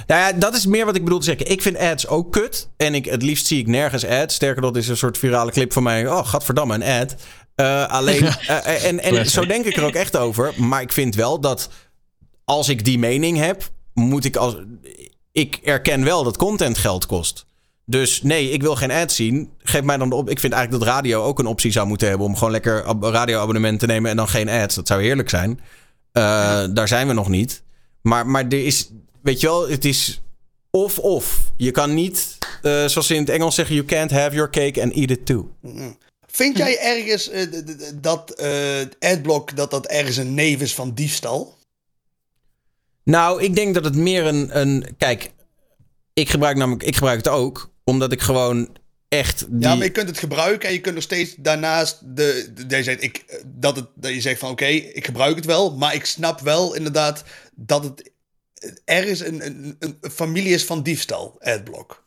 [0.07, 1.51] Nou ja, dat is meer wat ik bedoel te zeggen.
[1.51, 2.69] Ik vind ads ook kut.
[2.77, 4.35] En ik, het liefst zie ik nergens ads.
[4.35, 6.07] Sterker, dat is een soort virale clip van mij.
[6.07, 7.15] Oh, gadverdamme, een ad.
[7.55, 8.25] Eh, alleen,
[8.63, 10.53] en, en zo denk ik er ook echt over.
[10.57, 11.69] Maar ik vind wel dat
[12.45, 14.55] als ik die mening heb, moet ik als.
[15.31, 17.45] Ik erken wel dat content geld kost.
[17.89, 19.49] Dus nee, ik wil geen ads zien.
[19.57, 20.29] Geef mij dan de op.
[20.29, 23.03] Ik vind eigenlijk dat radio ook een optie zou moeten hebben om gewoon lekker ab-
[23.03, 24.75] radioabonnement te nemen en dan geen ads.
[24.75, 25.59] Dat zou heerlijk zijn.
[26.11, 27.63] Eh, Daar zijn we nog niet.
[28.01, 28.89] Maar, maar er is,
[29.21, 30.21] weet je wel, het is
[30.71, 31.51] of-of.
[31.57, 34.81] Je kan niet, eh, zoals ze in het Engels zeggen, you can't have your cake
[34.81, 35.49] and eat it too.
[36.27, 38.43] Vind jij ergens d- dat
[38.99, 41.57] adblock dat dat ergens een neef is van diefstal?
[43.03, 45.31] Nou, ik denk dat het meer een, een kijk,
[46.13, 49.59] ik gebruik namelijk, ik gebruik het ook, omdat ik gewoon echt die...
[49.59, 53.03] Ja, maar je kunt het gebruiken en je kunt nog steeds daarnaast de, de, zegt,
[53.03, 56.39] ik, dat, het, dat je zegt van oké, ik gebruik het wel, maar ik snap
[56.39, 57.23] wel inderdaad
[57.55, 58.11] dat het
[58.85, 62.03] ergens een, een, een familie is van diefstal, adblock.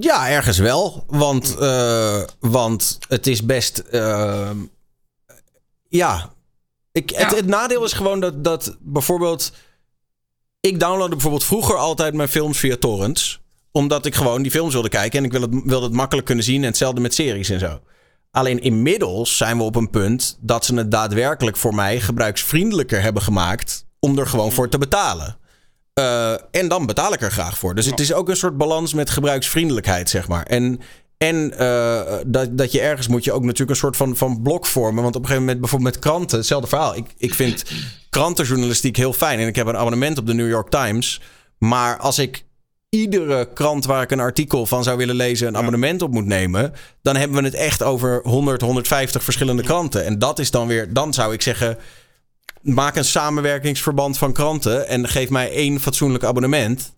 [0.00, 1.04] Ja, ergens wel.
[1.06, 3.78] Want, eh, want het is best.
[3.78, 4.58] ehm,
[5.88, 6.32] ja.
[6.92, 7.36] Ik, Het, Ja.
[7.36, 9.52] het nadeel is gewoon dat, dat bijvoorbeeld.
[10.60, 13.42] Ik downloadde bijvoorbeeld vroeger altijd mijn films via torrents.
[13.76, 15.18] Omdat ik gewoon die films wilde kijken.
[15.18, 16.60] En ik wilde het, wilde het makkelijk kunnen zien.
[16.60, 17.80] En hetzelfde met series en zo.
[18.30, 23.22] Alleen inmiddels zijn we op een punt dat ze het daadwerkelijk voor mij gebruiksvriendelijker hebben
[23.22, 23.86] gemaakt.
[23.98, 25.38] Om er gewoon voor te betalen.
[25.94, 27.74] Eh, en dan betaal ik er graag voor.
[27.74, 30.42] Dus het is ook een soort balans met gebruiksvriendelijkheid, zeg maar.
[30.42, 30.80] En,
[31.18, 34.66] en eh, dat, dat je ergens moet je ook natuurlijk een soort van, van blok
[34.66, 35.02] vormen.
[35.02, 36.96] Want op een gegeven moment, bijvoorbeeld met kranten, hetzelfde verhaal.
[36.96, 37.64] Ik, ik vind
[38.10, 39.38] krantenjournalistiek heel fijn.
[39.38, 41.20] En ik heb een abonnement op de New York Times.
[41.58, 42.44] Maar als ik
[42.94, 45.48] iedere krant waar ik een artikel van zou willen lezen...
[45.48, 46.72] een abonnement op moet nemen...
[47.02, 50.04] dan hebben we het echt over 100, 150 verschillende kranten.
[50.04, 50.92] En dat is dan weer...
[50.92, 51.78] dan zou ik zeggen
[52.64, 56.94] maak een samenwerkingsverband van kranten en geef mij één fatsoenlijk abonnement.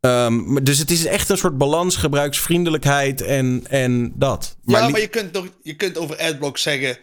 [0.00, 4.56] Ehm, dus het is echt een soort balans, gebruiksvriendelijkheid en, en dat.
[4.64, 6.98] ja, maar je kunt, toch, je kunt over adblock zeggen,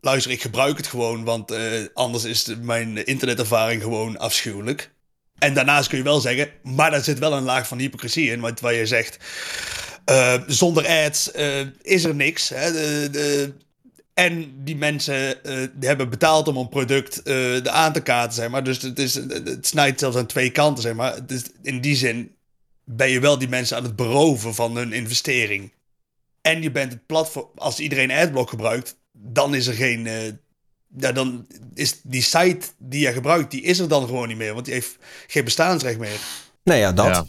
[0.00, 1.62] luister, ik gebruik het gewoon, want eh,
[1.94, 4.90] anders is de- mijn internetervaring gewoon afschuwelijk.
[5.38, 8.40] En daarnaast kun je wel zeggen, maar daar zit wel een laag van hypocrisie in,
[8.40, 9.18] want waar je zegt,
[10.04, 12.48] eh, zonder ads eh, is er niks.
[12.48, 12.72] Hè?
[12.72, 13.52] De, de,
[14.14, 18.64] en die mensen eh, hebben betaald om een product er aan te kaarten, zeg maar.
[18.64, 21.26] Dus het, is, het snijdt zelfs aan twee kanten, zeg maar.
[21.26, 22.34] Dus in die zin
[22.84, 25.72] ben je wel die mensen aan het beroven van hun investering.
[26.40, 30.08] En je bent het platform, als iedereen Adblock gebruikt, dan is er geen.
[30.96, 34.54] Ja, dan is die site die je gebruikt, die is er dan gewoon niet meer,
[34.54, 34.96] want die heeft
[35.26, 36.20] geen bestaansrecht meer.
[36.62, 37.06] nee, ja, dat.
[37.06, 37.26] Ja.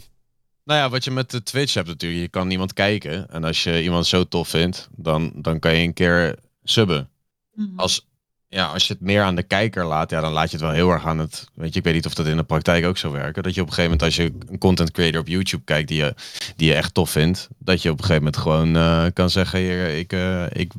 [0.64, 2.22] Nou ja, wat je met de Twitch hebt natuurlijk.
[2.22, 3.30] Je kan niemand kijken.
[3.30, 7.08] En als je iemand zo tof vindt, dan, dan kan je een keer subben.
[7.54, 7.78] Mhm.
[7.78, 8.08] Als
[8.50, 10.74] ja, als je het meer aan de kijker laat, ja, dan laat je het wel
[10.74, 11.48] heel erg aan het.
[11.54, 13.42] Weet je, ik weet niet of dat in de praktijk ook zou werken.
[13.42, 15.96] Dat je op een gegeven moment, als je een content creator op YouTube kijkt die
[15.96, 16.14] je,
[16.56, 19.58] die je echt tof vindt, dat je op een gegeven moment gewoon eh, kan zeggen:
[19.58, 20.72] hier, ik, eh, ik,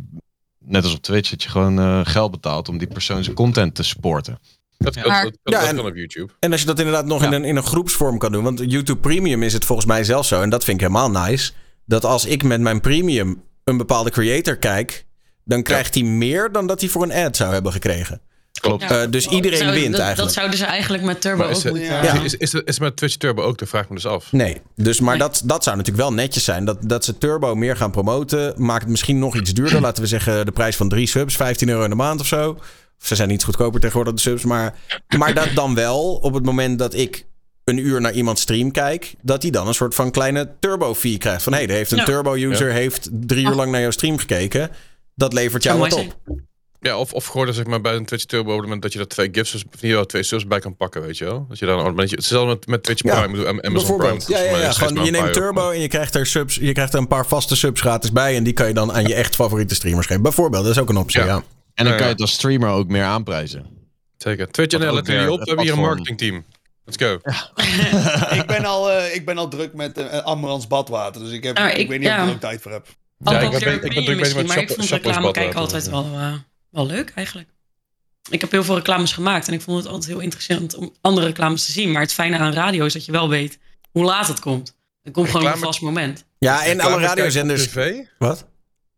[0.65, 3.75] net als op Twitch, dat je gewoon eh, geld betaalt om die persoon zijn content
[3.75, 4.39] te supporten.
[4.77, 5.07] Dat, Ja.
[5.07, 6.33] Maar- dat, dat, Ja, dat en- kan op YouTube.
[6.39, 8.43] En als je dat inderdaad nog in, een, in een groepsvorm kan doen.
[8.43, 10.41] Want YouTube Premium is het volgens mij zelf zo.
[10.41, 11.51] En dat vind ik helemaal nice.
[11.85, 15.05] Dat als ik met mijn premium een bepaalde creator kijk.
[15.43, 18.21] Dan krijgt hij meer dan dat hij voor een ad zou hebben gekregen.
[18.61, 18.81] Klopt.
[18.83, 19.01] Ja.
[19.01, 20.17] Eh, dus iedereen Zou- wint dat, eigenlijk.
[20.17, 21.87] Dat zouden ze eigenlijk met Turbo Maar ook het- moeten...
[21.89, 22.13] Ja.
[22.23, 23.57] Is, is, is, is met Twitch Turbo ook?
[23.57, 24.31] Dat vraag ik me dus af.
[24.31, 25.27] Nee, dus, maar Nee.
[25.27, 26.65] dat, dat zou natuurlijk wel netjes zijn.
[26.65, 28.53] Dat, dat ze Turbo meer gaan promoten.
[28.57, 29.81] Maakt het misschien nog iets duurder.
[29.81, 31.35] Laten we zeggen de prijs van drie subs.
[31.35, 32.49] 15 euro in de maand of zo.
[33.01, 34.43] Of ze zijn iets goedkoper tegenwoordig, de subs.
[34.43, 34.75] Maar,
[35.17, 37.25] maar dat dan wel op het moment dat ik
[37.63, 39.13] een uur naar iemands stream kijk...
[39.21, 41.43] dat hij dan een soort van kleine turbo-fee krijgt.
[41.43, 42.03] Van hé, hey, er heeft een Ja.
[42.03, 42.71] turbo-user...
[42.71, 44.69] heeft drie uur lang naar jouw stream gekeken.
[45.15, 46.15] Dat levert jou wat op.
[46.83, 48.99] Ja, of, of gewoon zeg maar, bij een Twitch Turbo op het moment dat je
[48.99, 51.45] er twee gifts, of in ieder geval twee subs bij kan pakken, weet je wel.
[51.49, 53.73] Dat je dan een hetzelfde met, met Twitch Ja, Prime, Am- Amazon Prime.
[53.73, 54.27] Bijvoorbeeld.
[54.27, 54.71] Ja, ja, ja.
[54.71, 55.33] Gewoon, je neemt.
[55.33, 56.55] Turbo en je krijgt er subs.
[56.55, 58.35] Je krijgt er een paar vaste subs gratis bij.
[58.35, 60.21] En die kan je dan aan je echt favoriete streamers geven.
[60.21, 61.19] Bijvoorbeeld, dat is ook een optie.
[61.19, 61.25] Ja.
[61.25, 61.35] Ja.
[61.35, 61.43] En
[61.73, 62.09] dan Ja, kan je ja.
[62.11, 63.65] het als streamer ook meer aanprijzen.
[64.17, 64.51] Zeker.
[64.51, 66.45] Twitch ook let jullie op, we hebben hier een marketingteam.
[66.85, 67.13] Let's go.
[68.39, 71.57] ik, ben al, eh, ik ben al druk met uh, Amberans badwater, dus ik, heb,
[71.57, 72.21] Ah, ik, ik- weet niet of ja.
[72.21, 72.85] ik er ook tijd voor heb.
[73.17, 75.55] Ja, ik ben- ik ben druk bezig met maar ik Shoppers kijken Water.
[75.55, 76.33] altijd wel, eh,
[76.71, 77.49] wel leuk eigenlijk.
[78.29, 81.27] Ik heb heel veel reclames gemaakt en ik vond het altijd heel interessant om andere
[81.27, 81.91] reclames te zien.
[81.91, 83.59] Maar het fijne aan radio is dat je wel weet
[83.91, 84.75] hoe laat het komt.
[85.03, 86.25] Er komt gewoon een vast moment.
[86.39, 87.67] Ja, en alle radiozenders.
[87.67, 87.99] tv?
[88.17, 88.47] Wat?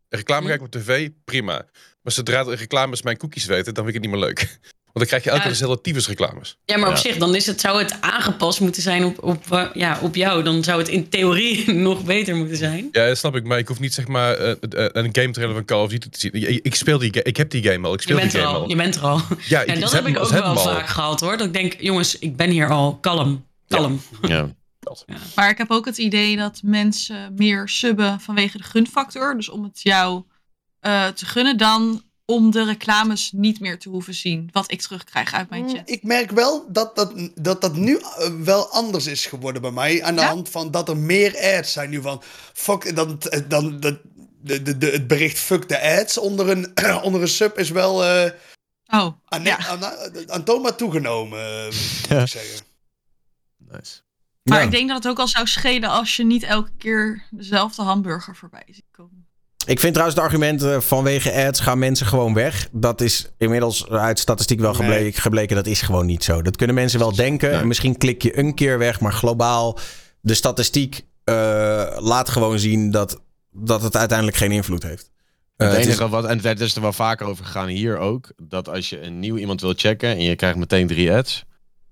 [0.08, 1.66] Reclame kijken op tv, prima.
[2.02, 4.58] Maar zodra de reclames mijn cookies weten, dan vind ik het niet meer leuk.
[4.94, 5.76] Want dan krijg je elke Ja.
[5.82, 6.58] keer reclames.
[6.64, 7.00] Ja, maar op Ja.
[7.00, 10.42] zich, dan is het, zou het aangepast moeten zijn op, op, eh, ja, op jou.
[10.42, 12.88] Dan zou het in theorie nog beter moeten zijn.
[12.92, 13.44] Ja, dat snap ik.
[13.44, 14.56] Maar ik hoef niet zeg maar eh, eh,
[14.92, 16.32] een game trailer van Call of Duty te zien.
[16.32, 17.92] Ik, ik speel die ik heb die game al.
[17.92, 18.62] Ik Je speel bent die er game al.
[18.62, 18.68] al.
[18.68, 19.20] Je bent er al.
[19.48, 21.36] Ja, En dat heb ik ook wel vaak gehad hoor.
[21.36, 22.98] Dat ik denk, jongens, ik ben hier al.
[23.00, 23.46] Kalm.
[23.68, 24.00] Kalm.
[24.22, 24.48] Ja.
[25.34, 29.36] Maar ik heb ook het idee dat mensen meer subben vanwege de gunfactor.
[29.36, 30.22] Dus om het jou
[30.80, 34.48] eh, te gunnen dan om de reclames niet meer te hoeven zien.
[34.52, 35.90] Wat ik terugkrijg uit mijn chat.
[35.90, 40.02] Ik merk wel dat dat, dat, dat nu eh, wel anders is geworden bij mij.
[40.02, 40.26] Aan de Ja?
[40.28, 42.22] hand van dat er meer ads zijn nu van...
[42.52, 43.18] Fuck, dan,
[43.48, 43.98] dan, dat
[44.40, 46.72] de, de, de, het bericht fuck de ads onder een,
[47.06, 48.30] onder een sub is wel eh
[48.86, 49.58] Oh, aan, ja.
[49.66, 49.82] aan,
[50.30, 51.66] aantoonbaar toegenomen, eh,
[52.20, 52.64] ik zeggen.
[53.56, 54.00] Nice.
[54.42, 54.64] Maar Ja.
[54.64, 58.36] ik denk dat het ook al zou schelen als je niet elke keer dezelfde hamburger
[58.36, 59.23] voorbij ziet komen.
[59.66, 62.68] Ik vind trouwens het argument eh, vanwege ads gaan mensen gewoon weg.
[62.72, 64.80] Dat is inmiddels uit statistiek wel Nee.
[64.82, 65.56] gebleken, gebleken.
[65.56, 66.42] Dat is gewoon niet zo.
[66.42, 67.66] Dat kunnen mensen wel denken.
[67.68, 69.00] Misschien klik je een keer weg.
[69.00, 69.78] Maar globaal,
[70.20, 71.34] de statistiek eh,
[71.98, 73.20] laat gewoon zien dat,
[73.50, 75.10] dat het uiteindelijk geen invloed heeft.
[75.56, 77.98] Eh, Het het is- enige wat, en het is er wel vaker over gegaan hier
[77.98, 81.44] ook, dat als je een nieuw iemand wil checken en je krijgt meteen drie ads,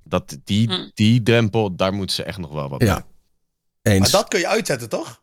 [0.05, 0.89] dat die, Hm.
[0.95, 2.95] die drempel, daar moeten ze echt nog wel wat Ja.
[2.95, 3.95] mee.
[3.95, 4.13] eens.
[4.13, 5.22] Maar dat kun je uitzetten, toch?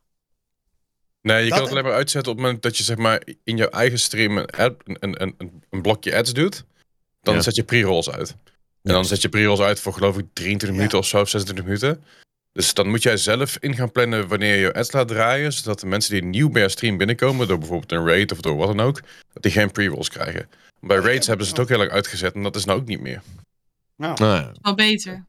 [1.22, 3.22] Nee, je Dat- kan het alleen maar uitzetten op het moment dat je zeg maar
[3.44, 6.64] in jouw eigen stream een, ad- een, een, een, een blokje ads doet.
[7.22, 7.42] Dan Ja.
[7.42, 8.36] zet je pre-rolls uit.
[8.84, 11.66] En dan zet je pre-rolls uit voor geloof ik 23 minuten of zo, of 26
[11.66, 12.04] minuten.
[12.52, 15.54] Dus dan moet jij zelf in gaan plannen wanneer je ads laat draaien.
[15.54, 18.56] Zodat de mensen die nieuw bij je stream binnenkomen, door bijvoorbeeld een raid of door
[18.56, 19.02] wat dan ook,
[19.34, 20.50] dat die geen pre-rolls krijgen.
[20.82, 23.02] Bij raids hebben ze het ook heel erg uitgezet en dat is nou ook niet
[23.02, 23.22] meer.
[23.96, 24.52] Nou, Nou ja.
[24.62, 25.26] Wel beter.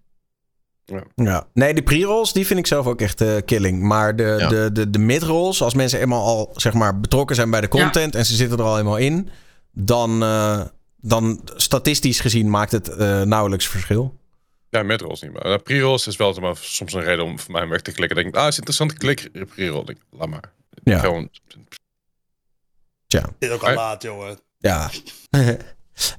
[1.14, 1.46] Ja.
[1.54, 3.82] Nee, de pre-rolls, die vind ik zelf ook echt eh, killing.
[3.82, 4.48] Maar de, Ja.
[4.48, 8.14] de, de, de mid-rolls, als mensen eenmaal al zeg maar, betrokken zijn bij de content...
[8.14, 9.28] en ze zitten er al eenmaal in...
[9.72, 10.60] dan, eh,
[11.00, 14.18] dan statistisch gezien maakt het eh, nauwelijks verschil.
[14.70, 15.46] Ja, midrolls niet meer.
[15.46, 18.16] Uh, pre-rolls is wel maar soms een reden om voor mij weg te klikken.
[18.16, 19.96] Denk ik, ah, is interessant, klik pre-roll.
[20.10, 20.52] Laat maar.
[20.84, 20.98] Ja.
[20.98, 21.28] Gewoon,
[23.06, 24.38] Tja, dit is ook al laat, jongen.
[24.58, 24.90] ja.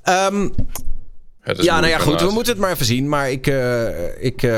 [0.03, 0.49] Ehm,
[1.43, 2.22] ja, nou ja, goed.
[2.22, 3.09] We moeten het maar even zien.
[3.09, 3.47] Maar ik...
[3.47, 4.51] eh, ik eh,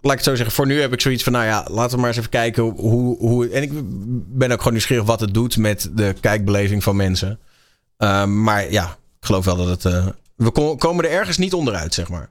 [0.00, 0.54] laat ik het zo zeggen.
[0.54, 1.32] Voor nu heb ik zoiets van...
[1.32, 3.16] Nou ja, laten we maar eens even kijken hoe...
[3.18, 3.70] hoe en ik
[4.38, 5.56] ben ook gewoon nieuwsgierig wat het doet...
[5.56, 7.38] met de kijkbeleving van mensen.
[7.96, 8.84] Ehm, maar ja,
[9.20, 9.84] ik geloof wel dat het...
[9.84, 10.06] eh,
[10.36, 12.30] we ko- komen er ergens niet onderuit, zeg maar.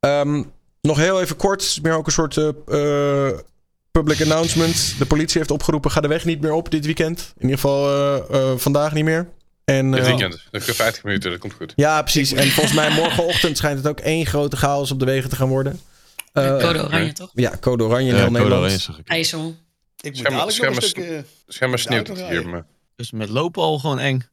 [0.00, 0.42] Ehm,
[0.80, 1.78] nog heel even kort.
[1.82, 2.34] Meer ook een soort...
[3.90, 4.94] public announcement.
[4.98, 5.90] De politie heeft opgeroepen...
[5.90, 7.32] ga de weg niet meer op dit weekend.
[7.36, 9.28] In ieder geval vandaag niet meer.
[9.68, 10.42] En, Dit eh, weekend.
[10.50, 11.72] Dat 50 minuten, dat komt goed.
[11.76, 12.32] ja, precies.
[12.32, 15.48] En volgens mij morgenochtend schijnt het ook één grote chaos op de wegen te gaan
[15.48, 15.80] worden.
[16.32, 17.30] Eh, Code oranje toch?
[17.34, 18.62] ja, code oranje in heel code Nederland.
[18.88, 19.02] oranje.
[19.06, 19.56] IJssel.
[20.00, 21.24] Ik moet Scherm- dadelijk nog een schermen- stukje...
[21.48, 22.48] Schijnbaar sneeuwt het hier.
[22.48, 22.64] Maar...
[22.96, 24.26] Dus met lopen al gewoon eng.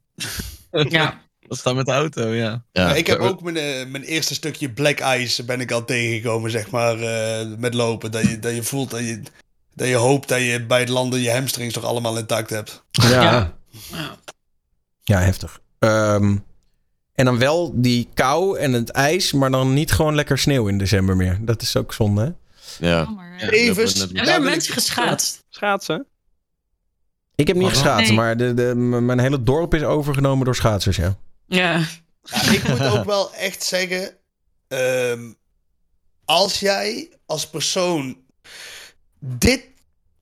[0.72, 1.24] Ja.
[1.48, 2.64] Dat staat met de auto, ja.
[2.96, 6.70] Ik heb ook mijn, eh, mijn eerste stukje black ice ben ik al tegengekomen, zeg
[6.70, 8.12] maar, eh, met lopen.
[8.12, 9.22] Dat je, dat je voelt, dat je,
[9.74, 12.84] dat je hoopt dat je bij het landen je hamstrings toch allemaal intact hebt.
[12.92, 13.54] Ja, ja.
[13.92, 14.16] Ja.
[15.06, 15.60] Ja heftig.
[15.80, 16.38] Ehm,
[17.14, 20.78] en dan wel die kou en het ijs, maar dan niet gewoon lekker sneeuw in
[20.78, 21.38] december meer.
[21.42, 22.32] Dat is ook zonde, hè?
[22.88, 23.02] Ja.
[23.02, 23.50] Jammer, hè?
[23.52, 23.88] Even.
[24.00, 25.44] Hebben er mensen geschaatst?
[25.50, 26.06] Schaatsen.
[27.36, 28.16] Ik heb niet Oh, geschaatst, nee.
[28.18, 31.18] maar de, de, mijn hele dorp is overgenomen door schaatsers, ja.
[31.48, 31.86] Ja.
[32.24, 34.18] Ja, ik moet ook wel echt zeggen.
[34.68, 35.32] ehm,
[36.26, 38.18] als jij als persoon
[39.20, 39.64] dit,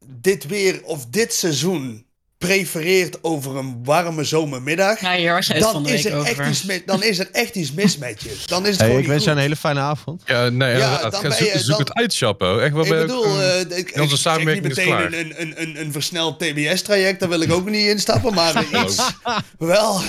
[0.05, 2.05] dit weer of dit seizoen
[2.47, 4.99] prefereert over een warme zomermiddag.
[5.01, 7.19] Ja, hier was je het van Dan de is, er echt iets mis, dan is
[7.19, 8.35] er echt iets mis met je.
[8.45, 10.21] Dan is het Hey, gewoon ik wens je een hele fijne avond.
[10.25, 12.57] Ja, nee, Ja, dan Ga ben zoek, je- zoek dan- het uit, Chapo.
[12.57, 15.19] Echt, Ik bedoel, ook, eh, eh, ik, ik onze zeg samenwerking niet is meteen klaar.
[15.19, 19.01] een, een, een, een versneld TBS-traject, daar wil ik ook niet instappen, maar er iets,
[19.57, 20.01] wel,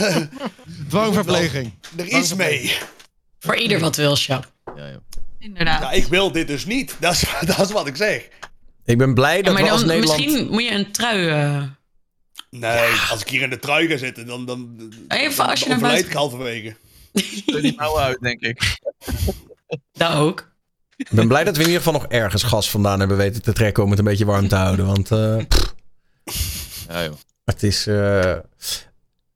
[0.88, 1.72] Dwangverpleging.
[1.96, 2.72] er iets mee.
[3.38, 4.52] Voor ieder wat wil, Sjap.
[4.76, 4.98] Ja, ja.
[5.38, 5.82] Inderdaad.
[5.82, 6.94] Ja, ik wil dit dus niet.
[7.00, 7.24] Dat is,
[7.56, 8.28] dat is wat ik zeg.
[8.84, 10.20] Ik ben blij Ja, dat we als dan, Nederland...
[10.24, 11.28] misschien moet je een trui...
[12.60, 15.80] Nee, als ik hier in de trui ga zitten, dan, dan, Even als je overlijd
[15.92, 16.76] buiten- ik halverwege.
[17.46, 18.78] Die mouwen uit, denk ik.
[19.92, 20.52] dat ook.
[20.96, 23.52] Ik ben blij dat we in ieder geval nog ergens gas vandaan hebben weten te
[23.52, 24.86] trekken om het een beetje warm te houden.
[24.86, 25.36] Want eh,
[26.88, 27.14] Ja, joh.
[27.44, 27.86] het is...
[27.86, 28.36] eh,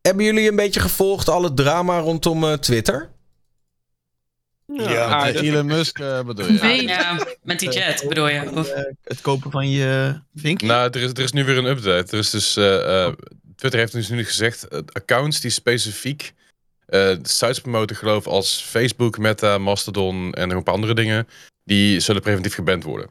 [0.00, 3.10] Hebben jullie een beetje gevolgd al het drama rondom eh, Twitter?
[4.74, 5.42] Ja, aardig.
[5.42, 6.58] Elon Musk eh, bedoel je?
[6.62, 6.86] Nee.
[6.86, 8.50] Ja, met die jet bedoel je.
[8.54, 10.66] Of- Eh, het kopen van je vinkje.
[10.66, 12.12] Nou, er is, er is nu weer een update.
[12.12, 13.12] Er is dus, eh, eh,
[13.56, 16.32] Twitter heeft dus nu gezegd, eh, accounts die specifiek
[16.86, 21.28] eh, sites promoten, geloof ik, als Facebook, Meta, Mastodon en nog een paar andere dingen,
[21.64, 23.10] die zullen preventief geband worden.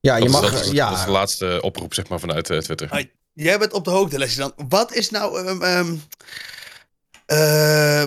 [0.00, 0.50] Ja, je dat, is, mag...
[0.50, 3.08] dat, is, ja, dat is de laatste oproep, zeg maar, vanuit eh, Twitter.
[3.32, 4.38] Jij bent op de hoogte, Leslie.
[4.56, 4.66] Dan.
[4.68, 5.46] Wat is nou...
[5.46, 5.94] ehm, ehm,
[7.26, 8.02] eh,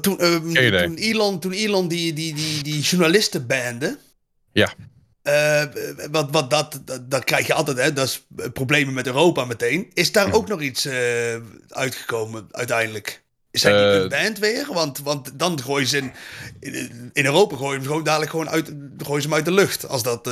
[0.00, 0.84] toen, Geen idee.
[0.86, 3.98] toen Elon, toen Elon die, die, die, die journalisten bande...
[4.52, 4.72] Ja.
[5.22, 5.62] eh,
[6.10, 7.92] wat, wat dat, dat, dat krijg je altijd, hè?
[7.92, 9.90] Dat is problemen met Europa meteen.
[9.94, 10.32] Is daar Ja.
[10.32, 11.36] ook nog iets eh,
[11.68, 13.22] uitgekomen uiteindelijk?
[13.50, 14.66] Zijn die Eh, geband weer?
[14.72, 15.96] Want, want dan gooien ze
[16.60, 19.52] in, in Europa gooien ze hem gewoon dadelijk gewoon uit, gooien ze hem uit de
[19.52, 19.88] lucht.
[19.88, 20.30] Als dat.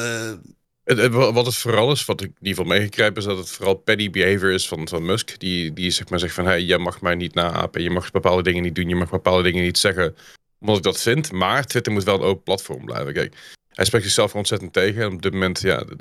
[1.10, 4.10] Wat het vooral is, wat ik in ieder geval meegekregen is dat het vooral petty
[4.10, 5.40] behavior is van, van Musk.
[5.40, 7.82] Die, die zeg maar zegt van, hey, jij mag mij niet naapen.
[7.82, 8.88] Je mag bepaalde dingen niet doen.
[8.88, 10.16] Je mag bepaalde dingen niet zeggen.
[10.60, 11.32] Omdat ik dat vind.
[11.32, 13.12] Maar Twitter moet wel een open platform blijven.
[13.12, 13.34] Kijk,
[13.68, 15.02] hij spreekt zichzelf ontzettend tegen.
[15.02, 15.96] En op dit moment, ja, de,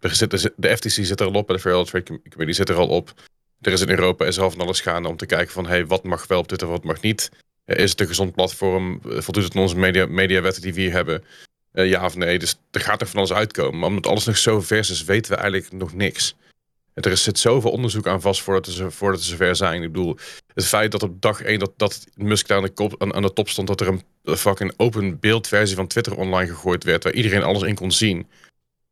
[0.00, 1.48] de, de, FTC zit er al op.
[1.48, 3.14] En de Federal Trade Committee zit er al op.
[3.60, 6.04] Er is in Europa is al van alles gaande om te kijken van, hey, wat
[6.04, 7.30] mag wel op Twitter, wat mag niet.
[7.64, 9.00] Eh, Is het een gezond platform?
[9.04, 11.24] Eh, Voldoet het aan onze media, mediawetten die we hier hebben?
[11.76, 12.38] Eh, ja of nee.
[12.38, 13.78] Dus er gaat er van alles uitkomen.
[13.78, 16.36] Maar omdat alles nog zo vers is, weten we eigenlijk nog niks.
[16.94, 19.82] En er zit zoveel onderzoek aan vast voordat, ze, voordat ze zover zijn.
[19.82, 20.16] Ik bedoel,
[20.54, 23.32] het feit dat op dag 1 dat, dat Musk aan de, kop, aan, aan de
[23.32, 27.42] top stond, dat er een fucking open beeldversie van Twitter online gegooid werd, waar iedereen
[27.42, 28.26] alles in kon zien.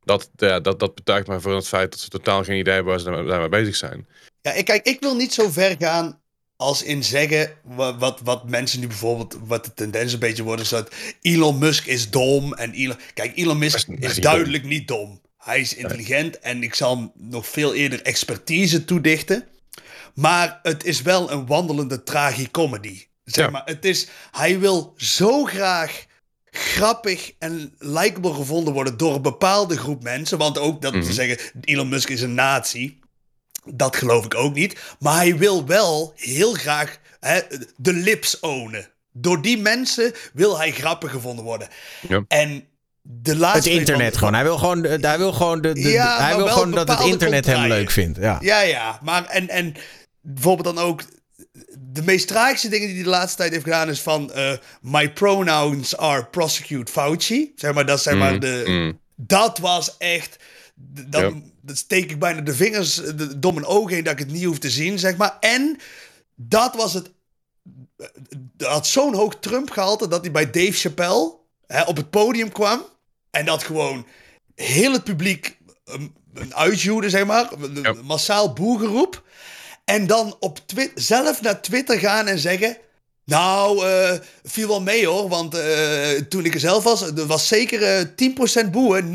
[0.02, 3.00] Dat, dat, dat betuigt maar voor het feit dat ze totaal geen idee hebben waar
[3.00, 4.06] ze daarmee bezig zijn.
[4.40, 6.22] Ja, ik, kijk, ik wil niet zo ver gaan
[6.56, 10.62] als in zeggen wat, wat, wat mensen nu bijvoorbeeld, wat de tendens een beetje wordt,
[10.62, 12.54] is dat Elon Musk is dom.
[12.54, 15.20] En Elon, kijk, Elon Musk is, duidelijk niet dom.
[15.38, 19.44] Hij is intelligent en ik zal hem nog veel eerder expertise toedichten.
[20.14, 23.06] Maar het is wel een wandelende tragicomedy.
[23.24, 23.50] Zeg Ja.
[23.50, 26.04] maar, het is, hij wil zo graag
[26.50, 30.38] grappig en likable gevonden worden door een bepaalde groep mensen.
[30.38, 31.02] Want ook dat Mhm.
[31.04, 32.98] te zeggen, Elon Musk is een nazi.
[33.64, 34.80] Dat geloof ik ook niet.
[34.98, 37.40] Maar hij wil wel heel graag hè,
[37.76, 38.88] de lips ownen.
[39.12, 41.68] Door die mensen wil hij grappig gevonden worden.
[42.08, 42.24] Ja.
[42.28, 42.64] En
[43.02, 43.70] de het laatste...
[43.70, 44.34] internet gewoon.
[44.34, 46.88] Hij wil gewoon, de- hij wil gewoon, de, de- de- Ja, hij wil gewoon dat
[46.88, 48.18] het internet hem leuk vindt.
[48.18, 48.38] Ja.
[48.40, 48.98] Ja, ja.
[49.02, 49.74] Maar en, en
[50.20, 51.02] bijvoorbeeld dan ook...
[51.78, 54.32] De meest tragische dingen die hij de laatste tijd heeft gedaan is van...
[54.32, 57.52] eh, my pronouns are prosecute Fauci.
[57.56, 58.62] Zeg maar, dat zeg maar Mm, de...
[58.66, 59.00] mm.
[59.16, 60.36] Dat was echt...
[60.94, 61.52] d- Dan, Ja.
[61.64, 64.44] Dan steek ik bijna de vingers de- door mijn ogen heen dat ik het niet
[64.44, 65.36] hoef te zien, zeg maar.
[65.40, 65.78] En
[66.34, 67.10] dat was het...
[68.32, 71.36] Dat had zo'n hoog Trump-gehalte dat hij bij Dave Chappelle
[71.66, 72.84] hè, op het podium kwam.
[73.30, 74.06] En dat gewoon
[74.54, 77.52] heel het publiek um, een uitjoerde, zeg maar.
[77.52, 78.04] Een-.
[78.04, 79.24] Massaal boegeroep.
[79.84, 80.58] En dan op
[80.94, 82.76] zelf naar Twitter gaan en zeggen...
[83.26, 87.82] Nou, eh viel wel mee hoor, want eh, toen ik er zelf was, was zeker
[87.82, 89.12] eh 10% boeien.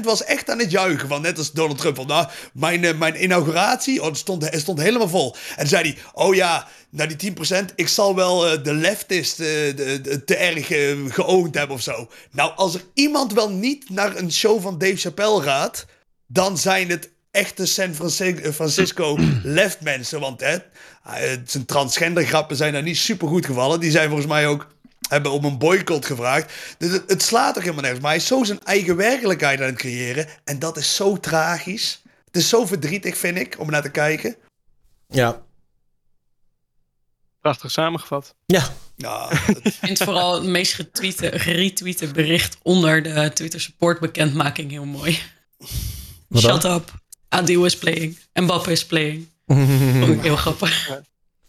[0.02, 1.08] was echt aan het juichen.
[1.08, 5.08] Want net als Donald Trump, van, nou, mijn, mijn inauguratie, oh, het, stond, stond helemaal
[5.08, 5.36] vol.
[5.56, 10.36] En zei hij, oh ja, naar die 10%, ik zal wel de leftist de- te
[10.36, 10.66] erg
[11.14, 12.08] geoond hebben of zo.
[12.32, 15.86] Nou, als er iemand wel niet naar een show van Dave Chappelle gaat,
[16.26, 20.20] dan zijn het echte San Francisco, Francisco left mensen.
[20.20, 20.56] Want hè,
[21.04, 23.80] eh, zijn transgender grappen zijn daar niet super goed gevallen.
[23.80, 24.66] Die zijn volgens mij ook
[25.08, 26.52] hebben om een boycott gevraagd.
[26.78, 28.02] Dus het, het slaat toch helemaal nergens.
[28.02, 30.26] Maar hij is zo zijn eigen werkelijkheid aan het creëren.
[30.44, 32.02] En dat is zo tragisch.
[32.24, 34.36] Het is zo verdrietig, vind ik, om naar te kijken.
[35.08, 35.42] Ja.
[37.40, 38.34] Prachtig samengevat.
[38.46, 38.68] Ja.
[38.96, 39.30] Ja,
[39.62, 45.18] Ik vind vooral het meest getweete, geretweete bericht onder de Twitter support bekendmaking heel mooi.
[46.28, 46.60] Wat dan?
[46.60, 46.92] Shut up.
[47.28, 48.18] Adil is playing.
[48.34, 49.28] Mbappé is playing.
[50.14, 50.88] Ik heel grappig.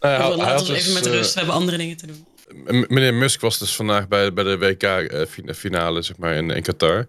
[0.00, 1.32] Nou ja, Laten hij we ons even dus, met eh, rust.
[1.32, 2.26] We hebben andere dingen te doen.
[2.66, 7.06] M- Meneer Musk was dus vandaag bij, bij de WK-finale zeg maar, in, in Qatar.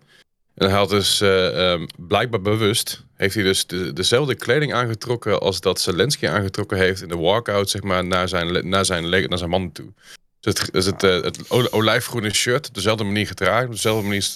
[0.56, 3.04] En hij had dus eh, ehm, blijkbaar bewust...
[3.16, 5.40] heeft hij dus de, dezelfde kleding aangetrokken...
[5.40, 7.70] als dat Zelensky aangetrokken heeft in de walkout...
[7.70, 9.94] zeg maar, naar zijn, naar zijn, naar zijn man toe.
[10.40, 12.68] Dus het, dus het, eh, het olijfgroene shirt...
[12.68, 13.66] op dezelfde manier gedragen.
[13.66, 14.28] Op dezelfde manier...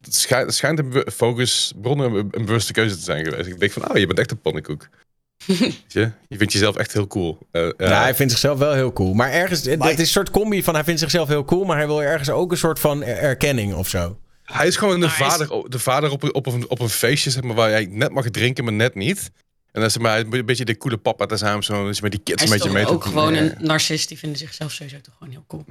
[0.00, 3.48] Het schijnt, schijnt een be- focusbron een, bewuste keuze te zijn geweest.
[3.48, 4.88] Ik denk van, oh, je bent echt een pannenkoek.
[5.46, 6.10] Weet je?
[6.28, 7.38] je vindt jezelf echt heel cool.
[7.50, 9.14] Eh, eh, Ja, hij vindt zichzelf wel heel cool.
[9.14, 11.86] Maar ergens, het is een soort combi van hij vindt zichzelf heel cool, maar hij
[11.86, 14.18] wil ergens ook een soort van er- erkenning of zo.
[14.44, 16.80] Hij is gewoon de Maar hij is- vader, de vader op, een- op, een, op
[16.80, 19.30] een feestje zeg maar, waar jij net mag drinken, maar net niet.
[19.72, 22.20] En dan is maar een beetje de coole papa te samen zo, dus met die
[22.20, 24.08] kids Hij een is beetje toch mee ook gewoon een narcist.
[24.08, 25.64] Die vinden zichzelf sowieso toch gewoon heel cool.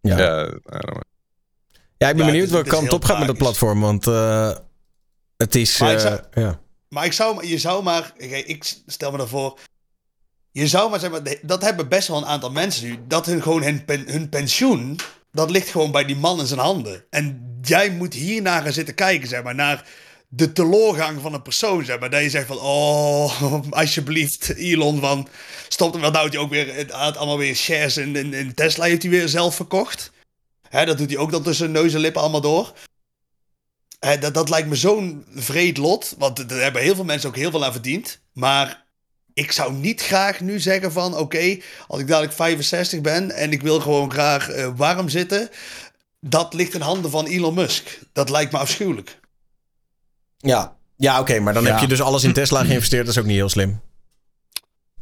[0.00, 0.50] Ja, ja.
[1.98, 3.58] Ja, ik Ja, ben benieuwd het is- welke het kant op gaat met dat tragisch.
[3.58, 4.50] platform, want eh,
[5.36, 5.78] het is...
[5.78, 6.60] Maar ik eh, zou- ja.
[6.88, 9.58] Maar ik zou, je zou maar, ik stel me daarvoor,
[10.52, 13.62] je zou maar zeggen, dat hebben best wel een aantal mensen nu, dat hun gewoon
[13.62, 14.98] hun, pen- hun pensioen,
[15.32, 17.04] dat ligt gewoon bij die man in zijn handen.
[17.10, 19.84] En jij moet hiernaar gaan zitten kijken, zeg maar, naar
[20.28, 22.10] de teloorgang van een persoon, zeg maar.
[22.10, 25.28] Dat je zegt van, oh, alsjeblieft, Elon, van,
[25.68, 26.10] stop hem wel.
[26.10, 29.10] Nou, had hij ook weer, had allemaal weer shares in, in, in Tesla, heeft hij
[29.10, 30.10] weer zelf verkocht.
[30.68, 32.72] Hè, dat doet hij ook dan tussen neus en lippen allemaal door.
[33.98, 36.14] Hè, dat, dat lijkt me zo'n vreed lot.
[36.18, 38.20] Want er hebben heel veel mensen ook heel veel aan verdiend.
[38.32, 38.84] Maar
[39.34, 41.16] ik zou niet graag nu zeggen van...
[41.16, 45.48] Oké, als ik dadelijk 65 ben en ik wil gewoon graag eh, warm zitten...
[46.20, 47.98] Dat ligt in handen van Elon Musk.
[48.12, 49.20] Dat lijkt me afschuwelijk.
[50.36, 51.70] Ja, ja oké, maar dan Ja.
[51.70, 53.06] heb je dus alles in Tesla geïnvesteerd.
[53.06, 53.80] Dat is ook niet heel slim.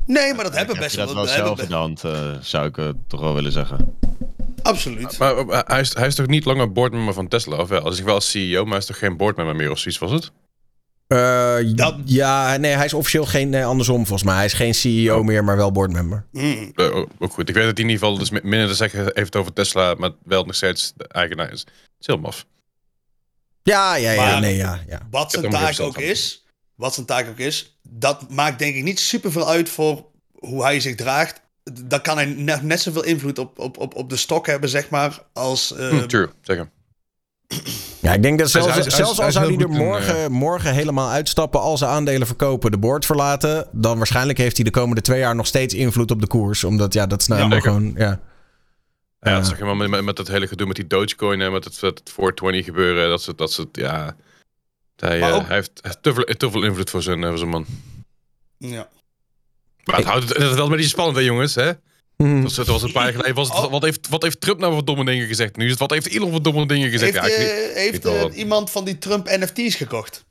[0.07, 1.75] Nee, maar dat hebben Heb best je dat wel dat hebben zelf be- in de
[1.75, 3.99] hand, eh, zou ik eh, toch wel willen zeggen.
[4.65, 5.19] Absoluut.
[5.19, 7.81] Maar eh, hij is, hij is toch niet langer boardmember van Tesla, of wel?
[7.81, 10.11] Als ik wel als CEO, maar hij is toch geen boardmember meer of zoiets, was
[10.11, 10.31] het?
[11.07, 13.49] Eh, Dat- Ja, nee, hij is officieel geen...
[13.49, 14.35] Nee, andersom volgens mij.
[14.35, 15.25] Hij is geen CEO Oh.
[15.25, 16.27] meer, maar wel boardmember.
[16.33, 16.73] Mm.
[16.75, 17.49] Eh, ook- goed.
[17.49, 19.95] Ik weet dat hij in ieder geval dus mi- minder te zeggen heeft over Tesla,
[19.99, 21.61] maar wel nog steeds de eigenaar is.
[21.61, 21.71] Het
[22.01, 22.47] is heel maf.
[23.63, 25.01] Ja, ja, ja, Maar- nee, ja, ja.
[25.11, 29.01] Wat zijn taak ook is, wat zijn taak ook is, dat maakt denk ik niet
[29.01, 31.41] super veel uit voor hoe hij zich draagt.
[31.73, 34.91] Dan kan hij net, net zoveel invloed op, op, op, op de stok hebben, zeg
[34.91, 35.73] maar, als...
[35.77, 36.57] eh, Hm, true, zeg
[38.01, 39.57] Ja, ik denk dat zelfs, hij is- hij is- zelfs hij al is zou heel
[39.57, 43.69] hij er goed in, morgen, morgen helemaal uitstappen, al zijn aandelen verkopen, de board verlaten,
[43.73, 46.65] dan waarschijnlijk heeft hij de komende twee jaar nog steeds invloed op de koers.
[46.65, 47.93] Omdat ja, dat is nou Ja, gewoon.
[47.97, 48.21] Ja.
[49.21, 51.53] Ja, dat zag je maar met, met, met dat hele gedoe met die Dogecoin en
[51.53, 53.09] met het, het 420 gebeuren.
[53.09, 54.17] Dat ze, dat ze, ja...
[54.97, 57.51] Hij, eh, ook- hij heeft te veel, te veel invloed voor zijn, eh, voor zijn
[57.51, 57.67] man.
[58.59, 58.89] ja.
[59.85, 61.55] Maar het houdt het, wel een beetje spannend, hè, jongens?
[61.55, 61.71] Hè?
[62.17, 62.43] Mhm.
[62.43, 63.35] Dat was, was een paar jaar geleden.
[63.35, 63.71] Was het, Oh.
[63.71, 65.57] wat, heeft, wat heeft Trump nou voor domme dingen gezegd?
[65.57, 67.21] Nu is het wat heeft Elon voor domme dingen gezegd?
[67.21, 70.25] Heeft, ja, ik eh, weet- heeft eh, iemand van die Trump NFT's gekocht?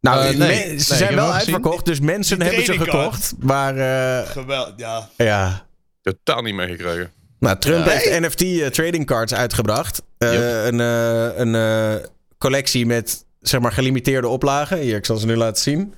[0.00, 0.78] Nou, Eh, nee.
[0.78, 3.32] ze zijn wel uitverkocht, dus mensen Die hebben ze gekocht.
[3.38, 5.08] Maar eh, Geweldig, ja.
[5.16, 5.66] ja.
[6.02, 7.12] totaal niet meegekregen.
[7.38, 7.90] Nou, Trump Ja.
[7.92, 10.02] heeft NFT eh, trading cards uitgebracht.
[10.18, 12.06] Eh, Een, eh, een eh,
[12.38, 14.78] collectie met zeg maar gelimiteerde oplagen.
[14.78, 15.94] Hier, ik zal ze nu laten zien.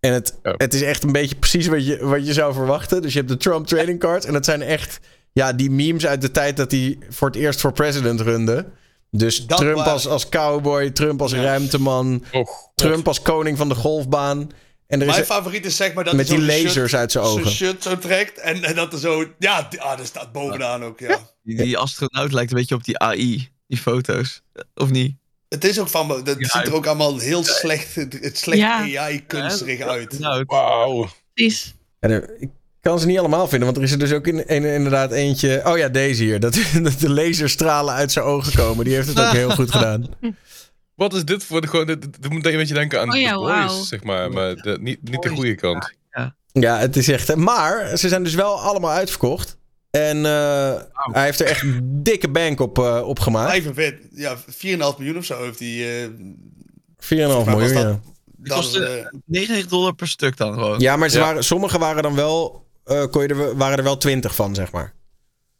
[0.00, 0.54] En het, Ja.
[0.56, 3.02] het is echt een beetje precies wat je, wat je zou verwachten.
[3.02, 4.26] Dus je hebt de Trump trading cards.
[4.26, 5.00] En dat zijn echt
[5.32, 8.66] ja, die memes uit de tijd dat hij voor het eerst voor president runde.
[9.10, 11.42] Dus Dat Trump als, als cowboy, Trump als Ja.
[11.42, 14.50] ruimteman, Och, Trump als koning van de golfbaan.
[14.86, 17.12] En er is Mijn favoriet is zeg maar dat met hij die lasers shirt- uit
[17.12, 17.42] zijn ogen.
[17.42, 19.24] Zijn shirt zo trekt en, en dat er zo...
[19.38, 21.18] Ja, d- ah, dat staat bovenaan ook, ja.
[21.42, 24.42] Die, die astronaut lijkt een beetje op die AI, die foto's.
[24.74, 25.16] Of niet?
[25.48, 26.06] Het is ook van...
[26.06, 27.94] me- Dat Ja, ziet er ook allemaal heel slecht...
[27.94, 28.78] Het slecht Ja.
[28.78, 30.18] AI-kunsterig uit.
[30.18, 31.08] Nou, Wauw.
[31.34, 31.74] Precies.
[32.00, 32.48] En er- ik
[32.80, 35.60] kan ze niet allemaal vinden, want er is er dus ook in, in- inderdaad eentje.
[35.64, 36.40] Oh ja, deze hier.
[36.40, 38.84] Dat, dat de laserstralen uit zijn ogen komen.
[38.84, 40.06] Die heeft het ook heel goed gedaan.
[40.94, 41.86] Wat is dit voor de gewoon?
[41.86, 43.82] Dit, dit moet een beetje denken aan Oh ja, The Boys, wauw.
[43.82, 45.92] zeg maar, maar de, niet, niet de goede kant.
[46.52, 47.34] Ja, het is echt.
[47.36, 49.56] Maar ze zijn dus wel allemaal uitverkocht.
[49.98, 50.74] En eh,
[51.12, 53.50] hij heeft er echt een dikke bank op, eh, op gemaakt.
[53.50, 56.02] 45, ja, 4,5 miljoen of zo heeft hij...
[56.02, 56.08] eh
[56.98, 57.74] 4,5 was miljoen.
[57.74, 58.00] dat- Ja.
[58.36, 60.78] dat kostte- is, eh, 99 dollar per stuk dan gewoon.
[60.80, 61.24] ja, maar ze Ja.
[61.24, 62.66] Waren, sommige waren dan wel.
[62.84, 64.94] eh, kon je er, waren er wel 20 van, zeg maar.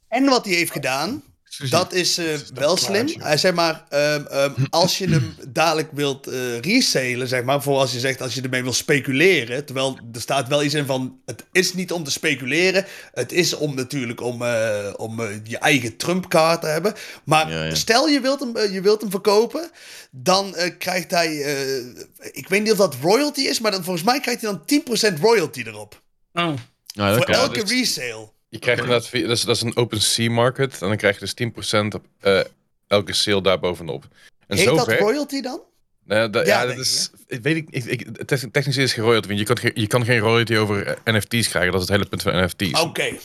[0.08, 1.22] En wat hij heeft gedaan,
[1.70, 3.08] dat is eh, wel slim.
[3.18, 7.78] Hij zeg maar, ehm, ehm, als je hem dadelijk wilt eh resalen, zeg maar, voor
[7.78, 11.20] als je zegt als je ermee wil speculeren, terwijl er staat wel iets in van,
[11.24, 15.96] het is niet om te speculeren, het is om natuurlijk om, eh, om je eigen
[15.96, 16.94] Trump-kaart te hebben.
[17.24, 17.74] Maar Ja, ja.
[17.74, 19.70] stel je wilt hem, je wilt hem verkopen,
[20.10, 21.86] dan eh, krijgt hij, eh,
[22.32, 25.18] ik weet niet of dat royalty is, maar dan, volgens mij krijgt hij dan 10%
[25.20, 26.02] royalty erop.
[26.32, 26.44] Oh.
[26.44, 26.56] Nou,
[26.94, 28.28] dat voor elke resale.
[28.48, 30.82] Je krijgt inderdaad, dat is, dat is een open sea market.
[30.82, 32.40] En dan krijg je dus 10% op eh,
[32.86, 34.08] elke sale daarbovenop.
[34.46, 35.60] En Heet zo dat royalty dan?
[36.04, 37.10] Da- Ja, ja, dat is.
[37.26, 39.26] Ik weet ik, ik, ik- te- technisch is geen royalty.
[39.26, 41.72] Want je kan, geen- je kan geen royalty over eh, NFT's krijgen.
[41.72, 42.80] Dat is het hele punt van NFT's.
[42.80, 43.16] Oké.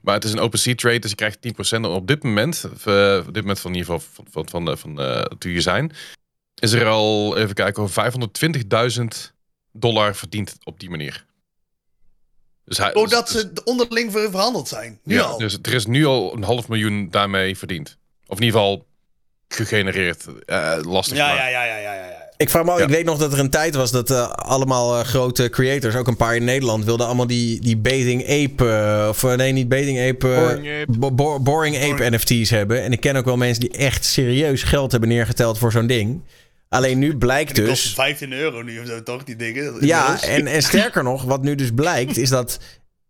[0.00, 1.84] Maar het is een open sea trade, dus je krijgt 10%.
[1.84, 4.96] En op dit moment, op dit moment van in ieder geval van, van, van, van
[5.38, 5.92] toen je zijn,
[6.58, 9.32] is er al, even kijken, over 520.000
[9.72, 11.24] dollar verdiend op die manier.
[12.64, 14.98] Dus hij, Oh, dus- dat dus- ze onderling ver- verhandeld zijn.
[15.04, 15.38] Nu ja, al.
[15.38, 17.96] Dus er is nu al een half miljoen daarmee verdiend.
[18.26, 18.84] Of in ieder geval
[19.48, 20.24] gegenereerd.
[20.46, 21.16] Eh, lastig.
[21.16, 22.22] ja, maar- ja, ja, ja, ja, ja, ja.
[22.36, 22.78] Ik vraag me Ja.
[22.82, 26.06] ik weet nog dat er een tijd was dat eh, allemaal eh, grote creators, ook
[26.06, 30.16] een paar in Nederland, wilden allemaal die, die Bathing Ape, of nee, niet Bathing Ape,
[30.26, 30.98] Boring Ape.
[30.98, 32.82] Bo- Bo- Boring Ape NFT's hebben.
[32.82, 36.20] En ik ken ook wel mensen die echt serieus geld hebben neergeteld voor zo'n ding.
[36.74, 37.94] Alleen nu blijkt Die kost dus...
[37.94, 39.86] 15 euro nu of zo, toch, die dingen?
[39.86, 42.58] Ja, en, en sterker nog, wat nu dus blijkt, is dat.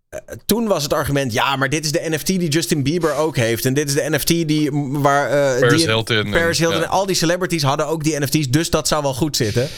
[0.09, 3.37] eh, toen was het argument, ja, maar dit is de NFT die Justin Bieber ook
[3.37, 3.65] heeft.
[3.65, 4.71] En dit is de NFT die.
[4.73, 6.85] Waar, eh, Paris die, Hilton Paris Hilton ja.
[6.85, 8.49] en al die celebrities hadden ook die NFT's.
[8.49, 9.69] Dus dat zou wel goed zitten.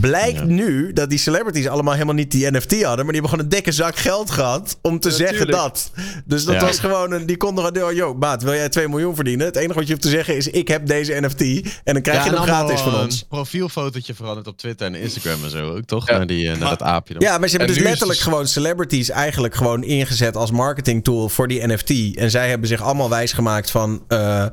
[0.00, 2.82] Blijkt nu dat die celebrities allemaal helemaal niet die NFT hadden.
[2.82, 4.78] Maar die hebben gewoon een dikke zak geld gehad.
[4.82, 5.90] om te zeggen dat.
[6.24, 6.60] Dus dat Ja.
[6.60, 7.26] was gewoon een.
[7.26, 7.94] Die konden gewoon.
[7.94, 9.46] Yo, maat, wil jij 2 miljoen verdienen?
[9.46, 11.40] Het enige wat je hoeft te zeggen is: ik heb deze NFT.
[11.84, 13.22] En dan krijg je hem gratis van een ons.
[13.28, 16.08] profielfotootje veranderd op Twitter en Instagram en zo ook, toch?
[16.08, 16.16] Ja.
[16.16, 17.14] Naar, die, eh, naar dat aapje.
[17.14, 17.22] dan.
[17.22, 21.04] Ja, maar ze hebben En dus letterlijk het- gewoon celebrities eigenlijk gewoon ingezet als marketing
[21.04, 22.16] tool voor die NFT.
[22.16, 24.46] En zij hebben zich allemaal wijsgemaakt van, eh,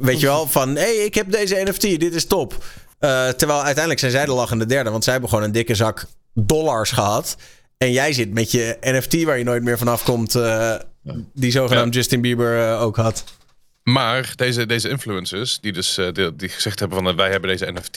[0.00, 2.64] weet je wel, van hé, hey, ik heb deze NFT, dit is top.
[3.00, 6.06] Eh, terwijl uiteindelijk zijn zij de lachende derde, want zij hebben gewoon een dikke zak
[6.34, 7.36] dollars gehad.
[7.78, 10.74] En jij zit met je NFT waar je nooit meer vanaf komt, eh,
[11.34, 13.24] die zogenaamd Justin Bieber eh, ook had.
[13.82, 17.96] Maar deze, deze influencers, die dus die, die gezegd hebben van wij hebben deze NFT,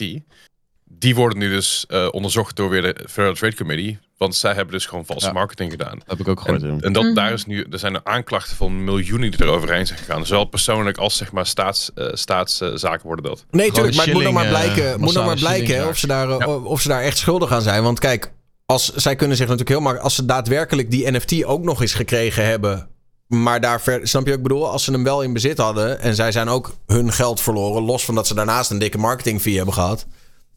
[0.98, 3.98] die worden nu dus eh, onderzocht door weer de Federal Trade Committee.
[4.18, 5.32] Want zij hebben dus gewoon valse Ja.
[5.32, 5.98] marketing gedaan.
[5.98, 6.62] Dat heb ik ook gehoord.
[6.82, 7.14] En, dat, Mhm.
[7.14, 10.26] daar is nu, er zijn er aanklachten van miljoenen die eroverheen zijn gegaan.
[10.26, 13.44] Zowel persoonlijk als zeg maar staats, eh, staatszaken worden dat.
[13.50, 15.86] Nee, tuurlijk, maar het moet nog maar shilling, eh, blijken, moet nog maar blijken hè,
[15.86, 16.46] of, ze daar, Ja.
[16.46, 17.82] of ze daar echt schuldig aan zijn.
[17.82, 18.32] Want kijk,
[18.66, 20.04] als, zij kunnen zich natuurlijk heel makkelijk...
[20.08, 22.88] Als ze daadwerkelijk die NFT ook nog eens gekregen hebben...
[23.26, 24.70] Maar daar ver, snap je wat ik bedoel?
[24.70, 27.82] Als ze hem wel in bezit hadden en zij zijn ook hun geld verloren...
[27.82, 30.06] los van dat ze daarnaast een dikke marketing fee hebben gehad...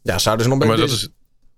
[0.08, 1.08] Ja, zouden ze nog Maar dat is,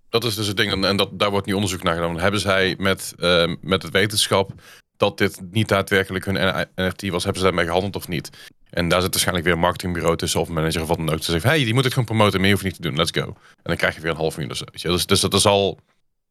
[0.08, 0.84] dat is dus het ding.
[0.84, 2.18] En, dat, daar wordt nu onderzoek naar gedaan.
[2.18, 4.52] Hebben zij met, eh, met het wetenschap
[4.96, 8.30] dat dit niet daadwerkelijk hun NFT was, hebben ze daarmee gehandeld of niet?
[8.70, 11.18] En daar zit waarschijnlijk weer een marketingbbureau tussen of een manager of wat dan ook.
[11.18, 13.10] Te zeggen, hey, die moet het gewoon promoten, meer hoef je niet te doen, let's
[13.10, 13.22] go.
[13.26, 14.64] En dan krijg je weer een half miljoen of zo.
[14.70, 14.88] weet je.
[14.88, 15.78] Dus, dus dat zal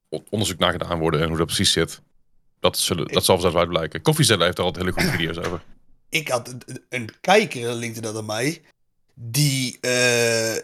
[0.09, 2.01] on- onderzoek naar gedaan worden en hoe dat precies zit.
[2.59, 4.01] Dat, zullen, dat zal vanzelf uit blijken.
[4.01, 5.61] Koffiezellen heeft er altijd hele goede video's over.
[6.09, 8.61] Ik had een, een kijker, linkte dat aan mij.
[9.21, 10.55] Die, eh,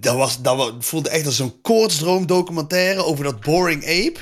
[0.00, 4.18] dat, was, dat voelde echt als zo'n koortsdroom documentaire over dat Boring Ape.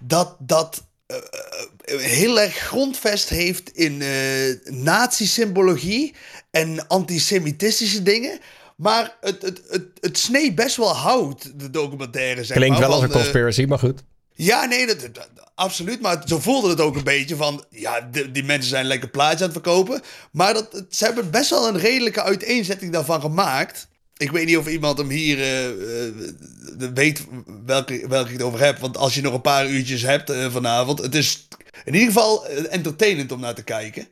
[0.00, 4.02] Dat, dat eh, eh, heel erg grondvest heeft in
[4.64, 6.14] nazi-symbologie
[6.50, 8.38] en antisemitistische dingen.
[8.76, 12.44] Maar het, het, het, het snee best wel hout, de documentaire.
[12.44, 14.02] Zeg Klinkt maar, wel als een conspiracy, maar goed.
[14.34, 16.00] ja, nee, dat, dat- absoluut.
[16.00, 17.64] Maar zo voelde het ook een beetje van...
[17.70, 20.02] Ja, die, die mensen zijn lekker plaatjes aan het verkopen.
[20.32, 23.88] Maar dat, ze hebben best wel een redelijke uiteenzetting daarvan gemaakt.
[24.16, 27.24] Ik weet niet of iemand hem hier eh, weet
[27.66, 28.78] welke, welke ik het over heb.
[28.78, 30.98] Want als je nog een paar uurtjes hebt vanavond...
[30.98, 31.48] Het is
[31.84, 34.08] in ieder geval entertainend om naar te kijken.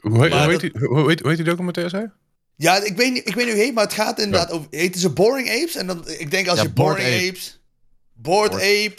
[0.00, 2.10] Hoe, heet- hoe, heet dat- die, hoe, heet, hoe heet die documentaire, zei?
[2.56, 4.66] Ja, ik weet niet, ik weet niet hoe heet, maar het gaat inderdaad over...
[4.70, 5.76] Heten ze Boring Apes?
[5.76, 7.28] En dan, ik denk als Ja, je Boring Ape.
[7.28, 7.60] Apes...
[8.12, 8.52] Bored.
[8.54, 8.94] Ape...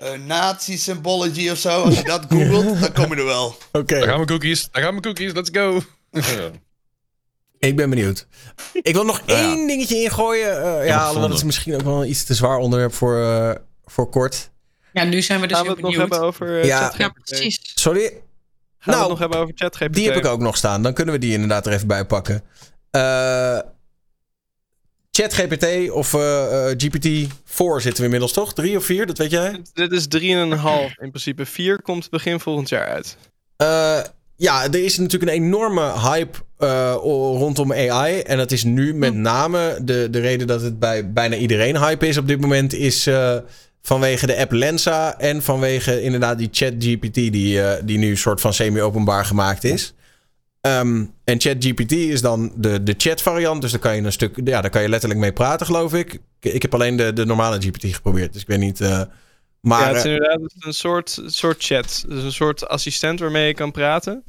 [0.00, 1.82] eh, Nazi-symbology of zo.
[1.82, 3.56] Als je dat googelt, dan kom je er wel.
[3.72, 3.94] Oké.
[3.98, 5.80] Daar gaan mijn cookies, daar gaan mijn cookies, let's go.
[7.58, 8.26] Ik ben benieuwd.
[8.82, 9.34] Ik wil nog Ja.
[9.34, 10.62] één dingetje ingooien.
[10.80, 13.50] Eh, ja, alhoewel dat is misschien ook wel een iets te zwaar onderwerp voor, eh,
[13.84, 14.50] voor kort.
[14.92, 16.92] Ja, nu zijn we dus Gaan we nog hebben over eh, Ja.
[17.24, 17.72] Precies.
[17.74, 18.14] Sorry, Gaan
[18.78, 19.94] we Nou, het nog hebben over ChatGPT?
[19.94, 20.82] die heb ik ook nog staan.
[20.82, 22.42] Dan kunnen we die inderdaad er even bij pakken.
[25.10, 28.54] ChatGPT of eh, eh, GPT-4 zitten we inmiddels toch?
[28.54, 29.62] Drie of vier, dat weet jij?
[29.72, 30.20] Dit is 3,5
[31.00, 31.46] in principe.
[31.46, 33.16] 4 komt begin volgend jaar uit.
[33.56, 33.98] Eh,
[34.36, 36.38] ja, er is natuurlijk een enorme hype
[37.38, 38.20] rondom AI.
[38.20, 42.06] En dat is nu met name de, de reden dat het bij bijna iedereen hype
[42.06, 43.08] is op dit moment, is
[43.82, 49.24] vanwege de app Lensa en vanwege inderdaad die ChatGPT die, die nu soort van semi-openbaar
[49.24, 49.94] gemaakt is.
[50.60, 54.40] Ehm, en ChatGPT is dan de, de chat variant, dus daar kan je een stuk,
[54.44, 56.12] ja, daar kan je letterlijk mee praten, geloof ik.
[56.40, 58.80] Ik, ik heb alleen de, de normale GPT geprobeerd, dus ik weet niet.
[58.80, 59.02] eh,
[59.60, 62.04] maar ja, het is eh, inderdaad een soort, soort chat.
[62.08, 64.24] Dus een soort assistent waarmee je kan praten.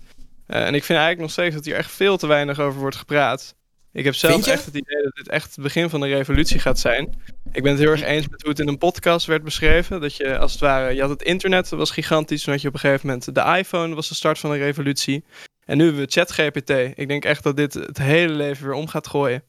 [0.48, 2.96] Eh, en ik vind eigenlijk nog steeds dat hier echt veel te weinig over wordt
[2.96, 3.56] gepraat.
[3.94, 6.80] Ik heb zelf echt het idee dat dit echt het begin van een revolutie gaat
[6.80, 7.22] zijn.
[7.52, 10.02] Ik ben het heel erg eens met hoe het in een podcast werd beschreven.
[10.02, 12.44] Dat je als het ware, je had het internet, dat was gigantisch.
[12.44, 15.24] Toen had je op een gegeven moment de iPhone, was de start van een revolutie.
[15.72, 16.70] En nu hebben we ChatGPT.
[17.00, 19.44] Ik denk echt dat dit het hele leven weer om gaat gooien.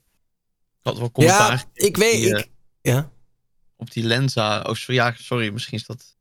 [0.83, 2.15] Wat wel commentaar Ja, ik weet...
[2.15, 2.49] op die, Ik,
[2.81, 3.11] ja.
[3.77, 4.61] op die Lenza.
[4.61, 6.17] Oh, sorry, ja, sorry, misschien is dat.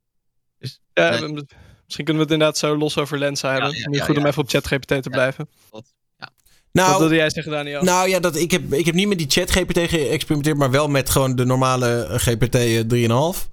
[0.58, 1.46] Is, Ja, nee, we-
[1.84, 3.76] misschien kunnen we het inderdaad zo los over Lensa hebben.
[3.78, 4.28] ja, Niet ja, goed om ja.
[4.28, 5.48] even op ChatGPT te blijven.
[5.70, 6.30] dat- ja.
[6.72, 7.82] Wat Nou, wilde jij zeggen, Daniel?
[7.82, 10.88] Nou ja, dat, ik, heb, ik heb niet met die chat GPT geëxperimenteerd, maar wel
[10.88, 12.80] met gewoon de normale eh, GPT eh,
[13.34, 13.48] 3,5.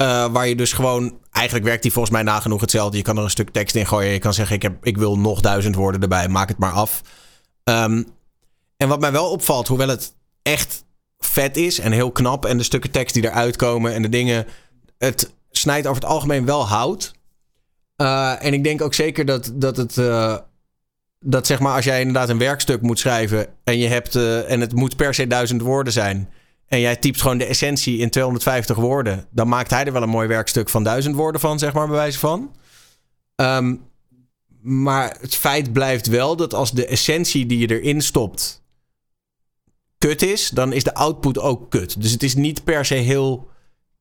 [0.00, 2.96] Eh, waar je dus gewoon, eigenlijk werkt die volgens mij nagenoeg hetzelfde.
[2.96, 4.12] Je kan er een stuk tekst in gooien.
[4.12, 7.02] Je kan zeggen, ik, heb, ik wil nog duizend woorden erbij, maak het maar af.
[7.64, 8.02] Ehm,
[8.76, 10.84] en wat mij wel opvalt, hoewel het echt
[11.18, 12.44] vet is en heel knap.
[12.44, 14.46] En de stukken tekst die eruit komen en de dingen.
[14.98, 17.12] Het snijdt over het algemeen wel hout.
[17.96, 19.98] Eh, en ik denk ook zeker dat, dat het.
[19.98, 20.36] eh,
[21.18, 23.46] dat zeg maar als jij inderdaad een werkstuk moet schrijven.
[23.64, 24.14] en je hebt.
[24.46, 26.28] en het moet per se duizend woorden zijn.
[26.70, 29.26] En jij typt gewoon de essentie in 250 woorden.
[29.30, 31.96] dan maakt hij er wel een mooi werkstuk van duizend woorden van, zeg maar, bij
[31.96, 32.54] wijze van.
[33.34, 33.74] Ehm,
[34.60, 38.62] maar het feit blijft wel dat als de essentie die je erin stopt.
[39.98, 42.02] kut is, dan is de output ook kut.
[42.02, 43.48] Dus het is niet per se heel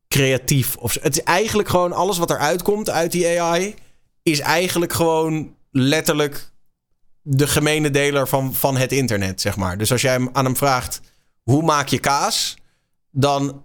[0.08, 0.76] creatief.
[0.76, 0.98] Of.
[1.02, 3.76] Het is eigenlijk gewoon alles wat eruit komt uit die AI.
[4.24, 6.52] is eigenlijk gewoon letterlijk
[7.22, 9.78] de gemene deler van, van het internet, zeg maar.
[9.78, 11.02] Dus als jij aan hem vraagt,
[11.44, 12.59] hoe maak je kaas?
[13.12, 13.64] Dan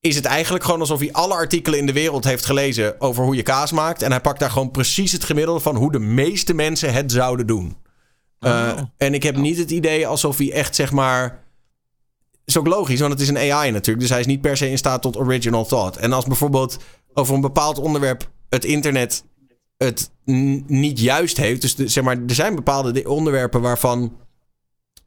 [0.00, 3.36] is het eigenlijk gewoon alsof hij alle artikelen in de wereld heeft gelezen over hoe
[3.36, 4.02] je kaas maakt.
[4.02, 7.46] En hij pakt daar gewoon precies het gemiddelde van hoe de meeste mensen het zouden
[7.46, 7.76] doen.
[8.40, 11.44] Uh, en ik heb niet het idee alsof hij echt, zeg maar...
[12.44, 14.00] is ook logisch, want het is een AI natuurlijk.
[14.00, 15.96] Dus hij is niet per se in staat tot original thought.
[15.96, 16.78] En als bijvoorbeeld
[17.14, 19.24] over een bepaald onderwerp het internet
[19.76, 20.10] het
[20.66, 21.60] niet juist heeft.
[21.60, 24.16] Dus de- zeg maar, er zijn bepaalde onderwerpen waarvan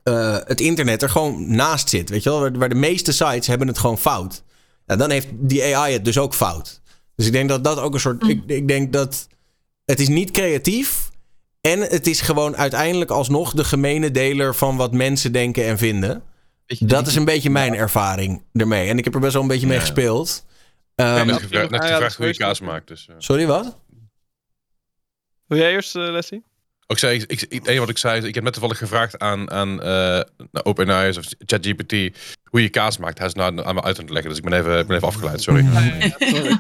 [0.04, 2.10] eh, het internet er gewoon naast zit.
[2.10, 4.44] Weet je wel, waar, waar de meeste sites hebben het gewoon fout.
[4.86, 6.82] Nou, dan heeft die AI het dus ook fout.
[7.16, 8.28] Dus ik denk dat dat ook een soort.
[8.28, 9.28] Ik, ik denk dat
[9.86, 11.10] het is niet creatief.
[11.62, 16.24] En het is gewoon uiteindelijk alsnog de gemene deler van wat mensen denken en vinden.
[16.80, 18.90] Dat is een beetje mijn ervaring ermee.
[18.90, 19.82] En ik heb er best wel een beetje mee Ja.
[19.82, 20.46] gespeeld.
[20.96, 22.88] Ik Ehm, heb net gevraagd, net gevraagd hoe je kaas maakt.
[22.88, 23.16] Dus, eh.
[23.18, 23.78] sorry, wat?
[25.48, 26.44] Wil jij eerst, eh, Leslie?
[26.92, 30.22] Ook zei, ik, ik, wat ik zei, ik heb net toevallig gevraagd aan, aan eh
[30.64, 32.18] OpenAI of ChatGPT
[32.52, 33.18] hoe je kaas maakt.
[33.18, 34.96] Hij is nou aan me uit aan het leggen, dus ik ben even, ik ben
[34.96, 35.66] even afgeleid, sorry.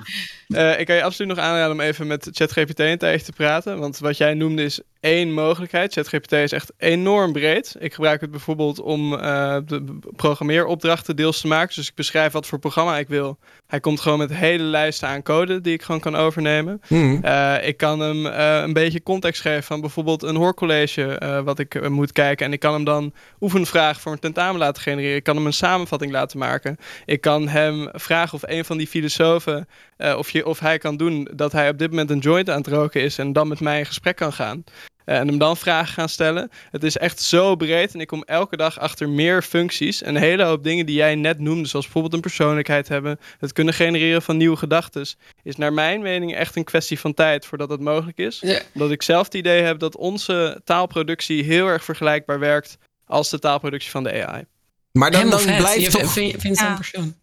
[0.52, 3.80] Eh, ik kan je absoluut nog aanraden om even met ChatGPT een tijdje te praten.
[3.80, 5.94] Want wat jij noemde is één mogelijkheid.
[5.94, 7.76] ChatGPT is echt enorm breed.
[7.80, 11.76] Ik gebruik het bijvoorbeeld om eh, de programmeeropdrachten deels te maken.
[11.76, 13.38] Dus ik beschrijf wat voor programma ik wil.
[13.72, 16.82] Hij komt gewoon met hele lijsten aan code die ik gewoon kan overnemen.
[16.88, 17.24] Hmm.
[17.24, 21.60] Eh, ik kan hem eh, een beetje context geven van bijvoorbeeld een hoorcollege eh, wat
[21.60, 22.46] ik moet kijken.
[22.46, 25.16] En ik kan hem dan oefenvragen voor een tentamen laten genereren.
[25.16, 26.78] Ik kan hem een samenvatting laten maken.
[27.06, 30.98] Ik kan hem vragen of een van die filosofen, eh, of, je, of hij kan
[30.98, 33.60] doen dat hij op dit moment een joint aan het roken is en dan met
[33.60, 34.64] mij in gesprek kan gaan.
[35.06, 36.50] Eh, en hem dan vragen gaan stellen.
[36.72, 40.02] Het is echt zo breed en ik kom elke dag achter meer functies.
[40.02, 43.54] En een hele hoop dingen die jij net noemde, zoals bijvoorbeeld een persoonlijkheid hebben, het
[43.54, 45.06] kunnen genereren van nieuwe gedachten,
[45.44, 48.44] is naar mijn mening echt een kwestie van tijd voordat het mogelijk is.
[48.74, 53.40] Omdat ik zelf het idee heb dat onze taalproductie heel erg vergelijkbaar werkt als de
[53.40, 54.44] taalproductie van de AI.
[54.92, 56.12] Maar dan, blijft Je toch...
[56.58, 57.16] zo'n persoon.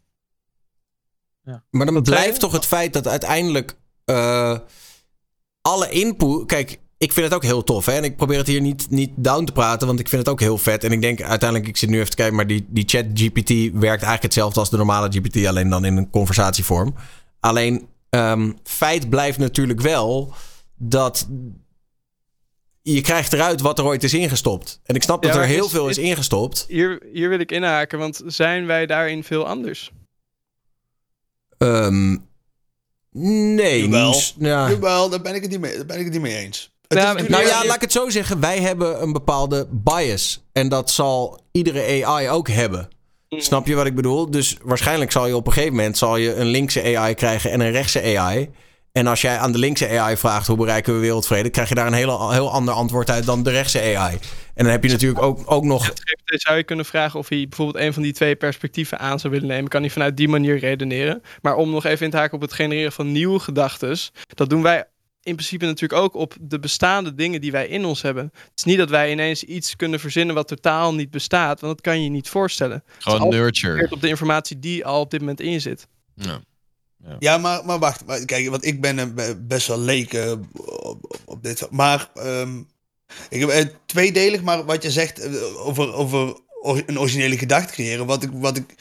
[1.70, 4.58] Maar dan blijft toch het feit dat uiteindelijk eh,
[5.60, 6.46] alle input.
[6.46, 7.86] Kijk, ik vind het ook heel tof.
[7.86, 7.92] Hè?
[7.92, 10.40] En ik probeer het hier niet, niet down te praten, want ik vind het ook
[10.40, 10.84] heel vet.
[10.84, 13.48] En ik denk uiteindelijk, ik zit nu even te kijken, maar die, die chat GPT
[13.50, 16.94] werkt eigenlijk hetzelfde als de normale GPT, alleen dan in een conversatievorm.
[17.40, 20.34] Alleen, ehm, feit blijft natuurlijk wel
[20.76, 21.28] dat
[22.82, 24.80] je krijgt eruit wat er ooit is ingestopt.
[24.84, 26.64] En ik snap dat Ja, er heel is- veel is ingestopt.
[26.68, 29.92] Hier, hier wil ik inhaken, want zijn wij daarin veel anders?
[31.58, 32.16] Ehm,
[33.54, 34.10] nee, Jawel.
[34.10, 34.68] niet- ja.
[34.70, 36.72] Jawel, daar ben ik het niet mee, daar ben ik het niet mee eens.
[36.88, 38.40] Het Nou, Nou ja, laat ik het zo zeggen.
[38.40, 40.42] Wij hebben een bepaalde bias.
[40.52, 42.88] En dat zal iedere AI ook hebben.
[43.28, 44.30] Snap je wat ik bedoel?
[44.30, 47.60] Dus waarschijnlijk zal je op een gegeven moment zal je een linkse AI krijgen en
[47.60, 48.50] een rechtse AI.
[48.98, 51.86] En als jij aan de linkse AI vraagt hoe bereiken we wereldvrede, krijg je daar
[51.86, 54.18] een heel, heel ander antwoord uit dan de rechtse AI.
[54.54, 55.92] En dan heb je natuurlijk ook, ook nog.
[56.24, 59.48] Zou je kunnen vragen of hij bijvoorbeeld een van die twee perspectieven aan zou willen
[59.48, 59.70] nemen.
[59.70, 61.22] Kan hij vanuit die manier redeneren.
[61.42, 63.98] Maar om nog even in te haken op het genereren van nieuwe gedachten.
[64.34, 64.84] Dat doen wij
[65.22, 68.24] in principe natuurlijk ook op de bestaande dingen die wij in ons hebben.
[68.32, 71.60] Het is niet dat wij ineens iets kunnen verzinnen wat totaal niet bestaat.
[71.60, 72.84] Want dat kan je je niet voorstellen.
[72.98, 73.90] Gewoon nurture.
[73.90, 75.88] op de informatie die al op dit moment in je zit.
[76.14, 76.40] Ja.
[77.18, 78.24] Ja, maar, maar wacht.
[78.24, 80.36] Kijk, want ik ben be- best wel leek
[81.24, 81.70] op, dit.
[81.70, 82.58] Maar ehm,
[83.28, 86.36] ik heb eh, tweedelig, maar wat je zegt eh, over, over
[86.86, 88.06] een originele gedachte creëren.
[88.06, 88.30] Wat ik.
[88.32, 88.74] Wat ik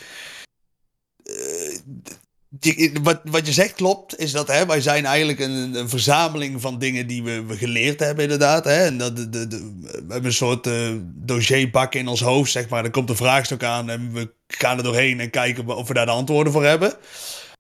[1.26, 6.62] eh, wat, wat je zegt klopt, is dat hè, wij zijn eigenlijk een, een verzameling
[6.62, 8.66] van dingen die we, we geleerd hebben, inderdaad.
[8.66, 8.86] Hè?
[8.86, 9.48] En dat, de, de,
[9.82, 12.84] we hebben een soort eh, dossierbak in ons hoofd, zeg maar.
[12.84, 16.06] Er komt een vraagstuk aan en we gaan er doorheen en kijken of we daar
[16.06, 16.94] de antwoorden voor hebben.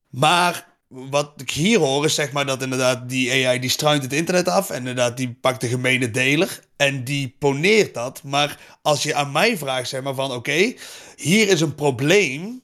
[0.09, 4.13] Maar wat ik hier hoor is zeg maar dat inderdaad die AI die struint het
[4.13, 4.69] internet af.
[4.69, 8.23] En inderdaad die pakt de gemene deler en die poneert dat.
[8.23, 10.73] Maar als je aan mij vraagt zeg maar van oké,
[11.15, 12.61] hier is een probleem.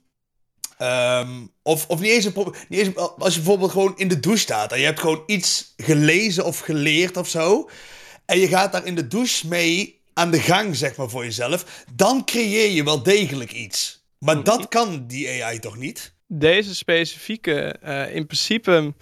[0.77, 1.29] Ehm,
[1.61, 2.61] of, of niet eens een probleem.
[2.69, 5.73] Niet eens, als je bijvoorbeeld gewoon in de douche staat en je hebt gewoon iets
[5.77, 7.69] gelezen of geleerd of zo.
[8.25, 11.85] En je gaat daar in de douche mee aan de gang, zeg maar, voor jezelf.
[11.93, 14.05] Dan creëer je wel degelijk iets.
[14.17, 16.13] Maar dat kan die AI toch niet?
[16.35, 18.93] Deze specifieke, eh, in principe,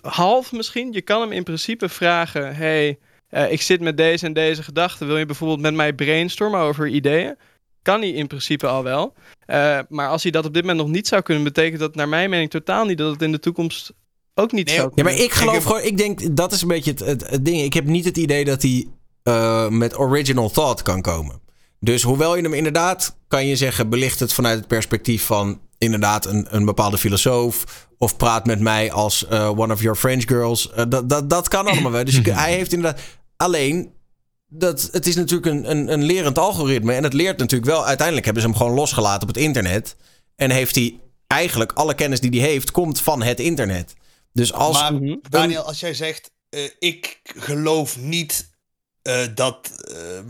[0.00, 0.92] half misschien.
[0.92, 5.06] Je kan hem in principe vragen: hey, eh, ik zit met deze en deze gedachten.
[5.06, 7.36] Wil je bijvoorbeeld met mij brainstormen over ideeën?
[7.82, 9.14] Kan hij in principe al wel.
[9.46, 12.08] Eh, maar als hij dat op dit moment nog niet zou kunnen, betekent dat naar
[12.08, 13.92] mijn mening totaal niet dat het in de toekomst
[14.34, 15.12] ook niet zou Ja, kunnen.
[15.12, 17.62] maar ik geloof gewoon, ik denk, dat is een beetje het, het, het ding.
[17.62, 18.86] Ik heb niet het idee dat hij
[19.22, 21.40] eh, met original thought kan komen.
[21.80, 26.26] Dus hoewel je hem inderdaad, kan je zeggen, belicht het vanuit het perspectief van inderdaad
[26.26, 27.86] een, een bepaalde filosoof.
[27.98, 30.70] Of praat met mij als eh, one of your French girls.
[30.70, 32.04] Eh, dat, dat, dat kan allemaal wel.
[32.04, 33.00] Dus hij heeft inderdaad.
[33.36, 33.92] Alleen,
[34.46, 36.92] dat, het is natuurlijk een, een, een lerend algoritme.
[36.92, 37.86] En het leert natuurlijk wel.
[37.86, 39.96] Uiteindelijk hebben ze hem gewoon losgelaten op het internet.
[40.36, 43.94] En heeft hij eigenlijk alle kennis die hij heeft, komt van het internet.
[44.32, 44.80] Dus als.
[44.80, 45.16] maar.
[45.28, 48.50] Daniel, als jij zegt, eh, ik geloof niet
[49.08, 49.70] eh, dat.
[49.90, 50.20] eh,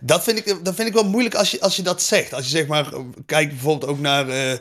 [0.00, 2.34] dat, vind ik, dat vind ik wel moeilijk als je, als je dat zegt.
[2.34, 4.58] Als je zeg maar, eh, kijkt bijvoorbeeld ook naar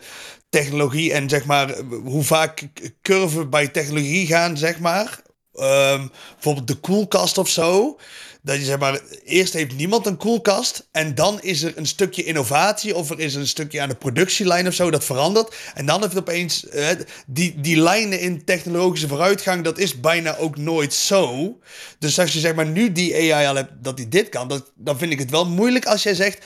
[0.50, 2.68] technologie en zeg maar, hoe vaak
[3.02, 5.22] curven bij technologie gaan, zeg maar.
[5.54, 8.00] Ehm, bijvoorbeeld de koelkast of zo.
[8.46, 10.88] Dat je zeg maar, eerst heeft niemand een koelkast.
[10.92, 12.96] En dan is er een stukje innovatie.
[12.96, 14.92] Of er is een stukje aan de productielijn of zo.
[14.92, 15.56] Dat verandert.
[15.74, 16.68] En dan heeft het opeens.
[16.68, 16.88] eh,
[17.28, 19.64] die, die lijnen in technologische vooruitgang.
[19.64, 21.58] Dat is bijna ook nooit zo.
[22.00, 23.72] Dus als je zeg maar nu die AI al hebt.
[23.82, 24.48] Dat die dit kan.
[24.48, 26.46] Dat, dan vind ik het wel moeilijk als jij zegt.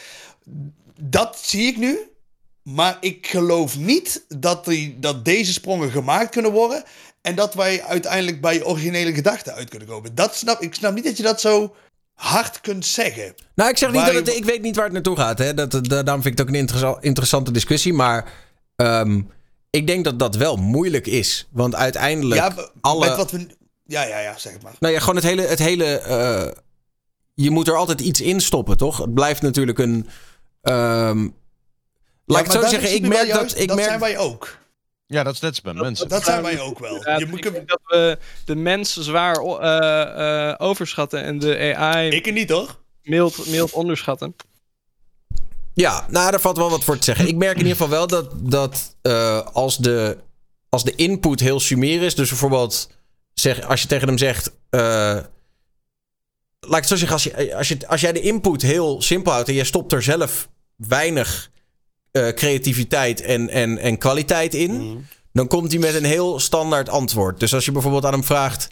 [1.02, 2.00] Dat zie ik nu.
[2.64, 6.84] Maar ik geloof niet dat, die, dat deze sprongen gemaakt kunnen worden.
[7.22, 10.16] En dat wij uiteindelijk bij originele gedachten uit kunnen komen.
[10.16, 11.76] Dat snap, ik snap niet dat je dat zo
[12.18, 13.34] hard kunt zeggen.
[13.56, 15.38] Nou, ik zeg niet dat het, ik weet niet waar het naartoe gaat.
[15.38, 15.54] Hè.
[15.54, 17.94] Dat, dat, daarom vind ik het ook een interessa- interessante discussie.
[17.94, 18.32] Maar
[18.76, 19.22] ehm,
[19.70, 21.48] ik denk dat dat wel moeilijk is.
[21.52, 22.42] Want uiteindelijk.
[22.42, 23.48] Ja, alle, met wat we.
[23.86, 24.74] Ja, ja, ja, zeg maar.
[24.80, 25.42] Nou ja, gewoon het hele.
[25.42, 26.52] Het hele eh,
[27.34, 28.98] je moet er altijd iets in stoppen, toch?
[28.98, 30.08] Het blijft natuurlijk een.
[30.62, 31.28] ehm,
[32.26, 33.58] laat ik het zo zeggen, ik merk dat.
[33.58, 34.58] Ik dat merk, zijn wij ook.
[35.08, 36.10] Ja, dat is net als bij mensen.
[36.10, 36.96] Dat zijn wij ook wel.
[37.20, 42.10] Je moet, ik denk dat we de mens zwaar eh, eh, overschatten en de AI
[42.10, 42.76] ik er niet hoor.
[43.04, 44.36] mild, mild onderschatten.
[45.74, 47.28] Ja, nou, daar valt wel wat voor te zeggen.
[47.28, 50.18] Ik merk in ieder geval wel dat, dat eh, als, de,
[50.70, 52.90] als de input heel sumier is, dus bijvoorbeeld
[53.34, 54.52] zeg, als je tegen hem zegt.
[54.70, 54.80] eh,
[56.60, 59.32] laat ik het zo zeggen, als, je, als, je, als jij de input heel simpel
[59.32, 61.50] houdt en je stopt er zelf weinig
[62.26, 67.40] eh, creativiteit en, en, en kwaliteit in, dan komt hij met een heel standaard antwoord.
[67.40, 68.70] Dus als je bijvoorbeeld aan hem vraagt: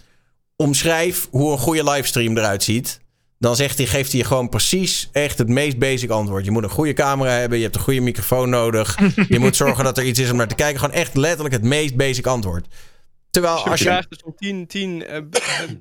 [0.55, 3.03] omschrijf hoe een goede livestream eruit ziet.
[3.39, 6.45] Dan zegt hij, geeft hij je gewoon precies echt het meest basic antwoord.
[6.45, 8.97] Je moet een goede camera hebben, je hebt een goede microfoon nodig.
[9.29, 10.79] Je moet zorgen dat er iets is om naar te kijken.
[10.79, 12.67] Gewoon echt letterlijk het meest basic antwoord.
[13.35, 13.85] Terwijl Als je, als je...
[13.85, 15.23] vraagt dus om 10, 10 eh, eh,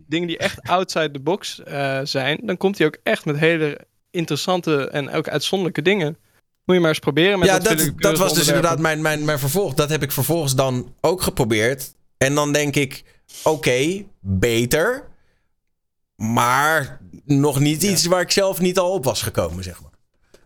[0.06, 3.80] dingen die echt outside the box eh, zijn, dan komt hij ook echt met hele
[4.10, 6.16] interessante en ook uitzonderlijke dingen.
[6.64, 9.24] Moet je maar eens proberen met ja, dat, dat, dat was dus inderdaad mijn, mijn,
[9.24, 9.74] mijn vervolg.
[9.74, 11.94] Dat heb ik vervolgens dan ook geprobeerd.
[12.16, 13.04] En dan denk ik,
[13.42, 15.08] oké, beter.
[16.16, 19.93] Maar nog niet iets waar ik zelf niet al op was gekomen, zeg maar.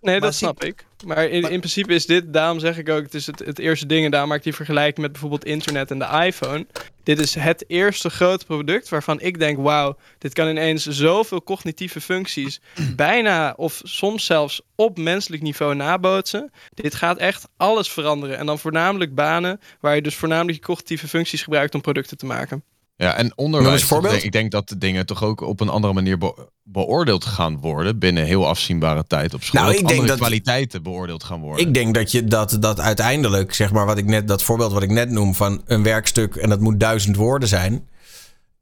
[0.00, 0.86] Nee, Maar dat snap ik.
[1.06, 3.86] Maar in, in principe is dit, daarom zeg ik ook, het is het, het eerste
[3.86, 4.04] ding.
[4.04, 6.66] En daarom maak ik die vergelijking met bijvoorbeeld internet en de iPhone.
[7.02, 12.00] Dit is het eerste grote product waarvan ik denk, wauw, dit kan ineens zoveel cognitieve
[12.00, 12.60] functies
[12.96, 16.52] bijna of soms zelfs op menselijk niveau nabootsen.
[16.74, 18.38] Dit gaat echt alles veranderen.
[18.38, 22.26] En dan voornamelijk banen waar je dus voornamelijk je cognitieve functies gebruikt om producten te
[22.26, 22.62] maken.
[23.00, 24.22] Ja, en onderwijs.
[24.22, 27.98] Ik denk dat de dingen toch ook op een andere manier be- beoordeeld gaan worden.
[27.98, 29.60] Binnen heel afzienbare tijd op school.
[29.60, 31.66] Nou, dat ik denk dat- kwaliteiten beoordeeld gaan worden.
[31.66, 34.82] Ik denk dat je dat, dat uiteindelijk, zeg maar, wat ik net, dat voorbeeld wat
[34.82, 37.88] ik net noem van een werkstuk en dat moet duizend woorden zijn.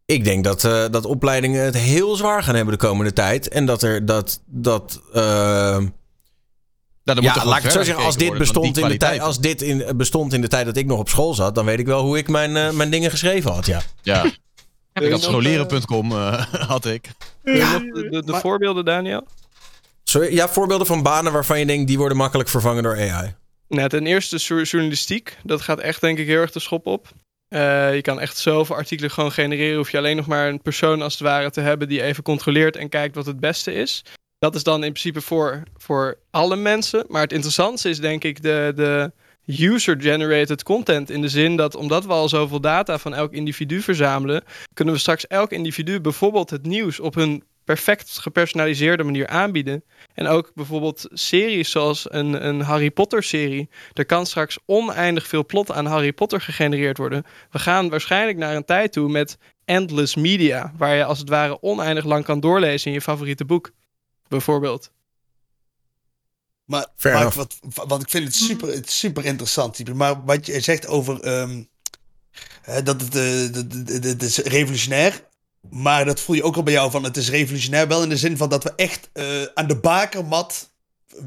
[0.04, 3.48] Ik denk dat, eh, dat opleidingen het heel zwaar gaan hebben de komende tijd.
[3.48, 4.40] En dat er dat.
[4.46, 5.78] dat eh,
[7.06, 8.04] Nou, dan moet ja, gewoon laat ik het zo verder zeggen.
[8.04, 10.76] Als dit, worden bestond in de tijd, als dit in, bestond in de tijd dat
[10.76, 13.10] ik nog op school zat, dan weet ik wel hoe ik mijn, eh, mijn dingen
[13.10, 13.66] geschreven had.
[13.66, 13.82] Ja.
[14.02, 14.24] Ja,
[14.92, 17.08] ik had scholieren.com eh, had ik.
[17.42, 19.26] De, de, de voorbeelden, Daniel?
[20.04, 23.34] Sorry, ja, voorbeelden van banen waarvan je denkt die worden makkelijk vervangen door AI.
[23.68, 25.36] Nou, ten eerste jour- journalistiek.
[25.42, 27.08] Dat gaat echt denk ik heel erg de schop op.
[27.48, 29.76] Eh, je kan echt zoveel artikelen gewoon genereren.
[29.76, 32.76] Hoef je alleen nog maar een persoon als het ware te hebben die even controleert
[32.76, 34.04] en kijkt wat het beste is.
[34.38, 37.04] Dat is dan in principe voor, voor alle mensen.
[37.08, 39.12] Maar het interessantste is denk ik de, de
[39.46, 41.10] user-generated content.
[41.10, 45.00] In de zin dat omdat we al zoveel data van elk individu verzamelen, kunnen we
[45.00, 49.84] straks elk individu bijvoorbeeld het nieuws op hun perfect gepersonaliseerde manier aanbieden.
[50.14, 53.68] En ook bijvoorbeeld series zoals een, een Harry Potter serie.
[53.92, 57.24] Er kan straks oneindig veel plot aan Harry Potter gegenereerd worden.
[57.50, 60.72] We gaan waarschijnlijk naar een tijd toe met endless media.
[60.76, 63.70] Waar je als het ware oneindig lang kan doorlezen in je favoriete boek.
[64.28, 64.94] Bijvoorbeeld.
[66.66, 66.86] Maar,
[67.34, 69.74] wat, wat ik vind het super, super interessant.
[69.74, 69.94] Type.
[69.94, 71.62] Maar wat je zegt over ehm,
[72.62, 75.24] hè, dat het, eh, het is revolutionair.
[75.70, 77.88] Maar dat voel je ook al bij jou van het is revolutionair.
[77.88, 80.70] Wel in de zin van dat we echt eh, aan de bakermat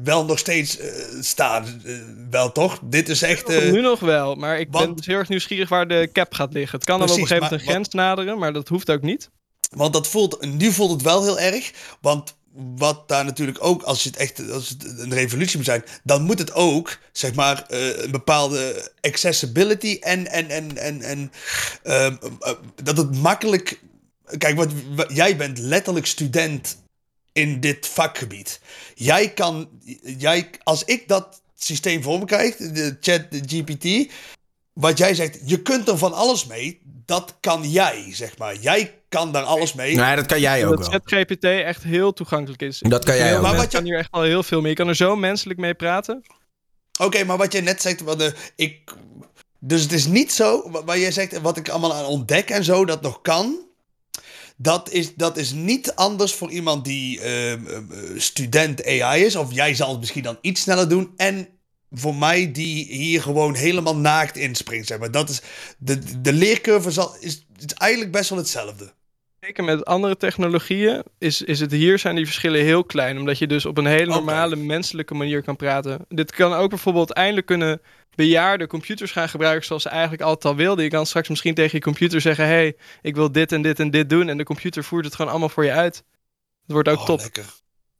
[0.04, 1.82] wel nog steeds eh, staan.
[1.84, 1.94] Eh,
[2.30, 2.78] wel toch?
[2.82, 3.48] Dit is echt...
[3.48, 6.32] eh, nu nog wel, maar ik ben want- dus heel erg nieuwsgierig waar de cap
[6.32, 6.78] gaat liggen.
[6.78, 9.30] Het kan dan op een gegeven moment een grens naderen, maar dat hoeft ook niet.
[9.70, 11.72] Want dat voelt, nu voelt het wel heel erg.
[12.00, 16.22] Want wat daar natuurlijk ook, als het echt als het een revolutie moet zijn, dan
[16.22, 21.32] moet het ook, zeg maar, eh, een bepaalde accessibility en, en, en, en, en
[21.82, 23.80] ehm, eh, dat het makkelijk.
[24.38, 24.70] Kijk, wat,
[25.08, 26.76] jij bent letterlijk student
[27.32, 28.60] in dit vakgebied.
[28.94, 29.68] Jij kan,
[30.18, 34.12] jij, als ik dat systeem voor me krijg, de chat, de GPT,
[34.72, 36.80] wat jij zegt, je kunt er van alles mee.
[37.06, 38.56] Dat kan jij, zeg maar.
[38.56, 39.94] Jij kan daar alles mee.
[39.96, 41.00] Nee, dat kan jij ook dat wel.
[41.04, 42.78] ChatGPT echt heel toegankelijk is.
[42.78, 43.42] Dat kan jij ook.
[43.42, 44.70] Maar wat je- kan hier echt al heel veel mee.
[44.70, 46.22] Je kan er zo menselijk mee praten.
[47.00, 48.92] Oké, maar wat jij net zegt, wat, eh, ik,
[49.58, 52.64] dus het is niet zo, wa- waar jij zegt, wat ik allemaal aan ontdek en
[52.64, 53.58] zo, dat nog kan.
[54.56, 59.36] Dat is, dat is niet anders voor iemand die ehm, ehm, eh, student AI is.
[59.36, 61.12] Of jij zal het misschien dan iets sneller doen.
[61.16, 61.48] En
[61.90, 64.86] voor mij die hier gewoon helemaal naakt inspringt.
[64.86, 65.10] Zeg maar.
[65.10, 65.40] dat is,
[65.78, 68.92] de, de leercurve zal, is, is eigenlijk best wel hetzelfde.
[69.40, 73.18] Zeker met andere technologieën is, is het hier zijn die verschillen heel klein.
[73.18, 76.04] Omdat je dus op een hele normale menselijke manier kan praten.
[76.08, 77.80] Dit kan ook bijvoorbeeld eindelijk kunnen
[78.14, 80.84] bejaarde computers gaan gebruiken zoals ze eigenlijk altijd al wilden.
[80.84, 83.90] Je kan straks misschien tegen je computer zeggen: hey, ik wil dit en dit en
[83.90, 84.28] dit doen.
[84.28, 85.96] En de computer voert het gewoon allemaal voor je uit.
[86.62, 87.20] Het wordt ook top.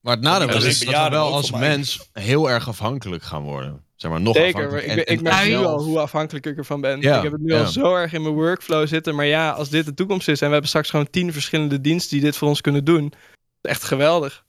[0.01, 3.43] Maar het nadeel Ja, is dat we bejaarden wel als mens heel erg afhankelijk gaan
[3.43, 3.85] worden.
[4.01, 4.87] Zeg maar, nog Zeker, afhankelijk.
[4.87, 7.01] maar ik, ben- ik merk nu al hoe afhankelijk ik ervan ben.
[7.01, 7.61] Ja, ik heb het nu ja.
[7.61, 9.15] al zo erg in mijn workflow zitten.
[9.15, 12.17] Maar ja, als dit de toekomst is en we hebben straks gewoon tien verschillende diensten
[12.17, 13.13] die dit voor ons kunnen doen.
[13.61, 14.45] Echt geweldig.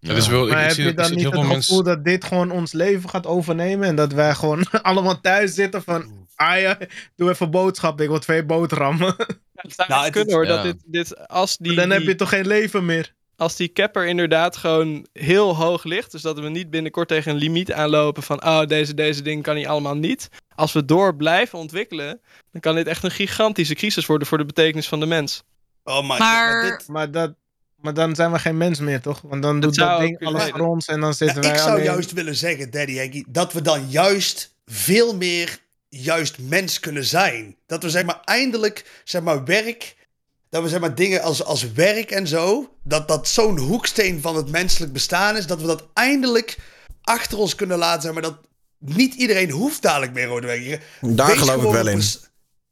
[0.00, 1.84] Het is wel, ik, maar ik heb zie, je dan niet heel het gevoel mensen...
[1.84, 3.88] dat dit gewoon ons leven gaat overnemen?
[3.88, 6.28] En dat wij gewoon allemaal thuis zitten van...
[6.34, 6.78] Ah ja,
[7.16, 9.16] doe even boodschappen, ik wil twee boterhammen.
[9.54, 11.74] Het zou kunnen hoor, dat dit, dit als die...
[11.74, 13.14] Dan heb je toch geen leven meer?
[13.36, 17.38] Als die capper inderdaad gewoon heel hoog ligt, dus dat we niet binnenkort tegen een
[17.38, 20.28] limiet aanlopen van, oh, deze, deze dingen kan hij allemaal niet.
[20.54, 22.20] Als we door blijven ontwikkelen,
[22.52, 25.42] dan kan dit echt een gigantische crisis worden voor de betekenis van de mens.
[25.84, 27.34] Oh my Maar- Maar, dat,
[27.76, 29.20] maar dan zijn we geen mens meer, toch?
[29.20, 31.70] Want dan doet dat ding alles voor ons en dan zitten Ja, wij ik zou
[31.70, 31.84] alleen...
[31.84, 35.58] juist willen zeggen, Daddy Henky, dat we dan juist veel meer
[35.88, 37.56] juist mens kunnen zijn.
[37.66, 39.96] Dat we zeg maar eindelijk zeg maar werk,
[40.50, 44.36] dat we zeg maar dingen als, als werk en zo, dat dat zo'n hoeksteen van
[44.36, 46.56] het menselijk bestaan is, dat we dat eindelijk
[47.02, 48.38] achter ons kunnen laten, zeg maar dat
[48.78, 50.80] niet iedereen hoeft dadelijk meer rode werken.
[51.00, 52.02] Daar Wees geloof ik wel in.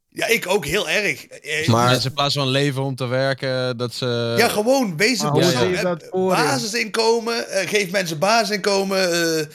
[0.09, 1.27] Ja, ik ook heel erg.
[1.27, 4.35] Eh, Maar mensen in plaats van leven om te werken, dat ze...
[4.39, 6.43] Ja, gewoon het hoe je?
[6.43, 9.13] Basisinkomen, eh, geef mensen basisinkomen.
[9.13, 9.47] eh,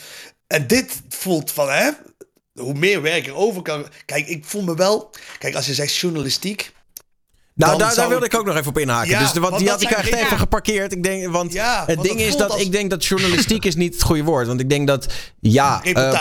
[0.46, 1.90] en dit voelt van, hè,
[2.54, 3.86] hoe meer werk er over kan.
[4.04, 5.10] Kijk, ik voel me wel.
[5.38, 6.72] Kijk, als je zegt journalistiek.
[7.66, 9.10] Nou, daar, daar wilde ik ook nog even op inhaken.
[9.10, 10.92] Ja, dus de, want die had ik echt dingen- even geparkeerd.
[10.92, 13.64] Ik denk, want Ja, het want ding dat is dat als- ik denk dat journalistiek
[13.64, 14.46] is niet het goede woord.
[14.46, 15.06] Want ik denk dat,
[15.40, 16.12] ja, eh,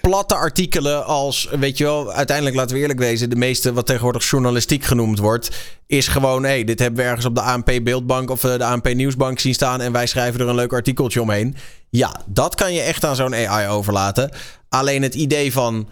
[0.00, 4.30] platte artikelen als, weet je wel, uiteindelijk laten we eerlijk wezen, de meeste wat tegenwoordig
[4.30, 5.50] journalistiek genoemd wordt,
[5.86, 8.64] is gewoon, hé, hey, dit hebben we ergens op de ANP Beeldbank of eh, de
[8.64, 11.56] ANP Nieuwsbank zien staan en wij schrijven er een leuk artikeltje omheen.
[11.90, 14.30] Ja, dat kan je echt aan zo'n AI overlaten.
[14.68, 15.88] Alleen het idee van,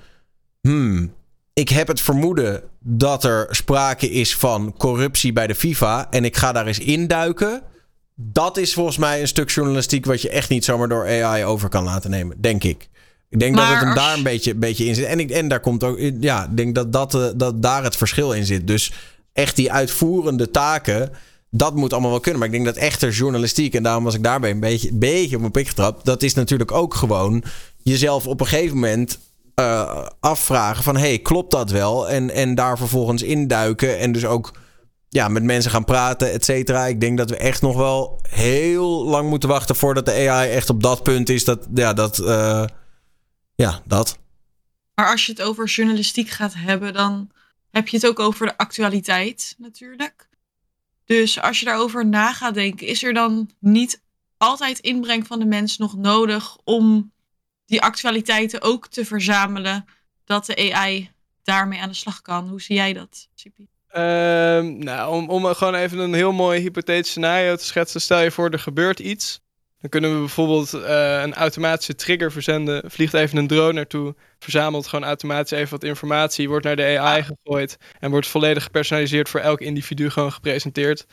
[0.60, 1.12] hmm,
[1.59, 6.10] ik heb het vermoeden dat er sprake is van corruptie bij de FIFA.
[6.10, 7.62] En ik ga daar eens induiken.
[8.15, 11.68] Dat is volgens mij een stuk journalistiek wat je echt niet zomaar door AI over
[11.68, 12.89] kan laten nemen, denk ik.
[13.31, 15.05] Ik denk dat het hem daar een beetje, een beetje in zit.
[15.05, 17.97] En, ik, en daar komt ook, ja, ik denk dat, dat, eh, dat daar het
[17.97, 18.67] verschil in zit.
[18.67, 18.93] Dus
[19.33, 21.12] echt die uitvoerende taken,
[21.51, 22.41] dat moet allemaal wel kunnen.
[22.41, 25.41] Maar ik denk dat echte journalistiek, en daarom was ik daarbij een beetje, beetje op
[25.41, 26.05] mijn pik getrapt.
[26.05, 27.43] Dat is natuurlijk ook gewoon
[27.83, 29.18] jezelf op een gegeven moment
[29.57, 30.97] eh, afvragen van...
[30.97, 32.09] hey, klopt dat wel?
[32.09, 34.52] En, en daar vervolgens induiken en dus ook
[35.09, 36.86] ja, met mensen gaan praten, et cetera.
[36.86, 39.76] Ik denk dat we echt nog wel heel lang moeten wachten...
[39.76, 41.67] voordat de AI echt op dat punt is dat...
[41.75, 42.65] Ja, dat eh,
[43.55, 44.18] ja, dat.
[44.94, 47.31] Maar als je het over journalistiek gaat hebben, dan
[47.70, 50.28] heb je het ook over de actualiteit natuurlijk.
[51.05, 54.02] Dus als je daarover na gaat denken, is er dan niet
[54.36, 57.12] altijd inbreng van de mens nog nodig om
[57.67, 59.85] die actualiteiten ook te verzamelen,
[60.25, 61.11] dat de AI
[61.43, 62.49] daarmee aan de slag kan?
[62.49, 63.69] Hoe zie jij dat, Sipi?
[63.89, 68.01] Ehm, nou, om, om gewoon even een heel mooi hypothetisch scenario te schetsen.
[68.01, 69.41] Stel je voor, er gebeurt iets.
[69.81, 72.91] Dan kunnen we bijvoorbeeld eh, een automatische trigger verzenden.
[72.91, 77.23] Vliegt even een drone naartoe, verzamelt gewoon automatisch even wat informatie, wordt naar de AI
[77.23, 81.07] gegooid en wordt volledig gepersonaliseerd voor elk individu gewoon gepresenteerd.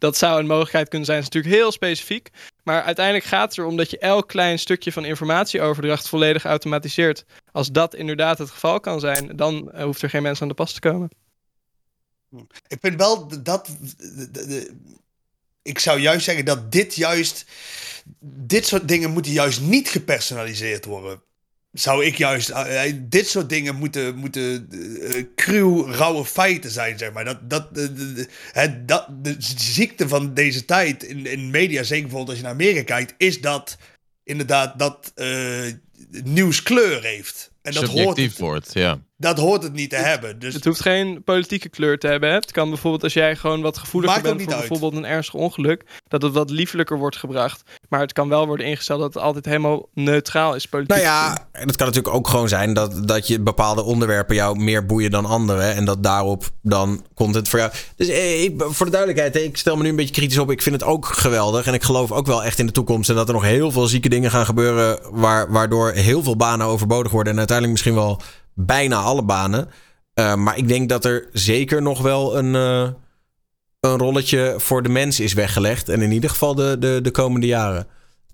[0.00, 1.20] Dat zou een mogelijkheid kunnen zijn.
[1.20, 2.30] Dat is natuurlijk heel specifiek.
[2.62, 7.24] Maar uiteindelijk gaat het erom dat je elk klein stukje van informatieoverdracht volledig automatiseert.
[7.52, 10.54] Als dat inderdaad het geval kan zijn, dan eh, hoeft er geen mens aan de
[10.54, 11.08] pas te komen.
[12.66, 13.68] Ik vind wel dat.
[15.62, 17.44] ik zou juist zeggen dat dit juist.
[18.20, 21.22] Dit soort dingen moeten juist niet gepersonaliseerd worden.
[21.72, 22.48] Zou ik juist.
[22.48, 24.14] eh, eh, dit soort dingen moeten.
[24.14, 24.68] moeten
[25.02, 27.24] eh, cruw, rauwe feiten zijn, zeg maar.
[27.24, 27.68] Dat, dat,
[28.52, 32.52] het, dat, de ziekte van deze tijd in, in media, zeker bijvoorbeeld als je naar
[32.52, 33.76] Amerika kijkt, is dat
[34.24, 35.12] inderdaad dat
[36.24, 37.50] nieuws kleur heeft.
[37.62, 39.00] En dat hoort, Subjectief het, wordt, ja.
[39.20, 40.38] Dat hoort het niet te hebben.
[40.38, 42.28] Dus Het hoeft geen politieke kleur te hebben.
[42.28, 42.34] Hè?
[42.34, 44.68] Het kan bijvoorbeeld als jij gewoon wat gevoeliger bent niet voor uit.
[44.68, 47.62] bijvoorbeeld een ernstig ongeluk, dat het wat liefelijker wordt gebracht.
[47.88, 50.66] Maar het kan wel worden ingesteld dat het altijd helemaal neutraal is.
[50.66, 54.34] Politiek Nou ja, en het kan natuurlijk ook gewoon zijn dat, dat je bepaalde onderwerpen
[54.34, 55.62] jou meer boeien dan andere.
[55.62, 57.72] En dat daarop dan content voor jou.
[57.96, 60.50] Dus eh, ik, voor de duidelijkheid, hè, ik stel me nu een beetje kritisch op.
[60.50, 61.66] Ik vind het ook geweldig.
[61.66, 63.08] En ik geloof ook wel echt in de toekomst.
[63.10, 64.98] En dat er nog heel veel zieke dingen gaan gebeuren.
[65.10, 67.32] Waar, waardoor heel veel banen overbodig worden.
[67.32, 68.20] En uiteindelijk misschien wel
[68.66, 69.68] bijna alle banen.
[70.14, 72.90] Eh, maar ik denk dat er zeker nog wel een, eh,
[73.80, 75.88] een rolletje voor de mens is weggelegd.
[75.88, 77.86] En in ieder geval de, de, de komende jaren.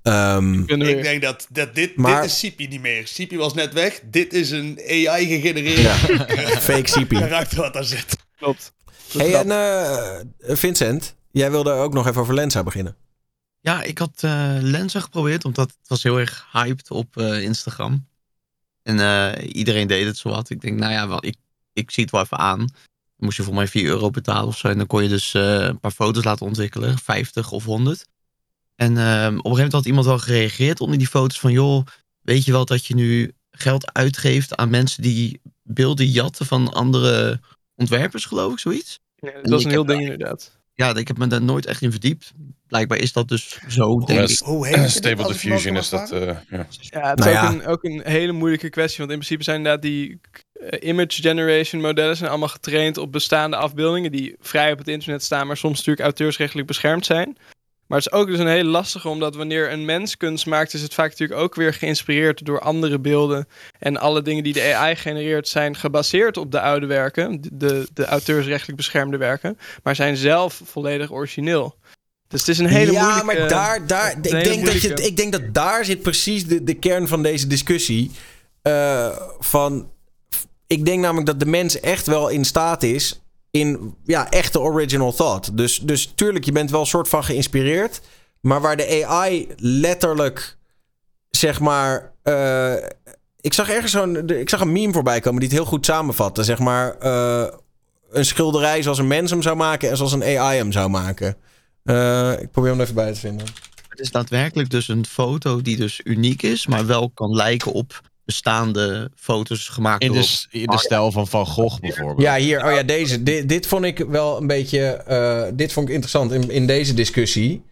[0.02, 3.06] Ehm, Ik denk dat, dat dit, Maar- dit is Sipi niet meer.
[3.06, 4.00] Sipi was net weg.
[4.10, 5.94] Dit is een AI gegenereerd ja,
[6.70, 7.08] fake CP.
[7.08, 8.16] karakter wat daar zit.
[8.38, 8.72] Klopt.
[9.18, 10.20] Hey, en eh,
[10.56, 12.96] Vincent, jij wilde ook nog even over Lensa beginnen.
[13.60, 18.06] Ja, ik had eh Lensa geprobeerd, omdat het was heel erg hyped op eh, Instagram.
[18.86, 20.50] En eh, iedereen deed het zowat.
[20.50, 21.36] Ik denk, nou ja, wel, ik,
[21.72, 22.58] ik zie het wel even aan.
[22.58, 22.68] Dan
[23.16, 24.68] moest je voor mij 4 euro betalen of zo.
[24.68, 28.06] En dan kon je dus eh, een paar foto's laten ontwikkelen, 50 of 100.
[28.74, 31.52] En ehm, op een gegeven moment had iemand wel gereageerd onder die foto's van...
[31.52, 31.86] joh,
[32.20, 37.40] weet je wel dat je nu geld uitgeeft aan mensen die beelden jatten van andere
[37.74, 39.00] ontwerpers, geloof ik, zoiets?
[39.16, 40.58] Ja, dat was een heel ding inderdaad.
[40.74, 42.32] Ja, ik heb me daar nooit echt in verdiept.
[42.68, 44.38] Blijkbaar is dat dus zo, denk Ja, ik.
[44.44, 44.90] Hoe heet het?
[44.90, 46.10] Stable Diffusion is dat.
[46.12, 46.66] eh, ja.
[46.80, 47.50] Ja, het Nou is ook, ja.
[47.52, 48.98] Een, ook een hele moeilijke kwestie.
[48.98, 50.20] Want in principe zijn inderdaad die
[50.80, 55.46] image generation modellen zijn allemaal getraind op bestaande afbeeldingen die vrij op het internet staan,
[55.46, 57.36] maar soms natuurlijk auteursrechtelijk beschermd zijn.
[57.86, 60.82] Maar het is ook dus een hele lastige, omdat wanneer een mens kunst maakt, is
[60.82, 63.48] het vaak natuurlijk ook weer geïnspireerd door andere beelden.
[63.78, 67.88] En alle dingen die de AI genereert zijn gebaseerd op de oude werken, de, de,
[67.94, 71.74] de auteursrechtelijk beschermde werken, maar zijn zelf volledig origineel.
[72.28, 73.26] Dus het is een hele ja, moeilijke...
[73.26, 76.74] maar daar, daar, ik, denk dat je, ik denk dat daar zit precies de, de
[76.74, 78.10] kern van deze discussie.
[78.62, 79.90] Eh, van,
[80.66, 85.12] ik denk namelijk dat de mens echt wel in staat is in ja, echte original
[85.12, 85.56] thought.
[85.56, 88.00] Dus, dus tuurlijk, je bent wel een soort van geïnspireerd.
[88.40, 90.56] Maar waar de AI letterlijk,
[91.30, 92.12] zeg maar...
[92.22, 92.74] eh,
[93.40, 94.28] ik zag ergens zo'n...
[94.28, 96.44] Ik zag een meme voorbij komen die het heel goed samenvatte.
[96.44, 97.46] Zeg maar, eh,
[98.10, 99.90] een schilderij zoals een mens hem zou maken...
[99.90, 101.36] en zoals een AI hem zou maken.
[101.86, 103.46] Eh, ik probeer hem even bij te vinden.
[103.88, 108.00] Het is daadwerkelijk dus een foto die dus uniek is, maar wel kan lijken op
[108.24, 110.22] bestaande foto's gemaakt In door...
[110.22, 112.20] de, in de stijl van Van Gogh bijvoorbeeld.
[112.20, 112.64] Ja, hier.
[112.64, 113.22] Oh ja, deze.
[113.22, 114.80] Dit, dit vond ik wel een beetje.
[114.86, 117.62] eh, dit vond ik interessant in, in deze discussie.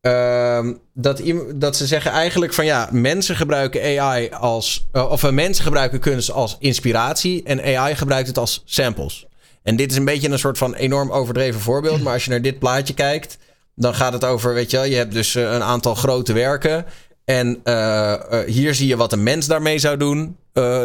[0.00, 1.22] Ehm, dat,
[1.54, 4.86] dat ze zeggen eigenlijk van ja, mensen gebruiken AI als.
[4.92, 7.42] eh, of mensen gebruiken kunst als inspiratie.
[7.42, 9.26] En AI gebruikt het als samples.
[9.62, 12.02] En dit is een beetje een soort van enorm overdreven voorbeeld.
[12.02, 13.38] Maar als je naar dit plaatje kijkt.
[13.74, 16.84] Dan gaat het over, weet je wel, je hebt dus eh, een aantal grote werken.
[17.24, 20.36] En eh, eh, hier zie je wat een mens daarmee zou doen.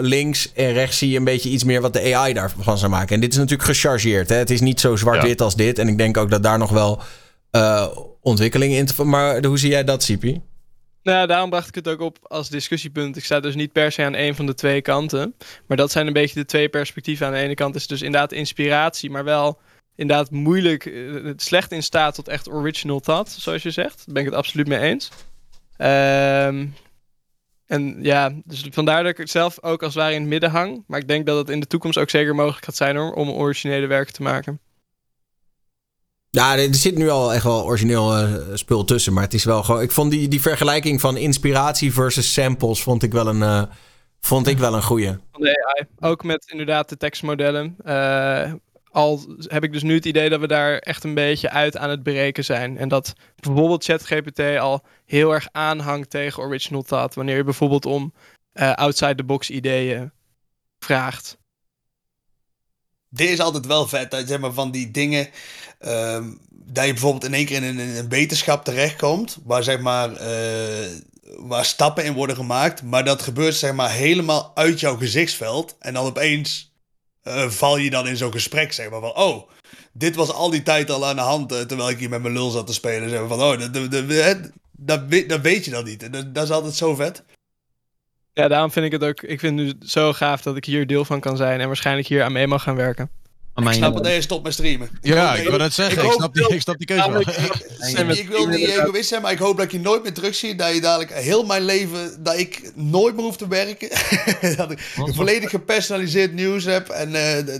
[0.01, 3.15] links en rechts zie je een beetje iets meer wat de AI daarvan zou maken.
[3.15, 4.29] En dit is natuurlijk gechargeerd.
[4.29, 4.35] Hè?
[4.35, 5.79] Het is niet zo zwart-wit als dit.
[5.79, 7.01] En ik denk ook dat daar nog wel
[8.21, 9.03] ontwikkelingen in te...
[9.03, 10.41] Maar hoe zie jij dat, Sipi?
[11.03, 13.17] Nou, daarom bracht ik het ook op als discussiepunt.
[13.17, 15.35] Ik sta dus niet per se aan één van de twee kanten.
[15.67, 17.25] Maar dat zijn een beetje de twee perspectieven.
[17.25, 19.59] Aan de ene kant is het dus inderdaad inspiratie, maar wel
[19.99, 23.97] inderdaad moeilijk, eh, slecht in staat tot echt original thought, zoals je zegt.
[23.97, 25.09] Daar ben ik het absoluut mee eens.
[25.77, 26.67] Ehm,
[27.65, 30.49] en ja, dus vandaar dat ik het zelf ook als het ware in het midden
[30.49, 30.83] hang.
[30.87, 33.29] Maar ik denk dat het in de toekomst ook zeker mogelijk gaat zijn hoor, om
[33.29, 34.59] originele werken te maken.
[36.29, 39.13] Ja, er zit nu al echt wel origineel eh, spul tussen.
[39.13, 39.81] Maar het is wel gewoon...
[39.81, 42.81] Ik vond die, die vergelijking van inspiratie versus samples...
[42.83, 43.63] vond ik wel een, eh,
[44.21, 45.15] Vond ik wel een goeie.
[45.31, 46.09] van de AI.
[46.11, 47.75] Ook met inderdaad de tekstmodellen.
[48.99, 51.89] Al heb ik dus nu het idee dat we daar echt een beetje uit aan
[51.89, 52.77] het bereken zijn.
[52.77, 57.15] En dat bijvoorbeeld ChatGPT al heel erg aanhangt tegen original thought.
[57.15, 58.13] Wanneer je bijvoorbeeld om
[58.53, 60.11] eh, outside the box ideeën
[60.79, 61.37] vraagt.
[63.09, 65.29] Dit is altijd wel vet, dat, zeg maar, van die dingen.
[65.79, 69.37] ehm, dat je bijvoorbeeld in één keer in een, een wetenschap terechtkomt.
[69.43, 70.15] Waar zeg maar.
[70.15, 70.87] eh,
[71.37, 72.83] waar stappen in worden gemaakt.
[72.83, 75.75] Maar dat gebeurt zeg maar helemaal uit jouw gezichtsveld.
[75.79, 76.68] En dan opeens.
[77.21, 79.15] Eh, val je dan in zo'n gesprek, zeg maar van.
[79.15, 79.49] Oh,
[79.93, 81.51] dit was al die tijd al aan de hand.
[81.51, 83.09] eh, terwijl ik hier met mijn lul zat te spelen.
[83.09, 83.41] Zeg maar van.
[83.41, 83.91] Oh, dat, dat,
[85.27, 86.13] dat, weet, je dan niet.
[86.13, 87.23] Dat, dat is altijd zo vet.
[88.33, 89.21] Ja, daarom vind ik het ook.
[89.21, 91.59] Ik vind nu zo gaaf dat ik hier deel van kan zijn.
[91.59, 93.09] En waarschijnlijk hier aan mee mag gaan werken.
[93.67, 94.89] Ik snap het dat je stopt met streamen.
[95.01, 97.23] Ja, ik wil net zeggen, ik hoop- snap die- ik snap die keuze wel.
[97.79, 100.55] Sammy, ik wil niet egoïst zijn, maar ik hoop dat ik je nooit meer terugzie.
[100.55, 103.89] Dat je dadelijk heel mijn leven, dat ik nooit meer hoef te werken.
[104.57, 106.89] dat ik volledig gepersonaliseerd nieuws heb.
[106.89, 107.55] En eh,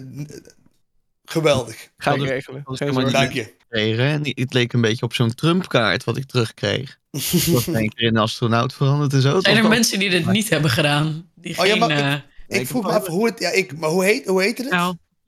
[1.25, 1.89] geweldig.
[1.97, 2.63] Ga ik regelen.
[3.11, 4.33] Dank je.
[4.35, 6.97] het leek een beetje op zo'n Trump-kaart wat ik terugkreeg.
[7.11, 9.39] Dat was in één keer in een astronaut veranderd en zo.
[9.39, 11.29] Zijn er mensen die dit niet hebben gedaan?
[11.35, 11.89] Die Oh ja, maar
[12.47, 14.71] eh, Ik vroeg me af hoe het, ja, ik, maar hoe heet, hoe heette het?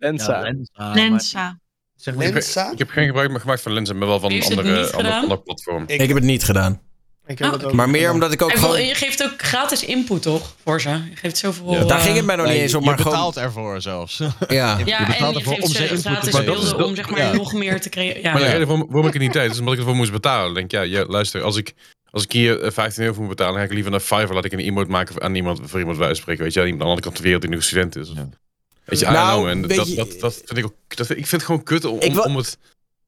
[0.01, 0.37] Lensa.
[0.37, 0.93] Ja, Lensa.
[0.93, 1.59] Lensa.
[1.95, 2.71] Zeg maar, Lensa?
[2.71, 4.93] Ik heb geen gebruik meer gemaakt van Lenzen, maar wel van een andere, niet ander,
[5.05, 5.21] gedaan?
[5.21, 5.83] ander platform.
[5.87, 6.81] Ik heb het niet gedaan.
[7.25, 8.13] Ik heb Oh, het ook Maar meer gedaan.
[8.13, 8.85] omdat ik ook en gewoon...
[8.85, 10.55] je geeft ook gratis input, toch?
[10.63, 10.89] Voor ze.
[10.89, 11.71] Je geeft zoveel.
[11.73, 11.83] Ja.
[11.83, 13.13] Daar eh, ging het mij nog niet eens om, je maar gewoon...
[13.13, 14.17] betaalt ervoor zelfs.
[14.17, 14.31] Ja.
[14.49, 16.95] Ja, Je en betaalt je ervoor geeft om ze ze input te gratis beelden om
[16.95, 17.33] zeg maar ja.
[17.33, 18.21] nog meer te creëren.
[18.21, 18.31] Ja.
[18.31, 20.53] Maar de reden waarom, waarom ik het niet deed, is omdat ik ervoor moest betalen.
[20.53, 21.73] Denk ja, ja, luister, als ik,
[22.11, 24.33] als ik hier eh, 15 euro voor moet betalen, dan ga ik liever naar Fiverr,
[24.33, 26.43] laat ik een emote maken aan iemand, voor iemand wijs spreken.
[26.43, 28.11] Weet je, aan iemand aan de andere kant van de wereld die nu student is.
[28.15, 28.29] Ja.
[28.85, 31.31] Weet je, Nou, en weet dat, je- dat, dat vind ik ook, dat, ik vind
[31.31, 32.57] het gewoon kut om, Ik om, het,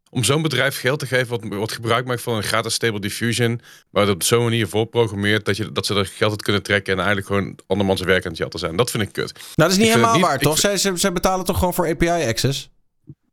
[0.10, 3.62] om zo'n bedrijf geld te geven wat, wat gebruik maakt van een gratis stable diffusion,
[3.90, 6.92] maar het op zo'n manier voorprogrammeert dat, je, dat ze er geld uit kunnen trekken
[6.94, 8.76] en eigenlijk gewoon andermans werk aan het jatten zijn.
[8.76, 9.34] Dat vind ik kut.
[9.34, 10.60] Nou, dat is niet Ik vind helemaal niet- waar, toch?
[10.60, 12.70] vind- Zij, ze, ze betalen toch gewoon voor API-access?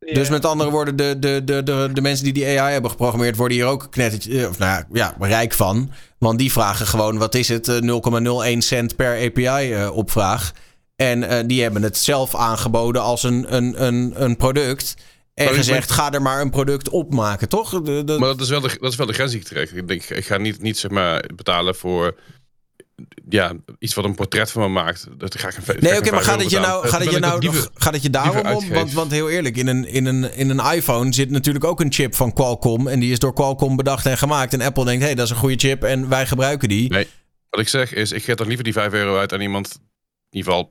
[0.06, 0.14] Ja.
[0.14, 3.36] Dus met andere woorden, de, de, de, de, de mensen die die AI hebben geprogrammeerd...
[3.36, 4.86] worden hier ook knettertje, of nou ja,
[5.18, 5.90] ja, rijk van.
[6.18, 10.52] Want die vragen gewoon, wat is het, eh, 0,01 cent per API-opvraag.
[11.00, 14.94] En eh, die hebben het zelf aangeboden als een, een, een, een product...
[15.34, 17.82] En Maar gezegd, ga er maar een product op maken, toch?
[17.82, 19.70] De, de- Maar dat is wel de, dat is wel de grens die ik trek.
[19.70, 22.18] Ik, denk, ik ga niet, niet zeg maar, betalen voor
[23.28, 25.06] ja, iets wat een portret van me maakt.
[25.18, 27.40] Dat ga ik een, Nee, oké, maar gaat het je nou, gaat het je nou
[27.40, 28.68] liever, nog, gaat het je daarom om?
[28.68, 31.92] Want, want heel eerlijk, in een, in, een, in een iPhone zit natuurlijk ook een
[31.92, 32.88] chip van Qualcomm.
[32.88, 34.52] En die is door Qualcomm bedacht en gemaakt.
[34.52, 36.90] En Apple denkt, hé, hey, dat is een goede chip en wij gebruiken die.
[36.90, 37.06] Nee.
[37.50, 39.80] Wat ik zeg is, ik geef dan liever die 5 euro uit aan iemand.
[40.30, 40.70] In ieder geval,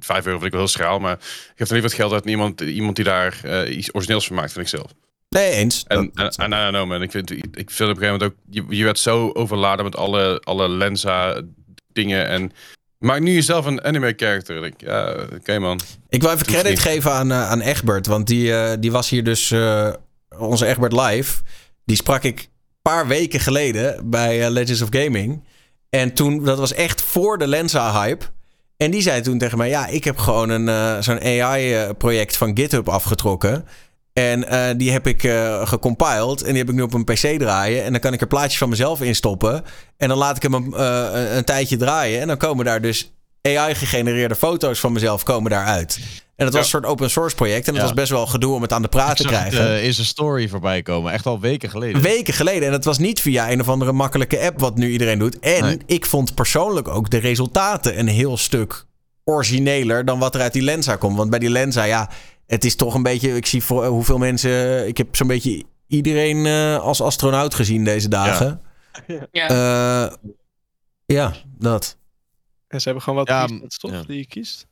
[0.00, 0.98] 5 euro vind ik wel heel schraal.
[0.98, 3.94] Maar ik geef dan liever het geld uit aan iemand, iemand die daar eh, iets
[3.94, 4.90] origineels van maakt, vind ik zelf.
[5.28, 5.84] Nee, eens.
[5.86, 7.02] En, Dat- en, en.
[7.02, 9.96] Ik vind, ik vind op een gegeven moment ook, je, je werd zo overladen met
[9.96, 11.42] alle, alle Lensa
[11.92, 12.26] dingen.
[12.28, 12.52] En
[12.98, 14.56] maak nu jezelf een anime character.
[14.56, 15.80] Ik denk, ja, oké man.
[16.08, 16.80] Ik wil even credit niet.
[16.80, 18.06] geven aan, eh, aan Egbert.
[18.06, 19.52] Want die, eh, die was hier dus,
[20.38, 21.42] onze Egbert live.
[21.84, 22.48] Die sprak ik een
[22.82, 25.44] paar weken geleden bij Legends of Gaming.
[25.90, 28.24] En toen, dat was echt voor de Lensa-hype.
[28.82, 32.56] En die zei toen tegen mij: Ja, ik heb gewoon een, eh, zo'n AI-project van
[32.56, 33.64] GitHub afgetrokken.
[34.12, 36.42] En eh, die heb ik eh, gecompiled.
[36.42, 37.84] En die heb ik nu op een PC draaien.
[37.84, 39.64] En dan kan ik er plaatjes van mezelf in stoppen.
[39.96, 42.20] En dan laat ik hem eh, een- een tijdje draaien.
[42.20, 43.12] En dan komen daar dus
[43.42, 45.98] AI-gegenereerde foto's van mezelf komen daaruit.
[46.36, 46.58] En dat was Ja.
[46.60, 47.66] een soort open source project.
[47.66, 47.88] En dat Ja.
[47.88, 49.68] was best wel gedoe om het aan de praat te het, krijgen.
[49.74, 51.12] eh, is een story voorbij komen.
[51.12, 52.02] Echt al weken geleden.
[52.02, 52.66] Weken geleden.
[52.68, 55.38] En het was niet via een of andere makkelijke app wat nu iedereen doet.
[55.38, 55.78] En Nee.
[55.86, 58.84] ik vond persoonlijk ook de resultaten een heel stuk
[59.24, 61.16] origineler dan wat er uit die Lensa komt.
[61.16, 62.10] Want bij die Lensa, ja,
[62.46, 63.36] het is toch een beetje...
[63.36, 64.86] Ik zie voor, hoeveel mensen...
[64.88, 68.60] Ik heb zo'n beetje iedereen eh, als astronaut gezien deze dagen.
[69.06, 69.26] Ja.
[69.32, 70.12] Ja,
[71.06, 71.96] ja dat.
[72.70, 73.90] En ze hebben gewoon wat Ja, presets, toch?
[73.90, 74.02] ja.
[74.02, 74.66] Die je kiest.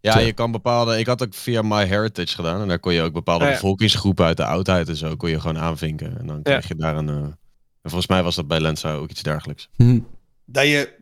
[0.00, 0.98] Ja, je kan bepaalde.
[0.98, 2.60] Ik had ook via MyHeritage gedaan.
[2.60, 3.50] En daar kon je ook bepaalde ja.
[3.50, 6.18] bevolkingsgroepen uit de oudheid en zo kon je gewoon aanvinken.
[6.18, 7.08] En dan kreeg je daar een.
[7.08, 9.68] eh, en volgens mij was dat bij Lensa ook iets dergelijks.
[9.76, 10.00] Hm.
[10.44, 10.98] Dat je,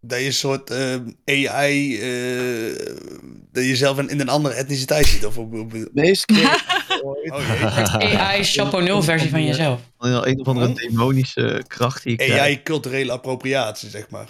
[0.00, 0.94] dat je een soort eh,
[1.24, 2.96] AI, eh,
[3.52, 5.26] dat je zelf in, een andere etniciteit ziet.
[5.26, 6.12] Of op, op, oh jee.
[8.18, 9.80] AI Chapeau 0 versie van jezelf.
[9.98, 12.38] Een of andere demonische kracht die ik.
[12.38, 14.26] AI culturele appropriatie, zeg maar.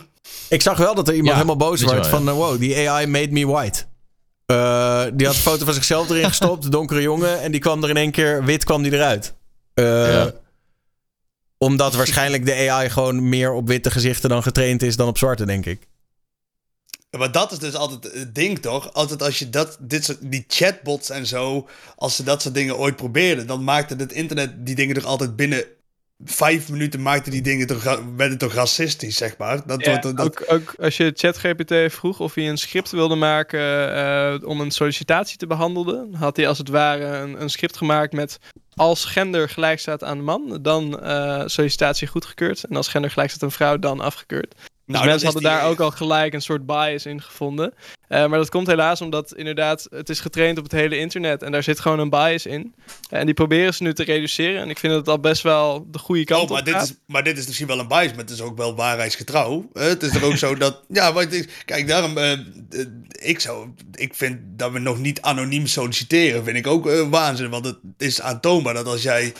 [0.49, 2.29] Ik zag wel dat er iemand Ja, helemaal boos werd van...
[2.29, 3.85] eh, wow, die AI made me white.
[4.47, 7.41] Eh, die had een foto van zichzelf erin gestopt, de donkere jongen.
[7.41, 9.35] En die kwam er in één keer, wit kwam die eruit.
[9.75, 10.33] Eh, Ja.
[11.59, 15.47] Omdat waarschijnlijk de AI gewoon meer op witte gezichten dan getraind is dan op zwarte,
[15.47, 15.89] denk ik.
[17.19, 18.93] Maar dat is dus altijd het ding, toch?
[18.93, 22.77] Altijd als je dat, dit soort, die chatbots en zo, als ze dat soort dingen
[22.77, 25.65] ooit probeerden, dan maakte het internet die dingen toch altijd binnen
[26.25, 29.67] vijf minuten maakte die dingen toch, werden toch racistisch, zeg maar.
[29.67, 33.95] Dat, Ja, dat, ook, ook als je ChatGPT vroeg of hij een script wilde maken
[33.95, 38.13] eh, om een sollicitatie te behandelen, had hij als het ware een, een script gemaakt
[38.13, 38.39] met
[38.75, 42.65] als gender gelijk staat aan man, dan eh, sollicitatie goedgekeurd.
[42.65, 44.55] En als gender gelijk staat aan vrouw, dan afgekeurd.
[44.91, 47.75] Dus Nou, mensen hadden die- daar ook al gelijk een soort bias in gevonden.
[48.09, 51.53] Eh, maar dat komt helaas omdat inderdaad het is getraind op het hele internet en
[51.53, 52.75] daar zit gewoon een bias in.
[53.11, 54.61] En die proberen ze nu te reduceren.
[54.63, 56.75] En ik vind dat het al best wel de goede kant Oh, maar op dit,
[56.75, 56.85] gaat.
[56.85, 59.69] is, maar dit is misschien wel een bias, maar het is ook wel waarheidsgetrouw.
[59.73, 60.81] Het is er ook zo dat.
[60.89, 62.19] Ja, maar is- kijk, daarom.
[62.19, 62.39] eh, eh,
[63.11, 66.45] ik, zou, ik vind dat we nog niet anoniem solliciteren.
[66.45, 67.51] Vind ik ook waanzin.
[67.51, 69.33] Want het is aantoonbaar dat als jij.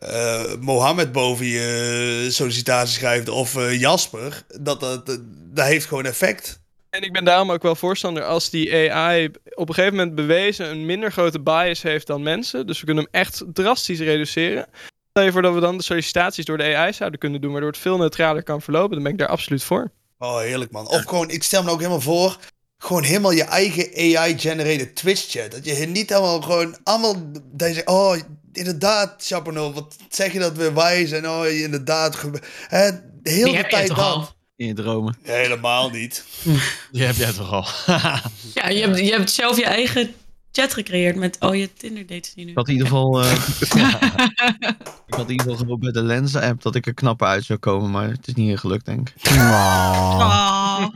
[0.00, 6.04] Eh, Mohammed boven je sollicitatie schrijft of eh, Jasper, dat, dat, dat, dat heeft gewoon
[6.04, 6.60] effect.
[6.90, 10.70] En ik ben daarom ook wel voorstander als die AI op een gegeven moment bewezen
[10.70, 12.66] een minder grote bias heeft dan mensen.
[12.66, 14.66] Dus we kunnen hem echt drastisch reduceren.
[15.10, 17.70] Stel je voor dat we dan de sollicitaties door de AI zouden kunnen doen, waardoor
[17.70, 18.94] het veel neutraler kan verlopen.
[18.94, 19.90] Dan ben ik daar absoluut voor.
[20.18, 20.88] Oh, heerlijk man.
[20.88, 22.36] Of gewoon, ik stel me ook helemaal voor,
[22.78, 25.50] gewoon helemaal je eigen AI-generated Twitch-chat.
[25.50, 27.14] Dat je niet helemaal gewoon allemaal,
[27.52, 28.16] dat je zegt, oh,
[28.52, 32.20] inderdaad, Chaponel, wat zeg je dat weer wijs en oh, inderdaad,
[32.68, 32.90] hè,
[33.22, 34.34] de hele heb tijd toch dat.
[34.56, 35.16] In je dromen.
[35.22, 36.24] Helemaal niet.
[36.92, 37.66] Die heb jij toch al.
[38.54, 40.14] Ja, je hebt, je hebt zelf je eigen
[40.52, 42.50] chat gecreëerd met al je Tinder dates die nu.
[42.50, 43.20] Ik had in ieder geval.
[43.22, 43.32] eh,
[45.06, 47.58] ik had in ieder geval gehoopt bij de Lenzen-app dat ik er knapper uit zou
[47.58, 49.30] komen, maar het is niet gelukt, denk ik.
[49.36, 50.86] Ah.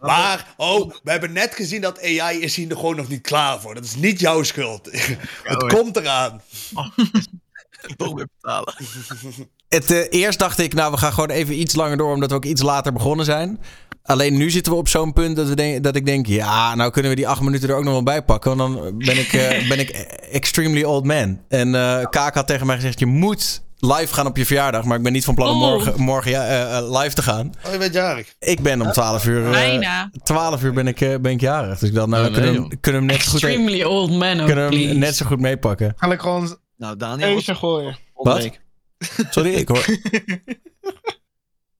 [0.00, 3.60] Maar, oh, we hebben net gezien dat AI is hier nog gewoon nog niet klaar
[3.60, 3.74] voor.
[3.74, 4.88] Dat is niet jouw schuld.
[5.42, 6.40] Het komt eraan.
[7.96, 8.74] Toch weer betalen.
[9.74, 12.36] Het, eh, eerst dacht ik, nou, we gaan gewoon even iets langer door, omdat we
[12.36, 13.58] ook iets later begonnen zijn.
[14.02, 16.90] Alleen nu zitten we op zo'n punt dat, we denk- dat ik denk, ja, nou
[16.90, 18.56] kunnen we die acht minuten er ook nog wel bij pakken.
[18.56, 19.90] Want dan ben ik, eh, ben ik
[20.32, 21.40] extremely old man.
[21.48, 24.84] En eh Kaak had tegen mij gezegd, je moet live gaan op je verjaardag.
[24.84, 25.68] Maar ik ben niet van plan om Oh.
[25.70, 27.52] morgen, morgen ja, live te gaan.
[27.66, 28.34] Oh, je bent jarig.
[28.38, 30.10] Ik ben om 12 uur, Bijna.
[30.22, 31.78] 12 uur ben ik, eh, ben ik jarig.
[31.78, 34.10] Dus ik dacht, nou, we kunnen, nee, hem- kunnen hem net zo goed, Extremely old
[34.10, 35.92] man ook, kunnen hem net zo goed meepakken.
[35.96, 37.40] Ga ik gewoon Nou, Daniel.
[37.40, 37.98] gooien.
[38.14, 38.48] Wat?
[39.30, 39.84] Sorry, ik hoor...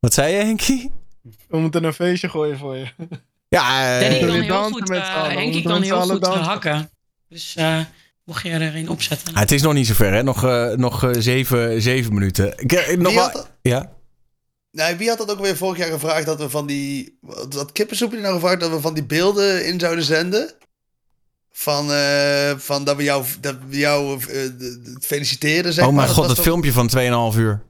[0.00, 0.92] Wat zei je, Henkie?
[1.48, 2.86] We moeten een feestje gooien voor je.
[3.48, 5.22] Ja, eh, Danny kan heel goed, eh.
[5.28, 6.90] Henkie We kan heel goed eh, hakken.
[7.28, 7.80] Dus eh,
[8.24, 9.34] mocht je er een opzetten.
[9.34, 10.22] Ah, het is nog niet zo ver, hè?
[10.22, 12.58] Nog, eh, nog eh, zeven, zeven minuten.
[12.58, 13.50] Ik, eh, nog Wie wel- had dat?
[13.62, 13.92] Ja?
[14.70, 17.18] Nee, wie had dat ook weer vorig jaar gevraagd dat we van die.
[17.48, 20.52] Dat kippensoepje nou gevraagd dat we van die beelden in zouden zenden?
[21.52, 24.38] Van, eh, van dat we jou, dat we jou eh,
[25.00, 26.88] feliciteren, zeg oh mijn god, dat toch- filmpje van
[27.32, 27.62] 2,5 uur.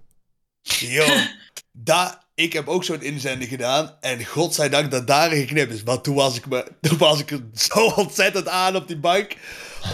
[0.63, 1.07] Yo,
[1.73, 3.95] daar, ik heb ook zo'n inzending gedaan.
[4.01, 5.83] En godzijdank dat daar geknipt is.
[5.83, 9.37] Want toen was ik, me, toen was ik er zo ontzettend aan op die bank.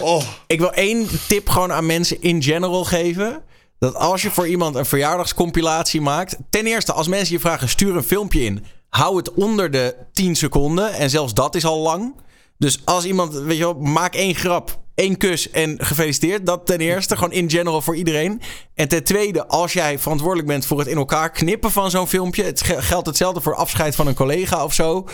[0.00, 3.42] Oh, Ik wil één tip gewoon aan mensen in general geven.
[3.78, 6.36] Dat als je voor iemand een verjaardagscompilatie maakt.
[6.50, 8.64] Ten eerste, als mensen je vragen, stuur een filmpje in.
[8.88, 10.92] Hou het onder de 10 seconden.
[10.92, 12.14] En zelfs dat is al lang.
[12.58, 16.46] Dus als iemand, weet je wel, maak één grap, één kus en gefeliciteerd.
[16.46, 18.40] Dat ten eerste, gewoon in general voor iedereen.
[18.74, 22.42] En ten tweede, als jij verantwoordelijk bent voor het in elkaar knippen van zo'n filmpje.
[22.42, 25.06] Het ge- geldt hetzelfde voor afscheid van een collega of zo.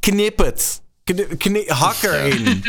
[0.00, 0.82] Knip het.
[1.66, 2.62] Hak erin.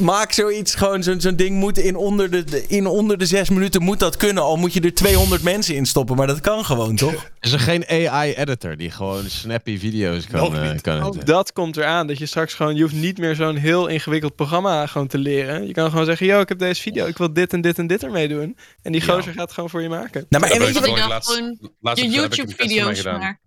[0.00, 3.82] Maak zoiets gewoon, zo'n zo'n ding moet in onder, de, in onder de zes minuten
[3.82, 4.42] moet dat kunnen.
[4.42, 7.30] Al moet je er 200 mensen in stoppen, maar dat kan gewoon, toch?
[7.40, 10.40] Is er geen AI-editor die gewoon snappy video's kan,
[10.72, 10.80] niet.
[10.80, 12.06] kan Ook dat komt eraan.
[12.06, 15.66] Dat je straks gewoon, je hoeft niet meer zo'n heel ingewikkeld programma gewoon te leren.
[15.66, 17.86] Je kan gewoon zeggen, yo, ik heb deze video, ik wil dit en dit en
[17.86, 18.56] dit ermee doen.
[18.82, 20.26] En die gozer gaat gewoon voor je maken.
[20.28, 23.38] Nou, maar en weet je wat- heb je laatst- gewoon laatst YouTube-video's gedaan.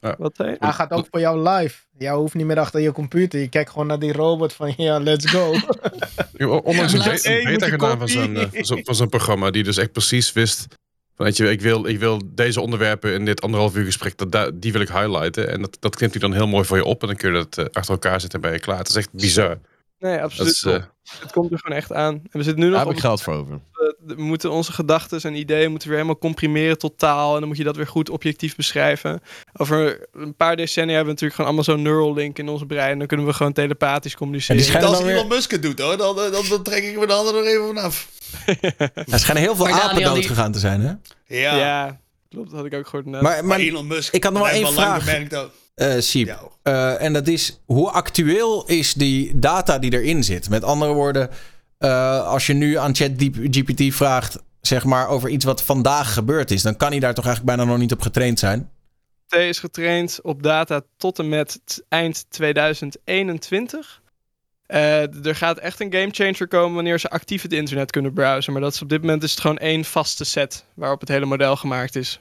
[0.00, 0.22] Maken.
[0.22, 0.56] Wat zei je?
[0.58, 1.78] Hij gaat ook voor jou live.
[1.98, 3.40] Jij hoeft niet meer achter je computer.
[3.40, 5.54] Je kijkt gewoon naar die robot van ja, let's go.
[6.62, 8.46] Onlangs een Ja, beta gedaan van zo'n eh,
[8.84, 10.66] van zo'n- programma die dus echt precies wist.
[11.16, 14.32] Van, weet je, ik wil, ik wil deze onderwerpen in dit anderhalf uur gesprek, dat,
[14.32, 15.48] da- die wil ik highlighten.
[15.48, 17.36] En dat, dat knipt hij dan heel mooi voor je op en dan kun je
[17.36, 18.78] dat eh, achter elkaar zetten en ben je klaar.
[18.78, 19.58] Het is echt bizar.
[19.98, 20.52] Nee, Dat absoluut.
[20.52, 20.82] is, eh,
[21.20, 22.14] Het komt er gewoon echt aan.
[22.14, 23.60] En we zitten nu Daar nog heb op ik geld voor over.
[24.06, 27.32] we moeten onze gedachten en ideeën moeten weer helemaal comprimeren tot taal.
[27.34, 29.20] En dan moet je dat weer goed objectief beschrijven.
[29.56, 32.98] Over een paar decennia hebben we natuurlijk gewoon allemaal zo'n neural link in onze brein.
[32.98, 34.62] Dan kunnen we gewoon telepathisch communiceren.
[34.64, 37.06] Ja, als weer- Elon Musk het doet hoor, dan, dan, dan, dan trek ik me
[37.06, 38.08] de handen er even vanaf.
[39.12, 40.92] Er schijnen heel veel Maar apen dood die- gegaan te zijn, hè?
[41.40, 42.00] Ja, Ja.
[42.28, 42.48] klopt.
[42.50, 43.06] Dat had ik ook gehoord.
[43.06, 43.20] net.
[43.20, 44.14] Maar, maar maar Elon Musk.
[44.14, 45.04] ik had nog wel één vraag.
[45.80, 46.26] Eh Siep.
[46.26, 46.40] Ja.
[46.62, 50.48] Eh, en dat is, hoe actueel is die data die erin zit?
[50.48, 51.30] Met andere woorden,
[51.78, 56.62] eh, als je nu aan ChatGPT vraagt, zeg maar, over iets wat vandaag gebeurd is,
[56.62, 58.70] dan kan hij daar toch eigenlijk bijna nog niet op getraind zijn?
[59.26, 64.00] T is getraind op data tot en met eind 2021.
[64.66, 68.52] Eh, er gaat echt een gamechanger komen wanneer ze actief het internet kunnen browsen.
[68.52, 71.26] Maar dat is op dit moment is het gewoon één vaste set waarop het hele
[71.26, 72.20] model gemaakt is.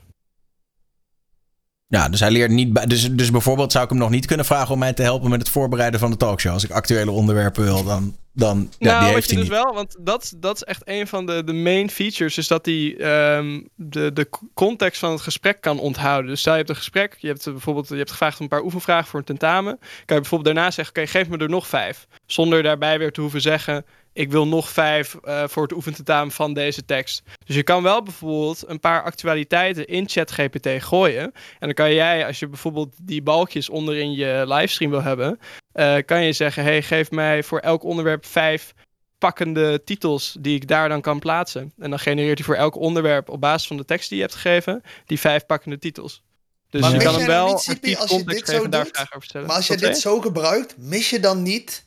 [1.92, 2.90] Ja, dus hij leert niet.
[2.90, 5.40] Dus, dus bijvoorbeeld zou ik hem nog niet kunnen vragen om mij te helpen met
[5.40, 6.54] het voorbereiden van de talkshow.
[6.54, 8.16] Als ik actuele onderwerpen wil, dan.
[8.34, 9.64] dan ja, nou, die heeft je hij dus niet.
[9.64, 12.98] wel, want dat, dat is echt een van de, de main features, is dat hij
[12.98, 16.30] ehm, de, de context van het gesprek kan onthouden.
[16.30, 18.64] Dus stel je hebt een gesprek, je hebt bijvoorbeeld je hebt gevraagd om een paar
[18.64, 22.08] oefenvragen voor een tentamen, kan je bijvoorbeeld daarna zeggen, oké, geef me er nog vijf.
[22.26, 23.86] Zonder daarbij weer te hoeven zeggen,
[24.20, 27.24] ik wil nog vijf eh, voor het oefententamen van deze tekst.
[27.46, 31.24] Dus je kan wel bijvoorbeeld een paar actualiteiten in ChatGPT gooien.
[31.24, 35.40] En dan kan jij, als je bijvoorbeeld die balkjes onderin je livestream wil hebben,
[35.72, 38.74] eh, kan je zeggen: hey, geef mij voor elk onderwerp vijf
[39.18, 41.74] pakkende titels die ik daar dan kan plaatsen.
[41.78, 44.36] En dan genereert hij voor elk onderwerp op basis van de tekst die je hebt
[44.36, 46.24] gegeven, die vijf pakkende titels.
[46.70, 47.46] Dus Maar je kan hem wel
[47.82, 49.48] niet, als je dit zo daar vragen over stellen.
[49.48, 51.86] Maar als je dit zo gebruikt, mis je dan niet,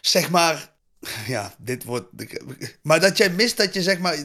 [0.00, 0.71] zeg maar,
[1.26, 2.06] ja, dit wordt,
[2.82, 4.16] maar dat jij mist dat je zeg maar,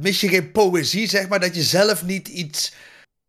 [0.00, 2.72] mis je geen poëzie, zeg maar, dat je zelf niet iets,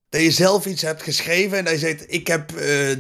[0.10, 2.96] dat je zelf iets hebt geschreven en dat je zegt, ik heb, eh,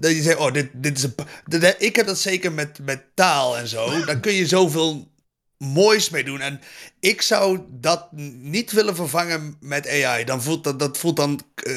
[0.00, 2.78] dat je zegt, oh, dit, dit is een, pa- dit- ik heb dat zeker met,
[2.82, 5.12] met taal en zo, dan kun je zoveel
[5.58, 6.60] moois mee doen en
[7.00, 8.12] ik zou dat
[8.42, 11.74] niet willen vervangen met AI, dan voelt dat, dat voelt dan, eh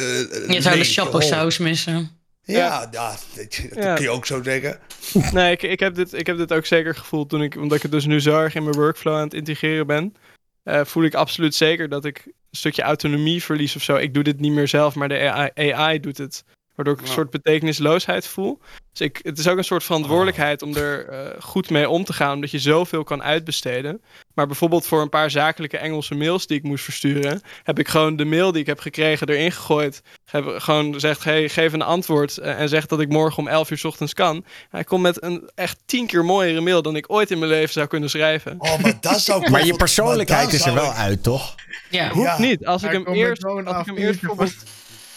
[0.47, 1.21] Je zou de leeg, chapo rol.
[1.27, 2.19] saus missen.
[2.43, 3.93] Ja, ja, dat, dat Ja.
[3.95, 4.79] kun je ook zo zeggen.
[5.33, 7.81] Nee, ik, ik, heb dit, ik heb dit ook zeker gevoeld toen ik, omdat ik
[7.83, 10.15] het dus nu zo erg in mijn workflow aan het integreren ben.
[10.63, 13.95] eh, voel ik absoluut zeker dat ik een stukje autonomie verlies of zo.
[13.95, 16.43] Ik doe dit niet meer zelf, maar de AI, AI doet het.
[16.75, 18.59] Waardoor ik een soort betekenisloosheid voel.
[18.91, 22.13] Dus ik, het is ook een soort verantwoordelijkheid om er eh, goed mee om te
[22.13, 24.01] gaan, omdat je zoveel kan uitbesteden.
[24.33, 28.15] Maar bijvoorbeeld voor een paar zakelijke Engelse mails die ik moest versturen, heb ik gewoon
[28.15, 30.01] de mail die ik heb gekregen erin gegooid.
[30.25, 33.71] Heb gewoon gezegd, hey, geef een antwoord eh, en zeg dat ik morgen om 11
[33.71, 34.45] uur 's ochtends kan.
[34.69, 37.73] Hij komt met een echt tien keer mooiere mail dan ik ooit in mijn leven
[37.73, 38.55] zou kunnen schrijven.
[38.57, 41.55] Oh, maar dat zou Maar je persoonlijkheid is er wel uit, toch?
[41.89, 42.09] Ja.
[42.09, 42.65] Hoeft niet.
[42.65, 44.55] Als ik hem eerst, als ik hem eerst A4'tje bijvoorbeeld,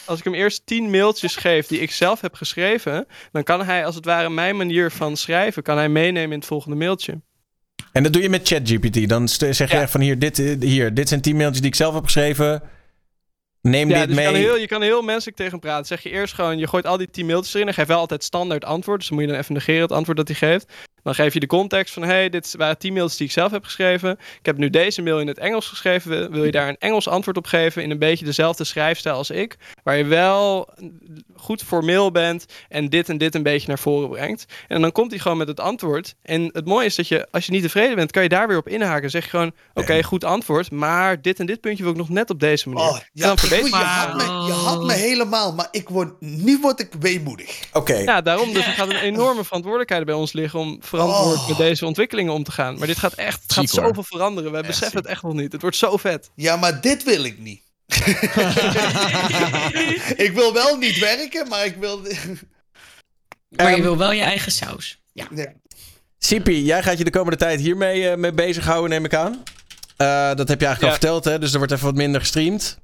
[0.07, 3.87] als ik hem eerst tien mailtjes geef die ik zelf heb geschreven, dan kan hij
[3.87, 7.21] als het ware mijn manier van schrijven, kan hij meenemen in het volgende mailtje.
[7.93, 9.09] En dat doe je met ChatGPT.
[9.09, 9.81] Dan zeg je Ja.
[9.83, 12.63] echt van hier dit, eh, hier, dit zijn tien mailtjes die ik zelf heb geschreven.
[13.61, 14.33] Neem Ja, dit dus je mee.
[14.33, 15.87] kan, heel, je kan heel menselijk tegen hem praten.
[15.87, 18.25] Zeg je eerst gewoon, je gooit al die 10 mailtjes erin en geeft wel altijd
[18.25, 18.99] standaard antwoord.
[18.99, 20.73] Dus dan moet je dan even negeren het antwoord dat hij geeft.
[21.05, 23.65] Dan geef je de context van, hey, dit waren 10 mailtjes die ik zelf heb
[23.65, 24.11] geschreven.
[24.39, 26.31] Ik heb nu deze mail in het Engels geschreven.
[26.31, 29.57] Wil- je daar een Engels antwoord op geven in een beetje dezelfde schrijfstijl als ik?
[29.83, 30.69] Waar je wel
[31.37, 34.45] goed formeel bent en dit en dit een beetje naar voren brengt.
[34.69, 36.15] En dan komt hij gewoon met het antwoord.
[36.23, 38.57] En het mooie is dat je, als je niet tevreden bent, kan je daar weer
[38.57, 39.11] op inhaken.
[39.11, 42.31] Zeg je gewoon, oké, goed antwoord, maar dit en dit puntje wil ik nog net
[42.31, 42.89] op deze manier.
[42.91, 46.21] Oh, en ja, dan verbeter je, had me, je had me helemaal, maar ik word,
[46.21, 47.61] nu word ik weemoedig.
[47.73, 47.97] Oké.
[47.97, 48.53] Ja, daarom.
[48.53, 51.49] Dus er gaat een enorme verantwoordelijkheid bij ons liggen om verantwoord Oh.
[51.49, 52.79] met deze ontwikkelingen om te gaan.
[52.79, 54.53] Maar dit gaat echt, het gaat zoveel veranderen.
[54.53, 55.53] We beseffen het echt nog niet.
[55.53, 56.31] Het wordt zo vet.
[56.35, 57.63] Ja, maar dit wil ik niet.
[60.27, 62.01] ik wil wel niet werken, maar ik wil...
[62.01, 64.99] Maar je Ehm, wil wel je eigen saus.
[65.13, 65.27] Ja.
[65.35, 65.53] Ja.
[66.19, 69.43] Sipi, jij gaat je de komende tijd hiermee eh, mee bezighouden, neem ik aan.
[69.97, 71.39] Eh, dat heb je eigenlijk al verteld, hè?
[71.39, 72.79] Dus er wordt even wat minder gestreamd.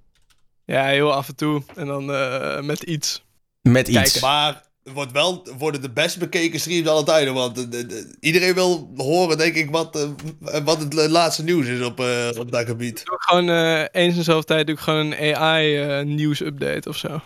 [0.65, 1.63] Ja, heel af en toe.
[1.75, 3.23] En dan eh, met iets.
[3.63, 4.21] Met iets.
[4.21, 7.35] Maar wordt wel, worden de best bekeken streams alle tijden.
[7.35, 9.97] Want de- de- de- iedereen wil horen, denk ik, wat,
[10.45, 13.03] eh, wat het laatste nieuws is op, eh, op dat gebied.
[13.05, 17.21] Doe ik gewoon eh, eens in zoveel tijd doe ik gewoon een AI-nieuws-update of zo.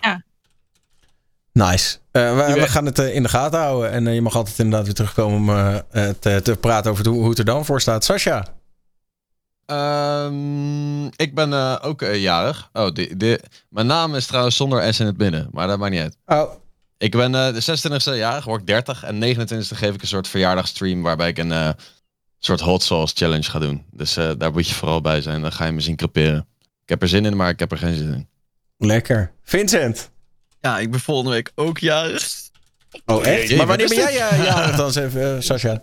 [1.53, 1.99] Nice.
[2.11, 3.91] Eh, we, we gaan het eh, in de gaten houden.
[3.91, 7.09] En eh, je mag altijd inderdaad weer terugkomen om eh, eh, te, te praten over
[7.09, 8.05] hoe, hoe het er dan voor staat.
[8.05, 8.45] Sascha.
[9.67, 12.69] Ehm, ik ben eh, ook eh, jarig.
[12.73, 15.93] Oh, die, die, mijn naam is trouwens zonder S in het midden, maar dat maakt
[15.93, 16.17] niet uit.
[16.27, 16.51] Oh.
[17.05, 19.05] Ik ben eh, de 26e jarig, word ik 30.
[19.05, 21.71] En 29e geef ik een soort verjaardagstream waarbij ik een eh,
[22.39, 23.85] soort hot sauce challenge ga doen.
[23.91, 25.43] Dus eh, daar moet je vooral bij zijn.
[25.43, 26.47] Dan ga je me zien creperen.
[26.83, 28.29] Ik heb er zin in, maar ik heb er geen zin in.
[28.77, 29.33] Lekker.
[29.43, 30.11] Vincent.
[30.61, 32.33] Ja, ik ben volgende week ook jarig.
[33.07, 33.49] Oh, echt?
[33.49, 35.83] Jee, maar wanneer ben jij eh, jarig dan, even, Sascha?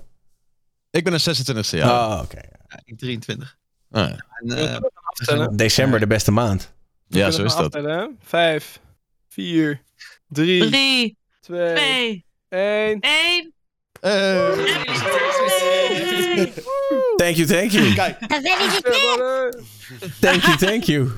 [0.89, 2.17] Ik ben de 26e jarig.
[2.17, 2.41] Oh, oké.
[2.67, 3.57] Ja, ik 23.
[3.91, 4.81] Ah, ja.
[5.25, 5.57] En.
[5.57, 6.73] December, de beste maand.
[7.07, 7.63] ja, zo is dat.
[7.63, 8.17] aftellen?
[8.23, 8.79] Vijf,
[9.27, 9.81] vier,
[10.31, 12.99] drie, Drie, twee, twee, één.
[12.99, 13.53] één.
[14.01, 14.49] Eh,
[17.15, 17.93] Thank you, thank you.
[17.93, 18.17] Kijk,
[20.19, 21.11] Thank you, thank you.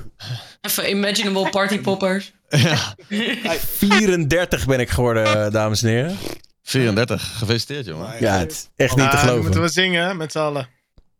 [0.60, 2.32] Even imaginable party poppers.
[2.48, 6.16] 34 ben ik geworden, eh, dames en heren.
[6.62, 7.38] 34.
[7.38, 8.14] Gefeliciteerd, jongen.
[8.20, 9.42] Ja, het is echt niet te Ah, geloven.
[9.42, 10.68] moeten we zingen met z'n allen.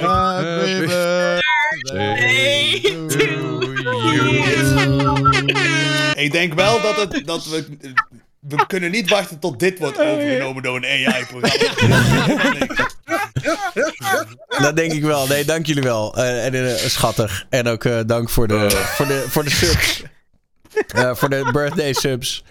[0.00, 1.40] Happy birthday
[6.14, 7.64] Ik denk wel dat, het, dat we...
[8.48, 11.48] We kunnen niet wachten tot dit wordt overgenomen door een AI-programma.
[14.60, 15.26] Dat denk ik wel.
[15.26, 16.16] Nee, dank jullie wel.
[16.16, 17.46] Eh, en eh, schattig.
[17.50, 20.02] En ook eh, dank voor de, voor de, voor de subs.
[20.86, 22.44] Eh, voor de birthday subs.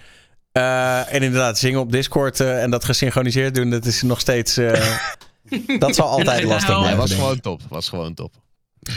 [0.52, 4.58] Eh, en inderdaad, zingen op Discord eh, en dat gesynchroniseerd doen, dat is nog steeds.
[4.58, 4.98] eh,
[5.80, 6.98] dat zal altijd lastig Nee, blijven.
[7.00, 7.62] was gewoon top.
[7.70, 8.34] Was gewoon top.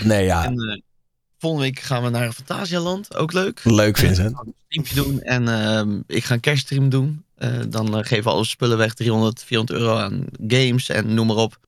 [0.03, 0.45] Nee, ja.
[0.45, 0.81] En, eh,
[1.45, 3.17] volgende week gaan we naar Fantasialand.
[3.17, 3.61] Ook leuk.
[3.65, 4.37] Leuk, Vincent.
[4.37, 5.21] Gaan een doen.
[5.21, 7.25] En ehm, ik ga een kerststream doen.
[7.37, 8.95] Eh, dan eh, geven we alle spullen weg.
[8.95, 11.59] 300, 400 euro aan games en noem maar op.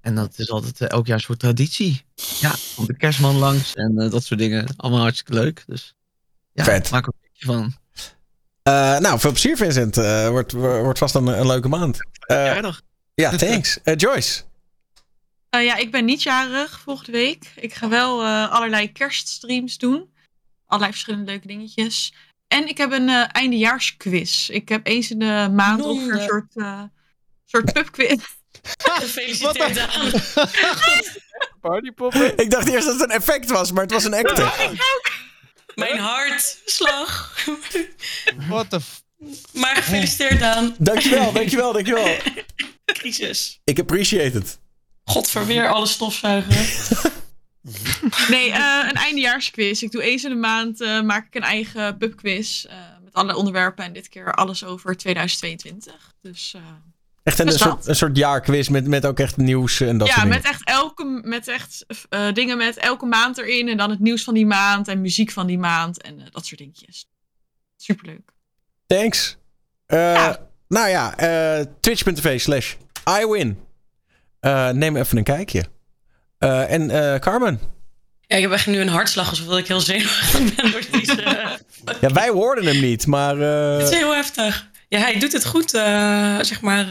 [0.00, 2.04] En dat is altijd eh, elk jaar een soort traditie.
[2.40, 4.66] Ja, komt de kerstman langs en dat soort dingen.
[4.76, 5.64] Allemaal hartstikke leuk.
[5.66, 5.94] Dus
[6.52, 6.90] ja, Vet.
[6.90, 7.74] maak er een beetje van.
[9.02, 9.96] Nou, veel plezier, Vincent.
[9.96, 11.96] Eh, wordt, wordt vast een, een leuke maand.
[12.18, 12.80] Vrijdag.
[13.14, 13.78] ja, thanks.
[13.96, 14.42] Joyce.
[15.50, 17.52] Eh, ja, ik ben niet jarig volgende week.
[17.56, 20.12] Ik ga wel eh, allerlei kerststreams doen.
[20.66, 22.14] Allerlei verschillende leuke dingetjes.
[22.48, 24.48] En ik heb een eh, eindejaarsquiz.
[24.48, 26.82] Ik heb eens in de maand ongeveer een soort, eh
[27.44, 28.22] soort pubquiz.
[28.82, 30.10] Gefeliciteerd Daan.
[31.60, 32.40] Partypopper.
[32.40, 34.50] Ik dacht eerst dat het een effect was, maar het was een acte.
[35.74, 37.44] Mijn hartslag.
[38.48, 39.02] What the f...
[39.52, 40.74] Maar gefeliciteerd Daan.
[40.78, 42.16] Dankjewel, dankjewel, dankjewel.
[42.84, 43.60] Crisis.
[43.64, 44.58] Ik appreciate it.
[45.08, 46.56] Godverweer alle stofzuigen.
[48.28, 49.82] Nee, eh, een eindejaarsquiz.
[49.82, 52.64] Ik doe eens in de maand eh, maak ik een eigen pubquiz.
[52.64, 53.84] eh met allerlei onderwerpen.
[53.84, 56.14] En dit keer alles over 2022.
[56.22, 56.62] Dus eh,
[57.22, 60.26] Echt een, soort, een soort jaarquiz met, met ook echt nieuws en dat ja, soort
[60.26, 60.42] dingen.
[60.42, 63.68] met echt, elke, met echt eh, dingen met elke maand erin.
[63.68, 64.88] En dan het nieuws van die maand.
[64.88, 66.02] En muziek van die maand.
[66.02, 67.08] En dat soort dingetjes.
[67.76, 68.30] Superleuk.
[68.86, 69.36] Thanks.
[69.86, 70.34] Eh,
[70.68, 72.74] Nou ja, eh, twitch.tv slash
[73.20, 73.58] iwin.
[74.48, 75.64] Eh, neem even een kijkje.
[76.38, 77.60] Eh, en eh, Carmen.
[78.20, 81.22] Ja, ik heb echt nu een hartslag alsof ik heel zenuwachtig ben door deze...
[82.00, 83.36] Ja, wij hoorden hem niet, maar...
[83.36, 84.68] Het is heel heftig.
[84.88, 85.70] Ja, hij doet het goed,
[86.40, 86.86] zeg maar,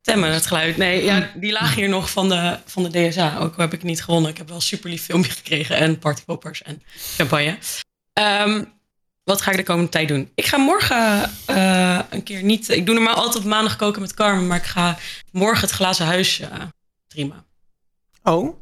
[0.00, 0.76] temmen, het geluid.
[0.76, 3.38] Nee, ja, die laag hier nog van de, van de DSA.
[3.38, 4.30] Ook al heb ik niet gewonnen.
[4.30, 6.82] Ik heb wel een super lief filmpje gekregen en partypoppers en
[7.16, 7.58] champagne.
[8.12, 8.64] Ehm,
[9.24, 10.30] wat ga ik de komende tijd doen?
[10.34, 12.68] Ik ga morgen eh, een keer niet...
[12.68, 14.98] Ik doe normaal altijd op maandag koken met Carmen, maar ik ga
[15.30, 16.42] morgen het glazen huis
[17.06, 17.44] streamen.
[18.22, 18.56] Oh.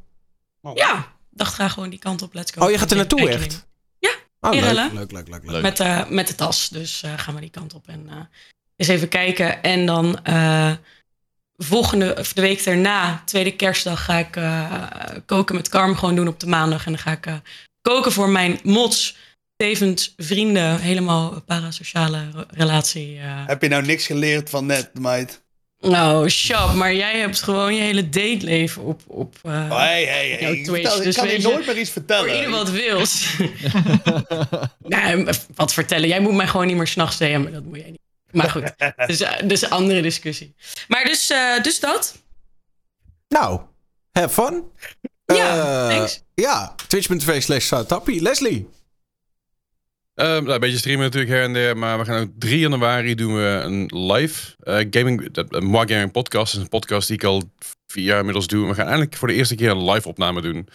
[0.74, 2.34] Ja, dacht ga gewoon die kant op.
[2.34, 2.64] Let's go.
[2.64, 3.66] Oh, je gaat er naartoe echt?
[3.98, 5.62] Ja, Oh, in leuk, leuk, leuk, leuk, leuk.
[5.62, 6.68] Met, eh, met de tas.
[6.68, 8.16] Dus eh, gaan we die kant op en eh,
[8.76, 9.62] eens even kijken.
[9.62, 10.72] En dan eh,
[11.56, 14.72] volgende, of de week daarna, tweede kerstdag, ga ik eh,
[15.26, 16.86] koken met Carmen gewoon doen op de maandag.
[16.86, 17.34] En dan ga ik eh,
[17.82, 19.16] koken voor mijn mods,
[19.64, 20.78] tevens vrienden.
[20.80, 23.18] Helemaal parasociale re- relatie.
[23.18, 23.46] eh.
[23.46, 25.42] Heb je nou niks geleerd van net, meid?
[25.80, 30.40] Nou, shop, maar jij hebt gewoon je hele dateleven op, op eh, hey, hey, hey.
[30.40, 30.80] jouw Ik Twitch.
[30.82, 32.28] vertel- ik dus kan je nooit meer iets vertellen.
[32.28, 33.12] Voor ieder wat wilt.
[34.96, 35.24] nee,
[35.54, 36.08] wat vertellen?
[36.08, 37.52] Jij moet mij gewoon niet meer s'nachts DM'en.
[37.52, 38.00] Dat moet jij niet.
[38.30, 38.72] Maar goed,
[39.06, 40.54] dus, eh, dus een andere discussie.
[40.88, 42.16] Maar dus, eh, dus dat.
[43.28, 43.60] Nou,
[44.12, 44.64] have fun.
[45.26, 45.56] Ja,
[45.88, 46.22] Eh, thanks.
[46.34, 47.72] Ja, twitch.tv slash.
[48.04, 48.68] Leslie.
[50.20, 53.14] Ehm, nou, een beetje streamen natuurlijk her en der, maar we gaan ook 3 januari
[53.14, 56.54] doen we een live eh, gaming, een Moi Gaming podcast.
[56.54, 57.42] Is een podcast die ik al
[57.86, 58.68] vier jaar inmiddels doe.
[58.68, 60.68] We gaan eindelijk voor de eerste keer een live opname doen.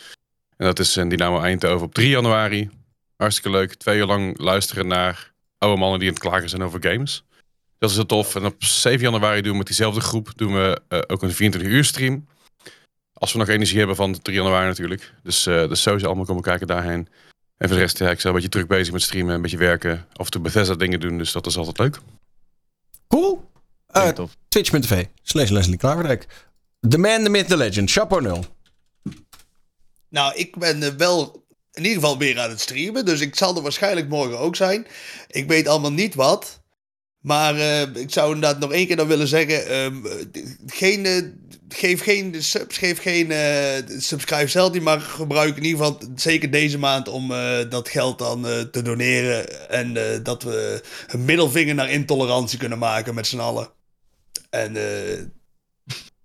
[0.57, 2.69] En dat is in Dynamo Eindhoven op 3 januari.
[3.17, 3.73] Hartstikke leuk.
[3.73, 7.23] Twee uur lang luisteren naar oude mannen die aan het klagen zijn over games.
[7.77, 8.35] Dat is heel tof.
[8.35, 11.71] En op 7 januari doen we met diezelfde groep doen we eh, ook een 24
[11.71, 12.27] uur stream.
[13.13, 15.13] Als we nog energie hebben van 3 januari natuurlijk.
[15.23, 17.07] Dus, eh dus sowieso allemaal komen kijken daarheen.
[17.57, 19.57] En voor de rest, ja, ik ben een beetje druk bezig met streamen, een beetje
[19.57, 20.05] werken.
[20.13, 21.99] Af en toe Bethesda dingen doen, dus dat is altijd leuk.
[23.07, 23.49] Cool.
[23.87, 24.09] Eh.
[24.47, 26.27] Twitch.tv slash Leslie Klaverdijk.
[26.89, 27.91] The man, the myth, the legend.
[27.91, 28.45] Chapeau 0.
[30.09, 33.05] Nou, ik ben eh, wel in ieder geval weer aan het streamen.
[33.05, 34.87] Dus ik zal er waarschijnlijk morgen ook zijn.
[35.27, 36.61] Ik weet allemaal niet wat.
[37.25, 39.67] Maar eh, ik zou inderdaad nog één keer dan willen zeggen.
[39.67, 39.91] eh,
[40.67, 41.21] geen, eh,
[41.69, 44.81] geef geen subs, geef geen eh subscribe zelf niet.
[44.81, 47.27] Maar gebruik in ieder geval zeker deze maand om
[47.69, 49.69] dat geld dan te doneren.
[49.69, 53.69] En dat we een middelvinger naar intolerantie kunnen maken met z'n allen.
[54.49, 54.73] En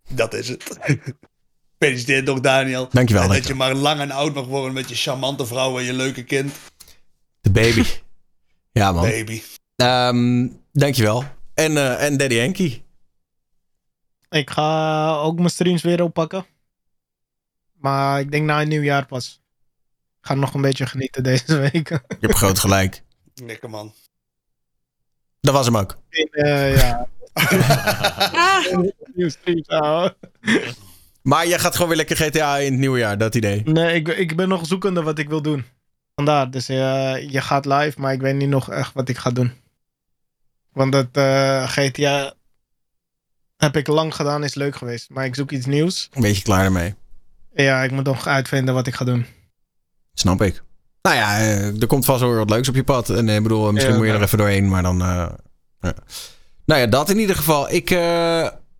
[0.08, 0.62] dat is het.
[1.78, 2.88] Gefeliciteerd nog, Daniel.
[2.90, 3.68] Dankjewel, En dat dankjewel.
[3.68, 6.52] je maar lang en oud mag worden met je charmante vrouw en je leuke kind.
[7.40, 7.84] De baby.
[8.72, 9.02] ja, man.
[9.02, 9.42] Baby.
[9.76, 11.24] Ehm, dankjewel.
[11.54, 12.82] En, eh en Daddy Henky.
[14.28, 16.46] Ik ga ook mijn streams weer oppakken.
[17.72, 19.40] Maar ik denk na het nieuwjaar pas.
[20.20, 21.88] Ik ga nog een beetje genieten deze week.
[21.88, 23.02] Je hebt groot gelijk.
[23.34, 23.94] Lekker man.
[25.40, 25.98] Dat was hem ook.
[26.30, 27.08] Eh, ja.
[31.22, 33.62] Maar jij gaat gewoon weer lekker GTA in het nieuwe jaar, dat idee.
[33.64, 35.64] Nee, ik, ik ben nog zoekende wat ik wil doen.
[36.14, 39.30] Vandaar, dus eh, je gaat live, maar ik weet niet nog echt wat ik ga
[39.30, 39.52] doen.
[40.72, 42.32] Want dat eh, GTA
[43.56, 45.10] heb ik lang gedaan, is leuk geweest.
[45.10, 46.08] Maar ik zoek iets nieuws.
[46.12, 46.94] Een beetje klaar ermee.
[47.54, 49.26] Ja, ik moet nog uitvinden wat ik ga doen.
[50.14, 50.62] Snap ik.
[51.02, 53.10] Nou ja, eh, er komt vast wel weer wat leuks op je pad.
[53.10, 55.00] En eh, ik bedoel, misschien Ja, moet je er even doorheen, maar dan...
[55.02, 55.28] eh,
[55.80, 55.94] ja.
[56.64, 57.70] Nou ja, dat in ieder geval.
[57.72, 57.98] Ik, eh,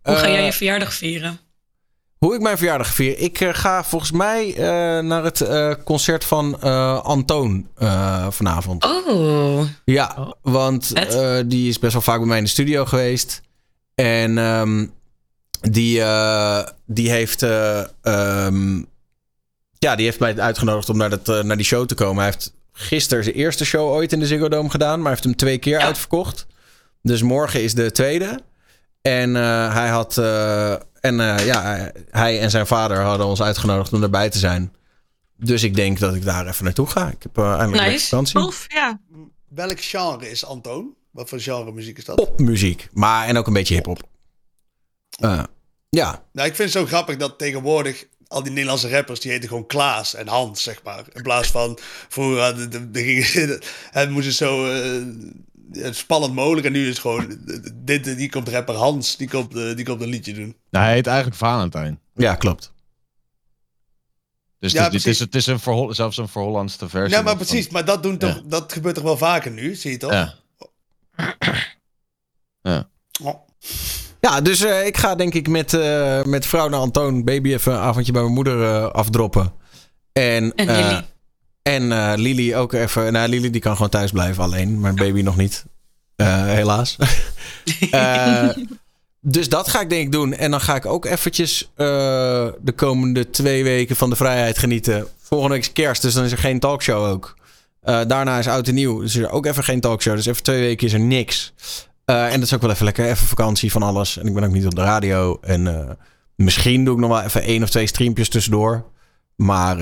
[0.01, 1.39] Hoe ga eh, jij je verjaardag vieren?
[2.25, 3.17] Hoe ik mijn verjaardag vier?
[3.19, 4.63] Ik eh, ga volgens mij eh,
[5.03, 8.85] naar het eh, concert van eh, Antoon eh, vanavond.
[9.07, 9.63] Oh.
[9.85, 11.13] Ja, want Vet.
[11.13, 13.41] eh, die is best wel vaak bij mij in de studio geweest.
[13.95, 14.85] En ehm,
[15.61, 17.43] die, eh, die heeft...
[17.43, 18.77] eh, ehm,
[19.77, 22.15] ja, die heeft mij uitgenodigd om naar, dat, naar die show te komen.
[22.23, 24.95] Hij heeft gisteren zijn eerste show ooit in de Ziggo Dome gedaan.
[24.95, 26.45] Maar hij heeft hem twee keer uitverkocht.
[27.01, 28.39] Dus morgen is de tweede.
[29.01, 30.21] En eh, hij had...
[31.01, 34.73] eh, en eh, ja, hij en zijn vader hadden ons uitgenodigd om erbij te zijn.
[35.35, 37.07] Dus ik denk dat ik daar even naartoe ga.
[37.09, 38.33] Ik heb uh, eindelijk lekker vakantie.
[38.39, 38.99] Tof, ja.
[39.49, 40.93] Welk genre is Antoon?
[41.11, 42.15] Wat voor genre muziek is dat?
[42.15, 42.87] Popmuziek.
[42.93, 44.01] Maar en ook een beetje hip-hop.
[45.19, 45.43] Eh,
[45.89, 46.23] ja.
[46.31, 49.65] Nou, ik vind het zo grappig dat tegenwoordig al die Nederlandse rappers, die heten gewoon
[49.65, 51.03] Klaas en Hans, zeg maar.
[51.13, 51.77] In plaats van
[52.09, 55.01] vroeger hadden de, de, gingen- het moest het zo eh,
[55.91, 56.65] spannend mogelijk.
[56.65, 57.37] En nu is het gewoon,
[57.73, 60.55] dit, die komt rapper Hans, die komt, eh, die komt een liedje doen.
[60.69, 61.99] Nou, hij heet eigenlijk Valentijn.
[62.13, 62.73] Ja, klopt.
[64.59, 65.19] Dus Ja, het, is- het, is, precies.
[65.19, 67.15] het is een verhol, zelfs een verhollandste versie.
[67.17, 67.69] Ja, maar van- precies.
[67.69, 68.41] Maar dat, doen toch, Ja.
[68.45, 70.11] dat gebeurt toch wel vaker nu, zie je toch?
[70.11, 70.33] Ja.
[72.61, 72.89] Ja.
[73.23, 73.35] Oh.
[74.19, 77.73] Ja, dus eh, ik ga denk ik met, eh, met vrouw naar Antoon baby even
[77.73, 79.53] een avondje bij mijn moeder eh, afdroppen.
[80.11, 81.05] En, En eh, Lily.
[81.63, 83.13] En eh, Lily ook even.
[83.13, 84.79] Nou, Lily die kan gewoon thuis blijven alleen.
[84.79, 85.65] Maar baby nog niet.
[86.15, 86.95] Eh, helaas.
[87.91, 88.49] Eh,
[89.19, 90.33] dus dat ga ik denk ik doen.
[90.33, 95.07] En dan ga ik ook eventjes de komende twee weken van de vrijheid genieten.
[95.21, 97.37] Volgende week is kerst, dus dan is er geen talkshow ook.
[97.81, 100.15] Daarna is oud en nieuw, dus er is ook even geen talkshow.
[100.15, 101.53] Dus even twee weken is er niks.
[102.05, 103.05] En dat is ook wel even lekker.
[103.05, 104.17] Even vakantie van alles.
[104.17, 105.37] En ik ben ook niet op de radio.
[105.41, 105.97] En
[106.35, 108.85] misschien doe ik nog wel even één of twee streampjes tussendoor.
[109.35, 109.77] Maar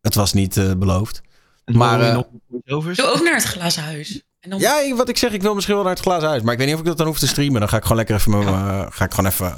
[0.00, 1.20] het was niet eh, beloofd.
[1.64, 2.18] Maar eh,
[2.64, 4.22] Doe ook naar het glazen huis.
[4.40, 4.58] En dan...
[4.58, 6.42] ja, wat ik zeg, ik wil misschien wel naar het glazen huis.
[6.42, 7.60] Maar ik weet niet of ik dat dan hoef te streamen.
[7.60, 9.54] Dan ga ik gewoon lekker even, mijn, eh, ga ik gewoon even,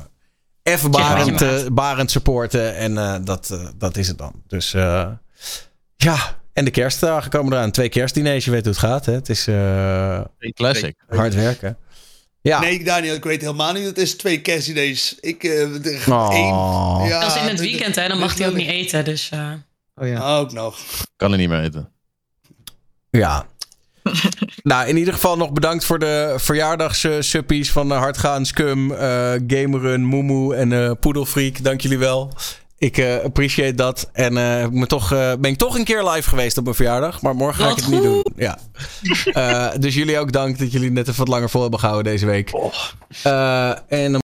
[0.63, 2.77] even Barend, eh, supporten.
[2.77, 4.33] En eh, dat, eh, dat is het dan.
[4.47, 5.09] Dus eh,
[5.97, 6.17] ja,
[6.53, 7.71] en de kerstdagen komen eraan.
[7.71, 9.07] Twee kerstdiners, je weet hoe het gaat.
[9.07, 9.13] Hè?
[9.13, 10.21] Het is eh,
[10.55, 10.95] Classic.
[11.09, 11.77] hard werken.
[12.41, 12.61] Ja.
[12.61, 13.85] Nee, Daniel, ik weet helemaal niet.
[13.85, 15.01] Het is twee kerstidee.
[15.21, 15.45] Ik,
[16.09, 16.29] Oh.
[16.33, 17.09] één.
[17.09, 18.09] Ja, dat is in het weekend, hè?
[18.09, 19.05] Dan mag hij ook niet eten.
[19.05, 19.53] Dus eh,
[19.95, 20.39] Oh ja.
[20.39, 20.79] Ook nog.
[21.17, 21.93] Kan er niet meer eten.
[23.11, 23.47] Ja.
[24.63, 30.05] nou, in ieder geval nog bedankt voor de verjaardagssuppies van uh, Hardgaan, Scum, eh Gamerun,
[30.05, 31.63] Moemoe en eh Poedelfreak.
[31.65, 32.33] Dank jullie wel.
[32.79, 34.11] Ik eh, appreciate dat.
[34.13, 36.77] En eh, ik me toch, eh, ben ik toch een keer live geweest op mijn
[36.77, 37.23] verjaardag.
[37.23, 38.15] Maar morgen ga ik het niet doen.
[38.15, 38.33] goed.
[38.37, 38.59] Ja.
[39.33, 42.27] Eh, dus jullie ook dank dat jullie net even wat langer vol hebben gehouden deze
[42.27, 42.53] week.
[43.23, 44.21] Eh, en